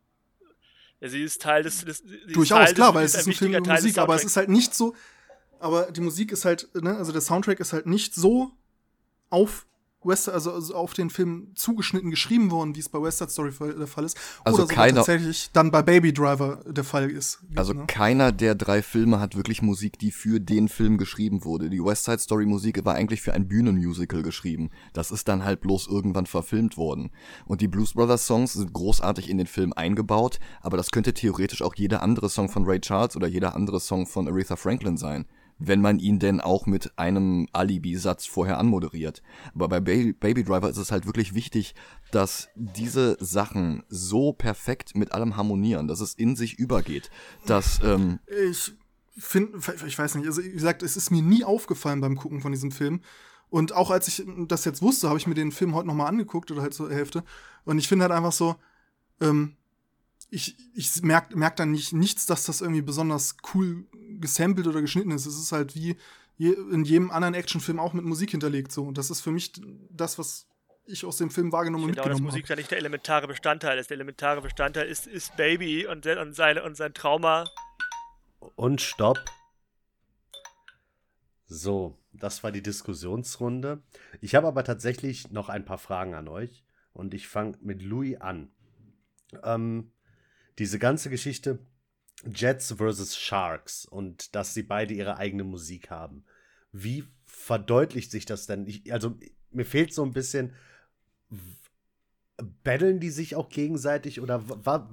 Sie 1.00 1.22
ist 1.22 1.42
Teil 1.42 1.62
des. 1.62 1.84
des 1.84 2.02
Durchaus, 2.32 2.74
klar, 2.74 2.94
weil 2.94 3.04
es 3.04 3.14
ist 3.14 3.20
ein 3.20 3.26
wichtiger 3.26 3.50
Film 3.50 3.64
über 3.64 3.64
Teil 3.64 3.82
Musik, 3.82 3.98
aber 3.98 4.14
es 4.14 4.24
ist 4.24 4.36
halt 4.36 4.48
nicht 4.48 4.74
so. 4.74 4.94
Aber 5.58 5.90
die 5.90 6.00
Musik 6.00 6.32
ist 6.32 6.44
halt, 6.44 6.68
ne, 6.74 6.96
also 6.96 7.12
der 7.12 7.20
Soundtrack 7.20 7.60
ist 7.60 7.72
halt 7.72 7.86
nicht 7.86 8.14
so 8.14 8.52
auf 9.30 9.66
West, 10.02 10.28
also, 10.28 10.52
also 10.52 10.74
auf 10.74 10.94
den 10.94 11.10
Film 11.10 11.52
zugeschnitten 11.54 12.10
geschrieben 12.10 12.50
worden, 12.50 12.76
wie 12.76 12.80
es 12.80 12.88
bei 12.88 13.00
West 13.02 13.18
Side 13.18 13.30
Story 13.30 13.52
der 13.76 13.86
Fall 13.86 14.04
ist. 14.04 14.16
Also 14.44 14.62
Oder 14.64 14.74
keiner- 14.74 14.96
tatsächlich 14.96 15.50
dann 15.52 15.70
bei 15.70 15.82
Baby 15.82 16.12
Driver 16.12 16.60
der 16.66 16.84
Fall 16.84 17.10
ist. 17.10 17.40
Also 17.56 17.72
ne? 17.72 17.84
keiner 17.86 18.30
der 18.32 18.54
drei 18.54 18.82
Filme 18.82 19.18
hat 19.20 19.36
wirklich 19.36 19.62
Musik, 19.62 19.98
die 19.98 20.12
für 20.12 20.38
den 20.40 20.68
Film 20.68 20.98
geschrieben 20.98 21.44
wurde. 21.44 21.70
Die 21.70 21.82
West 21.82 22.04
Side 22.04 22.18
Story 22.20 22.46
Musik 22.46 22.84
war 22.84 22.94
eigentlich 22.94 23.22
für 23.22 23.32
ein 23.34 23.48
Bühnenmusical 23.48 24.22
geschrieben. 24.22 24.70
Das 24.92 25.10
ist 25.10 25.28
dann 25.28 25.44
halt 25.44 25.60
bloß 25.60 25.88
irgendwann 25.88 26.26
verfilmt 26.26 26.76
worden. 26.76 27.10
Und 27.46 27.60
die 27.60 27.68
Blues 27.68 27.94
Brothers 27.94 28.26
Songs 28.26 28.52
sind 28.52 28.72
großartig 28.72 29.28
in 29.28 29.38
den 29.38 29.46
Film 29.46 29.72
eingebaut, 29.72 30.38
aber 30.60 30.76
das 30.76 30.90
könnte 30.90 31.14
theoretisch 31.14 31.62
auch 31.62 31.74
jeder 31.74 32.02
andere 32.02 32.28
Song 32.28 32.48
von 32.48 32.64
Ray 32.64 32.80
Charles 32.80 33.16
oder 33.16 33.26
jeder 33.26 33.56
andere 33.56 33.80
Song 33.80 34.06
von 34.06 34.28
Aretha 34.28 34.56
Franklin 34.56 34.96
sein. 34.96 35.26
Wenn 35.58 35.80
man 35.80 35.98
ihn 35.98 36.18
denn 36.18 36.40
auch 36.40 36.66
mit 36.66 36.98
einem 36.98 37.48
Alibi-Satz 37.52 38.26
vorher 38.26 38.58
anmoderiert. 38.58 39.22
Aber 39.54 39.68
bei 39.68 39.80
Baby, 39.80 40.44
Driver 40.44 40.68
ist 40.68 40.76
es 40.76 40.92
halt 40.92 41.06
wirklich 41.06 41.34
wichtig, 41.34 41.74
dass 42.12 42.48
diese 42.54 43.16
Sachen 43.20 43.82
so 43.88 44.32
perfekt 44.32 44.96
mit 44.96 45.12
allem 45.12 45.36
harmonieren, 45.36 45.88
dass 45.88 46.00
es 46.00 46.14
in 46.14 46.36
sich 46.36 46.58
übergeht, 46.58 47.10
dass 47.46 47.80
ähm, 47.82 48.18
Ich 48.48 48.74
finde, 49.16 49.58
ich 49.86 49.98
weiß 49.98 50.16
nicht, 50.16 50.26
also 50.26 50.42
wie 50.42 50.50
gesagt, 50.50 50.82
es 50.82 50.96
ist 50.96 51.10
mir 51.10 51.22
nie 51.22 51.44
aufgefallen 51.44 52.00
beim 52.00 52.16
Gucken 52.16 52.40
von 52.40 52.52
diesem 52.52 52.70
Film. 52.70 53.00
Und 53.48 53.72
auch 53.72 53.90
als 53.90 54.08
ich 54.08 54.24
das 54.48 54.64
jetzt 54.64 54.82
wusste, 54.82 55.08
habe 55.08 55.18
ich 55.18 55.26
mir 55.26 55.34
den 55.34 55.52
Film 55.52 55.74
heute 55.74 55.86
nochmal 55.86 56.08
angeguckt 56.08 56.50
oder 56.50 56.62
halt 56.62 56.74
zur 56.74 56.90
Hälfte. 56.90 57.24
Und 57.64 57.78
ich 57.78 57.88
finde 57.88 58.02
halt 58.04 58.12
einfach 58.12 58.32
so, 58.32 58.56
ähm, 59.20 59.56
ich, 60.28 60.56
ich 60.74 61.02
merke 61.02 61.36
merk 61.36 61.56
dann 61.56 61.70
nicht, 61.70 61.92
nichts, 61.92 62.26
dass 62.26 62.44
das 62.44 62.60
irgendwie 62.60 62.82
besonders 62.82 63.36
cool 63.54 63.86
gesampelt 64.18 64.66
oder 64.66 64.80
geschnitten 64.80 65.10
ist. 65.12 65.26
Es 65.26 65.38
ist 65.38 65.52
halt 65.52 65.74
wie 65.74 65.96
je, 66.36 66.52
in 66.52 66.84
jedem 66.84 67.10
anderen 67.10 67.34
Actionfilm 67.34 67.78
auch 67.78 67.92
mit 67.92 68.04
Musik 68.04 68.30
hinterlegt 68.30 68.72
so. 68.72 68.84
Und 68.84 68.98
das 68.98 69.10
ist 69.10 69.20
für 69.20 69.30
mich 69.30 69.52
das, 69.90 70.18
was 70.18 70.48
ich 70.86 71.04
aus 71.04 71.16
dem 71.16 71.30
Film 71.30 71.52
wahrgenommen 71.52 71.84
Ich 71.84 71.88
und 71.88 71.94
finde 71.94 72.02
auch, 72.02 72.04
dass 72.04 72.20
mitgenommen 72.20 72.32
Musik 72.32 72.44
habe. 72.44 72.54
da 72.54 72.60
nicht 72.60 72.70
der 72.70 72.78
elementare 72.78 73.26
Bestandteil 73.26 73.78
ist. 73.78 73.90
Der 73.90 73.96
elementare 73.96 74.40
Bestandteil 74.40 74.88
ist, 74.88 75.06
ist 75.06 75.36
Baby 75.36 75.86
und, 75.86 76.06
und, 76.06 76.34
seine, 76.34 76.62
und 76.62 76.76
sein 76.76 76.94
Trauma. 76.94 77.44
Und 78.54 78.80
stopp. 78.80 79.18
So, 81.48 81.98
das 82.12 82.42
war 82.42 82.50
die 82.50 82.62
Diskussionsrunde. 82.62 83.82
Ich 84.20 84.34
habe 84.34 84.48
aber 84.48 84.64
tatsächlich 84.64 85.30
noch 85.30 85.48
ein 85.48 85.64
paar 85.64 85.78
Fragen 85.78 86.14
an 86.14 86.28
euch. 86.28 86.64
Und 86.92 87.14
ich 87.14 87.28
fange 87.28 87.58
mit 87.60 87.82
Louis 87.82 88.20
an. 88.20 88.50
Ähm, 89.42 89.92
diese 90.58 90.78
ganze 90.78 91.10
Geschichte 91.10 91.58
Jets 92.34 92.72
versus 92.72 93.16
Sharks 93.16 93.84
und 93.84 94.34
dass 94.34 94.54
sie 94.54 94.62
beide 94.62 94.94
ihre 94.94 95.18
eigene 95.18 95.44
Musik 95.44 95.90
haben. 95.90 96.24
Wie 96.72 97.04
verdeutlicht 97.26 98.10
sich 98.10 98.24
das 98.26 98.46
denn? 98.46 98.66
Ich, 98.66 98.92
also, 98.92 99.18
mir 99.50 99.66
fehlt 99.66 99.92
so 99.92 100.02
ein 100.02 100.12
bisschen. 100.12 100.52
Battlen 102.62 103.00
die 103.00 103.08
sich 103.08 103.34
auch 103.34 103.48
gegenseitig 103.48 104.20
oder 104.20 104.42
wa- 104.46 104.90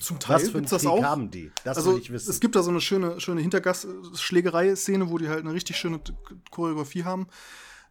Zum 0.00 0.18
Teil 0.18 0.36
was 0.36 0.50
für 0.50 0.58
einen 0.58 0.66
das 0.66 0.82
Krieg 0.82 0.90
auch. 0.90 1.02
haben 1.04 1.30
die? 1.30 1.52
Das 1.62 1.76
also 1.76 1.92
will 1.92 2.00
ich 2.00 2.10
wissen. 2.10 2.28
es 2.28 2.40
gibt 2.40 2.56
da 2.56 2.62
so 2.64 2.70
eine 2.70 2.80
schöne, 2.80 3.20
schöne 3.20 3.40
Hintergas-Schlägerei-Szene, 3.40 5.08
wo 5.08 5.18
die 5.18 5.28
halt 5.28 5.44
eine 5.44 5.52
richtig 5.52 5.76
schöne 5.76 6.00
Choreografie 6.50 7.04
haben. 7.04 7.28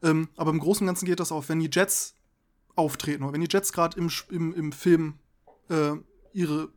Ähm, 0.04 0.28
aber 0.36 0.52
im 0.52 0.60
Großen 0.60 0.84
und 0.84 0.88
Ganzen 0.88 1.06
geht 1.06 1.22
das 1.22 1.32
auch, 1.32 1.48
wenn 1.48 1.62
die 1.62 1.70
Jets 1.72 2.16
auftreten 2.76 3.24
oder 3.24 3.32
wenn 3.32 3.40
die 3.42 3.48
Jets 3.50 3.72
gerade 3.72 3.98
im, 3.98 4.12
im, 4.30 4.54
im 4.54 4.72
Film 4.74 5.20
äh, 5.70 5.94
ihre 6.34 6.68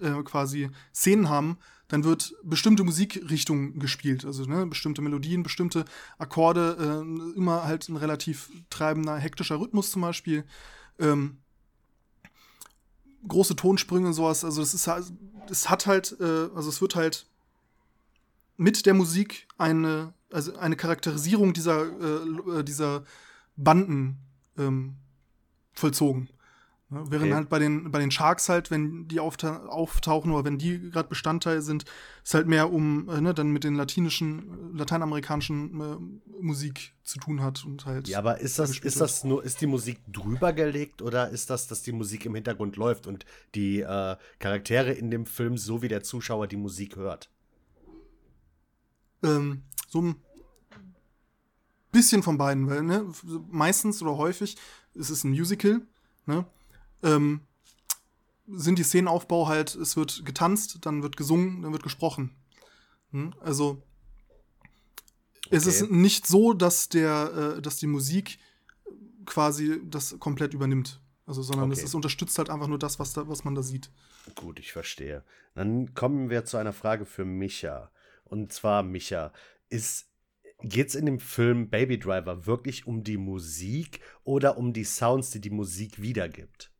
äh, 0.00 0.22
quasi 0.22 0.70
Szenen 0.94 1.28
haben, 1.28 1.58
dann 1.88 2.04
wird 2.04 2.34
bestimmte 2.42 2.84
Musikrichtung 2.84 3.78
gespielt, 3.78 4.24
also 4.24 4.44
ne, 4.44 4.66
bestimmte 4.66 5.02
Melodien, 5.02 5.42
bestimmte 5.42 5.84
Akkorde, 6.18 6.76
äh, 6.80 7.36
immer 7.36 7.64
halt 7.64 7.88
ein 7.88 7.96
relativ 7.96 8.50
treibender, 8.70 9.16
hektischer 9.16 9.60
Rhythmus 9.60 9.92
zum 9.92 10.02
Beispiel. 10.02 10.44
Ähm, 10.98 11.38
große 13.28 13.56
Tonsprünge 13.56 14.08
und 14.08 14.14
sowas, 14.14 14.44
also 14.44 14.60
das 14.60 14.74
ist 14.74 14.86
halt, 14.86 15.12
es 15.50 15.70
hat 15.70 15.86
halt, 15.86 16.16
äh, 16.20 16.48
also 16.54 16.68
es 16.68 16.80
wird 16.80 16.96
halt 16.96 17.26
mit 18.56 18.86
der 18.86 18.94
Musik 18.94 19.46
eine, 19.58 20.14
also 20.32 20.56
eine 20.56 20.76
Charakterisierung 20.76 21.52
dieser, 21.52 22.58
äh, 22.58 22.64
dieser 22.64 23.04
Banden 23.56 24.18
ähm, 24.58 24.96
vollzogen. 25.72 26.28
Ja, 26.88 27.10
während 27.10 27.26
okay. 27.26 27.34
halt 27.34 27.48
bei 27.48 27.58
den, 27.58 27.90
bei 27.90 27.98
den 27.98 28.12
Sharks 28.12 28.48
halt, 28.48 28.70
wenn 28.70 29.08
die 29.08 29.18
auftauchen 29.18 30.30
oder 30.30 30.44
wenn 30.44 30.56
die 30.56 30.90
gerade 30.90 31.08
Bestandteil 31.08 31.60
sind, 31.60 31.84
ist 32.22 32.32
halt 32.32 32.46
mehr 32.46 32.72
um, 32.72 33.08
äh, 33.08 33.20
ne, 33.20 33.34
dann 33.34 33.48
mit 33.50 33.64
den 33.64 33.74
latinischen, 33.74 34.76
lateinamerikanischen 34.76 35.80
äh, 35.80 36.40
Musik 36.40 36.94
zu 37.02 37.18
tun 37.18 37.42
hat 37.42 37.64
und 37.64 37.86
halt. 37.86 38.06
Ja, 38.06 38.18
aber 38.18 38.38
ist 38.38 38.60
das, 38.60 38.78
ist 38.78 39.00
das 39.00 39.24
nur, 39.24 39.42
ist 39.42 39.60
die 39.60 39.66
Musik 39.66 39.98
drüber 40.06 40.52
gelegt 40.52 41.02
oder 41.02 41.28
ist 41.28 41.50
das, 41.50 41.66
dass 41.66 41.82
die 41.82 41.90
Musik 41.90 42.24
im 42.24 42.36
Hintergrund 42.36 42.76
läuft 42.76 43.08
und 43.08 43.26
die 43.56 43.80
äh, 43.80 44.16
Charaktere 44.38 44.92
in 44.92 45.10
dem 45.10 45.26
Film 45.26 45.58
so 45.58 45.82
wie 45.82 45.88
der 45.88 46.04
Zuschauer 46.04 46.46
die 46.46 46.56
Musik 46.56 46.94
hört? 46.94 47.30
Ähm, 49.24 49.62
so 49.88 50.02
ein 50.02 50.16
bisschen 51.90 52.22
von 52.22 52.38
beiden, 52.38 52.68
weil, 52.70 52.84
ne, 52.84 53.12
meistens 53.50 54.02
oder 54.02 54.16
häufig 54.16 54.56
ist 54.94 55.10
es 55.10 55.24
ein 55.24 55.30
Musical, 55.30 55.80
ne? 56.26 56.46
Ähm, 57.06 57.40
sind 58.48 58.78
die 58.78 58.84
Szenenaufbau 58.84 59.48
halt, 59.48 59.74
es 59.74 59.96
wird 59.96 60.24
getanzt, 60.24 60.78
dann 60.82 61.02
wird 61.02 61.16
gesungen, 61.16 61.62
dann 61.62 61.72
wird 61.72 61.82
gesprochen. 61.82 62.34
Hm? 63.12 63.34
Also 63.40 63.82
okay. 65.46 65.56
es 65.56 65.66
ist 65.66 65.90
nicht 65.90 66.26
so, 66.26 66.52
dass 66.52 66.88
der, 66.88 67.56
äh, 67.56 67.62
dass 67.62 67.78
die 67.78 67.86
Musik 67.86 68.38
quasi 69.24 69.80
das 69.84 70.18
komplett 70.18 70.54
übernimmt. 70.54 71.00
Also, 71.26 71.42
sondern 71.42 71.72
okay. 71.72 71.80
es, 71.80 71.86
es, 71.86 71.94
unterstützt 71.94 72.38
halt 72.38 72.50
einfach 72.50 72.68
nur 72.68 72.78
das, 72.78 73.00
was, 73.00 73.12
da, 73.12 73.26
was 73.28 73.42
man 73.42 73.56
da 73.56 73.62
sieht. 73.62 73.90
Gut, 74.36 74.60
ich 74.60 74.72
verstehe. 74.72 75.24
Dann 75.56 75.92
kommen 75.94 76.30
wir 76.30 76.44
zu 76.44 76.56
einer 76.56 76.72
Frage 76.72 77.04
für 77.04 77.24
Micha. 77.24 77.90
Und 78.24 78.52
zwar, 78.52 78.84
Micha, 78.84 79.32
ist 79.68 80.06
Geht 80.62 80.88
es 80.88 80.94
in 80.94 81.04
dem 81.04 81.20
Film 81.20 81.68
Baby 81.68 81.98
Driver 81.98 82.46
wirklich 82.46 82.86
um 82.86 83.04
die 83.04 83.18
Musik 83.18 84.00
oder 84.24 84.56
um 84.56 84.72
die 84.72 84.84
Sounds, 84.84 85.30
die 85.30 85.40
die 85.40 85.50
Musik 85.50 86.00
wiedergibt? 86.00 86.72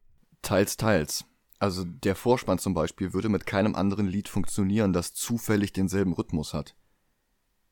Teils, 0.47 0.77
teils. 0.77 1.25
Also 1.59 1.83
der 1.85 2.15
Vorspann 2.15 2.61
zum 2.61 2.73
Beispiel 2.73 3.13
würde 3.13 3.29
mit 3.29 3.47
keinem 3.47 3.75
anderen 3.75 4.07
Lied 4.07 4.29
funktionieren, 4.29 4.93
das 4.93 5.13
zufällig 5.13 5.73
denselben 5.73 6.13
Rhythmus 6.13 6.55
hat. 6.55 6.77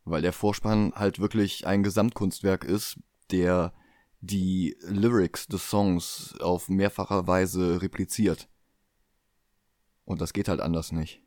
Weil 0.05 0.22
der 0.22 0.33
Vorspann 0.33 0.93
halt 0.93 1.20
wirklich 1.20 1.68
ein 1.68 1.85
Gesamtkunstwerk 1.85 2.64
ist, 2.64 2.99
der 3.31 3.72
die 4.20 4.77
Lyrics 4.81 5.47
des 5.47 5.70
Songs 5.70 6.35
auf 6.41 6.68
mehrfacher 6.68 7.29
Weise 7.29 7.81
repliziert. 7.81 8.49
Und 10.05 10.20
das 10.20 10.33
geht 10.33 10.49
halt 10.49 10.61
anders 10.61 10.91
nicht. 10.91 11.22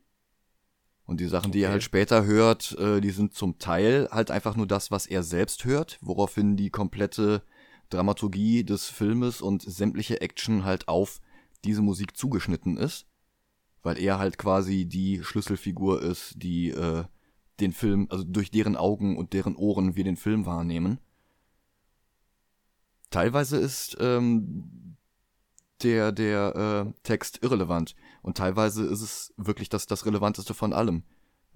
Und 1.06 1.20
die 1.20 1.28
Sachen, 1.28 1.46
okay. 1.46 1.58
die 1.58 1.64
er 1.64 1.70
halt 1.70 1.82
später 1.82 2.26
hört, 2.26 2.76
äh, 2.78 3.00
die 3.00 3.10
sind 3.10 3.32
zum 3.32 3.58
Teil 3.58 4.08
halt 4.10 4.30
einfach 4.30 4.54
nur 4.54 4.66
das, 4.66 4.90
was 4.90 5.06
er 5.06 5.22
selbst 5.22 5.64
hört, 5.64 5.96
woraufhin 6.02 6.58
die 6.58 6.68
komplette 6.68 7.42
Dramaturgie 7.88 8.64
des 8.64 8.90
Filmes 8.90 9.40
und 9.40 9.62
sämtliche 9.62 10.20
Action 10.20 10.66
halt 10.66 10.88
auf 10.88 11.22
diese 11.64 11.82
Musik 11.82 12.16
zugeschnitten 12.16 12.76
ist, 12.76 13.06
weil 13.82 13.98
er 13.98 14.18
halt 14.18 14.38
quasi 14.38 14.86
die 14.86 15.22
Schlüsselfigur 15.22 16.02
ist, 16.02 16.34
die 16.36 16.70
äh, 16.70 17.04
den 17.60 17.72
Film, 17.72 18.06
also 18.10 18.24
durch 18.24 18.50
deren 18.50 18.76
Augen 18.76 19.16
und 19.16 19.32
deren 19.32 19.56
Ohren 19.56 19.96
wir 19.96 20.04
den 20.04 20.16
Film 20.16 20.46
wahrnehmen. 20.46 20.98
Teilweise 23.10 23.56
ist 23.56 23.96
ähm, 24.00 24.96
der, 25.82 26.12
der 26.12 26.86
äh, 26.88 26.92
Text 27.02 27.42
irrelevant 27.42 27.94
und 28.22 28.36
teilweise 28.36 28.84
ist 28.84 29.00
es 29.00 29.34
wirklich 29.36 29.68
das, 29.68 29.86
das 29.86 30.06
Relevanteste 30.06 30.54
von 30.54 30.72
allem. 30.72 31.04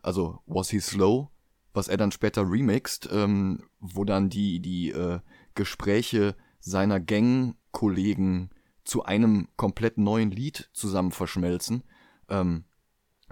Also, 0.02 0.40
Was 0.46 0.70
He 0.70 0.80
Slow, 0.80 1.28
was 1.72 1.88
er 1.88 1.96
dann 1.96 2.12
später 2.12 2.50
remixt, 2.50 3.08
ähm, 3.12 3.62
wo 3.80 4.04
dann 4.04 4.28
die, 4.28 4.60
die 4.60 4.90
äh, 4.90 5.20
Gespräche 5.54 6.34
seiner 6.60 7.00
Gang-Kollegen 7.00 8.50
zu 8.84 9.04
einem 9.04 9.48
komplett 9.56 9.98
neuen 9.98 10.30
Lied 10.30 10.70
zusammen 10.72 11.12
verschmelzen. 11.12 11.84
Ähm, 12.28 12.64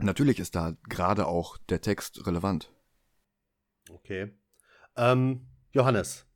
natürlich 0.00 0.38
ist 0.38 0.54
da 0.54 0.76
gerade 0.88 1.26
auch 1.26 1.56
der 1.68 1.80
Text 1.80 2.26
relevant. 2.26 2.72
Okay. 3.90 4.32
Ähm, 4.96 5.46
Johannes, 5.72 6.26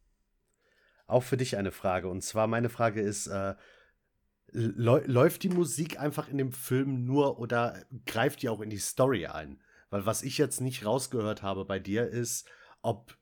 auch 1.06 1.22
für 1.22 1.36
dich 1.36 1.56
eine 1.56 1.72
Frage. 1.72 2.08
Und 2.08 2.22
zwar 2.22 2.46
meine 2.46 2.68
Frage 2.68 3.00
ist, 3.00 3.26
äh, 3.26 3.54
läuft 4.52 5.42
die 5.42 5.48
Musik 5.48 5.98
einfach 5.98 6.28
in 6.28 6.38
dem 6.38 6.52
Film 6.52 7.04
nur 7.04 7.40
oder 7.40 7.84
greift 8.06 8.42
die 8.42 8.48
auch 8.48 8.60
in 8.60 8.70
die 8.70 8.78
Story 8.78 9.26
ein? 9.26 9.60
Weil 9.90 10.06
was 10.06 10.22
ich 10.22 10.38
jetzt 10.38 10.60
nicht 10.60 10.84
rausgehört 10.84 11.42
habe 11.42 11.64
bei 11.64 11.78
dir 11.78 12.06
ist, 12.06 12.48
ob 12.80 13.16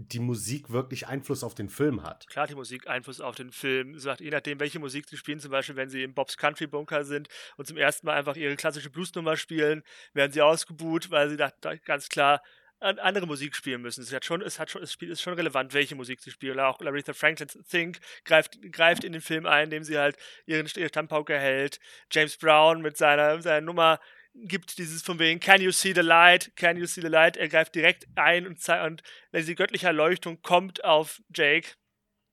die 0.00 0.18
Musik 0.18 0.70
wirklich 0.70 1.06
Einfluss 1.06 1.44
auf 1.44 1.54
den 1.54 1.68
Film 1.68 2.02
hat. 2.02 2.26
Klar, 2.28 2.46
die 2.46 2.54
Musik 2.54 2.88
Einfluss 2.88 3.20
auf 3.20 3.36
den 3.36 3.50
Film. 3.50 3.98
Sagt, 3.98 4.20
je 4.20 4.30
nachdem, 4.30 4.58
welche 4.60 4.78
Musik 4.78 5.08
sie 5.08 5.16
spielen, 5.16 5.40
zum 5.40 5.50
Beispiel, 5.50 5.76
wenn 5.76 5.90
sie 5.90 6.02
im 6.02 6.14
Bob's 6.14 6.36
Country 6.36 6.66
Bunker 6.66 7.04
sind 7.04 7.28
und 7.56 7.66
zum 7.66 7.76
ersten 7.76 8.06
Mal 8.06 8.14
einfach 8.16 8.36
ihre 8.36 8.56
klassische 8.56 8.90
Bluesnummer 8.90 9.36
spielen, 9.36 9.82
werden 10.12 10.32
sie 10.32 10.42
ausgebuht, 10.42 11.10
weil 11.10 11.30
sie 11.30 11.36
da 11.36 11.50
ganz 11.84 12.08
klar 12.08 12.42
andere 12.80 13.26
Musik 13.26 13.54
spielen 13.54 13.82
müssen. 13.82 14.02
Es 14.02 14.12
hat 14.12 14.24
schon, 14.24 14.40
es 14.40 14.58
hat 14.58 14.70
schon, 14.70 14.82
es 14.82 14.96
ist 14.96 15.20
schon 15.20 15.34
relevant, 15.34 15.74
welche 15.74 15.94
Musik 15.94 16.20
sie 16.20 16.30
spielen. 16.30 16.58
Auch 16.58 16.80
Laretha 16.80 17.12
Franklin's 17.12 17.58
Think 17.68 17.98
greift, 18.24 18.58
greift 18.72 19.04
in 19.04 19.12
den 19.12 19.20
Film 19.20 19.44
ein, 19.44 19.64
indem 19.64 19.84
sie 19.84 19.98
halt 19.98 20.16
ihren, 20.46 20.66
ihre 20.74 20.88
Stammpauke 20.88 21.38
hält. 21.38 21.78
James 22.10 22.38
Brown 22.38 22.80
mit 22.80 22.96
seiner, 22.96 23.42
seiner 23.42 23.60
Nummer 23.60 24.00
gibt 24.34 24.78
dieses 24.78 25.02
von 25.02 25.18
wegen 25.18 25.40
Can 25.40 25.60
you 25.60 25.72
see 25.72 25.92
the 25.94 26.00
light? 26.00 26.52
Can 26.56 26.76
you 26.76 26.86
see 26.86 27.00
the 27.00 27.08
light? 27.08 27.36
Er 27.36 27.48
greift 27.48 27.74
direkt 27.74 28.06
ein 28.14 28.46
und, 28.46 28.66
und 28.68 29.02
diese 29.32 29.54
göttliche 29.54 29.86
Erleuchtung 29.86 30.40
kommt 30.42 30.84
auf 30.84 31.22
Jake. 31.34 31.74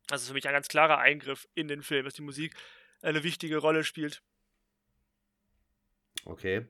Das 0.08 0.22
ist 0.22 0.30
für 0.30 0.34
mich 0.34 0.48
ein 0.48 0.54
ganz 0.54 0.68
klarer 0.68 1.00
Eingriff 1.00 1.48
in 1.54 1.68
den 1.68 1.84
Film, 1.84 2.06
dass 2.06 2.14
die 2.14 2.22
Musik 2.22 2.56
eine 3.02 3.24
wichtige 3.24 3.58
Rolle 3.58 3.84
spielt. 3.84 4.22
Okay. 6.26 6.68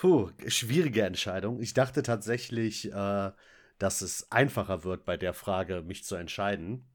Puh, 0.00 0.30
schwierige 0.48 1.02
Entscheidung. 1.02 1.60
Ich 1.60 1.72
dachte 1.72 2.02
tatsächlich, 2.02 2.92
äh, 2.92 3.32
dass 3.78 4.02
es 4.02 4.30
einfacher 4.30 4.84
wird 4.84 5.04
bei 5.04 5.16
der 5.16 5.32
Frage, 5.32 5.82
mich 5.82 6.04
zu 6.04 6.16
entscheiden. 6.16 6.86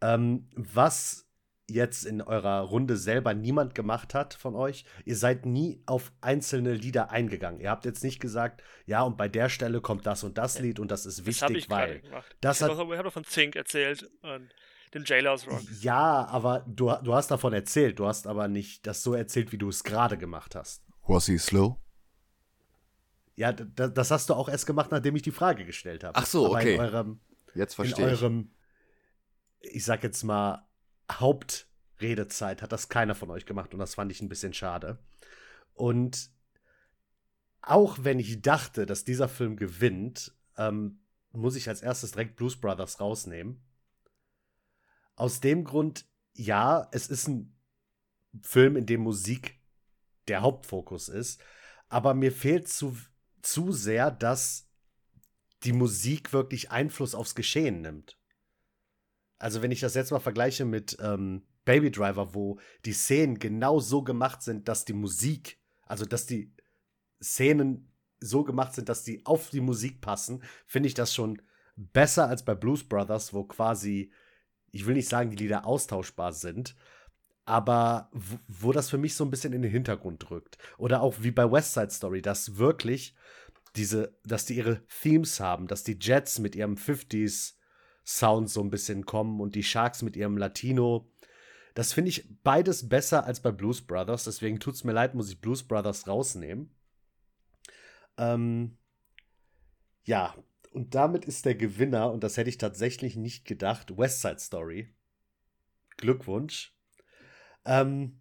Ähm, 0.00 0.48
was 0.54 1.29
jetzt 1.70 2.04
in 2.04 2.20
eurer 2.20 2.60
Runde 2.60 2.96
selber 2.96 3.34
niemand 3.34 3.74
gemacht 3.74 4.14
hat 4.14 4.34
von 4.34 4.54
euch. 4.54 4.84
Ihr 5.04 5.16
seid 5.16 5.46
nie 5.46 5.82
auf 5.86 6.12
einzelne 6.20 6.74
Lieder 6.74 7.10
eingegangen. 7.10 7.60
Ihr 7.60 7.70
habt 7.70 7.84
jetzt 7.84 8.04
nicht 8.04 8.20
gesagt, 8.20 8.62
ja, 8.86 9.02
und 9.02 9.16
bei 9.16 9.28
der 9.28 9.48
Stelle 9.48 9.80
kommt 9.80 10.06
das 10.06 10.24
und 10.24 10.36
das 10.38 10.58
Lied 10.58 10.78
und 10.78 10.90
das 10.90 11.06
ist 11.06 11.26
wichtig, 11.26 11.48
das 11.48 11.56
ich 11.56 11.70
weil. 11.70 12.02
Das 12.40 12.60
ich 12.60 12.68
habe 12.68 12.96
hab 12.96 13.04
doch 13.04 13.12
von 13.12 13.24
Zink 13.24 13.56
erzählt 13.56 14.10
und 14.22 14.50
dem 14.94 15.04
Jailhouse 15.04 15.46
Rock. 15.46 15.62
Ja, 15.80 16.26
aber 16.26 16.64
du, 16.66 16.92
du 17.02 17.14
hast 17.14 17.30
davon 17.30 17.52
erzählt. 17.52 17.98
Du 17.98 18.06
hast 18.06 18.26
aber 18.26 18.48
nicht 18.48 18.86
das 18.86 19.02
so 19.02 19.14
erzählt, 19.14 19.52
wie 19.52 19.58
du 19.58 19.68
es 19.68 19.84
gerade 19.84 20.18
gemacht 20.18 20.54
hast. 20.54 20.84
Was 21.06 21.26
he 21.26 21.38
slow? 21.38 21.76
Ja, 23.36 23.52
das 23.52 24.10
hast 24.10 24.28
du 24.28 24.34
auch 24.34 24.48
erst 24.48 24.66
gemacht, 24.66 24.90
nachdem 24.90 25.16
ich 25.16 25.22
die 25.22 25.30
Frage 25.30 25.64
gestellt 25.64 26.04
habe. 26.04 26.16
Ach 26.16 26.26
so, 26.26 26.46
aber 26.46 26.58
okay. 26.58 26.78
Eurem, 26.78 27.20
jetzt 27.54 27.74
verstehe 27.74 28.06
ich. 28.06 28.12
In 28.12 28.16
eurem, 28.16 28.50
ich 29.60 29.84
sag 29.84 30.02
jetzt 30.02 30.22
mal, 30.24 30.66
Hauptredezeit 31.18 32.62
hat 32.62 32.72
das 32.72 32.88
keiner 32.88 33.14
von 33.14 33.30
euch 33.30 33.46
gemacht 33.46 33.72
und 33.72 33.80
das 33.80 33.94
fand 33.94 34.12
ich 34.12 34.20
ein 34.20 34.28
bisschen 34.28 34.54
schade. 34.54 34.98
Und 35.74 36.30
auch 37.62 37.98
wenn 38.02 38.18
ich 38.18 38.42
dachte, 38.42 38.86
dass 38.86 39.04
dieser 39.04 39.28
Film 39.28 39.56
gewinnt, 39.56 40.34
ähm, 40.56 41.00
muss 41.32 41.56
ich 41.56 41.68
als 41.68 41.82
erstes 41.82 42.12
direkt 42.12 42.36
Blues 42.36 42.60
Brothers 42.60 43.00
rausnehmen. 43.00 43.62
Aus 45.14 45.40
dem 45.40 45.64
Grund, 45.64 46.06
ja, 46.34 46.88
es 46.92 47.08
ist 47.08 47.28
ein 47.28 47.56
Film, 48.42 48.76
in 48.76 48.86
dem 48.86 49.00
Musik 49.00 49.60
der 50.28 50.42
Hauptfokus 50.42 51.08
ist, 51.08 51.42
aber 51.88 52.14
mir 52.14 52.32
fehlt 52.32 52.68
zu, 52.68 52.96
zu 53.42 53.72
sehr, 53.72 54.10
dass 54.10 54.68
die 55.64 55.72
Musik 55.72 56.32
wirklich 56.32 56.70
Einfluss 56.70 57.14
aufs 57.14 57.34
Geschehen 57.34 57.82
nimmt. 57.82 58.19
Also, 59.40 59.62
wenn 59.62 59.70
ich 59.70 59.80
das 59.80 59.94
jetzt 59.94 60.12
mal 60.12 60.20
vergleiche 60.20 60.64
mit 60.64 60.96
ähm, 61.00 61.42
Baby 61.64 61.90
Driver, 61.90 62.34
wo 62.34 62.60
die 62.84 62.92
Szenen 62.92 63.38
genau 63.38 63.80
so 63.80 64.02
gemacht 64.02 64.42
sind, 64.42 64.68
dass 64.68 64.84
die 64.84 64.92
Musik, 64.92 65.58
also 65.86 66.04
dass 66.04 66.26
die 66.26 66.54
Szenen 67.22 67.90
so 68.20 68.44
gemacht 68.44 68.74
sind, 68.74 68.90
dass 68.90 69.02
die 69.02 69.24
auf 69.24 69.48
die 69.48 69.62
Musik 69.62 70.02
passen, 70.02 70.42
finde 70.66 70.88
ich 70.88 70.94
das 70.94 71.14
schon 71.14 71.40
besser 71.74 72.28
als 72.28 72.44
bei 72.44 72.54
Blues 72.54 72.84
Brothers, 72.84 73.32
wo 73.32 73.44
quasi, 73.44 74.12
ich 74.72 74.84
will 74.84 74.94
nicht 74.94 75.08
sagen, 75.08 75.30
die 75.30 75.36
Lieder 75.36 75.64
austauschbar 75.66 76.34
sind, 76.34 76.76
aber 77.46 78.10
wo, 78.12 78.72
das 78.72 78.90
für 78.90 78.98
mich 78.98 79.14
so 79.14 79.24
ein 79.24 79.30
bisschen 79.30 79.54
in 79.54 79.62
den 79.62 79.70
Hintergrund 79.70 80.28
drückt. 80.28 80.58
Oder 80.76 81.00
auch 81.00 81.16
wie 81.20 81.30
bei 81.30 81.50
West 81.50 81.72
Side 81.72 81.90
Story, 81.90 82.20
dass 82.20 82.58
wirklich 82.58 83.14
diese, 83.74 84.18
dass 84.24 84.44
die 84.44 84.56
ihre 84.56 84.86
Themes 85.02 85.40
haben, 85.40 85.66
dass 85.66 85.82
die 85.82 85.98
Jets 85.98 86.38
mit 86.38 86.54
ihrem 86.54 86.74
50s 86.74 87.54
Sound 88.04 88.50
so 88.50 88.62
ein 88.62 88.70
bisschen 88.70 89.04
kommen 89.06 89.40
und 89.40 89.54
die 89.54 89.62
Sharks 89.62 90.02
mit 90.02 90.16
ihrem 90.16 90.36
Latino. 90.36 91.10
Das 91.74 91.92
finde 91.92 92.10
ich 92.10 92.28
beides 92.42 92.88
besser 92.88 93.24
als 93.24 93.40
bei 93.40 93.52
Blues 93.52 93.80
Brothers. 93.80 94.24
Deswegen 94.24 94.58
tut 94.58 94.74
es 94.74 94.84
mir 94.84 94.92
leid, 94.92 95.14
muss 95.14 95.30
ich 95.30 95.40
Blues 95.40 95.62
Brothers 95.62 96.08
rausnehmen. 96.08 96.74
Ähm, 98.16 98.76
ja, 100.04 100.34
und 100.72 100.94
damit 100.94 101.24
ist 101.24 101.44
der 101.46 101.54
Gewinner, 101.54 102.12
und 102.12 102.22
das 102.22 102.36
hätte 102.36 102.50
ich 102.50 102.58
tatsächlich 102.58 103.16
nicht 103.16 103.44
gedacht, 103.44 103.96
West 103.96 104.22
Side 104.22 104.38
Story. 104.38 104.94
Glückwunsch. 105.96 106.74
Ähm, 107.64 108.20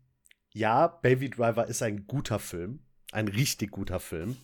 ja, 0.52 0.88
Baby 0.88 1.30
Driver 1.30 1.68
ist 1.68 1.82
ein 1.82 2.08
guter 2.08 2.40
Film. 2.40 2.80
Ein 3.12 3.28
richtig 3.28 3.72
guter 3.72 4.00
Film. 4.00 4.38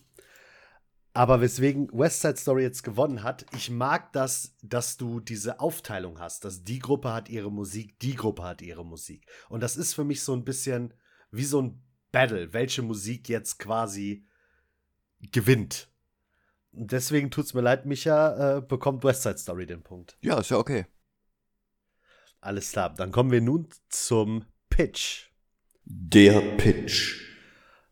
Aber 1.16 1.40
weswegen 1.40 1.88
West 1.94 2.20
Side 2.20 2.36
Story 2.36 2.62
jetzt 2.62 2.82
gewonnen 2.82 3.22
hat, 3.22 3.46
ich 3.54 3.70
mag 3.70 4.12
das, 4.12 4.54
dass 4.62 4.98
du 4.98 5.18
diese 5.18 5.60
Aufteilung 5.60 6.20
hast, 6.20 6.44
dass 6.44 6.62
die 6.62 6.78
Gruppe 6.78 7.10
hat 7.10 7.30
ihre 7.30 7.50
Musik, 7.50 7.98
die 8.00 8.14
Gruppe 8.14 8.42
hat 8.42 8.60
ihre 8.60 8.84
Musik. 8.84 9.26
Und 9.48 9.62
das 9.62 9.78
ist 9.78 9.94
für 9.94 10.04
mich 10.04 10.22
so 10.22 10.34
ein 10.34 10.44
bisschen 10.44 10.92
wie 11.30 11.46
so 11.46 11.62
ein 11.62 11.82
Battle, 12.12 12.52
welche 12.52 12.82
Musik 12.82 13.30
jetzt 13.30 13.58
quasi 13.58 14.26
gewinnt. 15.32 15.90
Und 16.72 16.92
deswegen 16.92 17.30
tut 17.30 17.46
es 17.46 17.54
mir 17.54 17.62
leid, 17.62 17.86
Micha 17.86 18.58
äh, 18.58 18.60
bekommt 18.60 19.02
West 19.02 19.22
Side 19.22 19.38
Story 19.38 19.64
den 19.64 19.82
Punkt. 19.82 20.18
Ja, 20.20 20.38
ist 20.38 20.50
ja 20.50 20.58
okay. 20.58 20.84
Alles 22.42 22.72
klar, 22.72 22.92
dann 22.92 23.10
kommen 23.10 23.30
wir 23.30 23.40
nun 23.40 23.70
zum 23.88 24.44
Pitch. 24.68 25.30
Der 25.86 26.42
Pitch. 26.58 27.25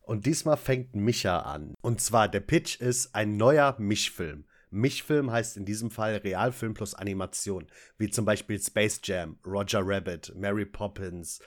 Und 0.05 0.26
diesmal 0.26 0.57
fängt 0.57 0.94
Micha 0.94 1.40
an. 1.40 1.74
Und 1.80 2.00
zwar, 2.00 2.28
der 2.28 2.40
Pitch 2.40 2.80
ist 2.80 3.14
ein 3.14 3.36
neuer 3.36 3.74
Mischfilm. 3.78 4.44
Mischfilm 4.70 5.30
heißt 5.30 5.57
in 5.57 5.64
diesem 5.64 5.90
Fall 5.90 6.16
Realfilm 6.16 6.74
plus 6.74 6.94
Animation, 6.94 7.66
wie 7.96 8.11
zum 8.11 8.24
Beispiel 8.24 8.61
Space 8.61 9.00
Jam, 9.05 9.38
Roger 9.46 9.80
Rabbit, 9.82 10.34
Mary 10.36 10.66
Poppins. 10.66 11.40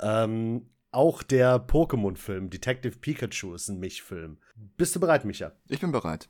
Ähm, 0.00 0.70
auch 0.90 1.22
der 1.22 1.66
Pokémon-Film 1.66 2.48
Detective 2.48 2.96
Pikachu 2.98 3.54
ist 3.54 3.68
ein 3.68 3.78
Mischfilm. 3.78 4.38
Bist 4.54 4.96
du 4.96 5.00
bereit, 5.00 5.24
Micha? 5.24 5.52
Ich 5.68 5.80
bin 5.80 5.92
bereit. 5.92 6.28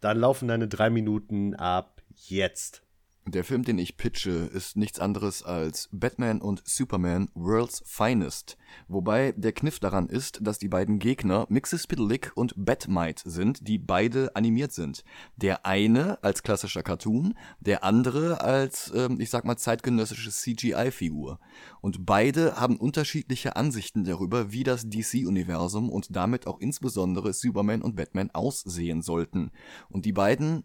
Dann 0.00 0.18
laufen 0.18 0.48
deine 0.48 0.68
drei 0.68 0.90
Minuten 0.90 1.54
ab 1.54 2.02
jetzt. 2.14 2.82
Der 3.30 3.44
Film, 3.44 3.62
den 3.62 3.78
ich 3.78 3.98
pitche, 3.98 4.30
ist 4.30 4.78
nichts 4.78 4.98
anderes 4.98 5.42
als 5.42 5.90
Batman 5.92 6.40
und 6.40 6.62
Superman 6.66 7.28
World's 7.34 7.82
Finest. 7.84 8.56
Wobei 8.86 9.32
der 9.36 9.52
Kniff 9.52 9.80
daran 9.80 10.08
ist, 10.08 10.38
dass 10.40 10.58
die 10.58 10.68
beiden 10.68 10.98
Gegner 10.98 11.44
Mixes-Piddleick 11.50 12.32
und 12.36 12.54
Batmite 12.56 13.28
sind, 13.28 13.68
die 13.68 13.76
beide 13.76 14.34
animiert 14.34 14.72
sind. 14.72 15.04
Der 15.36 15.66
eine 15.66 16.22
als 16.22 16.42
klassischer 16.42 16.82
Cartoon, 16.82 17.34
der 17.60 17.84
andere 17.84 18.40
als, 18.40 18.90
ähm, 18.94 19.20
ich 19.20 19.28
sag 19.28 19.44
mal, 19.44 19.58
zeitgenössische 19.58 20.30
CGI-Figur. 20.30 21.38
Und 21.82 22.06
beide 22.06 22.56
haben 22.56 22.78
unterschiedliche 22.78 23.56
Ansichten 23.56 24.04
darüber, 24.04 24.52
wie 24.52 24.64
das 24.64 24.88
DC-Universum 24.88 25.90
und 25.90 26.16
damit 26.16 26.46
auch 26.46 26.60
insbesondere 26.60 27.34
Superman 27.34 27.82
und 27.82 27.94
Batman 27.94 28.30
aussehen 28.30 29.02
sollten. 29.02 29.50
Und 29.90 30.06
die 30.06 30.12
beiden 30.12 30.64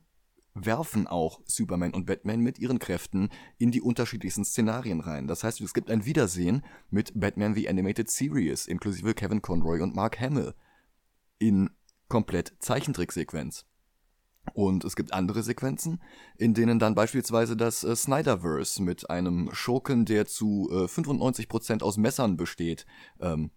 werfen 0.54 1.08
auch 1.08 1.42
Superman 1.46 1.94
und 1.94 2.06
Batman 2.06 2.40
mit 2.40 2.60
ihren 2.60 2.80
Kräften 2.80 3.30
in 3.58 3.72
die 3.72 3.82
unterschiedlichsten 3.82 4.46
Szenarien 4.46 5.00
rein. 5.00 5.28
Das 5.28 5.44
heißt, 5.44 5.62
es 5.62 5.74
gibt 5.74 5.90
ein 5.90 6.06
Wiedersehen 6.06 6.64
mit 6.90 7.12
Batman 7.20 7.56
The 7.56 7.68
Animated 7.70 8.10
Series, 8.10 8.68
inklusive 8.68 9.14
Kevin 9.14 9.42
Conroy 9.42 9.82
und 9.82 9.96
Mark 9.96 10.20
Hamill, 10.20 10.54
in 11.40 11.70
komplett 12.08 12.54
Zeichentricksequenz. 12.60 13.66
Und 14.54 14.84
es 14.84 14.96
gibt 14.96 15.14
andere 15.14 15.42
Sequenzen, 15.42 16.02
in 16.38 16.54
denen 16.54 16.78
dann 16.78 16.96
beispielsweise 16.96 17.56
das 17.56 17.84
äh, 17.84 17.96
Snyderverse 17.96 18.84
mit 18.84 19.10
einem 19.10 19.50
Schurken, 19.54 20.06
der 20.06 20.26
zu 20.26 20.70
äh, 20.72 20.86
95% 20.86 21.82
aus 21.82 21.98
Messern 21.98 22.36
besteht, 22.36 22.86
ähm, 23.22 23.52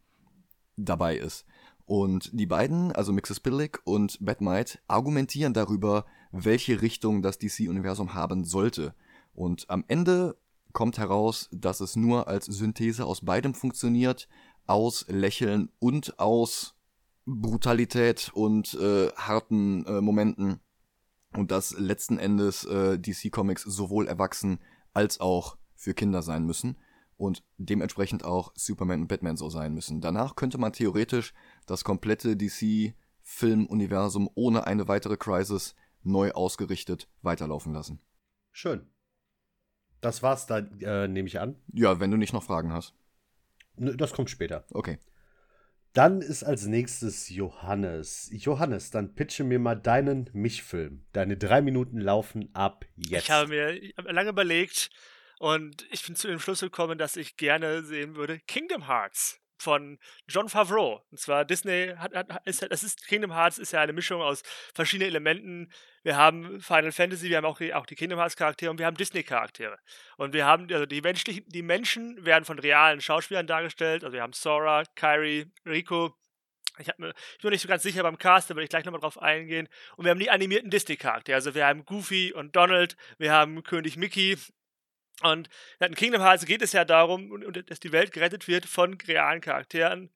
dabei 0.76 1.16
ist. 1.16 1.44
Und 1.87 2.30
die 2.32 2.47
beiden, 2.47 2.91
also 2.93 3.12
Mixes 3.12 3.39
Billick 3.39 3.80
und 3.84 4.18
Batmite, 4.20 4.80
argumentieren 4.89 5.55
darüber, 5.55 6.05
welche 6.32 6.82
Richtung 6.82 7.22
das 7.22 7.39
DC-Universum 7.39 8.12
haben 8.12 8.45
sollte. 8.45 8.93
Und 9.34 9.70
am 9.70 9.84
Ende 9.87 10.37
kommt 10.72 10.99
heraus, 10.99 11.49
dass 11.53 11.80
es 11.80 11.95
nur 11.95 12.26
als 12.26 12.47
Synthese 12.47 13.07
aus 13.07 13.24
beidem 13.24 13.55
funktioniert, 13.55 14.28
aus 14.66 15.07
Lächeln 15.09 15.70
und 15.78 16.18
aus 16.18 16.74
Brutalität 17.24 18.30
und 18.34 18.74
äh, 18.74 19.11
harten 19.12 19.87
äh, 19.87 20.01
Momenten. 20.01 20.61
Und 21.34 21.53
dass 21.53 21.78
letzten 21.78 22.18
Endes 22.18 22.64
äh, 22.64 22.99
DC 22.99 23.30
Comics 23.30 23.62
sowohl 23.62 24.09
erwachsen 24.09 24.59
als 24.93 25.20
auch 25.20 25.57
für 25.76 25.95
Kinder 25.95 26.22
sein 26.22 26.45
müssen 26.45 26.76
und 27.16 27.45
dementsprechend 27.59 28.24
auch 28.24 28.53
Superman 28.55 29.03
und 29.03 29.09
Batman 29.09 29.37
so 29.37 29.49
sein 29.51 29.72
müssen. 29.72 30.01
Danach 30.01 30.37
könnte 30.37 30.59
man 30.59 30.72
theoretisch 30.72 31.32
das 31.66 31.84
komplette 31.84 32.36
DC-Filmuniversum 32.36 34.30
ohne 34.34 34.66
eine 34.66 34.88
weitere 34.88 35.16
Crisis 35.16 35.74
neu 36.02 36.30
ausgerichtet 36.32 37.08
weiterlaufen 37.22 37.72
lassen. 37.72 38.00
Schön. 38.52 38.86
Das 40.00 40.22
war's 40.22 40.46
da, 40.46 40.58
äh, 40.58 41.08
nehme 41.08 41.28
ich 41.28 41.40
an. 41.40 41.56
Ja, 41.72 42.00
wenn 42.00 42.10
du 42.10 42.16
nicht 42.16 42.32
noch 42.32 42.44
Fragen 42.44 42.72
hast. 42.72 42.94
Das 43.76 44.12
kommt 44.12 44.30
später. 44.30 44.64
Okay. 44.70 44.98
Dann 45.92 46.20
ist 46.20 46.44
als 46.44 46.66
nächstes 46.66 47.30
Johannes. 47.30 48.28
Johannes, 48.30 48.90
dann 48.90 49.14
pitche 49.14 49.44
mir 49.44 49.58
mal 49.58 49.74
deinen 49.74 50.28
Mich-Film. 50.32 51.06
Deine 51.12 51.38
drei 51.38 51.62
Minuten 51.62 51.98
laufen 51.98 52.54
ab 52.54 52.84
jetzt. 52.96 53.24
Ich 53.24 53.30
habe 53.30 53.48
mir 53.48 53.80
lange 54.04 54.30
überlegt 54.30 54.90
und 55.38 55.86
ich 55.90 56.04
bin 56.04 56.14
zu 56.14 56.28
dem 56.28 56.38
Schluss 56.38 56.60
gekommen, 56.60 56.98
dass 56.98 57.16
ich 57.16 57.36
gerne 57.36 57.82
sehen 57.82 58.14
würde 58.14 58.40
Kingdom 58.46 58.86
Hearts 58.86 59.40
von 59.59 59.98
John 60.28 60.48
Favreau. 60.48 61.04
Und 61.11 61.18
zwar 61.18 61.44
Disney 61.44 61.94
hat, 61.96 62.14
hat 62.14 62.46
ist, 62.46 62.62
das 62.70 62.82
ist 62.82 63.07
Kingdom 63.07 63.32
Hearts 63.32 63.59
ist 63.59 63.72
ja 63.72 63.80
eine 63.80 63.92
Mischung 63.92 64.20
aus 64.22 64.42
verschiedenen 64.74 65.11
Elementen. 65.11 65.72
Wir 66.02 66.16
haben 66.16 66.61
Final 66.61 66.92
Fantasy, 66.92 67.30
wir 67.30 67.38
haben 67.38 67.46
auch, 67.46 67.61
auch 67.74 67.86
die 67.86 67.96
Kingdom 67.96 68.18
Hearts 68.18 68.36
Charaktere 68.36 68.70
und 68.70 68.78
wir 68.78 68.86
haben 68.86 68.96
Disney 68.96 69.22
Charaktere. 69.22 69.78
Und 70.16 70.34
wir 70.34 70.46
haben 70.46 70.68
also 70.72 70.86
die 70.86 71.00
menschlichen, 71.00 71.44
die 71.48 71.62
Menschen 71.62 72.24
werden 72.24 72.44
von 72.44 72.59
realen 72.59 73.00
Schauspielern 73.00 73.46
dargestellt. 73.46 74.04
Also 74.04 74.14
wir 74.14 74.22
haben 74.22 74.32
Sora, 74.32 74.84
Kyrie, 74.94 75.50
Rico. 75.64 76.14
Ich, 76.78 76.88
hab, 76.88 76.98
ich 76.98 77.04
bin 77.07 77.14
mir 77.44 77.50
nicht 77.50 77.62
so 77.62 77.68
ganz 77.68 77.82
sicher 77.82 78.02
beim 78.02 78.18
Cast, 78.18 78.50
da 78.50 78.54
würde 78.54 78.64
ich 78.64 78.70
gleich 78.70 78.84
nochmal 78.84 79.00
drauf 79.00 79.20
eingehen. 79.20 79.68
Und 79.96 80.04
wir 80.04 80.11
haben 80.11 80.20
die 80.20 80.30
animierten 80.30 80.70
Disney-Charaktere. 80.70 81.34
Also 81.34 81.54
wir 81.54 81.66
haben 81.66 81.86
Goofy 81.86 82.34
und 82.34 82.54
Donald, 82.54 82.96
wir 83.16 83.32
haben 83.32 83.62
König 83.62 83.96
Mickey, 83.96 84.36
und 85.22 85.48
in 85.80 85.94
Kingdom 85.94 86.22
Hearts 86.22 86.44
geht 86.44 86.62
es 86.62 86.72
ja 86.72 86.84
darum, 86.84 87.52
dass 87.66 87.80
die 87.80 87.92
Welt 87.92 88.12
gerettet 88.12 88.48
wird 88.48 88.66
von 88.66 88.98
realen 89.06 89.40
Charakteren, 89.40 90.10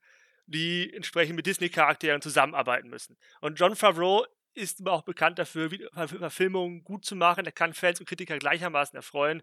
die 0.47 0.93
entsprechend 0.93 1.37
mit 1.37 1.47
Disney-Charakteren 1.47 2.21
zusammenarbeiten 2.21 2.89
müssen. 2.89 3.17
Und 3.41 3.59
John 3.59 3.77
Favreau 3.77 4.27
ist 4.55 4.81
aber 4.81 4.93
auch 4.93 5.03
bekannt 5.03 5.39
dafür, 5.39 5.71
Verfilmungen 5.93 6.83
gut 6.85 7.05
zu 7.05 7.17
machen. 7.17 7.47
Er 7.47 7.53
kann 7.53 7.73
Fans 7.73 8.01
und 8.01 8.07
Kritiker 8.07 8.39
gleichermaßen 8.39 8.97
erfreuen. 8.97 9.43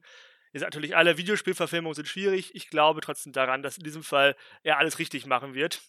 Jetzt 0.54 0.64
natürlich 0.64 0.96
alle 0.96 1.18
Videospielverfilmungen 1.18 1.96
sind 1.96 2.08
schwierig. 2.08 2.56
Ich 2.56 2.70
glaube 2.70 3.02
trotzdem 3.02 3.34
daran, 3.34 3.64
dass 3.64 3.78
in 3.78 3.84
diesem 3.84 4.04
Fall 4.04 4.36
er 4.64 4.78
alles 4.78 5.00
richtig 5.00 5.26
machen 5.26 5.54
wird. 5.54 5.82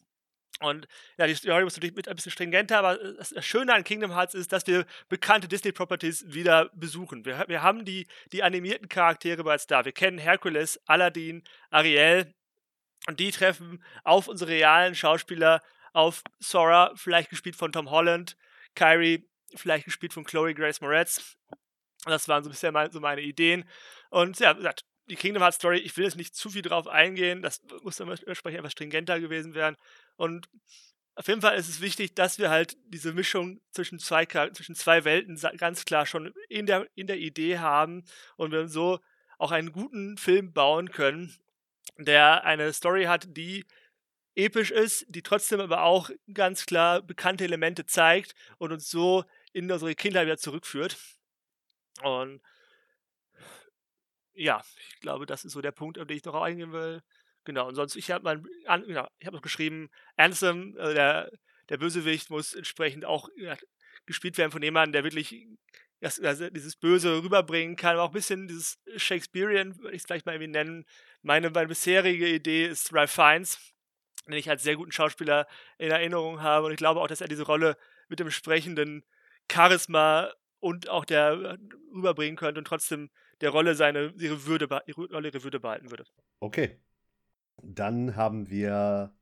Und 0.61 0.89
ja, 1.17 1.27
die 1.27 1.35
Story 1.35 1.63
muss 1.63 1.77
natürlich 1.77 1.97
ein 2.09 2.17
bisschen 2.17 2.33
stringenter, 2.33 2.79
aber 2.79 2.97
das 2.97 3.33
Schöne 3.45 3.73
an 3.73 3.85
Kingdom 3.85 4.15
Hearts 4.15 4.35
ist, 4.35 4.53
dass 4.53 4.67
wir 4.67 4.87
bekannte 5.09 5.47
Disney-Properties 5.47 6.33
wieder 6.33 6.71
besuchen. 6.75 7.25
Wir, 7.25 7.45
wir 7.47 7.63
haben 7.63 7.85
die, 7.85 8.07
die 8.33 8.43
animierten 8.43 8.89
Charaktere 8.89 9.45
bereits 9.45 9.69
da. 9.69 9.85
Wir 9.85 9.93
kennen 9.93 10.19
Hercules, 10.19 10.81
Aladdin, 10.87 11.45
Ariel 11.71 12.35
und 13.07 13.21
die 13.21 13.31
treffen 13.31 13.83
auf 14.03 14.27
unsere 14.27 14.51
realen 14.51 14.95
Schauspieler, 14.95 15.63
auf 15.93 16.23
Sora, 16.41 16.93
vielleicht 16.97 17.31
gespielt 17.31 17.57
von 17.57 17.73
Tom 17.73 17.91
Holland, 17.91 18.37
Kyrie, 18.75 19.29
vielleicht 19.55 19.85
gespielt 19.85 20.13
von 20.13 20.25
Chloe 20.25 20.55
Grace 20.55 20.81
Moretz. 20.81 21.37
Das 22.05 22.29
waren 22.29 22.43
so 22.43 22.51
bisher 22.51 22.73
meine, 22.73 22.93
so 22.93 23.01
meine 23.01 23.21
Ideen. 23.21 23.69
Und 24.11 24.39
ja, 24.41 24.53
gesagt, 24.53 24.85
die 25.09 25.17
Kingdom 25.17 25.43
Hearts 25.43 25.57
Story, 25.57 25.79
ich 25.79 25.97
will 25.97 26.05
jetzt 26.05 26.17
nicht 26.17 26.35
zu 26.35 26.51
viel 26.51 26.63
drauf 26.63 26.87
eingehen, 26.87 27.43
das 27.43 27.63
muss 27.83 27.97
dann 27.97 28.09
entsprechend 28.09 28.59
etwas 28.59 28.73
stringenter 28.73 29.21
gewesen 29.21 29.55
werden. 29.55 29.77
Und 30.19 30.51
auf 31.15 31.29
jeden 31.29 31.41
Fall 31.41 31.57
ist 31.57 31.69
es 31.69 31.81
wichtig, 31.81 32.15
dass 32.15 32.39
wir 32.39 32.51
halt 32.51 32.77
diese 32.87 33.13
Mischung 33.13 33.61
zwischen 33.71 33.99
zwei, 33.99 34.27
zwischen 34.27 34.75
zwei 34.75 35.05
Welten 35.05 35.41
ganz 35.57 35.85
klar 35.85 36.07
schon 36.07 36.35
in 36.49 36.67
der, 36.67 36.87
in 36.95 37.07
der 37.07 37.19
Idee 37.19 37.59
haben 37.59 38.05
und 38.37 38.53
wir 38.53 38.69
so 38.69 39.01
auch 39.39 39.53
einen 39.53 39.73
guten 39.73 40.19
Film 40.19 40.53
bauen 40.53 40.91
können, 40.91 41.35
der 41.97 42.45
eine 42.45 42.73
Story 42.73 43.05
hat, 43.05 43.37
die 43.37 43.65
episch 44.35 44.71
ist, 44.71 45.07
die 45.09 45.23
trotzdem 45.23 45.61
aber 45.61 45.83
auch 45.83 46.11
ganz 46.35 46.67
klar 46.67 47.01
bekannte 47.01 47.45
Elemente 47.45 47.87
zeigt 47.87 48.35
und 48.59 48.73
uns 48.73 48.91
so 48.91 49.25
in 49.53 49.71
unsere 49.71 49.95
Kindheit 49.95 50.27
wieder 50.27 50.39
zurückführt. 50.39 50.97
Und 52.03 52.41
ja, 54.35 54.63
ich 54.91 55.01
glaube, 55.01 55.27
das 55.27 55.45
ist 55.45 55.53
so 55.53 55.61
der 55.61 55.73
Punkt, 55.73 55.99
auf 55.99 56.07
den 56.07 56.17
ich 56.17 56.25
noch 56.25 56.41
eingehen 56.41 56.73
will. 56.73 57.03
Genau, 57.49 57.67
und 57.67 57.75
sonst, 57.77 57.97
ich 57.97 58.11
habe 58.11 58.25
mein, 58.25 58.47
an, 58.67 58.85
genau, 58.87 59.09
ich 59.19 59.27
habe 59.27 59.35
noch 59.35 59.43
geschrieben, 59.43 59.89
Ansem, 60.19 60.77
äh, 60.77 60.93
der, 60.93 61.31
der 61.71 61.79
Bösewicht, 61.79 62.29
muss 62.29 62.53
entsprechend 62.53 63.07
auch 63.07 63.31
ja, 63.39 63.57
gespielt 64.05 64.37
werden 64.37 64.53
von 64.53 64.63
jemandem, 64.63 64.93
der 64.93 65.05
wirklich 65.05 65.47
das, 66.01 66.21
also 66.21 66.51
dieses 66.51 66.77
Böse 66.77 67.23
rüberbringen 67.23 67.77
kann, 67.77 67.95
aber 67.95 68.03
auch 68.03 68.11
ein 68.11 68.13
bisschen 68.13 68.49
dieses 68.49 68.77
Shakespearean, 68.97 69.79
würde 69.79 69.97
ich 69.97 70.03
es 70.03 70.07
vielleicht 70.07 70.27
mal 70.27 70.33
irgendwie 70.33 70.53
nennen. 70.53 70.85
Meine, 71.23 71.49
meine 71.49 71.69
bisherige 71.69 72.29
Idee 72.29 72.67
ist 72.67 72.93
Ralph 72.93 73.13
Fiennes, 73.13 73.59
den 74.27 74.35
ich 74.35 74.51
als 74.51 74.63
sehr 74.63 74.77
guten 74.77 74.93
Schauspieler 74.93 75.47
in 75.79 75.91
Erinnerung 75.91 76.43
habe. 76.43 76.67
Und 76.67 76.73
ich 76.73 76.79
glaube 76.79 77.01
auch, 77.01 77.09
dass 77.09 77.23
er 77.23 77.29
diese 77.29 77.47
Rolle 77.47 77.79
mit 78.09 78.21
dem 78.21 78.27
entsprechenden 78.27 79.07
Charisma 79.51 80.35
und 80.61 80.91
auch 80.91 81.07
der 81.07 81.31
äh, 81.31 81.59
rüberbringen 81.95 82.37
könnte 82.37 82.59
und 82.59 82.67
trotzdem 82.67 83.09
der 83.41 83.49
Rolle 83.49 83.75
seine 83.75 84.13
ihre 84.19 84.45
Würde, 84.45 84.69
ihre 84.85 85.07
Rolle 85.07 85.29
ihre 85.29 85.43
Würde 85.45 85.61
behalten 85.61 85.91
würde. 85.91 86.05
Okay. 86.41 86.79
Dann 87.63 88.17
haben 88.17 88.51
wir 88.51 89.15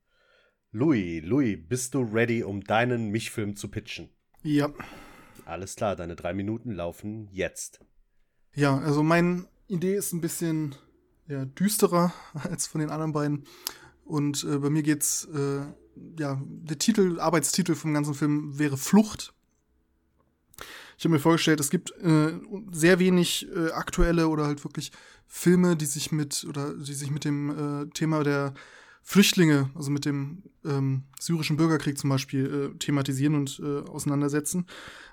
Louis. 0.71 1.23
Louis, 1.23 1.57
bist 1.67 1.93
du 1.93 2.01
ready, 2.01 2.43
um 2.43 2.61
deinen 2.61 3.09
Mich-Film 3.09 3.55
zu 3.55 3.69
pitchen? 3.69 4.09
Ja. 4.43 4.71
Alles 5.45 5.75
klar, 5.75 5.95
deine 5.95 6.15
drei 6.15 6.33
Minuten 6.33 6.71
laufen 6.71 7.29
jetzt. 7.31 7.79
Ja, 8.53 8.77
also 8.79 9.03
meine 9.03 9.47
Idee 9.67 9.95
ist 9.95 10.13
ein 10.13 10.21
bisschen 10.21 10.75
ja, 11.27 11.45
düsterer 11.45 12.13
als 12.33 12.67
von 12.67 12.81
den 12.81 12.89
anderen 12.89 13.13
beiden. 13.13 13.43
Und 14.03 14.43
äh, 14.43 14.57
bei 14.57 14.69
mir 14.69 14.83
geht's, 14.83 15.25
äh, 15.25 15.61
ja, 16.19 16.41
der 16.45 16.79
Titel, 16.79 17.19
Arbeitstitel 17.19 17.75
vom 17.75 17.93
ganzen 17.93 18.13
Film 18.13 18.57
wäre 18.57 18.77
Flucht. 18.77 19.33
Ich 20.97 21.05
habe 21.05 21.13
mir 21.13 21.19
vorgestellt, 21.19 21.59
es 21.59 21.69
gibt 21.69 21.91
äh, 22.01 22.33
sehr 22.71 22.97
wenig 22.97 23.47
äh, 23.55 23.71
aktuelle 23.71 24.27
oder 24.29 24.45
halt 24.45 24.63
wirklich 24.63 24.91
Filme, 25.27 25.75
die 25.75 25.85
sich 25.85 26.11
mit 26.11 26.45
oder 26.49 26.73
die 26.73 26.93
sich 26.93 27.11
mit 27.11 27.23
dem 27.23 27.83
äh, 27.83 27.89
Thema 27.93 28.23
der 28.23 28.53
Flüchtlinge, 29.03 29.69
also 29.75 29.91
mit 29.91 30.05
dem 30.05 30.43
ähm, 30.65 31.03
syrischen 31.19 31.55
Bürgerkrieg 31.55 31.97
zum 31.97 32.09
Beispiel, 32.09 32.73
äh, 32.73 32.77
thematisieren 32.77 33.35
und 33.35 33.61
äh, 33.63 33.87
auseinandersetzen. 33.87 34.65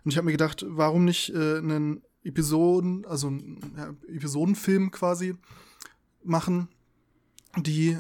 Und 0.04 0.10
ich 0.10 0.16
habe 0.16 0.24
mir 0.24 0.32
gedacht, 0.32 0.64
warum 0.66 1.04
nicht 1.04 1.32
äh, 1.34 1.58
einen 1.58 2.02
Episoden, 2.24 3.04
also 3.04 3.30
ja, 3.76 3.94
Episodenfilm 4.08 4.90
quasi 4.90 5.36
machen, 6.24 6.68
die 7.56 7.96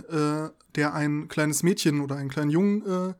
der 0.74 0.94
ein 0.94 1.28
kleines 1.28 1.62
Mädchen 1.62 2.00
oder 2.00 2.16
einen 2.16 2.30
kleinen 2.30 2.50
Jungen 2.50 3.14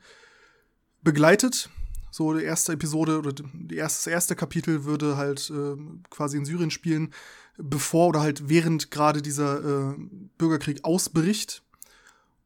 begleitet. 1.03 1.69
So 2.15 2.33
die 2.33 2.45
erste 2.45 2.75
Episode 2.75 3.19
oder 3.19 3.33
die 3.33 3.75
erste, 3.75 4.05
das 4.05 4.07
erste 4.07 4.37
Kapitel 4.37 4.85
würde 4.85 5.17
halt 5.17 5.51
äh, 5.51 5.75
quasi 6.11 6.37
in 6.37 6.45
Syrien 6.45 6.71
spielen, 6.71 7.13
bevor 7.59 8.07
oder 8.07 8.21
halt 8.21 8.49
während 8.49 8.93
gerade 8.93 9.21
dieser 9.21 9.91
äh, 9.91 9.95
Bürgerkrieg 10.39 10.85
ausbricht 10.85 11.65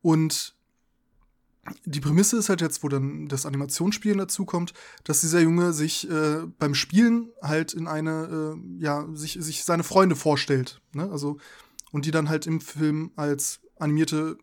und 0.00 0.54
die 1.84 2.00
Prämisse 2.00 2.38
ist 2.38 2.48
halt 2.48 2.62
jetzt, 2.62 2.82
wo 2.82 2.88
dann 2.88 3.28
das 3.28 3.44
Animationsspielen 3.44 4.16
dazukommt, 4.16 4.72
dass 5.04 5.20
dieser 5.20 5.40
Junge 5.40 5.74
sich 5.74 6.10
äh, 6.10 6.46
beim 6.58 6.74
Spielen 6.74 7.28
halt 7.42 7.74
in 7.74 7.88
eine, 7.88 8.56
äh, 8.56 8.82
ja, 8.82 9.06
sich, 9.12 9.36
sich 9.38 9.64
seine 9.64 9.84
Freunde 9.84 10.16
vorstellt. 10.16 10.80
Ne? 10.94 11.10
Also, 11.10 11.36
und 11.92 12.06
die 12.06 12.10
dann 12.10 12.30
halt 12.30 12.46
im 12.46 12.62
Film 12.62 13.10
als 13.16 13.60
animierte 13.78 14.38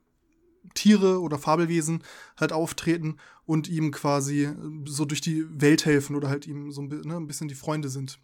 Tiere 0.73 1.21
oder 1.21 1.37
Fabelwesen 1.37 2.03
halt 2.37 2.51
auftreten 2.51 3.17
und 3.45 3.67
ihm 3.67 3.91
quasi 3.91 4.49
so 4.85 5.05
durch 5.05 5.21
die 5.21 5.45
Welt 5.61 5.85
helfen 5.85 6.15
oder 6.15 6.29
halt 6.29 6.47
ihm 6.47 6.71
so 6.71 6.81
ein, 6.81 6.87
ne, 6.87 7.17
ein 7.17 7.27
bisschen 7.27 7.47
die 7.47 7.55
Freunde 7.55 7.89
sind. 7.89 8.19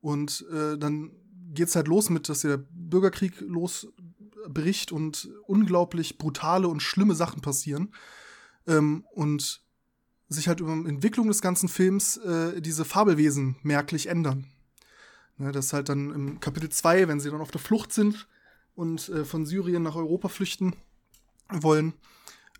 Und 0.00 0.44
äh, 0.52 0.78
dann 0.78 1.10
geht's 1.54 1.76
halt 1.76 1.88
los 1.88 2.10
mit, 2.10 2.28
dass 2.28 2.40
der 2.40 2.58
Bürgerkrieg 2.58 3.40
los 3.40 3.88
bricht 4.48 4.92
und 4.92 5.30
unglaublich 5.46 6.18
brutale 6.18 6.68
und 6.68 6.80
schlimme 6.80 7.14
Sachen 7.14 7.40
passieren. 7.40 7.94
Ähm, 8.66 9.04
und 9.12 9.62
sich 10.28 10.48
halt 10.48 10.60
über 10.60 10.74
die 10.74 10.88
Entwicklung 10.88 11.28
des 11.28 11.42
ganzen 11.42 11.68
Films 11.68 12.16
äh, 12.16 12.60
diese 12.60 12.84
Fabelwesen 12.84 13.56
merklich 13.62 14.08
ändern. 14.08 14.46
Ne, 15.36 15.52
das 15.52 15.72
halt 15.72 15.88
dann 15.88 16.10
im 16.10 16.40
Kapitel 16.40 16.68
2, 16.68 17.08
wenn 17.08 17.20
sie 17.20 17.30
dann 17.30 17.40
auf 17.40 17.50
der 17.50 17.60
Flucht 17.60 17.92
sind 17.92 18.28
und 18.74 19.08
äh, 19.08 19.24
von 19.24 19.46
Syrien 19.46 19.82
nach 19.82 19.96
Europa 19.96 20.28
flüchten 20.28 20.74
wollen, 21.60 21.94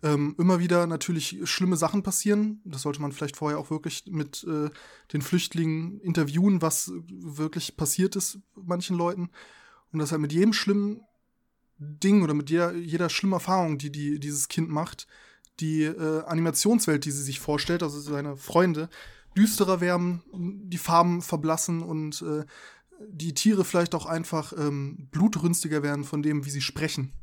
ähm, 0.03 0.35
immer 0.37 0.59
wieder 0.59 0.85
natürlich 0.85 1.39
schlimme 1.45 1.77
Sachen 1.77 2.03
passieren. 2.03 2.61
Das 2.65 2.81
sollte 2.81 3.01
man 3.01 3.13
vielleicht 3.13 3.37
vorher 3.37 3.57
auch 3.57 3.71
wirklich 3.71 4.03
mit 4.07 4.43
äh, 4.43 4.69
den 5.13 5.21
Flüchtlingen 5.21 5.99
interviewen, 6.01 6.61
was 6.61 6.91
wirklich 7.07 7.77
passiert 7.77 8.15
ist 8.15 8.39
manchen 8.55 8.97
Leuten. 8.97 9.29
Und 9.91 9.99
das 9.99 10.11
halt 10.11 10.21
mit 10.21 10.33
jedem 10.33 10.53
schlimmen 10.53 11.01
Ding 11.77 12.23
oder 12.23 12.33
mit 12.33 12.49
jeder, 12.49 12.73
jeder 12.73 13.09
schlimmen 13.09 13.33
Erfahrung, 13.33 13.77
die, 13.77 13.91
die 13.91 14.19
dieses 14.19 14.49
Kind 14.49 14.69
macht, 14.69 15.07
die 15.59 15.83
äh, 15.83 16.23
Animationswelt, 16.25 17.05
die 17.05 17.11
sie 17.11 17.23
sich 17.23 17.39
vorstellt, 17.39 17.83
also 17.83 17.99
seine 17.99 18.35
Freunde, 18.35 18.89
düsterer 19.37 19.81
werden, 19.81 20.21
die 20.33 20.77
Farben 20.77 21.21
verblassen 21.21 21.81
und 21.81 22.21
äh, 22.21 22.45
die 23.07 23.33
Tiere 23.33 23.65
vielleicht 23.65 23.95
auch 23.95 24.05
einfach 24.05 24.53
ähm, 24.57 25.07
blutrünstiger 25.11 25.83
werden 25.83 26.03
von 26.03 26.21
dem, 26.21 26.45
wie 26.45 26.49
sie 26.49 26.61
sprechen. 26.61 27.13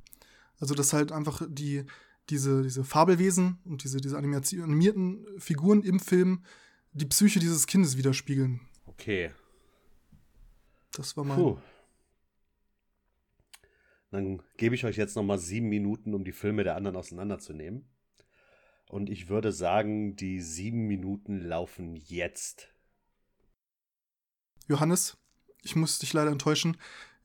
Also 0.61 0.75
dass 0.75 0.93
halt 0.93 1.11
einfach 1.11 1.43
die, 1.49 1.85
diese, 2.29 2.63
diese 2.63 2.85
Fabelwesen 2.85 3.59
und 3.65 3.83
diese, 3.83 4.01
diese 4.01 4.17
animierten 4.17 5.27
Figuren 5.39 5.83
im 5.83 5.99
Film 5.99 6.45
die 6.93 7.07
Psyche 7.07 7.41
dieses 7.41 7.67
Kindes 7.67 7.97
widerspiegeln. 7.97 8.61
Okay. 8.87 9.33
Das 10.93 11.17
war 11.17 11.25
mein. 11.25 11.39
Puh. 11.39 11.59
Dann 14.11 14.43
gebe 14.57 14.75
ich 14.75 14.85
euch 14.85 14.97
jetzt 14.97 15.17
noch 15.17 15.23
mal 15.23 15.39
sieben 15.39 15.69
Minuten, 15.69 16.15
um 16.15 16.25
die 16.25 16.33
Filme 16.33 16.65
der 16.65 16.77
anderen 16.77 16.97
auseinanderzunehmen. 16.97 17.89
Und 18.89 19.09
ich 19.09 19.29
würde 19.29 19.53
sagen, 19.53 20.17
die 20.17 20.41
sieben 20.41 20.89
Minuten 20.89 21.39
laufen 21.39 21.95
jetzt. 21.95 22.75
Johannes, 24.67 25.17
ich 25.63 25.77
muss 25.77 26.01
dich 26.01 26.13
leider 26.13 26.33
enttäuschen 26.33 26.77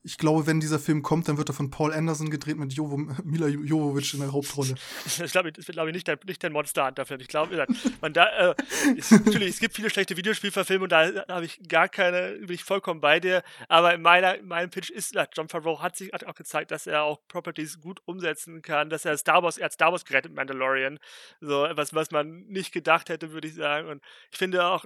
ich 0.06 0.18
glaube, 0.18 0.46
wenn 0.46 0.60
dieser 0.60 0.78
Film 0.78 1.02
kommt, 1.02 1.26
dann 1.26 1.36
wird 1.36 1.50
er 1.50 1.52
von 1.52 1.68
Paul 1.68 1.92
Anderson 1.92 2.30
gedreht 2.30 2.56
mit 2.56 2.72
Jovo, 2.72 2.96
Mila 3.24 3.48
Jovovich 3.48 4.14
in 4.14 4.20
der 4.20 4.32
Hauptrolle. 4.32 4.76
ich 5.06 5.32
glaube, 5.32 5.50
das 5.50 5.66
glaube 5.66 5.90
ich, 5.90 5.94
nicht 5.94 6.06
der, 6.06 6.18
nicht 6.24 6.42
der 6.42 6.50
Monster 6.50 6.86
Hunter-Film. 6.86 7.20
Ich 7.20 7.28
glaube, 7.28 7.66
man 8.00 8.12
da, 8.12 8.26
äh, 8.50 8.54
es, 8.96 9.10
natürlich, 9.10 9.50
es 9.50 9.58
gibt 9.58 9.74
viele 9.74 9.90
schlechte 9.90 10.16
Videospielverfilme 10.16 10.84
und 10.84 10.92
da 10.92 11.26
habe 11.28 11.44
ich 11.44 11.60
gar 11.68 11.88
keine, 11.88 12.38
bin 12.38 12.54
ich 12.54 12.62
vollkommen 12.62 13.00
bei 13.00 13.18
dir. 13.18 13.42
Aber 13.68 13.94
in, 13.94 14.02
meiner, 14.02 14.38
in 14.38 14.46
meinem 14.46 14.70
Pitch 14.70 14.90
ist, 14.90 15.16
John 15.36 15.48
Favreau 15.48 15.82
hat 15.82 15.96
sich 15.96 16.12
hat 16.12 16.24
auch 16.24 16.36
gezeigt, 16.36 16.70
dass 16.70 16.86
er 16.86 17.02
auch 17.02 17.18
Properties 17.26 17.80
gut 17.80 18.00
umsetzen 18.04 18.62
kann, 18.62 18.88
dass 18.88 19.04
er 19.04 19.18
Star 19.18 19.42
Wars, 19.42 19.58
er 19.58 19.66
hat 19.66 19.72
Star 19.72 19.90
Wars 19.90 20.04
gerettet, 20.04 20.32
Mandalorian. 20.32 21.00
So 21.40 21.64
etwas, 21.64 21.94
was 21.94 22.12
man 22.12 22.46
nicht 22.46 22.72
gedacht 22.72 23.08
hätte, 23.08 23.32
würde 23.32 23.48
ich 23.48 23.54
sagen. 23.54 23.88
Und 23.88 24.02
ich 24.30 24.38
finde 24.38 24.64
auch, 24.64 24.84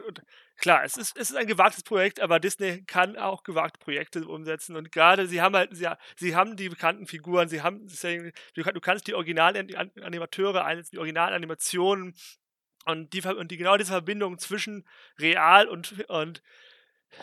klar, 0.61 0.85
es 0.85 0.97
ist, 0.97 1.17
es 1.17 1.31
ist 1.31 1.37
ein 1.37 1.47
gewagtes 1.47 1.83
Projekt, 1.83 2.21
aber 2.21 2.39
Disney 2.39 2.85
kann 2.85 3.17
auch 3.17 3.43
gewagte 3.43 3.79
Projekte 3.79 4.27
umsetzen 4.27 4.77
und 4.77 4.93
gerade 4.93 5.27
sie 5.27 5.41
haben 5.41 5.57
halt, 5.57 5.75
sie, 5.75 5.89
sie 6.17 6.37
haben 6.37 6.57
die 6.57 6.69
bekannten 6.69 7.07
Figuren, 7.07 7.49
sie 7.49 7.63
haben, 7.63 7.87
du 8.55 8.81
kannst 8.81 9.07
die 9.07 9.15
Originalanimateure 9.15 10.65
einsetzen, 10.65 10.93
die 10.93 10.99
Originalanimationen 10.99 12.15
und 12.85 13.13
die, 13.13 13.23
und 13.23 13.51
die 13.51 13.57
genau 13.57 13.77
diese 13.77 13.93
Verbindung 13.93 14.39
zwischen 14.39 14.87
real 15.19 15.67
und, 15.69 16.05
und 16.09 16.43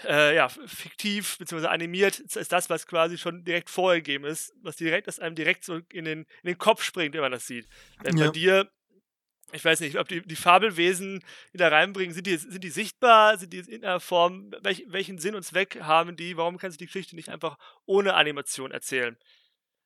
äh, 0.03 0.35
ja, 0.35 0.49
fiktiv 0.49 1.37
bzw. 1.37 1.67
animiert 1.67 2.19
ist 2.19 2.51
das, 2.51 2.69
was 2.69 2.87
quasi 2.87 3.17
schon 3.17 3.43
direkt 3.45 3.69
vorgegeben 3.69 4.25
ist, 4.25 4.53
was 4.61 4.75
direkt, 4.75 5.07
das 5.07 5.19
einem 5.19 5.35
direkt 5.35 5.63
so 5.63 5.79
in 5.91 6.05
den, 6.05 6.19
in 6.43 6.47
den 6.47 6.57
Kopf 6.57 6.83
springt, 6.83 7.13
wenn 7.13 7.21
man 7.21 7.31
das 7.31 7.47
sieht. 7.47 7.67
Denn 8.03 8.17
ja. 8.17 8.25
bei 8.25 8.31
dir 8.31 8.71
ich 9.53 9.63
weiß 9.63 9.79
nicht, 9.79 9.97
ob 9.97 10.07
die, 10.07 10.21
die 10.21 10.35
Fabelwesen, 10.35 11.23
die 11.53 11.57
da 11.57 11.69
reinbringen, 11.69 12.13
sind 12.13 12.27
die, 12.27 12.35
sind 12.37 12.63
die 12.63 12.69
sichtbar, 12.69 13.37
sind 13.37 13.53
die 13.53 13.59
in 13.59 13.83
einer 13.83 13.99
Form, 13.99 14.51
welch, 14.61 14.85
welchen 14.89 15.19
Sinn 15.19 15.35
und 15.35 15.43
Zweck 15.43 15.79
haben 15.81 16.17
die, 16.17 16.35
warum 16.35 16.57
kannst 16.57 16.75
du 16.75 16.79
die 16.79 16.87
Geschichte 16.87 17.15
nicht 17.15 17.29
einfach 17.29 17.57
ohne 17.85 18.15
Animation 18.15 18.71
erzählen? 18.71 19.17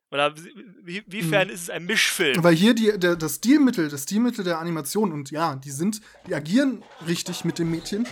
Oder 0.09 0.35
wie, 0.83 1.03
wiefern 1.07 1.47
mhm. 1.47 1.53
ist 1.53 1.61
es 1.61 1.69
ein 1.69 1.85
Mischfilm? 1.85 2.43
Weil 2.43 2.55
hier 2.55 2.73
die, 2.73 2.97
der, 2.97 3.15
das 3.15 3.35
Stilmittel, 3.35 3.87
das 3.87 4.03
Stilmittel 4.03 4.43
der 4.43 4.59
Animation 4.59 5.11
und 5.11 5.31
ja, 5.31 5.55
die 5.55 5.71
sind, 5.71 6.01
die 6.27 6.35
agieren 6.35 6.83
richtig 7.07 7.45
mit 7.45 7.59
dem 7.59 7.71
Mädchen 7.71 8.07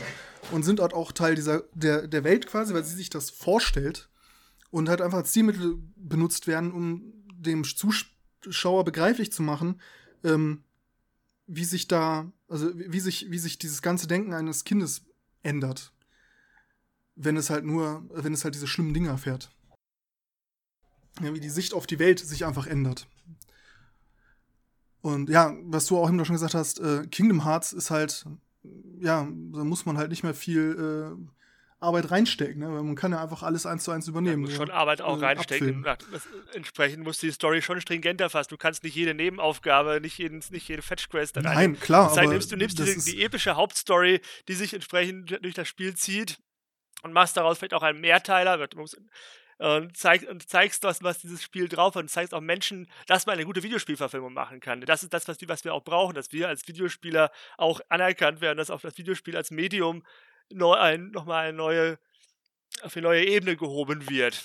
und 0.52 0.64
sind 0.64 0.80
dort 0.80 0.94
auch 0.94 1.12
Teil 1.12 1.36
dieser, 1.36 1.64
der, 1.74 2.08
der 2.08 2.24
Welt 2.24 2.48
quasi, 2.48 2.74
weil 2.74 2.86
sie 2.86 2.96
sich 2.96 3.10
das 3.10 3.32
vorstellt 3.32 4.10
und 4.70 4.88
halt 4.88 5.02
einfach 5.02 5.18
als 5.18 5.32
Stilmittel 5.32 5.78
benutzt 5.96 6.48
werden, 6.48 6.72
um 6.72 7.14
dem 7.34 7.64
Zuschauer 7.64 8.86
begreiflich 8.86 9.32
zu 9.32 9.42
machen, 9.42 9.82
ähm, 10.24 10.64
wie 11.50 11.66
sich 11.66 11.88
da, 11.88 12.32
also 12.48 12.72
wie 12.76 13.00
sich, 13.00 13.32
wie 13.32 13.40
sich 13.40 13.58
dieses 13.58 13.82
ganze 13.82 14.08
Denken 14.08 14.34
eines 14.34 14.64
Kindes 14.64 15.02
ändert, 15.42 15.92
wenn 17.16 17.38
es 17.38 17.50
halt 17.50 17.66
nur, 17.66 18.06
wenn 18.14 18.34
es 18.34 18.44
halt 18.44 18.54
diese 18.54 18.68
schlimmen 18.68 18.94
Dinge 18.94 19.10
erfährt. 19.10 19.50
Ja, 21.22 21.34
wie 21.34 21.40
die 21.40 21.50
Sicht 21.50 21.74
auf 21.74 21.88
die 21.88 21.98
Welt 21.98 22.20
sich 22.20 22.46
einfach 22.46 22.68
ändert. 22.68 23.08
Und 25.02 25.30
ja, 25.30 25.56
was 25.64 25.88
du 25.88 25.98
auch 25.98 26.08
eben 26.08 26.24
schon 26.24 26.36
gesagt 26.36 26.54
hast, 26.54 26.80
äh, 26.80 27.08
Kingdom 27.08 27.44
Hearts 27.46 27.74
ist 27.74 27.90
halt, 27.90 28.26
ja, 29.00 29.24
da 29.24 29.64
muss 29.64 29.86
man 29.86 29.98
halt 29.98 30.12
nicht 30.12 30.24
mehr 30.24 30.36
viel 30.36 31.18
äh, 31.18 31.39
Arbeit 31.82 32.12
reinstecken. 32.12 32.60
Ne? 32.60 32.68
Man 32.68 32.96
kann 32.96 33.12
ja 33.12 33.22
einfach 33.22 33.44
alles 33.44 33.66
eins 33.66 33.86
zu 33.86 33.92
eins 33.92 34.08
übernehmen. 34.08 34.42
Man 34.42 34.50
muss 34.50 34.58
schon 34.58 34.72
Arbeit 34.72 35.02
auch 35.02 35.22
äh, 35.22 35.26
reinstecken. 35.26 35.84
Das, 35.84 36.28
entsprechend 36.54 37.04
muss 37.04 37.20
die 37.20 37.32
Story 37.32 37.62
schon 37.62 37.80
stringenter 37.80 38.30
fassen. 38.30 38.50
Du 38.50 38.58
kannst 38.58 38.84
nicht 38.84 38.96
jede 38.96 39.14
Nebenaufgabe, 39.14 40.00
nicht, 40.02 40.18
jeden, 40.18 40.44
nicht 40.50 40.68
jede 40.68 40.82
Fetch-Quest 40.82 41.38
da 41.38 41.42
rein. 41.42 41.54
Nein, 41.54 41.80
klar. 41.80 42.10
Das 42.10 42.18
heißt, 42.18 42.30
nimmst, 42.30 42.52
du 42.52 42.58
nimmst 42.58 42.80
die, 42.80 43.16
die 43.16 43.24
epische 43.24 43.56
Hauptstory, 43.56 44.22
die 44.48 44.54
sich 44.54 44.74
entsprechend 44.74 45.40
durch 45.42 45.54
das 45.54 45.68
Spiel 45.68 45.96
zieht 45.96 46.40
und 47.02 47.14
machst 47.14 47.38
daraus 47.38 47.58
vielleicht 47.58 47.74
auch 47.74 47.84
einen 47.84 48.02
Mehrteiler. 48.02 48.60
Und, 49.60 49.98
zeig, 49.98 50.28
und 50.30 50.50
zeigst, 50.50 50.84
was, 50.84 51.04
was 51.04 51.20
dieses 51.20 51.44
Spiel 51.44 51.68
drauf 51.68 51.96
hat 51.96 52.04
und 52.04 52.10
zeigst 52.10 52.34
auch 52.34 52.42
Menschen, 52.42 52.90
dass 53.08 53.26
man 53.26 53.36
eine 53.36 53.46
gute 53.46 53.64
Videospielverfilmung 53.64 54.34
machen 54.34 54.60
kann. 54.60 54.82
Das 54.82 55.04
ist 55.04 55.14
das, 55.14 55.28
was, 55.28 55.38
was 55.48 55.64
wir 55.64 55.74
auch 55.74 55.84
brauchen, 55.84 56.16
dass 56.16 56.32
wir 56.32 56.48
als 56.50 56.68
Videospieler 56.68 57.32
auch 57.58 57.82
anerkannt 57.90 58.42
werden, 58.42 58.58
dass 58.58 58.70
auch 58.70 58.82
das 58.82 58.98
Videospiel 58.98 59.36
als 59.36 59.52
Medium 59.52 60.04
neu, 60.50 60.74
ein, 60.74 61.12
nochmal 61.12 61.48
eine 61.48 61.58
neue, 61.58 62.00
auf 62.82 62.96
eine 62.96 63.04
neue 63.04 63.26
Ebene 63.26 63.56
gehoben 63.56 64.10
wird. 64.10 64.44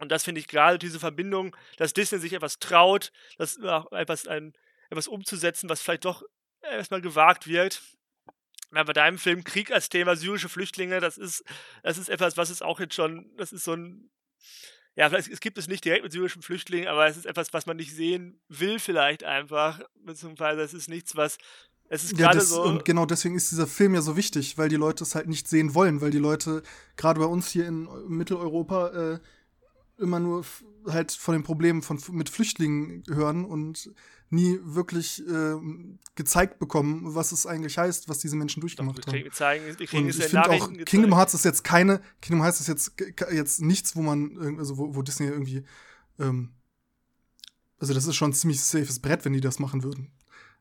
Und 0.00 0.10
das 0.10 0.24
finde 0.24 0.40
ich 0.40 0.48
gerade 0.48 0.78
diese 0.78 1.00
Verbindung, 1.00 1.56
dass 1.76 1.92
Disney 1.92 2.18
sich 2.18 2.32
etwas 2.32 2.58
traut, 2.58 3.12
das 3.36 3.58
etwas, 3.90 4.26
ein, 4.26 4.54
etwas 4.90 5.08
umzusetzen, 5.08 5.68
was 5.68 5.82
vielleicht 5.82 6.04
doch 6.04 6.22
erstmal 6.62 7.00
gewagt 7.00 7.46
wird. 7.46 7.82
Ja, 8.74 8.82
bei 8.84 8.92
deinem 8.92 9.18
Film 9.18 9.44
Krieg 9.44 9.70
als 9.72 9.88
Thema, 9.88 10.14
syrische 10.14 10.48
Flüchtlinge, 10.48 11.00
das 11.00 11.16
ist, 11.16 11.42
das 11.82 11.98
ist 11.98 12.08
etwas, 12.08 12.36
was 12.36 12.50
es 12.50 12.62
auch 12.62 12.80
jetzt 12.80 12.94
schon, 12.94 13.34
das 13.36 13.52
ist 13.52 13.64
so 13.64 13.74
ein, 13.74 14.10
ja, 14.94 15.08
vielleicht 15.08 15.28
es 15.28 15.40
gibt 15.40 15.58
es 15.58 15.68
nicht 15.68 15.84
direkt 15.84 16.02
mit 16.02 16.12
syrischen 16.12 16.42
Flüchtlingen, 16.42 16.88
aber 16.88 17.06
es 17.06 17.16
ist 17.16 17.24
etwas, 17.24 17.52
was 17.52 17.66
man 17.66 17.76
nicht 17.76 17.94
sehen 17.94 18.40
will, 18.48 18.78
vielleicht 18.78 19.24
einfach, 19.24 19.80
beziehungsweise 19.94 20.60
es 20.60 20.74
ist 20.74 20.88
nichts, 20.88 21.16
was 21.16 21.38
es 21.88 22.04
ist 22.04 22.18
ja, 22.18 22.30
das, 22.30 22.50
so. 22.50 22.62
Und 22.62 22.84
genau 22.84 23.06
deswegen 23.06 23.34
ist 23.34 23.50
dieser 23.50 23.66
Film 23.66 23.94
ja 23.94 24.02
so 24.02 24.16
wichtig, 24.16 24.58
weil 24.58 24.68
die 24.68 24.76
Leute 24.76 25.04
es 25.04 25.14
halt 25.14 25.26
nicht 25.26 25.48
sehen 25.48 25.74
wollen, 25.74 26.00
weil 26.00 26.10
die 26.10 26.18
Leute, 26.18 26.62
gerade 26.96 27.20
bei 27.20 27.26
uns 27.26 27.48
hier 27.48 27.66
in 27.66 27.88
Mitteleuropa, 28.08 28.88
äh, 28.88 29.18
immer 29.98 30.20
nur 30.20 30.44
halt 30.86 31.12
von 31.12 31.34
den 31.34 31.42
Problemen 31.42 31.82
von, 31.82 32.00
mit 32.12 32.28
Flüchtlingen 32.28 33.02
hören 33.08 33.44
und 33.44 33.90
nie 34.30 34.58
wirklich 34.62 35.26
äh, 35.26 35.56
gezeigt 36.14 36.58
bekommen, 36.58 37.14
was 37.14 37.32
es 37.32 37.46
eigentlich 37.46 37.78
heißt, 37.78 38.08
was 38.08 38.18
diese 38.18 38.36
Menschen 38.36 38.60
durchgemacht 38.60 38.98
Doch, 39.06 39.12
wir 39.12 39.24
haben. 39.24 39.32
Zeigen, 39.32 39.64
wir 39.78 39.86
kriegen 39.86 40.04
und 40.04 40.10
ich 40.10 40.16
finde 40.16 40.50
auch, 40.50 40.68
gezeigt. 40.68 40.86
Kingdom 40.86 41.14
Hearts 41.14 41.32
ist 41.32 41.44
jetzt 41.46 41.64
keine, 41.64 42.02
Kingdom 42.20 42.42
Hearts 42.42 42.60
ist 42.60 42.68
jetzt, 42.68 42.92
jetzt 43.32 43.62
nichts, 43.62 43.96
wo 43.96 44.02
man, 44.02 44.58
also 44.58 44.76
wo, 44.76 44.94
wo 44.94 45.02
Disney 45.02 45.26
irgendwie, 45.26 45.64
ähm, 46.18 46.50
also 47.78 47.94
das 47.94 48.06
ist 48.06 48.16
schon 48.16 48.30
ein 48.30 48.34
ziemlich 48.34 48.60
safes 48.60 49.00
Brett, 49.00 49.24
wenn 49.24 49.32
die 49.32 49.40
das 49.40 49.58
machen 49.58 49.82
würden 49.82 50.12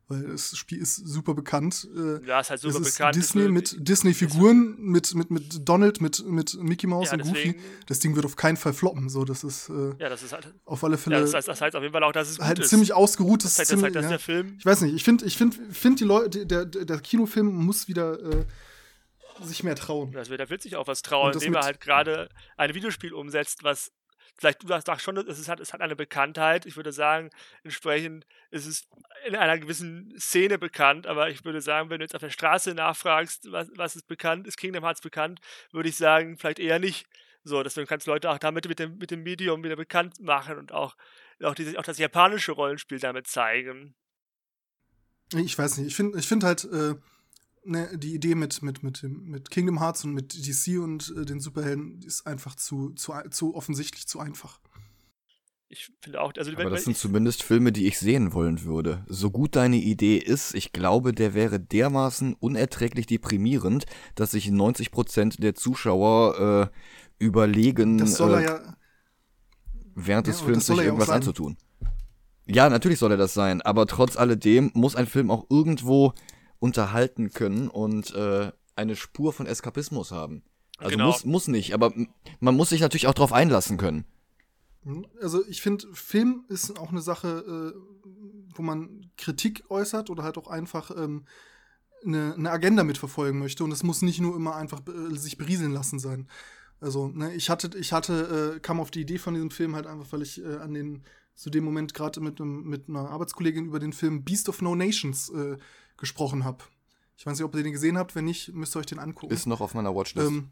weil 0.07 0.23
das 0.23 0.55
Spiel 0.55 0.81
ist 0.81 0.95
super 0.95 1.33
bekannt. 1.33 1.87
Äh, 1.95 2.25
ja, 2.25 2.39
ist 2.39 2.49
halt 2.49 2.61
super 2.61 2.79
es 2.79 2.87
ist 2.87 2.97
bekannt. 2.97 3.15
Disney 3.15 3.49
mit 3.49 3.75
Disney-Figuren, 3.77 4.75
mit, 4.79 5.13
mit, 5.15 5.31
mit 5.31 5.67
Donald, 5.67 5.99
mit, 5.99 6.25
mit 6.25 6.55
Mickey 6.61 6.87
Mouse 6.87 7.07
ja, 7.07 7.13
und 7.13 7.23
Goofy. 7.23 7.59
Das 7.87 7.99
Ding 7.99 8.15
wird 8.15 8.25
auf 8.25 8.37
keinen 8.37 8.57
Fall 8.57 8.73
floppen. 8.73 9.09
So, 9.09 9.25
das 9.25 9.43
ist, 9.43 9.69
äh, 9.69 9.93
ja, 9.99 10.07
das 10.09 10.23
ist 10.23 10.31
halt, 10.31 10.53
auf 10.65 10.83
alle 10.83 10.97
Fälle. 10.97 11.17
Ja, 11.17 11.21
das, 11.21 11.33
heißt, 11.33 11.47
das 11.47 11.59
heißt 11.59 11.75
auf 11.75 11.83
jeden 11.83 11.93
Fall 11.93 12.03
auch, 12.03 12.13
dass 12.13 12.29
es 12.29 12.39
halt 12.39 12.59
ist. 12.59 12.69
ziemlich 12.69 12.93
ausgeruht. 12.93 13.43
Das, 13.43 13.55
das, 13.55 13.59
heißt, 13.59 13.69
ziemlich, 13.69 13.93
das, 13.93 14.03
heißt, 14.03 14.11
ja, 14.11 14.17
der 14.17 14.43
Film. 14.43 14.55
Ich 14.59 14.65
weiß 14.65 14.81
nicht, 14.81 14.95
ich 14.95 15.03
finde, 15.03 15.25
ich 15.25 15.37
finde, 15.37 15.57
find 15.71 15.99
die 15.99 16.05
Leute, 16.05 16.45
der, 16.45 16.65
der, 16.65 16.85
der 16.85 16.99
Kinofilm 16.99 17.47
muss 17.47 17.89
wieder 17.89 18.19
äh, 18.19 18.45
sich 19.43 19.63
mehr 19.63 19.75
trauen. 19.75 20.13
Das 20.13 20.29
wird, 20.29 20.39
da 20.39 20.49
wird 20.49 20.61
sich 20.61 20.75
auch 20.77 20.87
was 20.87 21.01
trauen, 21.01 21.33
indem 21.33 21.53
er 21.53 21.63
halt 21.63 21.81
gerade 21.81 22.29
ein 22.55 22.73
Videospiel 22.73 23.13
umsetzt, 23.13 23.63
was 23.63 23.91
vielleicht 24.37 24.63
du 24.63 24.67
sagst 24.67 25.03
schon, 25.03 25.17
es, 25.17 25.49
hat, 25.49 25.59
es 25.59 25.73
hat 25.73 25.81
eine 25.81 25.95
Bekanntheit. 25.95 26.65
Ich 26.65 26.75
würde 26.75 26.91
sagen, 26.91 27.29
entsprechend 27.63 28.25
ist 28.51 28.65
es 28.65 28.87
in 29.25 29.35
einer 29.35 29.57
gewissen 29.57 30.13
Szene 30.19 30.57
bekannt, 30.57 31.07
aber 31.07 31.29
ich 31.29 31.43
würde 31.43 31.61
sagen, 31.61 31.89
wenn 31.89 31.99
du 31.99 32.05
jetzt 32.05 32.15
auf 32.15 32.21
der 32.21 32.29
Straße 32.29 32.73
nachfragst, 32.73 33.51
was, 33.51 33.69
was 33.75 33.95
ist 33.95 34.07
bekannt, 34.07 34.47
ist 34.47 34.57
Kingdom 34.57 34.83
Hearts 34.83 35.01
bekannt, 35.01 35.39
würde 35.71 35.89
ich 35.89 35.97
sagen, 35.97 36.37
vielleicht 36.37 36.59
eher 36.59 36.79
nicht. 36.79 37.07
So, 37.43 37.63
deswegen 37.63 37.87
kannst 37.87 38.07
du 38.07 38.11
Leute 38.11 38.29
auch 38.29 38.37
damit 38.37 38.67
mit 38.67 38.79
dem, 38.79 38.97
mit 38.97 39.09
dem 39.09 39.23
Medium 39.23 39.63
wieder 39.63 39.75
bekannt 39.75 40.19
machen 40.19 40.57
und 40.57 40.71
auch, 40.71 40.95
auch, 41.41 41.55
diese, 41.55 41.79
auch 41.79 41.83
das 41.83 41.97
japanische 41.97 42.51
Rollenspiel 42.51 42.99
damit 42.99 43.27
zeigen. 43.27 43.95
Ich 45.33 45.57
weiß 45.57 45.77
nicht, 45.77 45.87
ich 45.87 45.95
finde 45.95 46.19
ich 46.19 46.27
find 46.27 46.43
halt, 46.43 46.65
äh, 46.65 46.95
ne, 47.67 47.89
die 47.97 48.13
Idee 48.15 48.35
mit, 48.35 48.61
mit, 48.61 48.83
mit, 48.83 49.03
mit 49.03 49.51
Kingdom 49.51 49.79
Hearts 49.79 50.03
und 50.03 50.13
mit 50.13 50.33
DC 50.33 50.79
und 50.79 51.13
äh, 51.17 51.25
den 51.25 51.39
Superhelden 51.39 52.01
ist 52.01 52.25
einfach 52.25 52.55
zu, 52.55 52.91
zu, 52.91 53.13
zu 53.29 53.55
offensichtlich 53.55 54.07
zu 54.07 54.19
einfach. 54.19 54.59
Ich 55.69 55.91
finde 56.01 56.21
auch, 56.21 56.31
also 56.37 56.51
Aber 56.53 56.69
das 56.69 56.85
sind 56.85 56.95
zumindest 56.95 57.43
Filme, 57.43 57.73
die 57.73 57.87
ich 57.87 57.99
sehen 57.99 58.31
wollen 58.31 58.63
würde. 58.63 59.03
So 59.07 59.31
gut 59.31 59.57
deine 59.57 59.75
Idee 59.75 60.17
ist, 60.17 60.55
ich 60.55 60.71
glaube, 60.71 61.11
der 61.11 61.33
wäre 61.33 61.59
dermaßen 61.59 62.35
unerträglich 62.35 63.05
deprimierend, 63.05 63.85
dass 64.15 64.31
sich 64.31 64.47
90% 64.47 65.41
der 65.41 65.55
Zuschauer 65.55 66.71
äh, 66.71 67.23
überlegen, 67.23 67.97
das 67.97 68.15
soll 68.15 68.35
er 68.35 68.39
äh, 68.39 68.43
ja, 68.45 68.77
während 69.93 70.27
des 70.27 70.39
Films 70.39 70.67
sich 70.67 70.77
irgendwas 70.77 71.09
anzutun. 71.09 71.57
Ja, 72.45 72.69
natürlich 72.69 72.99
soll 72.99 73.11
er 73.11 73.17
das 73.17 73.33
sein, 73.33 73.61
aber 73.61 73.87
trotz 73.87 74.15
alledem 74.15 74.71
muss 74.73 74.95
ein 74.95 75.05
Film 75.05 75.29
auch 75.29 75.47
irgendwo 75.49 76.13
unterhalten 76.59 77.31
können 77.31 77.67
und 77.67 78.13
äh, 78.13 78.51
eine 78.75 78.95
Spur 78.95 79.33
von 79.33 79.45
Eskapismus 79.45 80.11
haben. 80.11 80.43
Also 80.77 80.91
genau. 80.91 81.07
muss, 81.07 81.25
muss 81.25 81.47
nicht, 81.47 81.73
aber 81.73 81.93
man 82.39 82.55
muss 82.55 82.69
sich 82.69 82.81
natürlich 82.81 83.07
auch 83.07 83.13
darauf 83.13 83.33
einlassen 83.33 83.77
können. 83.77 84.05
Mhm. 84.83 85.05
Also 85.21 85.45
ich 85.47 85.61
finde, 85.61 85.87
Film 85.93 86.45
ist 86.49 86.79
auch 86.79 86.91
eine 86.91 87.01
Sache, 87.01 87.73
äh, 87.75 87.79
wo 88.55 88.61
man 88.61 89.11
Kritik 89.17 89.63
äußert 89.69 90.09
oder 90.09 90.23
halt 90.23 90.37
auch 90.37 90.47
einfach 90.47 90.91
ähm, 90.95 91.25
eine, 92.05 92.35
eine, 92.35 92.51
Agenda 92.51 92.83
mitverfolgen 92.83 93.39
möchte. 93.39 93.63
Und 93.63 93.71
es 93.71 93.83
muss 93.83 94.01
nicht 94.01 94.21
nur 94.21 94.35
immer 94.35 94.55
einfach 94.55 94.81
äh, 94.87 95.15
sich 95.15 95.37
berieseln 95.37 95.71
lassen 95.71 95.99
sein. 95.99 96.27
Also, 96.79 97.07
ne, 97.07 97.33
ich 97.33 97.49
hatte, 97.49 97.75
ich 97.77 97.91
hatte, 97.91 98.55
äh, 98.55 98.59
kam 98.59 98.79
auf 98.79 98.91
die 98.91 99.01
Idee 99.01 99.17
von 99.17 99.33
diesem 99.33 99.49
Film 99.49 99.75
halt 99.75 99.87
einfach, 99.87 100.11
weil 100.11 100.21
ich 100.21 100.43
äh, 100.43 100.57
an 100.57 100.73
den, 100.73 101.03
zu 101.33 101.49
dem 101.49 101.63
Moment 101.63 101.93
gerade 101.93 102.19
mit, 102.21 102.39
mit 102.39 102.87
einer 102.87 103.09
Arbeitskollegin 103.09 103.65
über 103.65 103.79
den 103.79 103.93
Film 103.93 104.23
Beast 104.23 104.47
of 104.47 104.61
No 104.61 104.75
Nations 104.75 105.29
äh, 105.29 105.57
gesprochen 105.97 106.43
habe. 106.43 106.63
Ich 107.17 107.25
weiß 107.25 107.37
nicht, 107.37 107.45
ob 107.45 107.55
ihr 107.55 107.63
den 107.63 107.73
gesehen 107.73 107.97
habt. 107.97 108.15
Wenn 108.15 108.25
nicht, 108.25 108.53
müsst 108.53 108.75
ihr 108.75 108.79
euch 108.79 108.85
den 108.85 108.99
angucken. 108.99 109.33
Ist 109.33 109.47
noch 109.47 109.61
auf 109.61 109.73
meiner 109.73 109.95
Watchlist. 109.95 110.27
Ähm, 110.27 110.51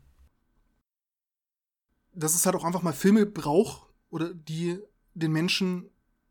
dass 2.14 2.34
es 2.34 2.46
halt 2.46 2.56
auch 2.56 2.64
einfach 2.64 2.82
mal 2.82 2.94
Filme 2.94 3.26
braucht 3.26 3.90
oder 4.10 4.34
die 4.34 4.80
den 5.14 5.32
Menschen 5.32 5.90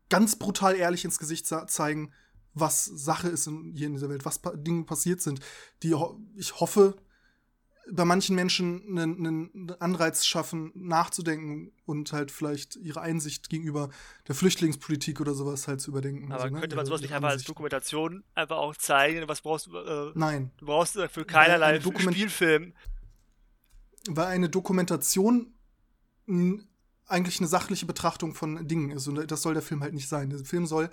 ganz 0.09 0.35
brutal 0.35 0.75
ehrlich 0.75 1.05
ins 1.05 1.19
Gesicht 1.19 1.47
zeigen, 1.47 2.11
was 2.53 2.85
Sache 2.85 3.27
ist 3.27 3.47
in, 3.47 3.73
hier 3.75 3.87
in 3.87 3.93
dieser 3.93 4.09
Welt, 4.09 4.25
was 4.25 4.39
pa 4.39 4.55
Dinge 4.55 4.83
passiert 4.83 5.21
sind, 5.21 5.39
die 5.83 5.93
ho 5.93 6.19
ich 6.35 6.59
hoffe, 6.59 6.95
bei 7.91 8.05
manchen 8.05 8.35
Menschen 8.35 8.97
einen, 8.97 9.25
einen, 9.25 9.71
Anreiz 9.79 10.25
schaffen, 10.25 10.71
nachzudenken 10.75 11.71
und 11.85 12.13
halt 12.13 12.31
vielleicht 12.31 12.75
ihre 12.77 13.01
Einsicht 13.01 13.49
gegenüber 13.49 13.89
der 14.27 14.35
Flüchtlingspolitik 14.35 15.21
oder 15.21 15.33
sowas 15.33 15.67
halt 15.67 15.81
zu 15.81 15.91
überdenken. 15.91 16.31
Aber 16.31 16.43
also, 16.43 16.55
ne, 16.55 16.61
könnte 16.61 16.75
man 16.75 16.85
sowas 16.85 17.01
nicht 17.01 17.13
einfach 17.13 17.29
als 17.29 17.43
Dokumentation 17.43 18.23
einfach 18.33 18.57
auch 18.57 18.75
zeigen? 18.75 19.27
Was 19.27 19.41
brauchst 19.41 19.67
du? 19.67 19.77
Äh, 19.77 20.11
Nein. 20.15 20.51
Du 20.57 20.65
brauchst 20.65 20.93
für 20.93 21.25
keinerlei 21.25 21.79
Spielfilm. 21.79 22.73
Weil 24.07 24.27
eine 24.27 24.49
Dokumentation 24.49 25.53
eigentlich 27.07 27.39
eine 27.39 27.47
sachliche 27.47 27.85
Betrachtung 27.85 28.33
von 28.33 28.67
Dingen 28.67 28.91
ist. 28.91 29.07
Und 29.07 29.29
das 29.29 29.41
soll 29.41 29.53
der 29.53 29.63
Film 29.63 29.81
halt 29.81 29.93
nicht 29.93 30.07
sein. 30.07 30.29
Der 30.29 30.39
Film 30.39 30.65
soll 30.65 30.89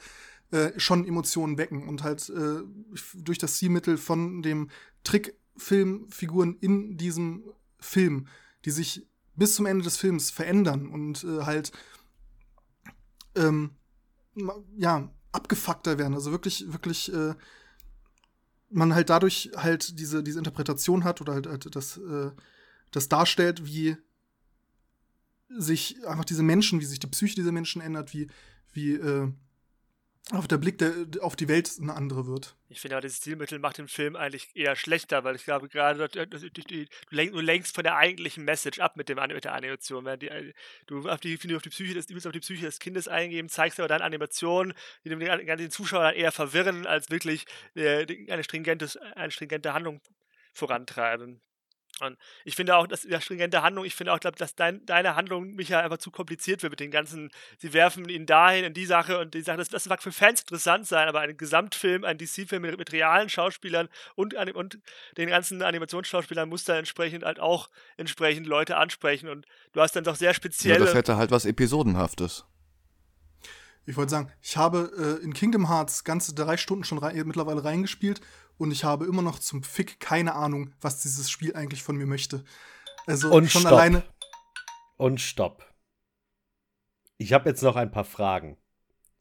äh, 0.50 0.78
schon 0.78 1.06
Emotionen 1.06 1.56
wecken 1.56 1.88
und 1.88 2.02
halt 2.02 2.28
äh, 2.28 2.62
durch 3.14 3.38
das 3.38 3.56
Zielmittel 3.56 3.96
von 3.96 4.42
dem 4.42 4.68
Trick 5.04 5.34
Filmfiguren 5.56 6.56
in 6.60 6.96
diesem 6.96 7.44
Film, 7.78 8.26
die 8.64 8.70
sich 8.70 9.06
bis 9.34 9.54
zum 9.54 9.66
Ende 9.66 9.84
des 9.84 9.96
Films 9.96 10.30
verändern 10.30 10.88
und 10.88 11.24
äh, 11.24 11.42
halt 11.42 11.72
ähm, 13.34 13.72
ja 14.76 15.10
abgefuckter 15.32 15.98
werden. 15.98 16.14
Also 16.14 16.30
wirklich, 16.30 16.72
wirklich 16.72 17.12
äh, 17.12 17.34
man 18.70 18.94
halt 18.94 19.10
dadurch 19.10 19.50
halt 19.56 19.98
diese, 19.98 20.22
diese 20.22 20.38
Interpretation 20.38 21.04
hat 21.04 21.20
oder 21.20 21.34
halt, 21.34 21.46
halt 21.46 21.74
das, 21.74 21.98
äh, 21.98 22.30
das 22.90 23.08
darstellt, 23.08 23.66
wie 23.66 23.96
sich 25.48 26.06
einfach 26.06 26.24
diese 26.24 26.42
Menschen, 26.42 26.80
wie 26.80 26.84
sich 26.84 26.98
die 26.98 27.06
Psyche 27.06 27.36
dieser 27.36 27.52
Menschen 27.52 27.82
ändert, 27.82 28.14
wie, 28.14 28.28
wie 28.72 28.94
äh, 28.94 29.30
auf 30.30 30.46
der 30.46 30.56
Blick 30.58 30.78
der, 30.78 30.92
auf 31.20 31.34
die 31.34 31.48
Welt 31.48 31.70
eine 31.80 31.94
andere 31.94 32.26
wird. 32.26 32.56
Ich 32.68 32.80
finde 32.80 32.96
aber, 32.96 33.02
dieses 33.02 33.18
Stilmittel 33.18 33.58
macht 33.58 33.78
den 33.78 33.88
Film 33.88 34.14
eigentlich 34.14 34.54
eher 34.54 34.76
schlechter, 34.76 35.24
weil 35.24 35.34
ich 35.34 35.44
glaube, 35.44 35.68
gerade 35.68 36.08
du, 36.08 37.40
lenkst 37.40 37.74
von 37.74 37.82
der 37.84 37.96
eigentlichen 37.96 38.44
Message 38.44 38.78
ab 38.78 38.96
mit, 38.96 39.08
dem, 39.08 39.18
mit 39.18 39.44
der 39.44 39.54
Animation. 39.54 40.04
Die, 40.20 40.28
äh, 40.28 40.52
du 40.86 41.08
auf 41.08 41.20
die, 41.20 41.34
auf 41.56 41.62
die 41.62 41.70
Psyche 41.70 41.94
des, 41.94 42.08
willst 42.08 42.26
auf 42.26 42.32
die 42.32 42.40
Psyche 42.40 42.66
des 42.66 42.78
Kindes 42.78 43.08
eingeben, 43.08 43.48
zeigst 43.48 43.80
aber 43.80 43.88
dann 43.88 44.00
Animationen, 44.00 44.74
die 45.04 45.08
den, 45.08 45.18
den 45.18 45.70
Zuschauer 45.70 46.04
dann 46.04 46.14
eher 46.14 46.32
verwirren, 46.32 46.86
als 46.86 47.10
wirklich 47.10 47.44
äh, 47.74 48.06
eine, 48.30 48.44
stringente, 48.44 48.88
eine 49.16 49.32
stringente 49.32 49.74
Handlung 49.74 50.00
vorantreiben. 50.52 51.40
Und 52.00 52.16
ich 52.44 52.56
finde 52.56 52.76
auch, 52.76 52.86
dass 52.86 53.04
ja, 53.04 53.20
stringente 53.20 53.62
Handlung, 53.62 53.84
ich 53.84 53.94
finde 53.94 54.12
auch, 54.12 54.20
glaub, 54.20 54.36
dass 54.36 54.54
dein, 54.54 54.84
deine 54.86 55.14
Handlung 55.14 55.54
mich 55.54 55.68
ja 55.68 55.80
einfach 55.80 55.98
zu 55.98 56.10
kompliziert 56.10 56.62
wird 56.62 56.72
mit 56.72 56.80
den 56.80 56.90
ganzen, 56.90 57.30
sie 57.58 57.72
werfen 57.72 58.08
ihn 58.08 58.26
dahin 58.26 58.64
in 58.64 58.74
die 58.74 58.86
Sache 58.86 59.18
und 59.18 59.34
die 59.34 59.42
Sache, 59.42 59.58
das, 59.58 59.68
das 59.68 59.86
mag 59.86 60.02
für 60.02 60.10
Fans 60.10 60.40
interessant 60.40 60.86
sein, 60.86 61.08
aber 61.08 61.20
ein 61.20 61.36
Gesamtfilm, 61.36 62.04
ein 62.04 62.18
DC-Film 62.18 62.62
mit, 62.62 62.78
mit, 62.78 62.92
realen 62.92 63.28
Schauspielern 63.28 63.88
und, 64.14 64.34
und 64.34 64.78
den 65.16 65.28
ganzen 65.28 65.62
Animationsschauspielern 65.62 66.48
muss 66.48 66.64
da 66.64 66.76
entsprechend 66.76 67.24
halt 67.24 67.40
auch 67.40 67.68
entsprechend 67.96 68.46
Leute 68.46 68.76
ansprechen 68.76 69.28
und 69.28 69.46
du 69.72 69.80
hast 69.80 69.94
dann 69.94 70.04
doch 70.04 70.16
sehr 70.16 70.34
spezielle. 70.34 70.80
Ja, 70.80 70.86
das 70.86 70.94
hätte 70.94 71.16
halt 71.16 71.30
was 71.30 71.44
Episodenhaftes. 71.44 72.46
Ich 73.84 73.96
wollte 73.96 74.10
sagen, 74.10 74.32
ich 74.40 74.56
habe 74.56 75.18
äh, 75.20 75.24
in 75.24 75.34
Kingdom 75.34 75.68
Hearts 75.68 76.04
ganze 76.04 76.34
drei 76.34 76.56
Stunden 76.56 76.84
schon 76.84 76.98
rein, 76.98 77.20
mittlerweile 77.26 77.64
reingespielt 77.64 78.20
und 78.62 78.70
ich 78.70 78.84
habe 78.84 79.06
immer 79.06 79.22
noch 79.22 79.40
zum 79.40 79.64
Fick 79.64 79.98
keine 79.98 80.34
Ahnung, 80.34 80.72
was 80.80 81.02
dieses 81.02 81.28
Spiel 81.28 81.56
eigentlich 81.56 81.82
von 81.82 81.96
mir 81.96 82.06
möchte. 82.06 82.44
Also 83.06 83.32
und 83.32 83.50
schon 83.50 83.62
stopp. 83.62 83.72
alleine. 83.72 84.04
Und 84.96 85.20
stopp. 85.20 85.66
Ich 87.18 87.32
habe 87.32 87.48
jetzt 87.48 87.62
noch 87.62 87.74
ein 87.74 87.90
paar 87.90 88.04
Fragen. 88.04 88.56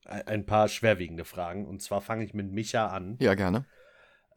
Ein 0.06 0.46
paar 0.46 0.68
schwerwiegende 0.68 1.26
Fragen. 1.26 1.66
Und 1.66 1.82
zwar 1.82 2.02
fange 2.02 2.24
ich 2.24 2.36
mit 2.36 2.52
Micha 2.52 2.88
an. 2.88 3.18
Ja, 3.20 3.34
gerne. 3.34 3.66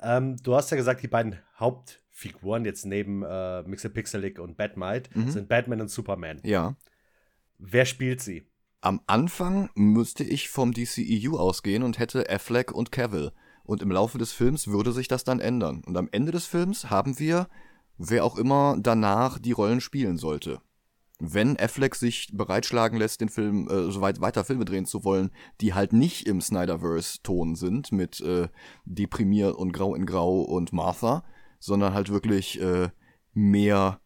Ähm, 0.00 0.38
du 0.38 0.54
hast 0.54 0.70
ja 0.70 0.78
gesagt, 0.78 1.02
die 1.02 1.08
beiden 1.08 1.38
Hauptfiguren 1.58 2.64
jetzt 2.64 2.86
neben 2.86 3.22
äh, 3.22 3.62
Mixelpixelic 3.62 4.38
und 4.38 4.56
Batmite 4.56 5.10
mhm. 5.12 5.30
sind 5.30 5.48
Batman 5.50 5.82
und 5.82 5.88
Superman. 5.88 6.40
Ja. 6.44 6.76
Wer 7.58 7.84
spielt 7.84 8.22
sie? 8.22 8.46
Am 8.80 9.02
Anfang 9.06 9.68
müsste 9.74 10.24
ich 10.24 10.48
vom 10.48 10.72
DCEU 10.72 11.36
ausgehen 11.36 11.82
und 11.82 11.98
hätte 11.98 12.28
Affleck 12.30 12.72
und 12.72 12.90
Cavill. 12.90 13.32
Und 13.64 13.82
im 13.82 13.90
Laufe 13.90 14.18
des 14.18 14.32
Films 14.32 14.68
würde 14.68 14.92
sich 14.92 15.08
das 15.08 15.24
dann 15.24 15.40
ändern. 15.40 15.82
Und 15.84 15.96
am 15.96 16.08
Ende 16.12 16.32
des 16.32 16.46
Films 16.46 16.90
haben 16.90 17.18
wir, 17.18 17.48
wer 17.96 18.24
auch 18.24 18.36
immer 18.36 18.76
danach 18.78 19.38
die 19.38 19.52
Rollen 19.52 19.80
spielen 19.80 20.18
sollte. 20.18 20.60
Wenn 21.18 21.58
Affleck 21.58 21.94
sich 21.94 22.28
bereitschlagen 22.32 22.98
lässt, 22.98 23.20
den 23.20 23.28
Film, 23.28 23.68
äh, 23.68 23.90
so 23.90 24.00
weit 24.00 24.20
weiter 24.20 24.44
Filme 24.44 24.64
drehen 24.64 24.84
zu 24.84 25.04
wollen, 25.04 25.30
die 25.60 25.72
halt 25.72 25.92
nicht 25.92 26.26
im 26.26 26.40
Snyderverse-Ton 26.40 27.54
sind, 27.54 27.92
mit 27.92 28.20
äh, 28.20 28.48
deprimiert 28.84 29.54
und 29.56 29.72
grau 29.72 29.94
in 29.94 30.06
grau 30.06 30.42
und 30.42 30.72
Martha, 30.72 31.24
sondern 31.58 31.94
halt 31.94 32.10
wirklich 32.10 32.60
äh, 32.60 32.90
mehr 33.32 34.00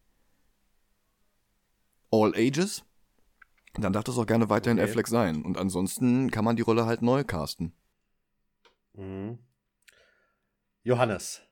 All 2.11 2.35
Ages, 2.37 2.85
dann 3.75 3.93
darf 3.93 4.05
das 4.05 4.19
auch 4.19 4.27
gerne 4.27 4.49
weiterhin 4.49 4.79
okay. 4.79 4.89
Affleck 4.89 5.09
sein. 5.09 5.43
Und 5.43 5.59
ansonsten 5.59 6.31
kann 6.31 6.45
man 6.45 6.57
die 6.57 6.63
Rolle 6.63 6.87
halt 6.87 7.03
neu 7.03 7.25
casten. 7.25 7.73
Mhm. 8.95 9.39
Johannes. 10.89 11.43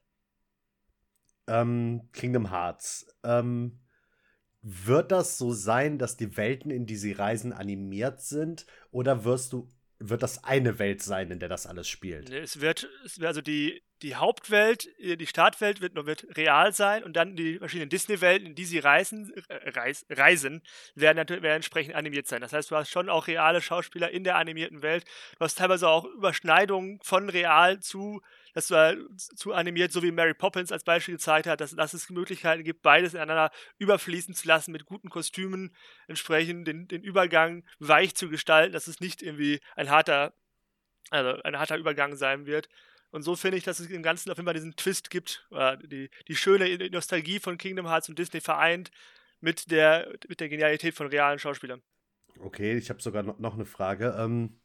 Ähm, 1.46 2.08
Kingdom 2.14 2.50
Hearts. 2.50 3.06
Ähm, 3.22 3.80
wird 4.62 5.12
das 5.12 5.36
so 5.36 5.52
sein, 5.52 5.98
dass 5.98 6.16
die 6.16 6.38
Welten, 6.38 6.70
in 6.70 6.86
die 6.86 6.96
sie 6.96 7.12
reisen, 7.12 7.52
animiert 7.52 8.22
sind? 8.22 8.64
Oder 8.90 9.24
wirst 9.24 9.52
du, 9.52 9.68
wird 9.98 10.22
das 10.22 10.42
eine 10.42 10.78
Welt 10.78 11.02
sein, 11.02 11.30
in 11.30 11.38
der 11.38 11.50
das 11.50 11.66
alles 11.66 11.86
spielt? 11.86 12.30
Es 12.30 12.62
wird, 12.62 12.88
es 13.04 13.20
wird 13.20 13.28
also 13.28 13.42
die, 13.42 13.82
die 14.00 14.16
Hauptwelt, 14.16 14.88
äh, 14.98 15.16
die 15.16 15.26
Startwelt 15.26 15.82
wird, 15.82 15.94
wird 16.06 16.26
real 16.38 16.72
sein 16.72 17.04
und 17.04 17.14
dann 17.14 17.36
die 17.36 17.58
verschiedenen 17.58 17.90
Disney-Welten, 17.90 18.46
in 18.46 18.54
die 18.54 18.64
sie 18.64 18.78
reisen, 18.78 19.34
äh, 19.48 19.70
reis, 19.70 20.06
reisen 20.08 20.62
werden, 20.94 21.18
natürlich, 21.18 21.42
werden 21.42 21.56
entsprechend 21.56 21.94
animiert 21.94 22.26
sein. 22.26 22.40
Das 22.40 22.54
heißt, 22.54 22.70
du 22.70 22.76
hast 22.76 22.88
schon 22.88 23.10
auch 23.10 23.26
reale 23.26 23.60
Schauspieler 23.60 24.10
in 24.10 24.24
der 24.24 24.36
animierten 24.36 24.80
Welt. 24.80 25.04
Du 25.38 25.44
hast 25.44 25.58
teilweise 25.58 25.88
auch 25.88 26.06
Überschneidungen 26.06 27.00
von 27.02 27.28
real 27.28 27.80
zu 27.80 28.22
das 28.56 28.70
war 28.70 28.94
zu 29.18 29.52
animiert, 29.52 29.92
so 29.92 30.02
wie 30.02 30.10
Mary 30.10 30.32
Poppins 30.32 30.72
als 30.72 30.82
Beispiel 30.82 31.16
gezeigt 31.16 31.46
hat, 31.46 31.60
dass, 31.60 31.76
dass 31.76 31.92
es 31.92 32.08
Möglichkeiten 32.08 32.64
gibt, 32.64 32.80
beides 32.80 33.12
ineinander 33.12 33.50
überfließen 33.76 34.32
zu 34.32 34.48
lassen 34.48 34.72
mit 34.72 34.86
guten 34.86 35.10
Kostümen, 35.10 35.76
entsprechend 36.08 36.66
den, 36.66 36.88
den 36.88 37.02
Übergang 37.02 37.64
weich 37.80 38.14
zu 38.14 38.30
gestalten, 38.30 38.72
dass 38.72 38.86
es 38.86 38.98
nicht 38.98 39.20
irgendwie 39.20 39.60
ein 39.74 39.90
harter, 39.90 40.32
also 41.10 41.42
ein 41.42 41.58
harter 41.58 41.76
Übergang 41.76 42.16
sein 42.16 42.46
wird. 42.46 42.70
Und 43.10 43.20
so 43.20 43.36
finde 43.36 43.58
ich, 43.58 43.64
dass 43.64 43.78
es 43.78 43.90
im 43.90 44.02
Ganzen 44.02 44.30
auf 44.30 44.38
jeden 44.38 44.46
Fall 44.46 44.54
diesen 44.54 44.74
Twist 44.74 45.10
gibt, 45.10 45.46
oder 45.50 45.76
die, 45.76 46.08
die 46.26 46.34
schöne 46.34 46.88
Nostalgie 46.88 47.40
von 47.40 47.58
Kingdom 47.58 47.86
Hearts 47.86 48.08
und 48.08 48.18
Disney 48.18 48.40
vereint 48.40 48.90
mit 49.42 49.70
der, 49.70 50.14
mit 50.28 50.40
der 50.40 50.48
Genialität 50.48 50.94
von 50.94 51.08
realen 51.08 51.38
Schauspielern. 51.38 51.82
Okay, 52.40 52.78
ich 52.78 52.88
habe 52.88 53.02
sogar 53.02 53.22
noch 53.22 53.52
eine 53.52 53.66
Frage. 53.66 54.16
Ähm, 54.18 54.58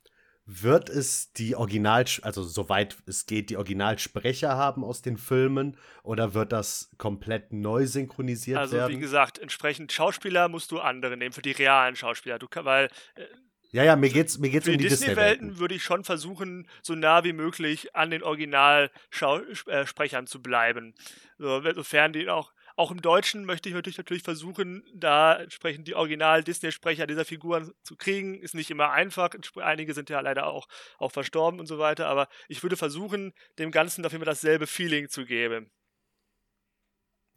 wird 0.45 0.89
es 0.89 1.31
die 1.33 1.55
Original, 1.55 2.05
also 2.23 2.43
soweit 2.43 2.97
es 3.05 3.25
geht, 3.25 3.49
die 3.49 3.57
Originalsprecher 3.57 4.57
haben 4.57 4.83
aus 4.83 5.01
den 5.01 5.17
Filmen 5.17 5.77
oder 6.03 6.33
wird 6.33 6.51
das 6.51 6.89
komplett 6.97 7.53
neu 7.53 7.85
synchronisiert 7.85 8.57
also, 8.57 8.73
werden? 8.73 8.85
Also 8.85 8.97
wie 8.97 9.01
gesagt, 9.01 9.39
entsprechend 9.39 9.91
Schauspieler 9.91 10.49
musst 10.49 10.71
du 10.71 10.79
andere 10.79 11.15
nehmen 11.15 11.33
für 11.33 11.41
die 11.41 11.51
realen 11.51 11.95
Schauspieler, 11.95 12.39
du 12.39 12.47
weil 12.53 12.85
äh, 13.15 13.23
ja, 13.71 13.83
ja, 13.85 13.95
mir 13.95 14.09
geht's, 14.09 14.37
mir 14.37 14.49
geht's 14.49 14.65
für 14.65 14.73
um 14.73 14.77
die, 14.77 14.89
Disney-Welten 14.89 15.47
Disney 15.47 15.61
würde 15.61 15.75
ich 15.75 15.83
schon 15.83 16.03
versuchen, 16.03 16.67
so 16.81 16.93
nah 16.93 17.23
wie 17.23 17.31
möglich 17.31 17.95
an 17.95 18.11
den 18.11 18.21
Originalsprechern 18.21 20.27
zu 20.27 20.41
bleiben. 20.41 20.93
So, 21.37 21.61
sofern 21.73 22.11
die 22.11 22.29
auch 22.29 22.51
auch 22.75 22.91
im 22.91 23.01
Deutschen 23.01 23.45
möchte 23.45 23.69
ich 23.69 23.75
natürlich, 23.75 23.97
natürlich 23.97 24.23
versuchen, 24.23 24.83
da 24.93 25.35
entsprechend 25.35 25.87
die 25.87 25.95
Original-Disney-Sprecher 25.95 27.07
dieser 27.07 27.25
Figuren 27.25 27.71
zu 27.83 27.95
kriegen. 27.95 28.39
Ist 28.39 28.55
nicht 28.55 28.71
immer 28.71 28.91
einfach. 28.91 29.29
Einige 29.57 29.93
sind 29.93 30.09
ja 30.09 30.19
leider 30.19 30.47
auch, 30.47 30.67
auch 30.97 31.11
verstorben 31.11 31.59
und 31.59 31.67
so 31.67 31.79
weiter. 31.79 32.07
Aber 32.07 32.27
ich 32.47 32.63
würde 32.63 32.77
versuchen, 32.77 33.33
dem 33.59 33.71
Ganzen 33.71 34.03
dafür 34.03 34.17
immer 34.17 34.25
dasselbe 34.25 34.67
Feeling 34.67 35.09
zu 35.09 35.25
geben. 35.25 35.71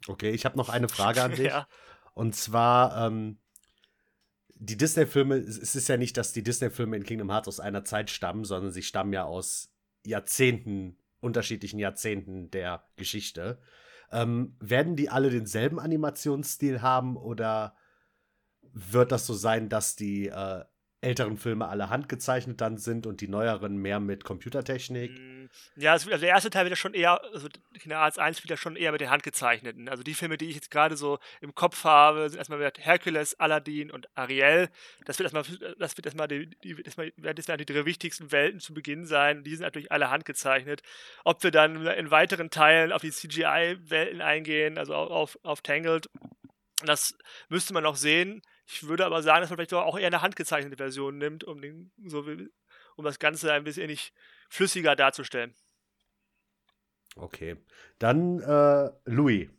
Okay, 0.07 0.31
ich 0.31 0.45
habe 0.45 0.57
noch 0.57 0.69
eine 0.69 0.89
Frage 0.89 1.21
an 1.21 1.31
dich. 1.35 1.47
ja. 1.47 1.67
Und 2.13 2.35
zwar, 2.35 3.07
ähm, 3.07 3.39
die 4.57 4.77
Disney-Filme, 4.77 5.35
es 5.35 5.75
ist 5.75 5.89
ja 5.89 5.97
nicht, 5.97 6.17
dass 6.17 6.31
die 6.31 6.43
Disney-Filme 6.43 6.95
in 6.95 7.03
Kingdom 7.03 7.29
Hearts 7.29 7.47
aus 7.47 7.59
einer 7.59 7.83
Zeit 7.83 8.09
stammen, 8.09 8.45
sondern 8.45 8.71
sie 8.71 8.83
stammen 8.83 9.11
ja 9.11 9.25
aus 9.25 9.69
Jahrzehnten, 10.05 10.97
unterschiedlichen 11.19 11.79
Jahrzehnten 11.79 12.51
der 12.51 12.87
Geschichte. 12.95 13.61
Ähm, 14.15 14.55
werden 14.61 14.95
die 14.95 15.09
alle 15.09 15.29
denselben 15.29 15.77
Animationsstil 15.77 16.81
haben 16.81 17.17
oder 17.17 17.75
wird 18.71 19.11
das 19.11 19.25
so 19.25 19.33
sein, 19.33 19.67
dass 19.67 19.97
die 19.97 20.27
äh, 20.27 20.63
älteren 21.05 21.37
Filme 21.37 21.67
alle 21.67 21.89
handgezeichnet 21.89 22.59
dann 22.59 22.77
sind 22.77 23.05
und 23.05 23.21
die 23.21 23.27
neueren 23.27 23.77
mehr 23.77 23.99
mit 23.99 24.23
Computertechnik? 24.23 25.11
Mm, 25.11 25.45
ja, 25.75 25.93
also 25.93 26.09
der 26.09 26.21
erste 26.21 26.49
Teil 26.49 26.65
wird 26.65 26.71
ja 26.71 26.75
schon 26.75 26.93
eher, 26.93 27.23
also 27.33 27.47
Kinder 27.79 27.99
Arts 27.99 28.17
1 28.17 28.43
wird 28.43 28.49
ja 28.49 28.57
schon 28.57 28.75
eher 28.75 28.91
mit 28.91 29.01
den 29.01 29.09
handgezeichneten. 29.09 29.87
Also 29.87 30.03
die 30.03 30.15
Filme, 30.15 30.37
die 30.37 30.49
ich 30.49 30.55
jetzt 30.55 30.71
gerade 30.71 30.97
so 30.97 31.19
im 31.41 31.53
Kopf 31.53 31.83
habe, 31.83 32.29
sind 32.29 32.39
erstmal 32.39 32.59
mit 32.59 32.83
Hercules, 32.83 33.39
Aladdin 33.39 33.91
und 33.91 34.07
Ariel. 34.17 34.69
Das 35.05 35.19
wird 35.19 35.31
erstmal, 35.31 35.75
das 35.77 35.95
wird 35.95 36.05
erstmal 36.05 36.27
die, 36.27 36.49
die, 36.63 36.81
erstmal, 36.81 37.13
werden 37.17 37.35
das 37.35 37.45
die 37.57 37.65
drei 37.65 37.85
wichtigsten 37.85 38.31
Welten 38.31 38.59
zu 38.59 38.73
Beginn 38.73 39.05
sein. 39.05 39.43
Die 39.43 39.55
sind 39.55 39.63
natürlich 39.63 39.91
alle 39.91 40.09
handgezeichnet. 40.09 40.81
Ob 41.23 41.43
wir 41.43 41.51
dann 41.51 41.85
in 41.85 42.11
weiteren 42.11 42.49
Teilen 42.49 42.91
auf 42.91 43.01
die 43.01 43.11
CGI-Welten 43.11 44.21
eingehen, 44.21 44.77
also 44.77 44.95
auf, 44.95 45.37
auf 45.43 45.61
Tangled, 45.61 46.09
das 46.83 47.15
müsste 47.49 47.73
man 47.73 47.83
noch 47.83 47.95
sehen. 47.95 48.41
Ich 48.67 48.87
würde 48.87 49.05
aber 49.05 49.21
sagen, 49.21 49.41
dass 49.41 49.49
man 49.49 49.57
vielleicht 49.57 49.73
auch 49.73 49.97
eher 49.97 50.07
eine 50.07 50.21
handgezeichnete 50.21 50.77
Version 50.77 51.17
nimmt, 51.17 51.43
um, 51.43 51.61
den, 51.61 51.91
so, 52.05 52.25
um 52.95 53.05
das 53.05 53.19
Ganze 53.19 53.53
ein 53.53 53.63
bisschen 53.63 53.87
nicht 53.87 54.13
flüssiger 54.49 54.95
darzustellen. 54.95 55.53
Okay. 57.15 57.57
Dann 57.99 58.41
äh, 58.41 58.91
Louis. 59.05 59.49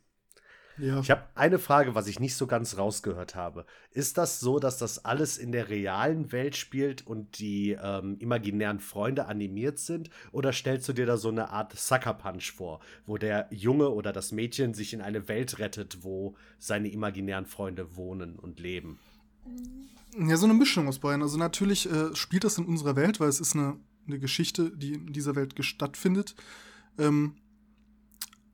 Ja. 0.77 0.99
Ich 0.99 1.09
habe 1.09 1.23
eine 1.35 1.59
Frage, 1.59 1.95
was 1.95 2.07
ich 2.07 2.19
nicht 2.19 2.35
so 2.35 2.45
ganz 2.45 2.77
rausgehört 2.77 3.35
habe. 3.35 3.65
Ist 3.91 4.17
das 4.17 4.39
so, 4.39 4.59
dass 4.59 4.77
das 4.77 5.03
alles 5.05 5.37
in 5.37 5.51
der 5.51 5.69
realen 5.69 6.31
Welt 6.31 6.55
spielt 6.55 7.05
und 7.05 7.39
die 7.39 7.77
ähm, 7.81 8.17
imaginären 8.19 8.79
Freunde 8.79 9.25
animiert 9.25 9.79
sind? 9.79 10.09
Oder 10.31 10.53
stellst 10.53 10.87
du 10.87 10.93
dir 10.93 11.05
da 11.05 11.17
so 11.17 11.29
eine 11.29 11.49
Art 11.49 11.77
Sucker 11.77 12.13
Punch 12.13 12.51
vor, 12.51 12.79
wo 13.05 13.17
der 13.17 13.47
Junge 13.49 13.89
oder 13.89 14.13
das 14.13 14.31
Mädchen 14.31 14.73
sich 14.73 14.93
in 14.93 15.01
eine 15.01 15.27
Welt 15.27 15.59
rettet, 15.59 16.03
wo 16.03 16.35
seine 16.59 16.89
imaginären 16.89 17.45
Freunde 17.45 17.95
wohnen 17.95 18.37
und 18.37 18.59
leben? 18.59 18.99
Ja, 20.17 20.37
so 20.37 20.45
eine 20.45 20.53
Mischung 20.53 20.87
aus 20.87 20.99
beiden. 20.99 21.21
Also 21.21 21.37
natürlich 21.37 21.91
äh, 21.91 22.15
spielt 22.15 22.43
das 22.43 22.57
in 22.57 22.65
unserer 22.65 22.95
Welt, 22.95 23.19
weil 23.19 23.29
es 23.29 23.39
ist 23.39 23.55
eine, 23.55 23.77
eine 24.05 24.19
Geschichte, 24.19 24.71
die 24.75 24.93
in 24.93 25.13
dieser 25.13 25.35
Welt 25.35 25.53
stattfindet. 25.63 26.35
Ähm, 26.97 27.35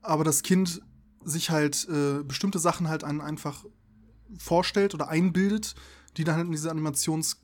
aber 0.02 0.24
das 0.24 0.42
Kind 0.42 0.82
sich 1.24 1.50
halt 1.50 1.88
äh, 1.88 2.22
bestimmte 2.22 2.58
Sachen 2.58 2.88
halt 2.88 3.04
einen 3.04 3.20
einfach 3.20 3.64
vorstellt 4.38 4.94
oder 4.94 5.08
einbildet, 5.08 5.74
die 6.16 6.24
dann 6.24 6.36
halt 6.36 6.46
in 6.46 6.52
diese 6.52 6.70
Animations-, 6.70 7.40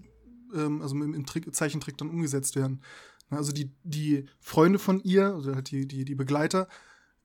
ähm, 0.55 0.83
also 0.83 0.95
im, 0.95 1.14
im 1.14 1.26
Trick, 1.26 1.55
Zeichentrick 1.55 1.99
dann 1.99 2.11
umgesetzt 2.11 2.57
werden. 2.57 2.83
Also 3.31 3.53
die, 3.53 3.70
die 3.85 4.26
Freunde 4.41 4.78
von 4.78 5.01
ihr, 5.01 5.35
also 5.35 5.55
halt 5.55 5.70
die, 5.70 5.87
die, 5.87 6.05
die 6.05 6.14
Begleiter, 6.14 6.68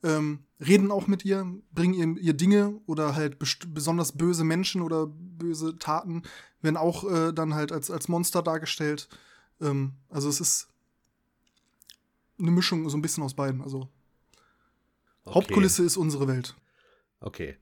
ähm, 0.03 0.45
reden 0.59 0.91
auch 0.91 1.07
mit 1.07 1.25
ihr, 1.25 1.51
bringen 1.71 1.93
ihr, 1.93 2.21
ihr 2.21 2.33
Dinge 2.33 2.79
oder 2.85 3.15
halt 3.15 3.39
besonders 3.73 4.11
böse 4.11 4.43
Menschen 4.43 4.81
oder 4.81 5.07
böse 5.07 5.79
Taten 5.79 6.23
werden 6.61 6.77
auch 6.77 7.09
äh, 7.09 7.33
dann 7.33 7.55
halt 7.55 7.71
als, 7.71 7.89
als 7.89 8.07
Monster 8.07 8.43
dargestellt. 8.43 9.09
Ähm, 9.59 9.93
also 10.09 10.29
es 10.29 10.39
ist 10.39 10.67
eine 12.37 12.51
Mischung 12.51 12.87
so 12.89 12.97
ein 12.97 13.01
bisschen 13.01 13.23
aus 13.23 13.33
beiden. 13.33 13.61
Also 13.61 13.89
Okay. 15.25 15.35
Hauptkulisse 15.35 15.83
ist 15.83 15.97
unsere 15.97 16.27
Welt. 16.27 16.55
Okay. 17.19 17.57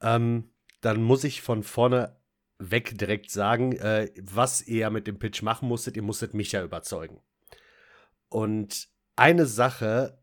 ähm, 0.00 0.50
dann 0.80 1.02
muss 1.02 1.24
ich 1.24 1.40
von 1.40 1.62
vorne 1.62 2.16
weg 2.58 2.98
direkt 2.98 3.30
sagen, 3.30 3.72
äh, 3.72 4.10
was 4.20 4.66
ihr 4.66 4.90
mit 4.90 5.06
dem 5.06 5.18
Pitch 5.18 5.42
machen 5.42 5.68
musstet. 5.68 5.96
Ihr 5.96 6.02
musstet 6.02 6.34
mich 6.34 6.52
ja 6.52 6.62
überzeugen. 6.62 7.20
Und 8.28 8.88
eine 9.16 9.46
Sache 9.46 10.18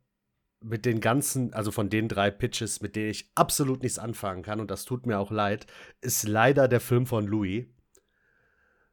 mit 0.59 0.85
den 0.85 1.01
ganzen, 1.01 1.53
also 1.53 1.71
von 1.71 1.89
den 1.89 2.07
drei 2.07 2.29
Pitches, 2.29 2.81
mit 2.81 2.95
denen 2.95 3.09
ich 3.09 3.31
absolut 3.33 3.81
nichts 3.81 3.97
anfangen 3.97 4.43
kann, 4.43 4.59
und 4.59 4.69
das 4.69 4.85
tut 4.85 5.07
mir 5.07 5.17
auch 5.17 5.31
leid, 5.31 5.65
ist 6.01 6.27
leider 6.27 6.67
der 6.67 6.79
Film 6.79 7.07
von 7.07 7.25
Louis. 7.25 7.65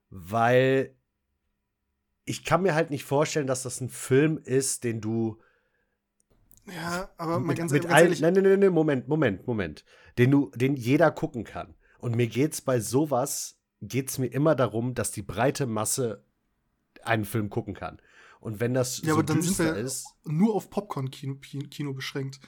Weil 0.08 0.96
ich 2.24 2.44
kann 2.44 2.62
mir 2.62 2.74
halt 2.74 2.90
nicht 2.90 3.04
vorstellen, 3.04 3.46
dass 3.46 3.62
das 3.62 3.80
ein 3.80 3.90
Film 3.90 4.38
ist, 4.38 4.84
den 4.84 5.00
du 5.00 5.38
ja, 6.74 7.08
aber 7.16 7.38
mal 7.38 7.48
mit, 7.48 7.58
ganz, 7.58 7.72
mit 7.72 7.82
ganz 7.82 7.94
allen, 7.94 8.16
nein, 8.20 8.34
nein, 8.34 8.42
nein, 8.44 8.60
nein, 8.60 8.72
Moment, 8.72 9.08
Moment, 9.08 9.46
Moment, 9.46 9.84
den 10.18 10.30
du, 10.30 10.50
den 10.54 10.76
jeder 10.76 11.10
gucken 11.10 11.44
kann. 11.44 11.74
Und 11.98 12.16
mir 12.16 12.28
geht's 12.28 12.60
bei 12.60 12.80
sowas, 12.80 13.58
geht's 13.82 14.18
mir 14.18 14.26
immer 14.26 14.54
darum, 14.54 14.94
dass 14.94 15.10
die 15.10 15.22
breite 15.22 15.66
Masse 15.66 16.24
einen 17.02 17.24
Film 17.24 17.50
gucken 17.50 17.74
kann. 17.74 18.00
Und 18.40 18.60
wenn 18.60 18.74
das 18.74 19.02
Ja, 19.02 19.08
so 19.08 19.14
aber 19.14 19.22
dann 19.24 19.40
düster 19.40 19.74
wir 19.74 19.82
ist, 19.82 20.06
nur 20.24 20.54
auf 20.54 20.70
Popcorn-Kino 20.70 21.36
Kino 21.36 21.92
beschränkt. 21.92 22.40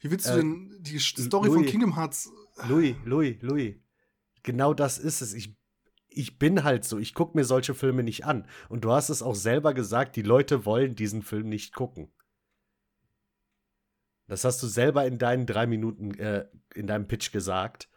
Wie 0.00 0.10
willst 0.10 0.26
du 0.26 0.32
Äh, 0.32 0.36
denn 0.36 0.76
die 0.80 0.98
Story 0.98 1.48
von 1.48 1.60
Louis. 1.60 1.70
Kingdom 1.70 1.96
Hearts 1.96 2.30
Louis, 2.68 2.96
Louis, 3.04 3.36
Louis, 3.40 3.76
genau 4.42 4.74
das 4.74 4.98
ist 4.98 5.20
es. 5.20 5.32
Ich, 5.34 5.56
ich 6.08 6.38
bin 6.38 6.64
halt 6.64 6.84
so, 6.84 6.98
ich 6.98 7.14
gucke 7.14 7.36
mir 7.36 7.44
solche 7.44 7.74
Filme 7.74 8.02
nicht 8.02 8.24
an. 8.24 8.46
Und 8.68 8.84
du 8.84 8.92
hast 8.92 9.08
es 9.08 9.22
auch 9.22 9.34
selber 9.34 9.74
gesagt, 9.74 10.16
die 10.16 10.22
Leute 10.22 10.64
wollen 10.64 10.94
diesen 10.94 11.22
Film 11.22 11.48
nicht 11.48 11.74
gucken. 11.74 12.12
Das 14.28 14.44
hast 14.44 14.62
du 14.62 14.66
selber 14.66 15.06
in 15.06 15.18
deinen 15.18 15.46
drei 15.46 15.66
Minuten, 15.66 16.14
äh, 16.18 16.46
in 16.74 16.86
deinem 16.86 17.08
Pitch 17.08 17.32
gesagt. 17.32 17.88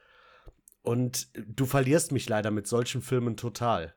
Und 0.81 1.27
du 1.35 1.65
verlierst 1.65 2.11
mich 2.11 2.27
leider 2.27 2.49
mit 2.49 2.67
solchen 2.67 3.01
Filmen 3.01 3.37
total. 3.37 3.93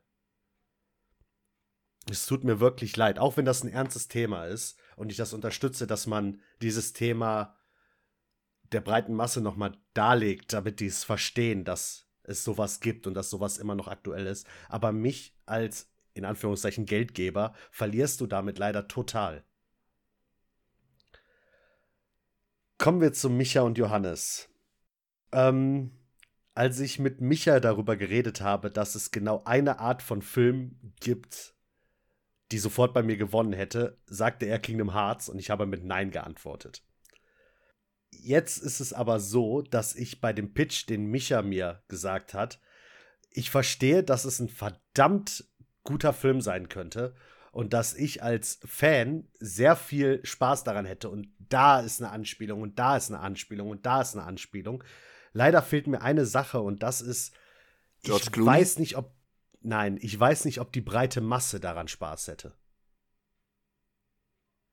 Es 2.11 2.27
tut 2.27 2.45
mir 2.45 2.61
wirklich 2.61 2.97
leid, 2.97 3.19
auch 3.19 3.39
wenn 3.39 3.47
das 3.47 3.65
ein 3.65 3.73
ernstes 3.73 4.09
Thema 4.09 4.45
ist 4.45 4.79
und 4.97 5.11
ich 5.11 5.17
das 5.17 5.33
unterstütze, 5.33 5.87
dass 5.87 6.07
man 6.07 6.43
dieses 6.61 6.93
Thema 6.93 7.57
der 8.73 8.83
breiten 8.83 9.15
Masse 9.15 9.41
nochmal 9.41 9.73
darlegt, 9.95 10.53
damit 10.53 10.81
die 10.81 10.87
es 10.87 11.05
verstehen, 11.05 11.65
dass 11.65 12.09
es 12.25 12.45
sowas 12.45 12.81
gibt 12.81 13.07
und 13.07 13.15
dass 13.15 13.31
sowas 13.31 13.57
immer 13.57 13.75
noch 13.75 13.89
aktuell 13.89 14.27
ist. 14.27 14.47
Aber 14.69 14.93
mich 14.93 15.39
als, 15.47 15.91
in 16.13 16.25
Anführungszeichen, 16.25 16.85
Geldgeber 16.85 17.55
verlierst 17.71 18.21
du 18.21 18.27
damit 18.27 18.59
leider 18.59 18.89
total. 18.89 19.45
Kommen 22.85 23.01
wir 23.01 23.15
zu 23.15 23.31
Micha 23.31 23.63
und 23.63 23.79
Johannes. 23.79 24.51
Ähm, 25.33 25.93
als 26.55 26.81
ich 26.81 26.99
mit 26.99 27.19
Micha 27.19 27.59
darüber 27.59 27.97
geredet 27.97 28.43
habe, 28.43 28.71
dass 28.71 28.95
es 28.95 29.11
genau 29.11 29.43
eine 29.47 29.79
Art 29.79 30.03
von 30.03 30.21
Film 30.21 30.93
gibt, 31.01 31.55
die 32.53 32.59
sofort 32.59 32.93
bei 32.93 33.03
mir 33.03 33.17
gewonnen 33.17 33.55
hätte, 33.55 33.97
sagte 34.05 34.45
er 34.45 34.59
Kingdom 34.59 34.93
Hearts 34.93 35.31
und 35.31 35.39
ich 35.39 35.49
habe 35.49 35.65
mit 35.65 35.83
Nein 35.83 36.11
geantwortet. 36.11 36.85
Jetzt 38.11 38.59
ist 38.59 38.81
es 38.81 38.93
aber 38.93 39.19
so, 39.19 39.63
dass 39.63 39.97
ich 39.97 40.21
bei 40.21 40.35
dem 40.35 40.53
Pitch, 40.53 40.87
den 40.87 41.07
Micha 41.07 41.41
mir 41.41 41.83
gesagt 41.89 42.35
hat, 42.35 42.61
ich 43.31 43.49
verstehe, 43.49 44.05
dass 44.05 44.27
es 44.27 44.41
ein 44.41 44.51
verdammt 44.51 45.49
guter 45.85 46.13
Film 46.13 46.43
sein 46.43 46.69
könnte 46.69 47.15
und 47.55 47.73
dass 47.73 47.95
ich 47.95 48.23
als 48.23 48.59
Fan 48.65 49.29
sehr 49.39 49.77
viel 49.77 50.21
Spaß 50.25 50.65
daran 50.65 50.87
hätte 50.87 51.09
und 51.09 51.29
da 51.39 51.81
ist 51.81 52.03
eine 52.03 52.11
Anspielung 52.11 52.63
und 52.63 52.79
da 52.79 52.97
ist 52.97 53.11
eine 53.11 53.21
Anspielung 53.21 53.71
und 53.71 53.87
da 53.87 54.01
ist 54.01 54.17
eine 54.17 54.27
Anspielung. 54.27 54.83
Leider 55.33 55.63
fehlt 55.63 55.87
mir 55.87 56.03
eine 56.03 56.27
Sache 56.27 56.61
und 56.61 56.83
das 56.83 57.01
ist, 57.01 57.33
George 58.03 58.25
ich 58.27 58.33
Clooney? 58.33 58.51
weiß 58.51 58.79
nicht, 58.79 58.97
ob, 58.97 59.15
nein, 59.61 59.99
ich 60.01 60.19
weiß 60.19 60.45
nicht, 60.47 60.61
ob 60.61 60.73
die 60.73 60.81
breite 60.81 61.21
Masse 61.21 61.61
daran 61.61 61.87
Spaß 61.87 62.29
hätte. 62.29 62.55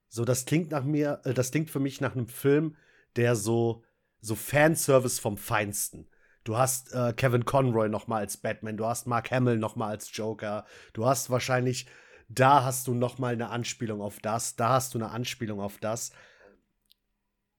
So, 0.09 0.25
das 0.25 0.45
klingt 0.45 0.71
nach 0.71 0.83
mir, 0.83 1.21
äh, 1.23 1.33
das 1.33 1.51
klingt 1.51 1.69
für 1.69 1.79
mich 1.79 2.01
nach 2.01 2.15
einem 2.15 2.27
Film, 2.27 2.75
der 3.15 3.35
so, 3.35 3.83
so 4.19 4.35
Fanservice 4.35 5.19
vom 5.19 5.37
Feinsten. 5.37 6.07
Du 6.43 6.57
hast 6.57 6.93
äh, 6.93 7.13
Kevin 7.13 7.45
Conroy 7.45 7.89
noch 7.89 8.07
mal 8.07 8.17
als 8.17 8.37
Batman, 8.37 8.75
du 8.75 8.87
hast 8.87 9.05
Mark 9.05 9.29
Hamill 9.29 9.57
noch 9.57 9.75
mal 9.75 9.89
als 9.89 10.15
Joker, 10.15 10.65
du 10.93 11.05
hast 11.05 11.29
wahrscheinlich, 11.29 11.85
da 12.33 12.63
hast 12.63 12.87
du 12.87 12.93
noch 12.93 13.17
mal 13.17 13.33
eine 13.33 13.49
Anspielung 13.49 14.01
auf 14.01 14.19
das, 14.19 14.55
da 14.55 14.69
hast 14.69 14.93
du 14.93 14.97
eine 14.97 15.09
Anspielung 15.09 15.59
auf 15.59 15.77
das. 15.79 16.11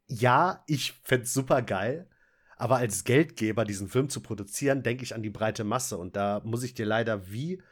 Ja, 0.07 0.65
ich 0.67 0.93
fände 1.05 1.27
super 1.27 1.63
geil, 1.63 2.09
aber 2.57 2.77
als 2.77 3.05
Geldgeber 3.05 3.65
diesen 3.65 3.89
Film 3.89 4.09
zu 4.09 4.21
produzieren, 4.21 4.83
denke 4.83 5.05
ich 5.05 5.15
an 5.15 5.23
die 5.23 5.31
breite 5.31 5.65
Masse 5.65 5.97
und 5.99 6.17
da 6.17 6.41
muss 6.45 6.63
ich 6.63 6.75
dir 6.75 6.87
leider 6.87 7.31
wie 7.31 7.63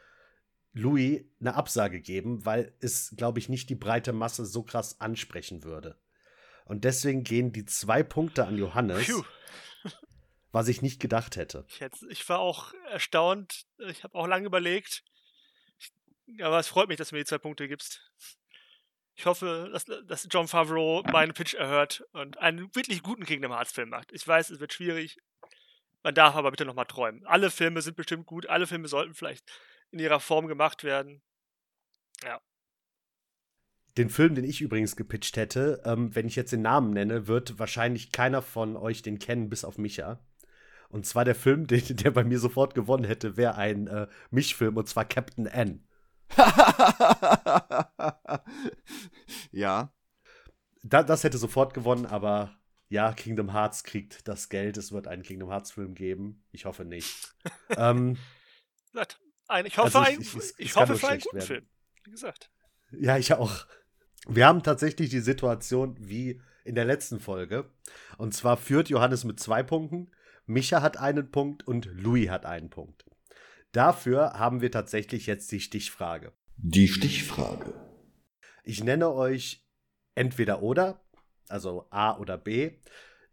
Louis 0.72 1.24
eine 1.40 1.54
Absage 1.54 2.00
geben, 2.00 2.44
weil 2.46 2.74
es, 2.80 3.14
glaube 3.16 3.38
ich, 3.38 3.48
nicht 3.48 3.68
die 3.70 3.74
breite 3.74 4.12
Masse 4.12 4.46
so 4.46 4.62
krass 4.62 5.00
ansprechen 5.00 5.64
würde. 5.64 5.98
Und 6.64 6.84
deswegen 6.84 7.24
gehen 7.24 7.52
die 7.52 7.64
zwei 7.64 8.02
Punkte 8.02 8.46
an 8.46 8.56
Johannes, 8.56 9.06
Phew. 9.06 9.24
was 10.52 10.68
ich 10.68 10.82
nicht 10.82 11.00
gedacht 11.00 11.36
hätte. 11.36 11.64
Ich, 11.68 11.80
hätte, 11.80 12.06
ich 12.08 12.28
war 12.28 12.38
auch 12.38 12.72
erstaunt. 12.90 13.66
Ich 13.78 14.04
habe 14.04 14.14
auch 14.14 14.28
lange 14.28 14.46
überlegt. 14.46 15.02
Aber 16.42 16.58
es 16.58 16.68
freut 16.68 16.88
mich, 16.88 16.96
dass 16.96 17.10
du 17.10 17.14
mir 17.14 17.20
die 17.20 17.28
zwei 17.28 17.38
Punkte 17.38 17.68
gibst. 17.68 18.10
Ich 19.14 19.26
hoffe, 19.26 19.68
dass, 19.72 19.84
dass 19.84 20.28
John 20.30 20.48
Favreau 20.48 21.02
meinen 21.12 21.34
Pitch 21.34 21.54
erhört 21.54 22.02
und 22.12 22.38
einen 22.38 22.74
wirklich 22.74 23.02
guten 23.02 23.24
Kingdom 23.24 23.52
Hearts 23.52 23.72
Film 23.72 23.90
macht. 23.90 24.12
Ich 24.12 24.26
weiß, 24.26 24.50
es 24.50 24.60
wird 24.60 24.72
schwierig. 24.72 25.18
Man 26.02 26.14
darf 26.14 26.34
aber 26.34 26.50
bitte 26.50 26.64
nochmal 26.64 26.86
träumen. 26.86 27.26
Alle 27.26 27.50
Filme 27.50 27.82
sind 27.82 27.96
bestimmt 27.96 28.26
gut. 28.26 28.48
Alle 28.48 28.66
Filme 28.66 28.88
sollten 28.88 29.14
vielleicht 29.14 29.44
in 29.90 29.98
ihrer 29.98 30.20
Form 30.20 30.46
gemacht 30.46 30.84
werden. 30.84 31.20
Ja. 32.24 32.40
Den 33.98 34.08
Film, 34.08 34.34
den 34.34 34.44
ich 34.44 34.60
übrigens 34.60 34.96
gepitcht 34.96 35.36
hätte, 35.36 35.82
ähm, 35.84 36.14
wenn 36.14 36.26
ich 36.26 36.36
jetzt 36.36 36.52
den 36.52 36.62
Namen 36.62 36.92
nenne, 36.92 37.26
wird 37.26 37.58
wahrscheinlich 37.58 38.12
keiner 38.12 38.40
von 38.40 38.76
euch 38.76 39.02
den 39.02 39.18
kennen, 39.18 39.50
bis 39.50 39.64
auf 39.64 39.78
Micha. 39.78 40.20
Und 40.88 41.06
zwar 41.06 41.24
der 41.24 41.34
Film, 41.34 41.66
den, 41.66 41.96
der 41.96 42.10
bei 42.12 42.24
mir 42.24 42.38
sofort 42.38 42.74
gewonnen 42.74 43.04
hätte, 43.04 43.36
wäre 43.36 43.56
ein 43.56 43.86
äh, 43.88 44.06
Mischfilm, 44.30 44.76
und 44.76 44.88
zwar 44.88 45.04
Captain 45.04 45.46
N. 45.46 45.86
ja. 49.52 49.92
Da, 50.82 51.02
das 51.02 51.24
hätte 51.24 51.38
sofort 51.38 51.74
gewonnen, 51.74 52.06
aber 52.06 52.56
ja, 52.88 53.12
Kingdom 53.12 53.52
Hearts 53.52 53.84
kriegt 53.84 54.26
das 54.28 54.48
Geld. 54.48 54.76
Es 54.76 54.92
wird 54.92 55.06
einen 55.06 55.22
Kingdom 55.22 55.50
Hearts 55.50 55.72
Film 55.72 55.94
geben. 55.94 56.44
Ich 56.52 56.64
hoffe 56.64 56.84
nicht. 56.84 57.34
ähm, 57.76 58.16
ich 59.64 59.78
hoffe, 59.78 59.98
Also 59.98 60.02
ich- 60.02 60.08
ein, 60.08 60.20
ich- 60.20 60.54
ich, 60.58 60.72
kann 60.72 60.88
hoffe 60.88 60.98
für 60.98 61.08
einen 61.08 61.20
guten 61.20 61.36
werden. 61.36 61.46
Film. 61.46 61.66
Wie 62.04 62.10
gesagt. 62.10 62.50
Ja, 62.92 63.18
ich 63.18 63.32
auch. 63.34 63.66
Wir 64.26 64.46
haben 64.46 64.62
tatsächlich 64.62 65.10
die 65.10 65.20
Situation 65.20 65.96
wie 65.98 66.40
in 66.64 66.74
der 66.74 66.84
letzten 66.84 67.20
Folge. 67.20 67.70
Und 68.18 68.34
zwar 68.34 68.56
führt 68.56 68.88
Johannes 68.88 69.24
mit 69.24 69.40
zwei 69.40 69.62
Punkten, 69.62 70.10
Micha 70.46 70.82
hat 70.82 70.96
einen 70.96 71.30
Punkt 71.30 71.66
und 71.66 71.86
Louis 71.86 72.28
hat 72.28 72.44
einen 72.46 72.70
Punkt. 72.70 73.04
Dafür 73.72 74.34
haben 74.34 74.60
wir 74.60 74.70
tatsächlich 74.70 75.26
jetzt 75.26 75.50
die 75.52 75.60
Stichfrage. 75.60 76.32
Die 76.56 76.88
Stichfrage. 76.88 77.74
Ich 78.64 78.82
nenne 78.82 79.12
euch 79.12 79.64
entweder 80.14 80.62
oder, 80.62 81.00
also 81.48 81.86
A 81.90 82.16
oder 82.18 82.36
B. 82.36 82.78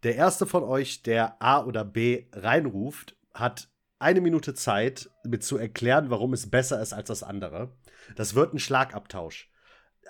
Der 0.04 0.14
erste 0.14 0.46
von 0.46 0.62
euch, 0.62 1.02
der 1.02 1.42
A 1.42 1.64
oder 1.64 1.84
B 1.84 2.26
reinruft, 2.32 3.16
hat 3.34 3.68
eine 3.98 4.20
Minute 4.20 4.54
Zeit, 4.54 5.10
mir 5.24 5.40
zu 5.40 5.58
erklären, 5.58 6.10
warum 6.10 6.32
es 6.32 6.48
besser 6.48 6.80
ist 6.80 6.92
als 6.92 7.08
das 7.08 7.22
andere. 7.22 7.76
Das 8.16 8.34
wird 8.34 8.54
ein 8.54 8.60
Schlagabtausch. 8.60 9.50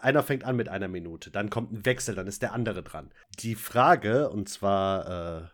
Einer 0.01 0.23
fängt 0.23 0.45
an 0.45 0.57
mit 0.57 0.69
einer 0.69 0.89
Minute, 0.89 1.31
dann 1.31 1.51
kommt 1.51 1.73
ein 1.73 1.85
Wechsel, 1.85 2.15
dann 2.15 2.27
ist 2.27 2.43
der 2.43 2.53
andere 2.53 2.83
dran. 2.83 3.11
Die 3.41 3.57
Frage, 3.57 4.31
und 4.31 4.49
zwar 4.49 5.43
äh, 5.43 5.49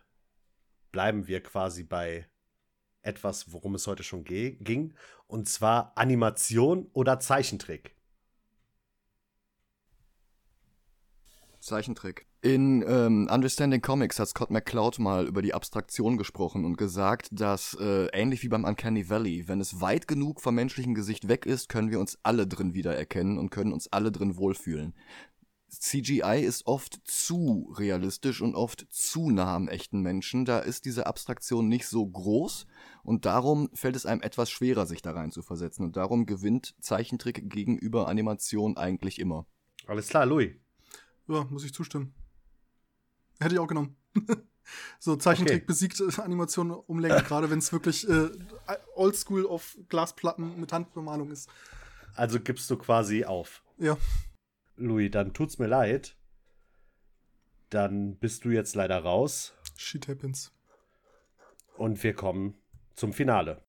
bleiben 0.91 1.27
wir 1.27 1.41
quasi 1.41 1.83
bei 1.83 2.27
etwas, 3.05 3.51
worum 3.51 3.75
es 3.75 3.87
heute 3.87 4.03
schon 4.03 4.23
ging, 4.23 4.93
und 5.27 5.47
zwar 5.47 5.93
Animation 5.95 6.87
oder 6.93 7.19
Zeichentrick. 7.19 7.95
Zeichentrick. 11.59 12.27
In 12.41 12.85
ähm, 12.87 13.27
Understanding 13.31 13.81
Comics 13.81 14.19
hat 14.19 14.27
Scott 14.27 14.51
McCloud 14.51 14.99
mal 14.99 15.25
über 15.25 15.41
die 15.41 15.55
Abstraktion 15.55 16.15
gesprochen 16.15 16.63
und 16.63 16.77
gesagt, 16.77 17.29
dass 17.31 17.75
äh, 17.81 18.05
ähnlich 18.13 18.43
wie 18.43 18.49
beim 18.49 18.65
Uncanny 18.65 19.09
Valley, 19.09 19.47
wenn 19.47 19.59
es 19.59 19.81
weit 19.81 20.07
genug 20.07 20.41
vom 20.41 20.53
menschlichen 20.53 20.93
Gesicht 20.93 21.27
weg 21.27 21.47
ist, 21.47 21.69
können 21.69 21.89
wir 21.89 21.99
uns 21.99 22.19
alle 22.21 22.45
drin 22.45 22.75
wiedererkennen 22.75 23.39
und 23.39 23.49
können 23.49 23.73
uns 23.73 23.91
alle 23.91 24.11
drin 24.11 24.37
wohlfühlen. 24.37 24.93
CGI 25.79 26.41
ist 26.43 26.65
oft 26.67 26.99
zu 27.03 27.73
realistisch 27.77 28.41
und 28.41 28.55
oft 28.55 28.85
zu 28.89 29.29
nah 29.31 29.55
am 29.55 29.67
echten 29.67 30.01
Menschen. 30.01 30.45
Da 30.45 30.59
ist 30.59 30.85
diese 30.85 31.07
Abstraktion 31.07 31.67
nicht 31.67 31.87
so 31.87 32.05
groß 32.05 32.65
und 33.03 33.25
darum 33.25 33.69
fällt 33.73 33.95
es 33.95 34.05
einem 34.05 34.21
etwas 34.21 34.49
schwerer, 34.49 34.85
sich 34.85 35.01
da 35.01 35.11
rein 35.11 35.31
zu 35.31 35.41
versetzen. 35.41 35.83
Und 35.85 35.97
darum 35.97 36.25
gewinnt 36.25 36.75
Zeichentrick 36.79 37.49
gegenüber 37.49 38.07
Animation 38.07 38.77
eigentlich 38.77 39.19
immer. 39.19 39.45
Alles 39.87 40.07
klar, 40.07 40.25
Louis. 40.25 40.51
Ja, 41.27 41.45
muss 41.45 41.63
ich 41.63 41.73
zustimmen. 41.73 42.13
Hätte 43.39 43.55
ich 43.55 43.59
auch 43.59 43.67
genommen. 43.67 43.95
So 44.99 45.15
Zeichentrick 45.15 45.57
okay. 45.57 45.65
besiegt 45.67 45.99
äh, 45.99 46.21
Animation 46.21 46.71
um 46.71 46.99
Länge, 46.99 47.21
gerade 47.27 47.49
wenn 47.51 47.59
es 47.59 47.71
wirklich 47.71 48.07
äh, 48.09 48.29
oldschool 48.95 49.45
auf 49.47 49.77
Glasplatten 49.89 50.59
mit 50.59 50.73
Handbemalung 50.73 51.29
ist. 51.29 51.49
Also 52.15 52.39
gibst 52.39 52.69
du 52.69 52.77
quasi 52.77 53.25
auf. 53.25 53.61
Ja. 53.77 53.97
Louis, 54.77 55.11
dann 55.11 55.33
tut's 55.33 55.59
mir 55.59 55.67
leid. 55.67 56.15
Dann 57.69 58.17
bist 58.17 58.45
du 58.45 58.49
jetzt 58.49 58.75
leider 58.75 58.99
raus. 58.99 59.53
Shit 59.77 60.07
happens. 60.07 60.53
Und 61.77 62.03
wir 62.03 62.13
kommen 62.13 62.57
zum 62.93 63.13
Finale. 63.13 63.63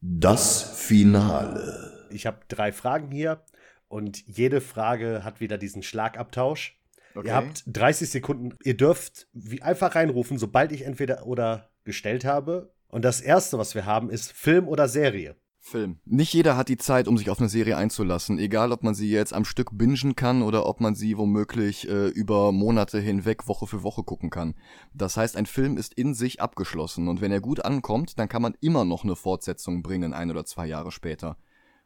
Das 0.00 0.62
Finale. 0.62 2.08
Ich 2.10 2.26
habe 2.26 2.40
drei 2.48 2.72
Fragen 2.72 3.10
hier 3.10 3.44
und 3.88 4.26
jede 4.26 4.60
Frage 4.60 5.24
hat 5.24 5.40
wieder 5.40 5.58
diesen 5.58 5.82
Schlagabtausch. 5.82 6.78
Okay. 7.14 7.28
Ihr 7.28 7.34
habt 7.34 7.64
30 7.66 8.08
Sekunden. 8.08 8.56
Ihr 8.62 8.76
dürft 8.76 9.28
wie 9.32 9.62
einfach 9.62 9.94
reinrufen, 9.94 10.38
sobald 10.38 10.72
ich 10.72 10.82
entweder 10.82 11.26
oder 11.26 11.70
gestellt 11.84 12.24
habe. 12.24 12.72
Und 12.88 13.04
das 13.04 13.20
erste, 13.20 13.58
was 13.58 13.74
wir 13.74 13.84
haben, 13.84 14.10
ist 14.10 14.32
Film 14.32 14.68
oder 14.68 14.88
Serie. 14.88 15.36
Film. 15.62 16.00
Nicht 16.06 16.32
jeder 16.32 16.56
hat 16.56 16.68
die 16.68 16.78
Zeit, 16.78 17.06
um 17.06 17.18
sich 17.18 17.28
auf 17.28 17.38
eine 17.38 17.50
Serie 17.50 17.76
einzulassen, 17.76 18.38
egal 18.38 18.72
ob 18.72 18.82
man 18.82 18.94
sie 18.94 19.10
jetzt 19.10 19.34
am 19.34 19.44
Stück 19.44 19.70
bingen 19.76 20.16
kann 20.16 20.42
oder 20.42 20.66
ob 20.66 20.80
man 20.80 20.94
sie 20.94 21.18
womöglich 21.18 21.86
äh, 21.86 22.08
über 22.08 22.50
Monate 22.50 22.98
hinweg 22.98 23.46
Woche 23.46 23.66
für 23.66 23.82
Woche 23.82 24.02
gucken 24.02 24.30
kann. 24.30 24.54
Das 24.94 25.16
heißt, 25.16 25.36
ein 25.36 25.46
Film 25.46 25.76
ist 25.76 25.94
in 25.94 26.14
sich 26.14 26.40
abgeschlossen 26.40 27.08
und 27.08 27.20
wenn 27.20 27.30
er 27.30 27.40
gut 27.40 27.64
ankommt, 27.64 28.18
dann 28.18 28.28
kann 28.28 28.42
man 28.42 28.56
immer 28.60 28.84
noch 28.84 29.04
eine 29.04 29.16
Fortsetzung 29.16 29.82
bringen, 29.82 30.14
ein 30.14 30.30
oder 30.30 30.44
zwei 30.46 30.66
Jahre 30.66 30.90
später. 30.90 31.36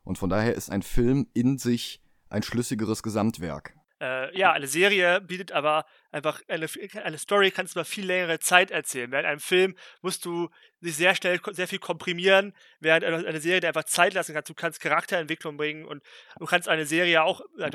Und 0.05 0.19
von 0.19 0.31
daher 0.31 0.55
ist 0.55 0.71
ein 0.71 0.83
Film 0.83 1.27
in 1.35 1.59
sich 1.59 2.01
ein 2.29 2.43
schlüssigeres 2.43 3.03
Gesamtwerk. 3.03 3.75
Äh, 4.05 4.37
ja, 4.37 4.53
eine 4.53 4.67
Serie 4.67 5.23
bietet 5.23 5.53
aber 5.53 5.87
einfach 6.13 6.43
eine, 6.47 6.67
eine 7.03 7.17
Story, 7.17 7.51
kannst 7.51 7.75
du 7.75 7.79
über 7.79 7.87
viel 7.87 8.05
längere 8.05 8.39
Zeit 8.39 8.71
erzählen. 8.71 9.11
Während 9.11 9.27
einem 9.27 9.41
Film 9.41 9.77
musst 10.03 10.27
du 10.27 10.51
sich 10.81 10.97
sehr 10.97 11.15
schnell 11.15 11.41
sehr 11.53 11.69
viel 11.69 11.79
komprimieren, 11.79 12.53
während 12.81 13.03
eine 13.05 13.41
Serie 13.41 13.61
dir 13.61 13.69
einfach 13.69 13.85
Zeit 13.85 14.13
lassen 14.13 14.35
kannst. 14.35 14.51
Du 14.51 14.55
kannst 14.55 14.81
Charakterentwicklung 14.81 15.57
bringen 15.57 15.87
und 15.87 16.03
du 16.39 16.45
kannst 16.45 16.69
eine 16.69 16.85
Serie 16.85 17.23
auch, 17.23 17.41
wenn 17.57 17.71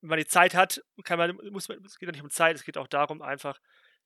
man 0.00 0.18
die 0.18 0.26
Zeit 0.26 0.54
hat, 0.54 0.82
kann 1.02 1.18
man, 1.18 1.36
muss 1.50 1.68
man, 1.68 1.84
es 1.84 1.98
geht 1.98 2.08
ja 2.08 2.12
nicht 2.12 2.22
um 2.22 2.30
Zeit, 2.30 2.56
es 2.56 2.64
geht 2.64 2.78
auch 2.78 2.88
darum, 2.88 3.20
einfach 3.20 3.58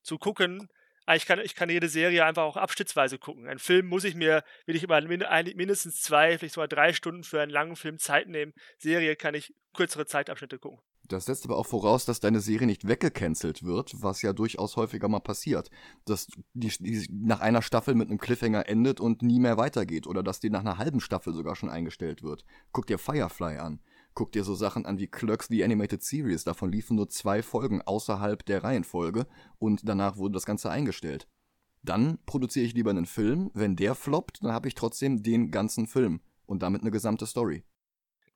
zu 0.02 0.18
gucken, 0.18 0.68
ah, 1.06 1.14
ich 1.14 1.26
kann, 1.26 1.38
ich 1.38 1.54
kann 1.54 1.70
jede 1.70 1.88
Serie 1.88 2.24
einfach 2.24 2.42
auch 2.42 2.56
abschnittsweise 2.56 3.18
gucken. 3.20 3.46
Ein 3.46 3.60
Film 3.60 3.86
muss 3.86 4.02
ich 4.02 4.16
mir, 4.16 4.42
will 4.66 4.74
ich 4.74 4.82
immer 4.82 5.00
mindestens 5.00 6.02
zwei, 6.02 6.38
vielleicht 6.38 6.54
sogar 6.54 6.66
drei 6.66 6.92
Stunden 6.92 7.22
für 7.22 7.40
einen 7.40 7.52
langen 7.52 7.76
Film 7.76 7.98
Zeit 7.98 8.26
nehmen. 8.26 8.52
Serie 8.78 9.14
kann 9.14 9.34
ich 9.34 9.54
kürzere 9.74 10.06
Zeitabschnitte 10.06 10.58
gucken. 10.58 10.80
Das 11.08 11.24
setzt 11.24 11.46
aber 11.46 11.56
auch 11.56 11.66
voraus, 11.66 12.04
dass 12.04 12.20
deine 12.20 12.40
Serie 12.40 12.66
nicht 12.66 12.86
weggecancelt 12.86 13.62
wird, 13.64 13.94
was 14.02 14.20
ja 14.20 14.34
durchaus 14.34 14.76
häufiger 14.76 15.08
mal 15.08 15.20
passiert. 15.20 15.70
Dass 16.04 16.26
die, 16.52 16.70
die, 16.78 17.08
nach 17.10 17.40
einer 17.40 17.62
Staffel 17.62 17.94
mit 17.94 18.10
einem 18.10 18.18
Cliffhanger 18.18 18.68
endet 18.68 19.00
und 19.00 19.22
nie 19.22 19.40
mehr 19.40 19.56
weitergeht. 19.56 20.06
Oder 20.06 20.22
dass 20.22 20.40
die 20.40 20.50
nach 20.50 20.60
einer 20.60 20.76
halben 20.76 21.00
Staffel 21.00 21.32
sogar 21.32 21.56
schon 21.56 21.70
eingestellt 21.70 22.22
wird. 22.22 22.44
Guck 22.72 22.86
dir 22.86 22.98
Firefly 22.98 23.56
an. 23.56 23.80
Guck 24.12 24.32
dir 24.32 24.44
so 24.44 24.54
Sachen 24.54 24.84
an 24.84 24.98
wie 24.98 25.06
Clerks 25.06 25.48
The 25.48 25.64
Animated 25.64 26.02
Series. 26.02 26.44
Davon 26.44 26.70
liefen 26.70 26.96
nur 26.96 27.08
zwei 27.08 27.42
Folgen 27.42 27.80
außerhalb 27.80 28.44
der 28.44 28.62
Reihenfolge 28.62 29.26
und 29.58 29.88
danach 29.88 30.18
wurde 30.18 30.34
das 30.34 30.44
Ganze 30.44 30.70
eingestellt. 30.70 31.26
Dann 31.82 32.18
produziere 32.26 32.66
ich 32.66 32.74
lieber 32.74 32.90
einen 32.90 33.06
Film. 33.06 33.50
Wenn 33.54 33.76
der 33.76 33.94
floppt, 33.94 34.42
dann 34.42 34.52
habe 34.52 34.68
ich 34.68 34.74
trotzdem 34.74 35.22
den 35.22 35.50
ganzen 35.50 35.86
Film 35.86 36.20
und 36.44 36.62
damit 36.62 36.82
eine 36.82 36.90
gesamte 36.90 37.26
Story 37.26 37.64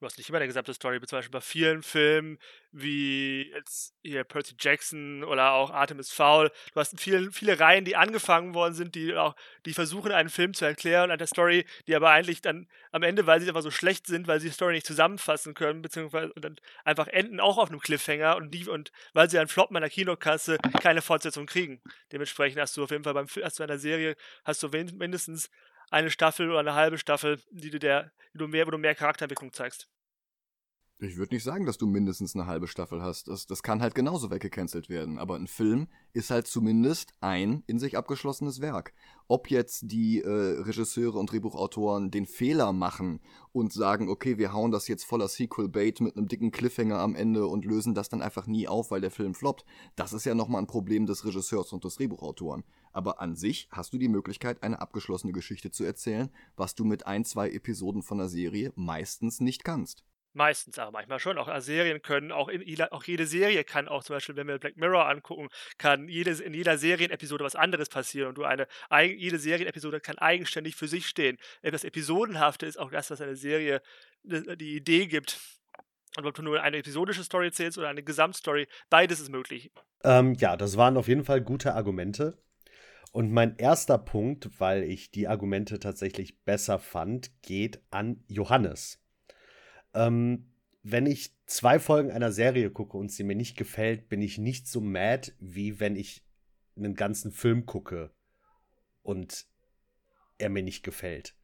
du 0.02 0.06
hast 0.06 0.18
nicht 0.18 0.28
immer 0.28 0.38
eine 0.38 0.48
gesamte 0.48 0.74
Story, 0.74 1.00
zum 1.00 1.18
Beispiel 1.18 1.30
bei 1.30 1.40
vielen 1.40 1.82
Filmen 1.84 2.38
wie 2.72 3.52
jetzt 3.54 3.94
hier 4.02 4.24
Percy 4.24 4.54
Jackson 4.58 5.22
oder 5.22 5.52
auch 5.52 5.70
Artemis 5.70 6.10
Fowl. 6.10 6.50
Du 6.72 6.80
hast 6.80 6.98
viele, 7.00 7.30
viele 7.30 7.60
Reihen, 7.60 7.84
die 7.84 7.94
angefangen 7.94 8.52
worden 8.52 8.74
sind, 8.74 8.96
die 8.96 9.14
auch, 9.14 9.36
die 9.64 9.74
versuchen, 9.74 10.10
einen 10.10 10.28
Film 10.28 10.54
zu 10.54 10.64
erklären, 10.64 11.12
eine 11.12 11.26
Story, 11.26 11.64
die 11.86 11.94
aber 11.94 12.10
eigentlich 12.10 12.42
dann 12.42 12.66
am 12.90 13.04
Ende, 13.04 13.26
weil 13.26 13.40
sie 13.40 13.46
einfach 13.46 13.62
so 13.62 13.70
schlecht 13.70 14.08
sind, 14.08 14.26
weil 14.26 14.40
sie 14.40 14.48
die 14.48 14.54
Story 14.54 14.74
nicht 14.74 14.86
zusammenfassen 14.86 15.54
können, 15.54 15.82
beziehungsweise 15.82 16.32
dann 16.34 16.56
einfach 16.84 17.06
enden 17.06 17.38
auch 17.38 17.58
auf 17.58 17.68
einem 17.68 17.80
Cliffhanger 17.80 18.36
und 18.36 18.52
die, 18.52 18.66
und 18.66 18.90
weil 19.12 19.30
sie 19.30 19.38
einen 19.38 19.48
Flop 19.48 19.70
der 19.72 19.88
Kinokasse 19.88 20.58
keine 20.80 21.02
Fortsetzung 21.02 21.46
kriegen. 21.46 21.80
Dementsprechend 22.10 22.60
hast 22.60 22.76
du 22.76 22.82
auf 22.82 22.90
jeden 22.90 23.04
Fall 23.04 23.14
beim 23.14 23.28
hast 23.42 23.58
du 23.58 23.62
einer 23.62 23.78
Serie 23.78 24.16
hast 24.44 24.62
du 24.62 24.68
mindestens 24.68 25.48
eine 25.92 26.10
Staffel 26.10 26.50
oder 26.50 26.60
eine 26.60 26.74
halbe 26.74 26.98
Staffel, 26.98 27.40
die 27.50 27.70
du 27.70 27.78
der, 27.78 28.10
die 28.34 28.38
du 28.38 28.48
mehr, 28.48 28.66
wo 28.66 28.70
du 28.70 28.78
mehr 28.78 28.94
Charakterentwicklung 28.94 29.52
zeigst. 29.52 29.88
Ich 31.04 31.16
würde 31.16 31.34
nicht 31.34 31.42
sagen, 31.42 31.66
dass 31.66 31.78
du 31.78 31.88
mindestens 31.88 32.36
eine 32.36 32.46
halbe 32.46 32.68
Staffel 32.68 33.02
hast. 33.02 33.26
Das, 33.26 33.48
das 33.48 33.64
kann 33.64 33.82
halt 33.82 33.96
genauso 33.96 34.30
weggecancelt 34.30 34.88
werden. 34.88 35.18
Aber 35.18 35.34
ein 35.34 35.48
Film 35.48 35.88
ist 36.12 36.30
halt 36.30 36.46
zumindest 36.46 37.12
ein 37.20 37.64
in 37.66 37.80
sich 37.80 37.98
abgeschlossenes 37.98 38.60
Werk. 38.60 38.94
Ob 39.26 39.50
jetzt 39.50 39.90
die 39.90 40.20
äh, 40.20 40.28
Regisseure 40.28 41.18
und 41.18 41.32
Drehbuchautoren 41.32 42.12
den 42.12 42.24
Fehler 42.24 42.72
machen 42.72 43.20
und 43.50 43.72
sagen, 43.72 44.08
okay, 44.08 44.38
wir 44.38 44.52
hauen 44.52 44.70
das 44.70 44.86
jetzt 44.86 45.02
voller 45.02 45.26
Sequel-Bait 45.26 46.00
mit 46.00 46.16
einem 46.16 46.28
dicken 46.28 46.52
Cliffhanger 46.52 47.00
am 47.00 47.16
Ende 47.16 47.48
und 47.48 47.64
lösen 47.64 47.94
das 47.94 48.08
dann 48.08 48.22
einfach 48.22 48.46
nie 48.46 48.68
auf, 48.68 48.92
weil 48.92 49.00
der 49.00 49.10
Film 49.10 49.34
floppt, 49.34 49.64
das 49.96 50.12
ist 50.12 50.24
ja 50.24 50.36
nochmal 50.36 50.62
ein 50.62 50.68
Problem 50.68 51.06
des 51.06 51.24
Regisseurs 51.24 51.72
und 51.72 51.82
des 51.82 51.96
Drehbuchautoren. 51.96 52.62
Aber 52.92 53.20
an 53.20 53.36
sich 53.36 53.68
hast 53.70 53.92
du 53.92 53.98
die 53.98 54.08
Möglichkeit, 54.08 54.62
eine 54.62 54.80
abgeschlossene 54.80 55.32
Geschichte 55.32 55.70
zu 55.70 55.84
erzählen, 55.84 56.30
was 56.56 56.74
du 56.74 56.84
mit 56.84 57.06
ein, 57.06 57.24
zwei 57.24 57.50
Episoden 57.50 58.02
von 58.02 58.18
der 58.18 58.28
Serie 58.28 58.72
meistens 58.76 59.40
nicht 59.40 59.64
kannst. 59.64 60.04
Meistens, 60.34 60.78
aber 60.78 60.92
manchmal 60.92 61.18
schon. 61.18 61.36
Auch 61.36 61.50
Serien 61.60 62.00
können, 62.00 62.32
auch, 62.32 62.48
in, 62.48 62.80
auch 62.90 63.04
jede 63.04 63.26
Serie 63.26 63.64
kann 63.64 63.86
auch 63.86 64.02
zum 64.02 64.16
Beispiel, 64.16 64.34
wenn 64.34 64.48
wir 64.48 64.58
Black 64.58 64.78
Mirror 64.78 65.06
angucken, 65.06 65.48
kann 65.76 66.08
jede, 66.08 66.30
in 66.30 66.54
jeder 66.54 66.78
Serienepisode 66.78 67.44
was 67.44 67.54
anderes 67.54 67.90
passieren 67.90 68.28
und 68.28 68.38
du 68.38 68.44
eine, 68.44 68.66
jede 69.02 69.38
Serienepisode 69.38 70.00
kann 70.00 70.16
eigenständig 70.16 70.74
für 70.74 70.88
sich 70.88 71.06
stehen. 71.06 71.36
Etwas 71.60 71.84
Episodenhafte 71.84 72.64
ist 72.64 72.78
auch 72.78 72.90
das, 72.90 73.10
was 73.10 73.20
eine 73.20 73.36
Serie 73.36 73.82
äh, 74.26 74.56
die 74.56 74.76
Idee 74.76 75.06
gibt. 75.06 75.38
Und 76.16 76.26
ob 76.26 76.34
du 76.34 76.42
nur 76.42 76.62
eine 76.62 76.78
episodische 76.78 77.24
Story 77.24 77.52
zählst 77.52 77.76
oder 77.76 77.88
eine 77.88 78.02
Gesamtstory, 78.02 78.68
beides 78.88 79.20
ist 79.20 79.30
möglich. 79.30 79.70
Ähm, 80.04 80.34
ja, 80.34 80.56
das 80.56 80.76
waren 80.76 80.96
auf 80.96 81.08
jeden 81.08 81.24
Fall 81.24 81.42
gute 81.42 81.74
Argumente. 81.74 82.38
Und 83.12 83.30
mein 83.30 83.56
erster 83.58 83.98
Punkt, 83.98 84.58
weil 84.58 84.84
ich 84.84 85.10
die 85.10 85.28
Argumente 85.28 85.78
tatsächlich 85.78 86.42
besser 86.44 86.78
fand, 86.78 87.30
geht 87.42 87.82
an 87.90 88.24
Johannes. 88.26 89.00
Ähm, 89.92 90.50
wenn 90.82 91.04
ich 91.06 91.36
zwei 91.46 91.78
Folgen 91.78 92.10
einer 92.10 92.32
Serie 92.32 92.70
gucke 92.70 92.96
und 92.96 93.12
sie 93.12 93.22
mir 93.22 93.36
nicht 93.36 93.56
gefällt, 93.56 94.08
bin 94.08 94.22
ich 94.22 94.38
nicht 94.38 94.66
so 94.66 94.80
mad, 94.80 95.30
wie 95.38 95.78
wenn 95.78 95.94
ich 95.94 96.24
einen 96.74 96.94
ganzen 96.94 97.32
Film 97.32 97.66
gucke 97.66 98.10
und 99.02 99.46
er 100.38 100.48
mir 100.48 100.62
nicht 100.62 100.82
gefällt. 100.82 101.36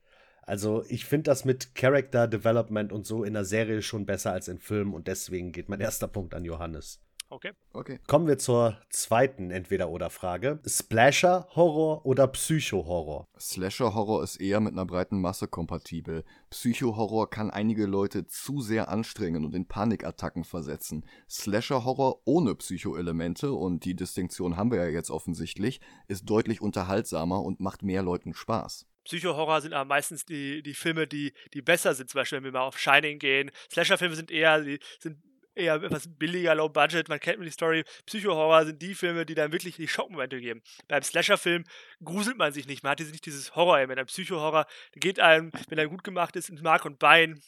Also 0.43 0.83
ich 0.89 1.05
finde 1.05 1.25
das 1.25 1.45
mit 1.45 1.75
Character 1.75 2.27
Development 2.27 2.91
und 2.91 3.07
so 3.07 3.23
in 3.23 3.35
der 3.35 3.45
Serie 3.45 3.83
schon 3.83 4.07
besser 4.07 4.33
als 4.33 4.49
in 4.49 4.59
Filmen 4.59 4.95
und 4.95 5.07
deswegen 5.07 5.53
geht 5.53 5.69
mein 5.69 5.81
erster 5.81 6.09
Punkt 6.09 6.33
an 6.33 6.47
Johannes. 6.47 7.03
Okay. 7.31 7.53
okay. 7.75 7.99
Kommen 8.07 8.27
wir 8.27 8.39
zur 8.39 8.79
zweiten 8.89 9.51
Entweder-Oder-Frage. 9.51 10.61
Splasher-Horror 10.67 12.07
oder 12.07 12.27
Psycho-Horror? 12.27 13.29
Slasher-Horror 13.39 14.23
ist 14.23 14.37
eher 14.37 14.61
mit 14.61 14.73
einer 14.73 14.87
breiten 14.87 15.21
Masse 15.21 15.47
kompatibel. 15.47 16.25
Psycho-Horror 16.49 17.29
kann 17.29 17.51
einige 17.51 17.85
Leute 17.85 18.27
zu 18.27 18.63
sehr 18.63 18.89
anstrengen 18.89 19.45
und 19.45 19.55
in 19.55 19.69
Panikattacken 19.69 20.45
versetzen. 20.45 21.05
Slasher-Horror 21.29 22.23
ohne 22.25 22.55
Psycho-Elemente, 22.55 23.53
und 23.53 23.85
die 23.85 23.95
Distinktion 23.95 24.57
haben 24.57 24.71
wir 24.71 24.79
ja 24.79 24.89
jetzt 24.89 25.11
offensichtlich, 25.11 25.81
ist 26.07 26.25
deutlich 26.25 26.63
unterhaltsamer 26.63 27.43
und 27.43 27.61
macht 27.61 27.83
mehr 27.83 28.03
Leuten 28.03 28.33
Spaß. 28.33 28.87
Psycho-Horror 29.05 29.61
sind 29.61 29.75
aber 29.75 29.87
meistens 29.87 30.25
die, 30.25 30.63
die 30.63 30.75
Filme, 30.75 31.07
die, 31.07 31.35
die 31.53 31.63
besser 31.63 31.95
sind. 31.95 32.09
Zum 32.09 32.21
Beispiel, 32.21 32.37
wenn 32.37 32.45
wir 32.45 32.53
mal 32.53 32.67
auf 32.67 32.79
Shining 32.79 33.19
gehen. 33.19 33.51
Slasher-Filme 33.71 34.15
sind 34.15 34.31
eher, 34.31 34.63
die 34.63 34.81
sind 34.99 35.19
eher 35.59 35.75
etwas 35.83 36.09
billiger, 36.09 36.55
low 36.55 36.69
budget, 36.69 37.09
man 37.09 37.21
kennt 37.21 37.45
die 37.45 37.51
Story. 37.51 37.85
Psycho-Horror 38.07 38.67
sind 38.67 38.81
die 38.81 38.95
Filme, 38.95 39.27
die 39.27 39.35
dann 39.35 39.53
wirklich 39.53 39.77
die 39.77 39.89
Schockmomente 39.89 40.41
geben. 40.41 40.63
Beim 40.89 41.03
Slasher-Film 41.03 41.65
gruselt 42.03 42.39
man 42.39 42.53
sich 42.53 42.67
nicht, 42.67 42.83
man 42.83 42.93
hat 42.93 43.01
nicht 43.01 43.27
dieses 43.27 43.55
Horror-Element. 43.55 43.99
Ein 43.99 44.07
Psycho-Horror 44.07 44.67
geht 44.95 45.21
einem, 45.21 45.53
wenn 45.69 45.79
er 45.79 45.89
gut 45.89 46.05
gemacht 46.05 46.37
ist, 46.37 46.49
ins 46.49 46.63
Mark 46.63 46.85
und 46.85 46.99
Bein 46.99 47.41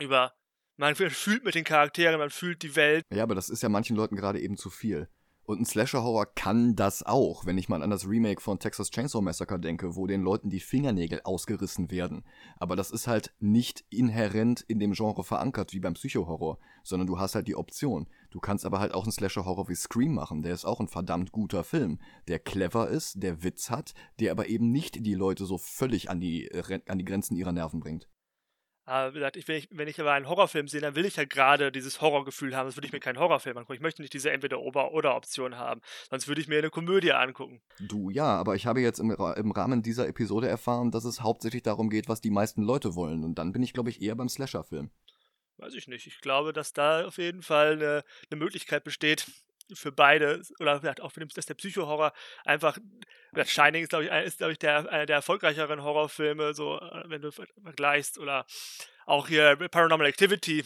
über. 0.00 0.32
Man 0.76 0.94
fühlt 0.94 1.44
mit 1.44 1.54
den 1.54 1.64
Charakteren, 1.64 2.18
man 2.18 2.30
fühlt 2.30 2.62
die 2.62 2.74
Welt. 2.74 3.04
Ja, 3.12 3.22
aber 3.24 3.34
das 3.34 3.50
ist 3.50 3.62
ja 3.62 3.68
manchen 3.68 3.94
Leuten 3.94 4.16
gerade 4.16 4.40
eben 4.40 4.56
zu 4.56 4.70
viel. 4.70 5.08
Und 5.44 5.60
ein 5.60 5.64
Slasher-Horror 5.64 6.26
kann 6.34 6.76
das 6.76 7.02
auch, 7.02 7.46
wenn 7.46 7.58
ich 7.58 7.68
mal 7.68 7.82
an 7.82 7.90
das 7.90 8.08
Remake 8.08 8.40
von 8.40 8.60
Texas 8.60 8.90
Chainsaw 8.90 9.20
Massacre 9.20 9.58
denke, 9.58 9.96
wo 9.96 10.06
den 10.06 10.22
Leuten 10.22 10.50
die 10.50 10.60
Fingernägel 10.60 11.22
ausgerissen 11.24 11.90
werden. 11.90 12.24
Aber 12.58 12.76
das 12.76 12.92
ist 12.92 13.08
halt 13.08 13.34
nicht 13.40 13.84
inhärent 13.90 14.60
in 14.68 14.78
dem 14.78 14.92
Genre 14.92 15.24
verankert 15.24 15.72
wie 15.72 15.80
beim 15.80 15.94
Psycho-Horror, 15.94 16.58
sondern 16.84 17.08
du 17.08 17.18
hast 17.18 17.34
halt 17.34 17.48
die 17.48 17.56
Option. 17.56 18.06
Du 18.30 18.38
kannst 18.38 18.64
aber 18.64 18.78
halt 18.78 18.94
auch 18.94 19.02
einen 19.02 19.12
Slasher-Horror 19.12 19.68
wie 19.68 19.74
Scream 19.74 20.14
machen, 20.14 20.42
der 20.42 20.54
ist 20.54 20.64
auch 20.64 20.78
ein 20.78 20.88
verdammt 20.88 21.32
guter 21.32 21.64
Film, 21.64 21.98
der 22.28 22.38
clever 22.38 22.88
ist, 22.88 23.20
der 23.20 23.42
Witz 23.42 23.68
hat, 23.68 23.94
der 24.20 24.30
aber 24.30 24.46
eben 24.46 24.70
nicht 24.70 25.04
die 25.04 25.14
Leute 25.14 25.44
so 25.44 25.58
völlig 25.58 26.08
an 26.08 26.20
die, 26.20 26.50
an 26.86 26.98
die 26.98 27.04
Grenzen 27.04 27.36
ihrer 27.36 27.52
Nerven 27.52 27.80
bringt. 27.80 28.08
Aber 28.84 29.14
wenn 29.14 29.30
ich, 29.34 29.68
wenn 29.70 29.88
ich 29.88 30.00
aber 30.00 30.12
einen 30.12 30.28
Horrorfilm 30.28 30.66
sehe, 30.66 30.80
dann 30.80 30.96
will 30.96 31.04
ich 31.04 31.16
ja 31.16 31.24
gerade 31.24 31.70
dieses 31.70 32.00
Horrorgefühl 32.00 32.56
haben. 32.56 32.66
Sonst 32.66 32.76
würde 32.76 32.86
ich 32.86 32.92
mir 32.92 33.00
keinen 33.00 33.18
Horrorfilm 33.18 33.56
angucken. 33.56 33.76
Ich 33.76 33.80
möchte 33.80 34.02
nicht 34.02 34.12
diese 34.12 34.30
Entweder-Oder-Option 34.30 35.56
haben. 35.56 35.80
Sonst 36.10 36.26
würde 36.26 36.40
ich 36.40 36.48
mir 36.48 36.58
eine 36.58 36.70
Komödie 36.70 37.12
angucken. 37.12 37.60
Du, 37.78 38.10
ja, 38.10 38.24
aber 38.24 38.56
ich 38.56 38.66
habe 38.66 38.80
jetzt 38.80 38.98
im, 38.98 39.10
im 39.10 39.50
Rahmen 39.52 39.82
dieser 39.82 40.08
Episode 40.08 40.48
erfahren, 40.48 40.90
dass 40.90 41.04
es 41.04 41.20
hauptsächlich 41.20 41.62
darum 41.62 41.90
geht, 41.90 42.08
was 42.08 42.20
die 42.20 42.30
meisten 42.30 42.62
Leute 42.62 42.96
wollen. 42.96 43.22
Und 43.22 43.36
dann 43.36 43.52
bin 43.52 43.62
ich, 43.62 43.72
glaube 43.72 43.90
ich, 43.90 44.02
eher 44.02 44.16
beim 44.16 44.28
Slasher-Film. 44.28 44.90
Weiß 45.58 45.74
ich 45.74 45.86
nicht. 45.86 46.08
Ich 46.08 46.20
glaube, 46.20 46.52
dass 46.52 46.72
da 46.72 47.06
auf 47.06 47.18
jeden 47.18 47.42
Fall 47.42 47.74
eine, 47.74 48.02
eine 48.30 48.38
Möglichkeit 48.38 48.82
besteht, 48.82 49.26
für 49.74 49.92
beide, 49.92 50.42
oder 50.60 50.80
vielleicht 50.80 51.00
auch 51.00 51.12
für 51.12 51.20
den, 51.20 51.28
dass 51.28 51.46
der 51.46 51.54
Psycho-Horror 51.54 52.12
einfach, 52.44 52.78
Shining 53.44 53.82
ist, 53.82 53.90
glaube 53.90 54.04
ich, 54.04 54.10
ist, 54.26 54.38
glaube 54.38 54.52
ich, 54.52 54.58
der, 54.58 54.90
einer 54.90 55.06
der 55.06 55.16
erfolgreicheren 55.16 55.82
Horrorfilme, 55.82 56.54
so, 56.54 56.78
äh, 56.78 57.04
wenn 57.06 57.22
du 57.22 57.30
vergleichst, 57.30 58.18
oder 58.18 58.46
auch 59.06 59.28
hier 59.28 59.56
Paranormal 59.56 60.06
Activity, 60.06 60.64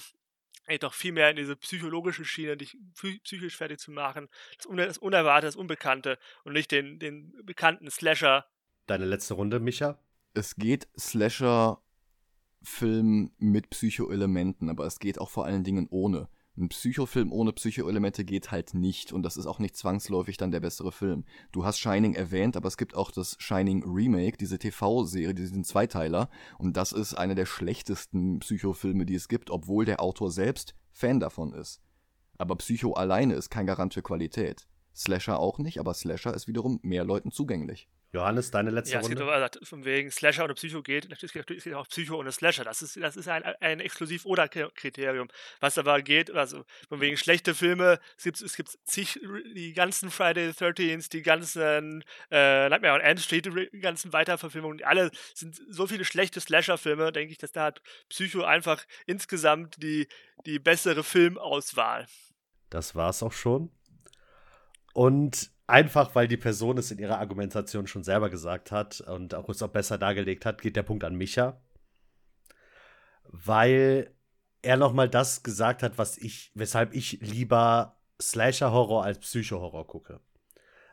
geht 0.66 0.82
doch 0.82 0.94
viel 0.94 1.12
mehr 1.12 1.30
in 1.30 1.36
diese 1.36 1.56
psychologische 1.56 2.24
Schiene, 2.24 2.56
dich 2.56 2.76
psychisch 3.22 3.56
fertig 3.56 3.78
zu 3.78 3.90
machen, 3.92 4.28
das, 4.58 4.66
Un 4.66 4.76
das 4.76 4.98
Unerwartete, 4.98 5.46
das 5.46 5.56
Unbekannte 5.56 6.18
und 6.44 6.52
nicht 6.52 6.70
den, 6.70 6.98
den 6.98 7.32
bekannten 7.44 7.90
Slasher. 7.90 8.46
Deine 8.86 9.04
letzte 9.04 9.34
Runde, 9.34 9.60
Micha? 9.60 9.98
Es 10.34 10.56
geht 10.56 10.88
Slasher 10.98 11.82
Film 12.62 13.32
mit 13.38 13.70
Psycho-Elementen, 13.70 14.68
aber 14.68 14.86
es 14.86 14.98
geht 14.98 15.20
auch 15.20 15.30
vor 15.30 15.44
allen 15.44 15.62
Dingen 15.62 15.86
ohne. 15.88 16.28
Ein 16.58 16.70
Psychofilm 16.70 17.32
ohne 17.32 17.52
Psychoelemente 17.52 18.24
geht 18.24 18.50
halt 18.50 18.72
nicht 18.72 19.12
und 19.12 19.22
das 19.22 19.36
ist 19.36 19.44
auch 19.44 19.58
nicht 19.58 19.76
zwangsläufig 19.76 20.38
dann 20.38 20.50
der 20.50 20.60
bessere 20.60 20.90
Film. 20.90 21.24
Du 21.52 21.66
hast 21.66 21.78
Shining 21.78 22.14
erwähnt, 22.14 22.56
aber 22.56 22.68
es 22.68 22.78
gibt 22.78 22.94
auch 22.94 23.10
das 23.10 23.36
Shining 23.38 23.84
Remake, 23.84 24.38
diese 24.38 24.58
TV-Serie, 24.58 25.34
diesen 25.34 25.64
Zweiteiler 25.64 26.30
und 26.58 26.78
das 26.78 26.92
ist 26.92 27.12
einer 27.12 27.34
der 27.34 27.44
schlechtesten 27.44 28.38
Psychofilme, 28.38 29.04
die 29.04 29.16
es 29.16 29.28
gibt, 29.28 29.50
obwohl 29.50 29.84
der 29.84 30.00
Autor 30.00 30.30
selbst 30.30 30.74
Fan 30.92 31.20
davon 31.20 31.52
ist. 31.52 31.82
Aber 32.38 32.56
Psycho 32.56 32.94
alleine 32.94 33.34
ist 33.34 33.50
kein 33.50 33.66
Garant 33.66 33.92
für 33.92 34.02
Qualität. 34.02 34.66
Slasher 34.94 35.38
auch 35.38 35.58
nicht, 35.58 35.78
aber 35.78 35.92
Slasher 35.92 36.32
ist 36.32 36.48
wiederum 36.48 36.80
mehr 36.82 37.04
Leuten 37.04 37.32
zugänglich. 37.32 37.86
Johannes, 38.16 38.50
deine 38.50 38.70
letzte 38.70 38.94
ja, 38.94 39.00
Runde? 39.00 39.22
Ja, 39.22 39.44
es 39.44 39.52
geht 39.52 39.68
von 39.68 39.84
wegen 39.84 40.10
Slasher 40.10 40.44
oder 40.44 40.54
Psycho 40.54 40.82
geht. 40.82 41.08
Natürlich 41.08 41.32
geht 41.32 41.74
auch 41.74 41.86
Psycho 41.86 42.16
ohne 42.16 42.32
Slasher. 42.32 42.64
Das 42.64 42.80
ist, 42.80 42.96
das 42.96 43.16
ist 43.16 43.28
ein, 43.28 43.44
ein 43.44 43.80
Exklusiv-Oder-Kriterium. 43.80 45.28
Was 45.60 45.76
aber 45.76 46.00
geht, 46.00 46.30
also 46.30 46.64
von 46.88 47.00
wegen 47.00 47.16
schlechte 47.16 47.54
Filme, 47.54 48.00
es 48.16 48.24
gibt, 48.24 48.40
es 48.40 48.56
gibt 48.56 48.70
zig, 48.84 49.20
die 49.54 49.74
ganzen 49.74 50.10
Friday 50.10 50.50
the 50.50 50.64
13th, 50.64 51.10
die 51.10 51.22
ganzen 51.22 52.02
äh, 52.30 52.68
Nightmare 52.70 52.94
on 52.94 53.00
Elm 53.02 53.18
Street, 53.18 53.46
die 53.46 53.80
ganzen 53.80 54.12
Weiterverfilmungen, 54.12 54.82
alle 54.82 55.10
sind 55.34 55.60
so 55.68 55.86
viele 55.86 56.04
schlechte 56.04 56.40
Slasher-Filme, 56.40 57.12
denke 57.12 57.32
ich, 57.32 57.38
dass 57.38 57.52
da 57.52 57.64
hat 57.64 57.82
Psycho 58.08 58.44
einfach 58.44 58.84
insgesamt 59.04 59.82
die, 59.82 60.08
die 60.46 60.58
bessere 60.58 61.04
Filmauswahl. 61.04 62.06
Das 62.70 62.94
war's 62.94 63.22
auch 63.22 63.32
schon. 63.32 63.70
Und 64.94 65.50
einfach 65.66 66.14
weil 66.14 66.28
die 66.28 66.36
Person 66.36 66.78
es 66.78 66.90
in 66.90 66.98
ihrer 66.98 67.18
Argumentation 67.18 67.86
schon 67.86 68.04
selber 68.04 68.30
gesagt 68.30 68.70
hat 68.70 69.00
und 69.00 69.34
auch 69.34 69.48
es 69.48 69.62
auch 69.62 69.68
besser 69.68 69.98
dargelegt 69.98 70.46
hat, 70.46 70.62
geht 70.62 70.76
der 70.76 70.82
Punkt 70.82 71.04
an 71.04 71.16
Micha. 71.16 71.60
Weil 73.24 74.14
er 74.62 74.76
nochmal 74.76 75.08
das 75.08 75.42
gesagt 75.42 75.82
hat, 75.82 75.98
was 75.98 76.18
ich, 76.18 76.50
weshalb 76.54 76.94
ich 76.94 77.20
lieber 77.20 78.00
Slasher-Horror 78.20 79.04
als 79.04 79.18
Psycho-Horror 79.18 79.86
gucke. 79.86 80.20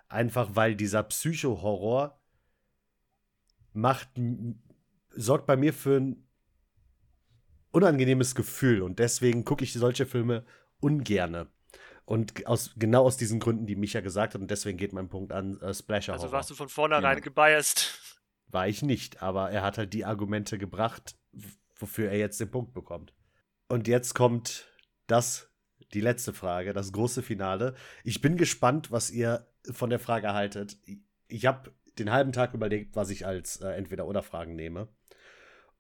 Einfach 0.10 0.56
weil 0.56 0.76
dieser 0.76 1.04
Psycho-Horror 1.04 2.20
macht, 3.74 4.10
sorgt 5.10 5.48
bei 5.48 5.58
mir 5.58 5.74
für 5.74 6.00
ein 6.00 6.28
unangenehmes 7.72 8.36
Gefühl 8.36 8.82
und 8.82 9.00
deswegen 9.00 9.46
gucke 9.46 9.64
ich 9.64 9.74
solche 9.74 10.06
Filme 10.06 10.46
ungerne. 10.80 11.48
Und 12.06 12.46
aus, 12.48 12.74
genau 12.76 13.06
aus 13.06 13.16
diesen 13.16 13.40
Gründen, 13.40 13.66
die 13.66 13.76
Micha 13.76 14.02
gesagt 14.02 14.34
hat, 14.34 14.42
und 14.42 14.52
deswegen 14.52 14.78
geht 14.78 14.92
mein 14.94 15.08
Punkt 15.08 15.32
an 15.32 15.60
äh, 15.62 15.74
Splasher 15.74 16.14
Also 16.14 16.32
warst 16.32 16.50
du 16.50 16.56
von 16.56 16.68
vornherein 16.68 17.18
ja. 17.18 17.24
gebiased? 17.24 18.20
War 18.48 18.68
ich 18.68 18.82
nicht, 18.82 19.22
aber 19.22 19.52
er 19.52 19.64
hat 19.64 19.78
halt 19.78 19.94
die 19.94 20.06
Argumente 20.06 20.58
gebracht, 20.58 21.16
wofür 21.76 22.12
er 22.12 22.18
jetzt 22.18 22.40
den 22.40 22.52
Punkt 22.52 22.74
bekommt. 22.74 23.14
Und 23.70 23.88
jetzt 23.88 24.14
kommt 24.14 24.68
das, 25.08 25.50
die 25.94 26.02
letzte 26.02 26.34
Frage, 26.34 26.74
das 26.74 26.92
große 26.92 27.24
Finale. 27.24 27.74
Ich 28.04 28.22
bin 28.22 28.38
gespannt, 28.38 28.92
was 28.92 29.10
ihr 29.10 29.48
von 29.72 29.90
der 29.90 30.00
Frage 30.00 30.34
haltet. 30.34 30.78
Ich 31.28 31.46
habe 31.46 31.74
den 31.98 32.12
halben 32.12 32.32
Tag 32.32 32.54
überlegt, 32.54 32.96
was 32.96 33.10
ich 33.10 33.26
als 33.26 33.62
äh, 33.62 33.70
Entweder-Oder-Fragen 33.70 34.56
nehme. 34.56 34.90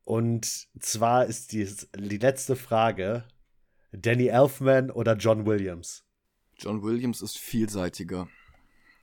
Und 0.03 0.45
zwar 0.79 1.25
ist 1.25 1.51
die, 1.51 1.69
die 1.95 2.17
letzte 2.17 2.55
Frage 2.55 3.25
Danny 3.91 4.27
Elfman 4.27 4.89
oder 4.91 5.15
John 5.15 5.45
Williams? 5.45 6.05
John 6.57 6.83
Williams 6.83 7.21
ist 7.21 7.37
vielseitiger. 7.37 8.27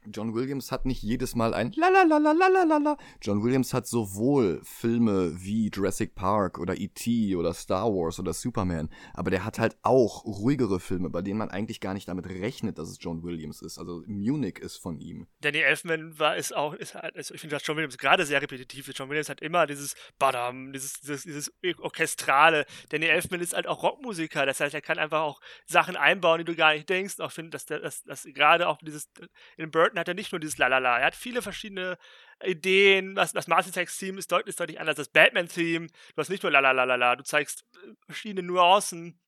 John 0.07 0.35
Williams 0.35 0.73
hat 0.73 0.87
nicht 0.87 1.03
jedes 1.03 1.35
Mal 1.35 1.53
ein 1.53 1.73
Lalalalalala. 1.73 2.97
John 3.21 3.43
Williams 3.43 3.75
hat 3.75 3.87
sowohl 3.87 4.61
Filme 4.65 5.33
wie 5.43 5.71
Jurassic 5.73 6.15
Park 6.15 6.59
oder 6.59 6.77
E.T. 6.77 7.37
oder 7.37 7.53
Star 7.53 7.87
Wars 7.93 8.19
oder 8.19 8.33
Superman, 8.33 8.89
aber 9.15 9.31
der 9.31 9.45
hat 9.45 9.59
halt 9.59 9.77
auch 9.83 10.25
ruhigere 10.25 10.81
Filme, 10.81 11.11
bei 11.11 11.23
denen 11.23 11.39
man 11.39 11.51
eigentlich 11.51 11.81
gar 11.81 11.95
nicht 11.95 12.09
damit 12.09 12.27
rechnet, 12.29 12.79
dass 12.79 12.89
es 12.89 12.99
John 13.01 13.23
Williams 13.23 13.63
ist. 13.63 13.79
Also 13.79 14.03
Munich 14.07 14.59
ist 14.59 14.79
von 14.79 14.99
ihm. 14.99 15.27
Danny 15.41 15.59
Elfman 15.59 16.19
war 16.19 16.37
ist 16.37 16.57
auch, 16.57 16.75
ist 16.75 16.95
halt, 16.95 17.17
also 17.17 17.35
ich 17.35 17.41
finde, 17.41 17.59
John 17.63 17.77
Williams 17.77 17.99
gerade 17.99 18.25
sehr 18.25 18.41
repetitiv 18.41 18.89
ist. 18.89 18.99
John 18.99 19.11
Williams 19.11 19.29
hat 19.29 19.41
immer 19.41 19.67
dieses 19.67 19.95
Badam, 20.19 20.73
dieses, 20.73 21.01
dieses, 21.01 21.25
dieses 21.25 21.53
Orchestrale. 21.79 22.65
Danny 22.89 23.07
Elfman 23.07 23.41
ist 23.41 23.55
halt 23.55 23.67
auch 23.67 23.83
Rockmusiker, 23.83 24.47
das 24.47 24.61
heißt, 24.61 24.75
er 24.75 24.81
kann 24.81 24.99
einfach 24.99 25.21
auch 25.21 25.41
Sachen 25.67 25.97
einbauen, 25.97 26.39
die 26.39 26.45
du 26.45 26.57
gar 26.57 26.73
nicht 26.73 26.89
denkst. 26.89 27.21
Auch 27.21 27.33
finde, 27.33 27.51
dass, 27.51 27.67
dass, 27.67 28.03
dass 28.05 28.25
gerade 28.25 28.69
auch 28.69 28.79
dieses 28.79 29.11
in 29.57 29.71
Burton 29.91 29.99
hat 29.99 30.09
er 30.09 30.15
nicht 30.15 30.33
nur 30.33 30.41
dieses 30.41 30.59
Lalala, 30.59 30.99
er 30.99 31.07
hat 31.07 31.15
viele 31.15 31.43
verschiedene 31.43 31.99
Ideen. 32.45 33.15
Das, 33.15 33.33
das 33.33 33.49
Mars 33.49 33.71
Theme 33.71 34.19
ist 34.19 34.31
deutlich, 34.33 34.57
deutlich 34.57 34.81
anders. 34.81 34.97
Das 34.97 35.09
Batman-Theme, 35.09 35.89
du 35.89 36.17
hast 36.17 36.31
nicht 36.31 36.43
nur 36.43 36.53
Lalalala, 36.53 37.17
du 37.17 37.25
zeigst 37.25 37.65
äh, 37.75 37.95
verschiedene 38.07 38.47
Nuancen, 38.47 39.19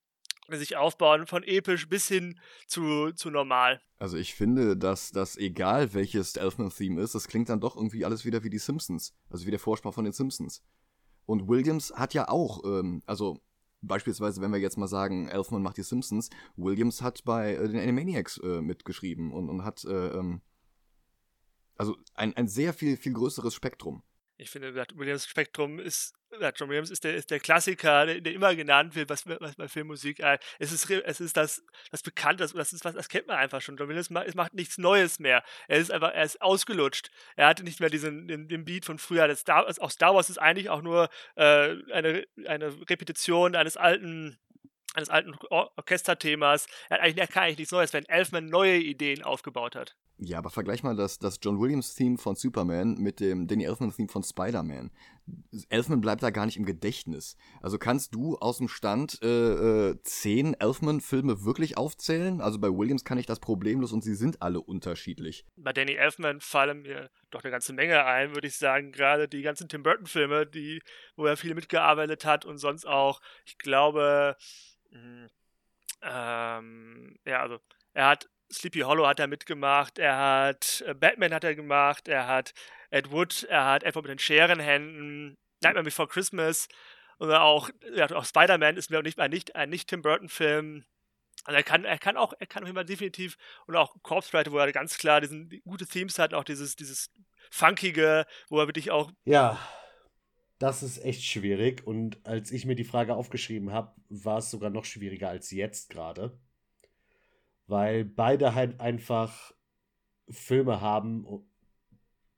die 0.50 0.56
sich 0.56 0.76
aufbauen, 0.76 1.26
von 1.26 1.42
episch 1.42 1.88
bis 1.88 2.08
hin 2.08 2.38
zu, 2.66 3.12
zu 3.12 3.30
normal. 3.30 3.80
Also 3.98 4.16
ich 4.16 4.34
finde, 4.34 4.76
dass 4.76 5.10
das 5.10 5.36
egal 5.36 5.94
welches 5.94 6.36
Elfman-Theme 6.36 7.00
ist, 7.00 7.14
das 7.14 7.28
klingt 7.28 7.48
dann 7.48 7.60
doch 7.60 7.76
irgendwie 7.76 8.04
alles 8.04 8.24
wieder 8.24 8.44
wie 8.44 8.50
die 8.50 8.58
Simpsons. 8.58 9.14
Also 9.30 9.46
wie 9.46 9.50
der 9.50 9.60
Vorspann 9.60 9.92
von 9.92 10.04
den 10.04 10.12
Simpsons. 10.12 10.62
Und 11.26 11.48
Williams 11.48 11.92
hat 11.94 12.14
ja 12.14 12.28
auch, 12.28 12.64
ähm, 12.64 13.02
also 13.06 13.40
beispielsweise, 13.80 14.40
wenn 14.40 14.52
wir 14.52 14.58
jetzt 14.58 14.78
mal 14.78 14.88
sagen, 14.88 15.28
Elfman 15.28 15.62
macht 15.62 15.76
die 15.76 15.82
Simpsons, 15.82 16.30
Williams 16.56 17.02
hat 17.02 17.24
bei 17.24 17.54
äh, 17.54 17.68
den 17.68 17.80
Animaniacs 17.80 18.38
äh, 18.38 18.60
mitgeschrieben 18.60 19.32
und, 19.32 19.48
und 19.48 19.64
hat 19.64 19.84
äh, 19.84 20.08
ähm, 20.08 20.40
also 21.82 21.96
ein, 22.14 22.36
ein 22.36 22.46
sehr 22.46 22.72
viel, 22.72 22.96
viel 22.96 23.12
größeres 23.12 23.52
Spektrum. 23.52 24.04
Ich 24.36 24.50
finde, 24.50 24.72
Williams 24.94 25.26
Spektrum 25.26 25.80
ist, 25.80 26.14
John 26.56 26.68
Williams 26.68 26.90
ist 26.90 27.02
der, 27.02 27.16
ist 27.16 27.30
der 27.32 27.40
Klassiker, 27.40 28.06
der, 28.06 28.20
der, 28.20 28.32
immer 28.32 28.54
genannt 28.54 28.94
wird, 28.94 29.10
was, 29.10 29.26
was 29.26 29.56
bei 29.56 29.66
Filmmusik. 29.66 30.20
Äh, 30.20 30.38
es 30.60 30.70
ist, 30.70 30.88
es 30.88 31.20
ist 31.20 31.36
das, 31.36 31.64
das 31.90 32.02
Bekannte, 32.02 32.46
das, 32.46 32.72
ist 32.72 32.84
das 32.84 33.08
kennt 33.08 33.26
man 33.26 33.36
einfach 33.36 33.60
schon. 33.60 33.76
John 33.76 33.88
Williams 33.88 34.10
macht, 34.10 34.32
macht 34.36 34.54
nichts 34.54 34.78
Neues 34.78 35.18
mehr. 35.18 35.42
Er 35.66 35.78
ist 35.78 35.90
einfach, 35.90 36.12
er 36.12 36.22
ist 36.22 36.40
ausgelutscht. 36.40 37.10
Er 37.34 37.48
hatte 37.48 37.64
nicht 37.64 37.80
mehr 37.80 37.90
diesen 37.90 38.28
den, 38.28 38.46
den 38.46 38.64
Beat 38.64 38.84
von 38.84 38.98
früher. 38.98 39.26
Das 39.26 39.40
Star, 39.40 39.66
auch 39.66 39.90
Star 39.90 40.14
Wars 40.14 40.30
ist 40.30 40.38
eigentlich 40.38 40.70
auch 40.70 40.82
nur 40.82 41.08
äh, 41.34 41.74
eine, 41.92 42.24
eine 42.46 42.88
Repetition 42.88 43.56
eines 43.56 43.76
alten 43.76 44.38
eines 44.94 45.08
alten 45.08 45.34
Or 45.50 45.72
Orchesterthemas. 45.76 46.66
Er, 46.88 46.98
hat 46.98 47.04
eigentlich, 47.04 47.18
er 47.18 47.26
kann 47.26 47.44
eigentlich 47.44 47.58
nichts 47.58 47.72
Neues, 47.72 47.92
wenn 47.92 48.06
Elfman 48.06 48.46
neue 48.46 48.76
Ideen 48.76 49.22
aufgebaut 49.22 49.74
hat. 49.74 49.96
Ja, 50.18 50.38
aber 50.38 50.50
vergleich 50.50 50.82
mal 50.82 50.94
das, 50.94 51.18
das 51.18 51.38
John 51.42 51.60
Williams-Theme 51.60 52.16
von 52.16 52.36
Superman 52.36 52.94
mit 52.94 53.18
dem 53.18 53.48
Danny 53.48 53.64
Elfman-Theme 53.64 54.08
von 54.08 54.22
Spider-Man. 54.22 54.90
Elfman 55.68 56.00
bleibt 56.00 56.22
da 56.22 56.30
gar 56.30 56.46
nicht 56.46 56.56
im 56.56 56.64
Gedächtnis. 56.64 57.36
Also 57.60 57.78
kannst 57.78 58.14
du 58.14 58.36
aus 58.38 58.58
dem 58.58 58.68
Stand 58.68 59.20
äh, 59.22 59.90
äh, 59.90 60.02
zehn 60.02 60.54
Elfman-Filme 60.54 61.44
wirklich 61.44 61.76
aufzählen? 61.76 62.40
Also 62.40 62.58
bei 62.60 62.68
Williams 62.68 63.04
kann 63.04 63.18
ich 63.18 63.26
das 63.26 63.40
problemlos 63.40 63.92
und 63.92 64.02
sie 64.02 64.14
sind 64.14 64.42
alle 64.42 64.60
unterschiedlich. 64.60 65.44
Bei 65.56 65.72
Danny 65.72 65.94
Elfman 65.94 66.40
fallen 66.40 66.82
mir 66.82 67.10
doch 67.30 67.42
eine 67.42 67.50
ganze 67.50 67.72
Menge 67.72 68.04
ein, 68.04 68.34
würde 68.34 68.46
ich 68.46 68.56
sagen. 68.56 68.92
Gerade 68.92 69.28
die 69.28 69.42
ganzen 69.42 69.68
Tim 69.68 69.82
Burton-Filme, 69.82 70.46
die, 70.46 70.82
wo 71.16 71.26
er 71.26 71.36
viel 71.36 71.54
mitgearbeitet 71.54 72.24
hat 72.24 72.44
und 72.44 72.58
sonst 72.58 72.86
auch, 72.86 73.20
ich 73.44 73.58
glaube, 73.58 74.36
mh, 74.90 74.98
hm, 74.98 75.28
ähm, 76.02 77.16
ja, 77.24 77.40
also 77.40 77.58
er 77.92 78.08
hat 78.08 78.28
Sleepy 78.52 78.80
Hollow 78.80 79.06
hat 79.06 79.20
er 79.20 79.26
mitgemacht, 79.26 79.98
er 79.98 80.16
hat 80.16 80.84
äh, 80.86 80.94
Batman 80.94 81.32
hat 81.32 81.44
er 81.44 81.54
gemacht, 81.54 82.08
er 82.08 82.26
hat 82.26 82.54
Ed 82.90 83.10
Wood, 83.10 83.44
er 83.44 83.66
hat 83.66 83.82
etwa 83.82 84.00
mit 84.00 84.10
den 84.10 84.18
Scherenhänden, 84.18 85.38
Nightmare 85.62 85.84
Before 85.84 86.08
Christmas 86.08 86.68
oder 87.18 87.42
auch, 87.42 87.70
ja, 87.94 88.10
auch 88.10 88.24
Spider-Man 88.24 88.76
ist 88.76 88.90
mir 88.90 89.02
nicht 89.02 89.18
ein 89.18 89.30
nicht, 89.30 89.54
ein 89.56 89.70
nicht 89.70 89.88
Tim 89.88 90.02
Burton-Film. 90.02 90.84
Also 91.44 91.56
er 91.56 91.62
kann, 91.62 91.84
er 91.84 91.98
kann 91.98 92.16
auch, 92.16 92.34
er 92.38 92.46
kann 92.46 92.64
auch 92.64 92.68
immer 92.68 92.84
definitiv 92.84 93.36
und 93.66 93.76
auch 93.76 93.94
Corpse 94.02 94.36
Rider, 94.36 94.52
wo 94.52 94.58
er 94.58 94.70
ganz 94.72 94.98
klar 94.98 95.20
diesen 95.20 95.48
gute 95.64 95.86
Themes 95.86 96.18
hat, 96.18 96.34
auch 96.34 96.44
dieses, 96.44 96.76
dieses 96.76 97.10
funkige, 97.50 98.26
wo 98.48 98.60
er 98.60 98.68
wirklich 98.68 98.90
auch 98.90 99.10
ja 99.24 99.58
das 100.62 100.84
ist 100.84 101.04
echt 101.04 101.24
schwierig. 101.24 101.84
Und 101.84 102.24
als 102.24 102.52
ich 102.52 102.64
mir 102.64 102.76
die 102.76 102.84
Frage 102.84 103.16
aufgeschrieben 103.16 103.72
habe, 103.72 103.96
war 104.08 104.38
es 104.38 104.50
sogar 104.50 104.70
noch 104.70 104.84
schwieriger 104.84 105.28
als 105.28 105.50
jetzt 105.50 105.90
gerade. 105.90 106.38
Weil 107.66 108.04
beide 108.04 108.54
halt 108.54 108.80
einfach 108.80 109.52
Filme 110.28 110.80
haben, 110.80 111.26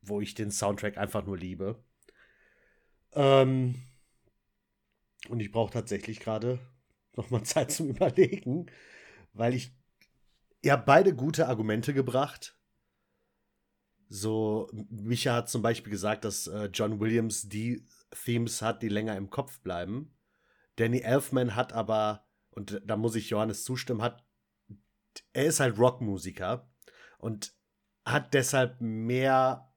wo 0.02 0.20
ich 0.20 0.34
den 0.34 0.50
Soundtrack 0.50 0.98
einfach 0.98 1.24
nur 1.24 1.38
liebe. 1.38 1.82
Ähm, 3.12 3.74
und 5.28 5.40
ich 5.40 5.50
brauche 5.50 5.72
tatsächlich 5.72 6.20
gerade 6.20 6.58
nochmal 7.16 7.42
Zeit 7.44 7.70
zum 7.72 7.88
Überlegen, 7.88 8.66
weil 9.32 9.54
ich. 9.54 9.72
Ihr 10.62 10.72
habt 10.72 10.86
beide 10.86 11.14
gute 11.14 11.46
Argumente 11.46 11.92
gebracht. 11.92 12.58
So, 14.08 14.70
Micha 14.72 15.34
hat 15.34 15.50
zum 15.50 15.60
Beispiel 15.60 15.90
gesagt, 15.90 16.24
dass 16.24 16.46
äh, 16.46 16.70
John 16.72 17.00
Williams 17.00 17.50
die 17.50 17.86
Themes 18.24 18.62
hat, 18.62 18.82
die 18.82 18.88
länger 18.88 19.14
im 19.16 19.28
Kopf 19.28 19.60
bleiben. 19.60 20.14
Danny 20.76 21.00
Elfman 21.00 21.54
hat 21.54 21.74
aber, 21.74 22.26
und 22.50 22.80
da 22.86 22.96
muss 22.96 23.14
ich 23.14 23.28
Johannes 23.28 23.64
zustimmen, 23.64 24.00
hat, 24.00 24.23
er 25.32 25.46
ist 25.46 25.60
halt 25.60 25.78
Rockmusiker 25.78 26.70
und 27.18 27.54
hat 28.04 28.34
deshalb 28.34 28.80
mehr, 28.80 29.72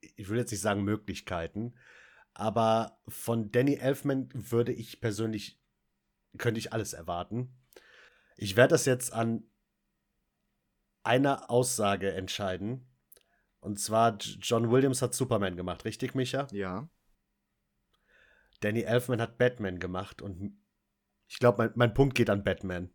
ich 0.00 0.28
will 0.28 0.38
jetzt 0.38 0.50
nicht 0.50 0.60
sagen 0.60 0.82
Möglichkeiten, 0.82 1.74
aber 2.34 2.98
von 3.06 3.52
Danny 3.52 3.76
Elfman 3.76 4.28
würde 4.32 4.72
ich 4.72 5.00
persönlich, 5.00 5.60
könnte 6.36 6.58
ich 6.58 6.72
alles 6.72 6.92
erwarten. 6.92 7.56
Ich 8.36 8.56
werde 8.56 8.72
das 8.72 8.86
jetzt 8.86 9.12
an 9.12 9.44
einer 11.04 11.50
Aussage 11.50 12.12
entscheiden. 12.12 12.88
Und 13.60 13.78
zwar, 13.78 14.18
John 14.18 14.70
Williams 14.70 15.00
hat 15.00 15.14
Superman 15.14 15.56
gemacht, 15.56 15.84
richtig, 15.84 16.14
Micha? 16.14 16.48
Ja. 16.50 16.88
Danny 18.60 18.82
Elfman 18.82 19.20
hat 19.20 19.38
Batman 19.38 19.78
gemacht 19.78 20.22
und 20.22 20.58
ich 21.28 21.38
glaube, 21.38 21.58
mein, 21.58 21.72
mein 21.74 21.94
Punkt 21.94 22.14
geht 22.14 22.30
an 22.30 22.44
Batman. 22.44 22.92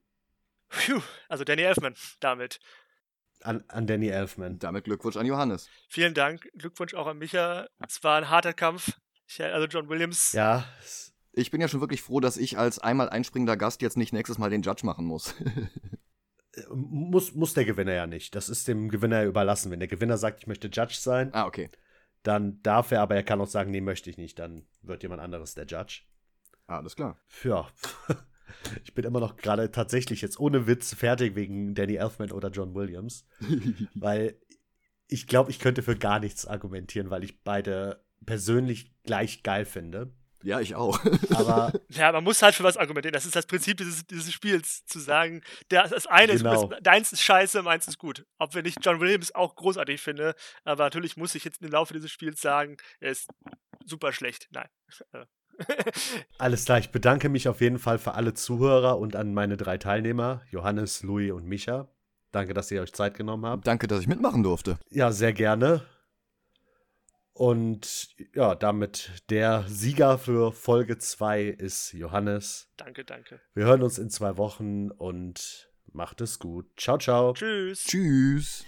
Phew, 0.69 1.01
also 1.27 1.43
Danny 1.43 1.63
Elfman 1.63 1.95
damit. 2.19 2.59
An, 3.41 3.63
an 3.69 3.87
Danny 3.87 4.09
Elfman. 4.09 4.59
Damit 4.59 4.85
Glückwunsch 4.85 5.17
an 5.17 5.25
Johannes. 5.25 5.69
Vielen 5.87 6.13
Dank. 6.13 6.49
Glückwunsch 6.57 6.93
auch 6.93 7.07
an 7.07 7.17
Micha. 7.17 7.67
Es 7.87 8.03
war 8.03 8.17
ein 8.17 8.29
harter 8.29 8.53
Kampf. 8.53 8.91
Ich, 9.27 9.41
also 9.41 9.67
John 9.67 9.89
Williams. 9.89 10.33
Ja. 10.33 10.65
Ich 11.31 11.51
bin 11.51 11.61
ja 11.61 11.67
schon 11.67 11.79
wirklich 11.79 12.01
froh, 12.01 12.19
dass 12.19 12.37
ich 12.37 12.57
als 12.57 12.79
einmal 12.79 13.09
einspringender 13.09 13.55
Gast 13.55 13.81
jetzt 13.81 13.97
nicht 13.97 14.13
nächstes 14.13 14.37
Mal 14.37 14.49
den 14.49 14.61
Judge 14.61 14.85
machen 14.85 15.05
muss. 15.05 15.35
muss, 16.69 17.33
muss 17.33 17.53
der 17.53 17.65
Gewinner 17.65 17.93
ja 17.93 18.07
nicht. 18.07 18.35
Das 18.35 18.49
ist 18.49 18.67
dem 18.67 18.89
Gewinner 18.89 19.23
überlassen. 19.23 19.71
Wenn 19.71 19.79
der 19.79 19.87
Gewinner 19.87 20.17
sagt, 20.17 20.41
ich 20.41 20.47
möchte 20.47 20.67
Judge 20.67 20.97
sein, 20.99 21.33
ah, 21.33 21.45
okay. 21.45 21.69
dann 22.23 22.61
darf 22.61 22.91
er, 22.91 23.01
aber 23.01 23.15
er 23.15 23.23
kann 23.23 23.39
auch 23.39 23.47
sagen, 23.47 23.71
nee, 23.71 23.81
möchte 23.81 24.09
ich 24.09 24.17
nicht. 24.17 24.39
Dann 24.39 24.67
wird 24.81 25.03
jemand 25.03 25.21
anderes 25.21 25.53
der 25.53 25.65
Judge. 25.65 26.01
Ah, 26.67 26.77
alles 26.77 26.95
klar. 26.95 27.17
Ja. 27.43 27.67
Ich 28.83 28.93
bin 28.93 29.05
immer 29.05 29.19
noch 29.19 29.35
gerade 29.37 29.71
tatsächlich 29.71 30.21
jetzt 30.21 30.39
ohne 30.39 30.67
Witz 30.67 30.93
fertig 30.93 31.35
wegen 31.35 31.75
Danny 31.75 31.95
Elfman 31.95 32.31
oder 32.31 32.49
John 32.49 32.75
Williams. 32.75 33.25
weil 33.95 34.39
ich 35.07 35.27
glaube, 35.27 35.49
ich 35.51 35.59
könnte 35.59 35.81
für 35.81 35.97
gar 35.97 36.19
nichts 36.19 36.45
argumentieren, 36.45 37.09
weil 37.09 37.23
ich 37.23 37.43
beide 37.43 38.03
persönlich 38.25 38.93
gleich 39.03 39.43
geil 39.43 39.65
finde. 39.65 40.13
Ja, 40.43 40.61
ich 40.61 40.75
auch. 40.75 40.99
Aber 41.35 41.73
ja, 41.89 42.11
man 42.11 42.23
muss 42.23 42.41
halt 42.41 42.55
für 42.55 42.63
was 42.63 42.77
argumentieren. 42.77 43.13
Das 43.13 43.25
ist 43.25 43.35
das 43.35 43.45
Prinzip 43.45 43.77
dieses, 43.77 44.05
dieses 44.07 44.31
Spiels, 44.31 44.85
zu 44.85 44.99
sagen, 44.99 45.41
der, 45.69 45.87
das 45.87 46.07
eine 46.07 46.35
Genau. 46.35 46.69
ist, 46.69 46.79
deins 46.81 47.11
ist 47.11 47.21
scheiße, 47.23 47.61
meins 47.61 47.87
ist 47.87 47.97
gut. 47.97 48.25
Ob 48.37 48.55
wenn 48.55 48.65
ich 48.65 48.75
John 48.81 49.01
Williams 49.01 49.35
auch 49.35 49.55
großartig 49.55 49.99
finde, 49.99 50.35
aber 50.63 50.85
natürlich 50.85 51.17
muss 51.17 51.35
ich 51.35 51.43
jetzt 51.43 51.61
im 51.61 51.71
Laufe 51.71 51.93
dieses 51.93 52.11
Spiels 52.11 52.39
sagen, 52.39 52.77
er 52.99 53.11
ist 53.11 53.27
super 53.85 54.13
schlecht. 54.13 54.47
Nein. 54.51 54.69
alles 56.37 56.65
klar, 56.65 56.79
ich 56.79 56.91
bedanke 56.91 57.29
mich 57.29 57.47
auf 57.47 57.61
jeden 57.61 57.79
Fall 57.79 57.97
für 57.97 58.13
alle 58.13 58.33
Zuhörer 58.33 58.99
und 58.99 59.15
an 59.15 59.33
meine 59.33 59.57
drei 59.57 59.77
Teilnehmer, 59.77 60.41
Johannes, 60.51 61.03
Louis 61.03 61.31
und 61.31 61.45
Micha. 61.45 61.89
Danke, 62.31 62.53
dass 62.53 62.69
ihr 62.71 62.81
euch 62.81 62.93
Zeit 62.93 63.15
genommen 63.17 63.45
habt. 63.45 63.65
Danke, 63.65 63.87
dass 63.87 64.01
ich 64.01 64.07
mitmachen 64.07 64.43
durfte. 64.43 64.77
Ja, 64.91 65.11
sehr 65.11 65.33
gerne. 65.33 65.81
Und 67.33 68.09
ja, 68.35 68.53
damit 68.53 69.11
der 69.29 69.63
Sieger 69.67 70.17
für 70.17 70.51
Folge 70.51 70.97
2 70.97 71.43
ist 71.43 71.93
Johannes. 71.93 72.69
danke, 72.75 73.05
danke. 73.05 73.39
Wir 73.53 73.63
hören 73.63 73.81
uns 73.81 73.97
in 73.97 74.09
zwei 74.09 74.37
Wochen 74.37 74.91
und 74.91 75.71
macht 75.93 76.19
es 76.21 76.39
gut. 76.39 76.65
Ciao, 76.77 76.97
ciao. 76.97 77.33
Tschüss. 77.33 77.85
Tschüss. 77.85 78.65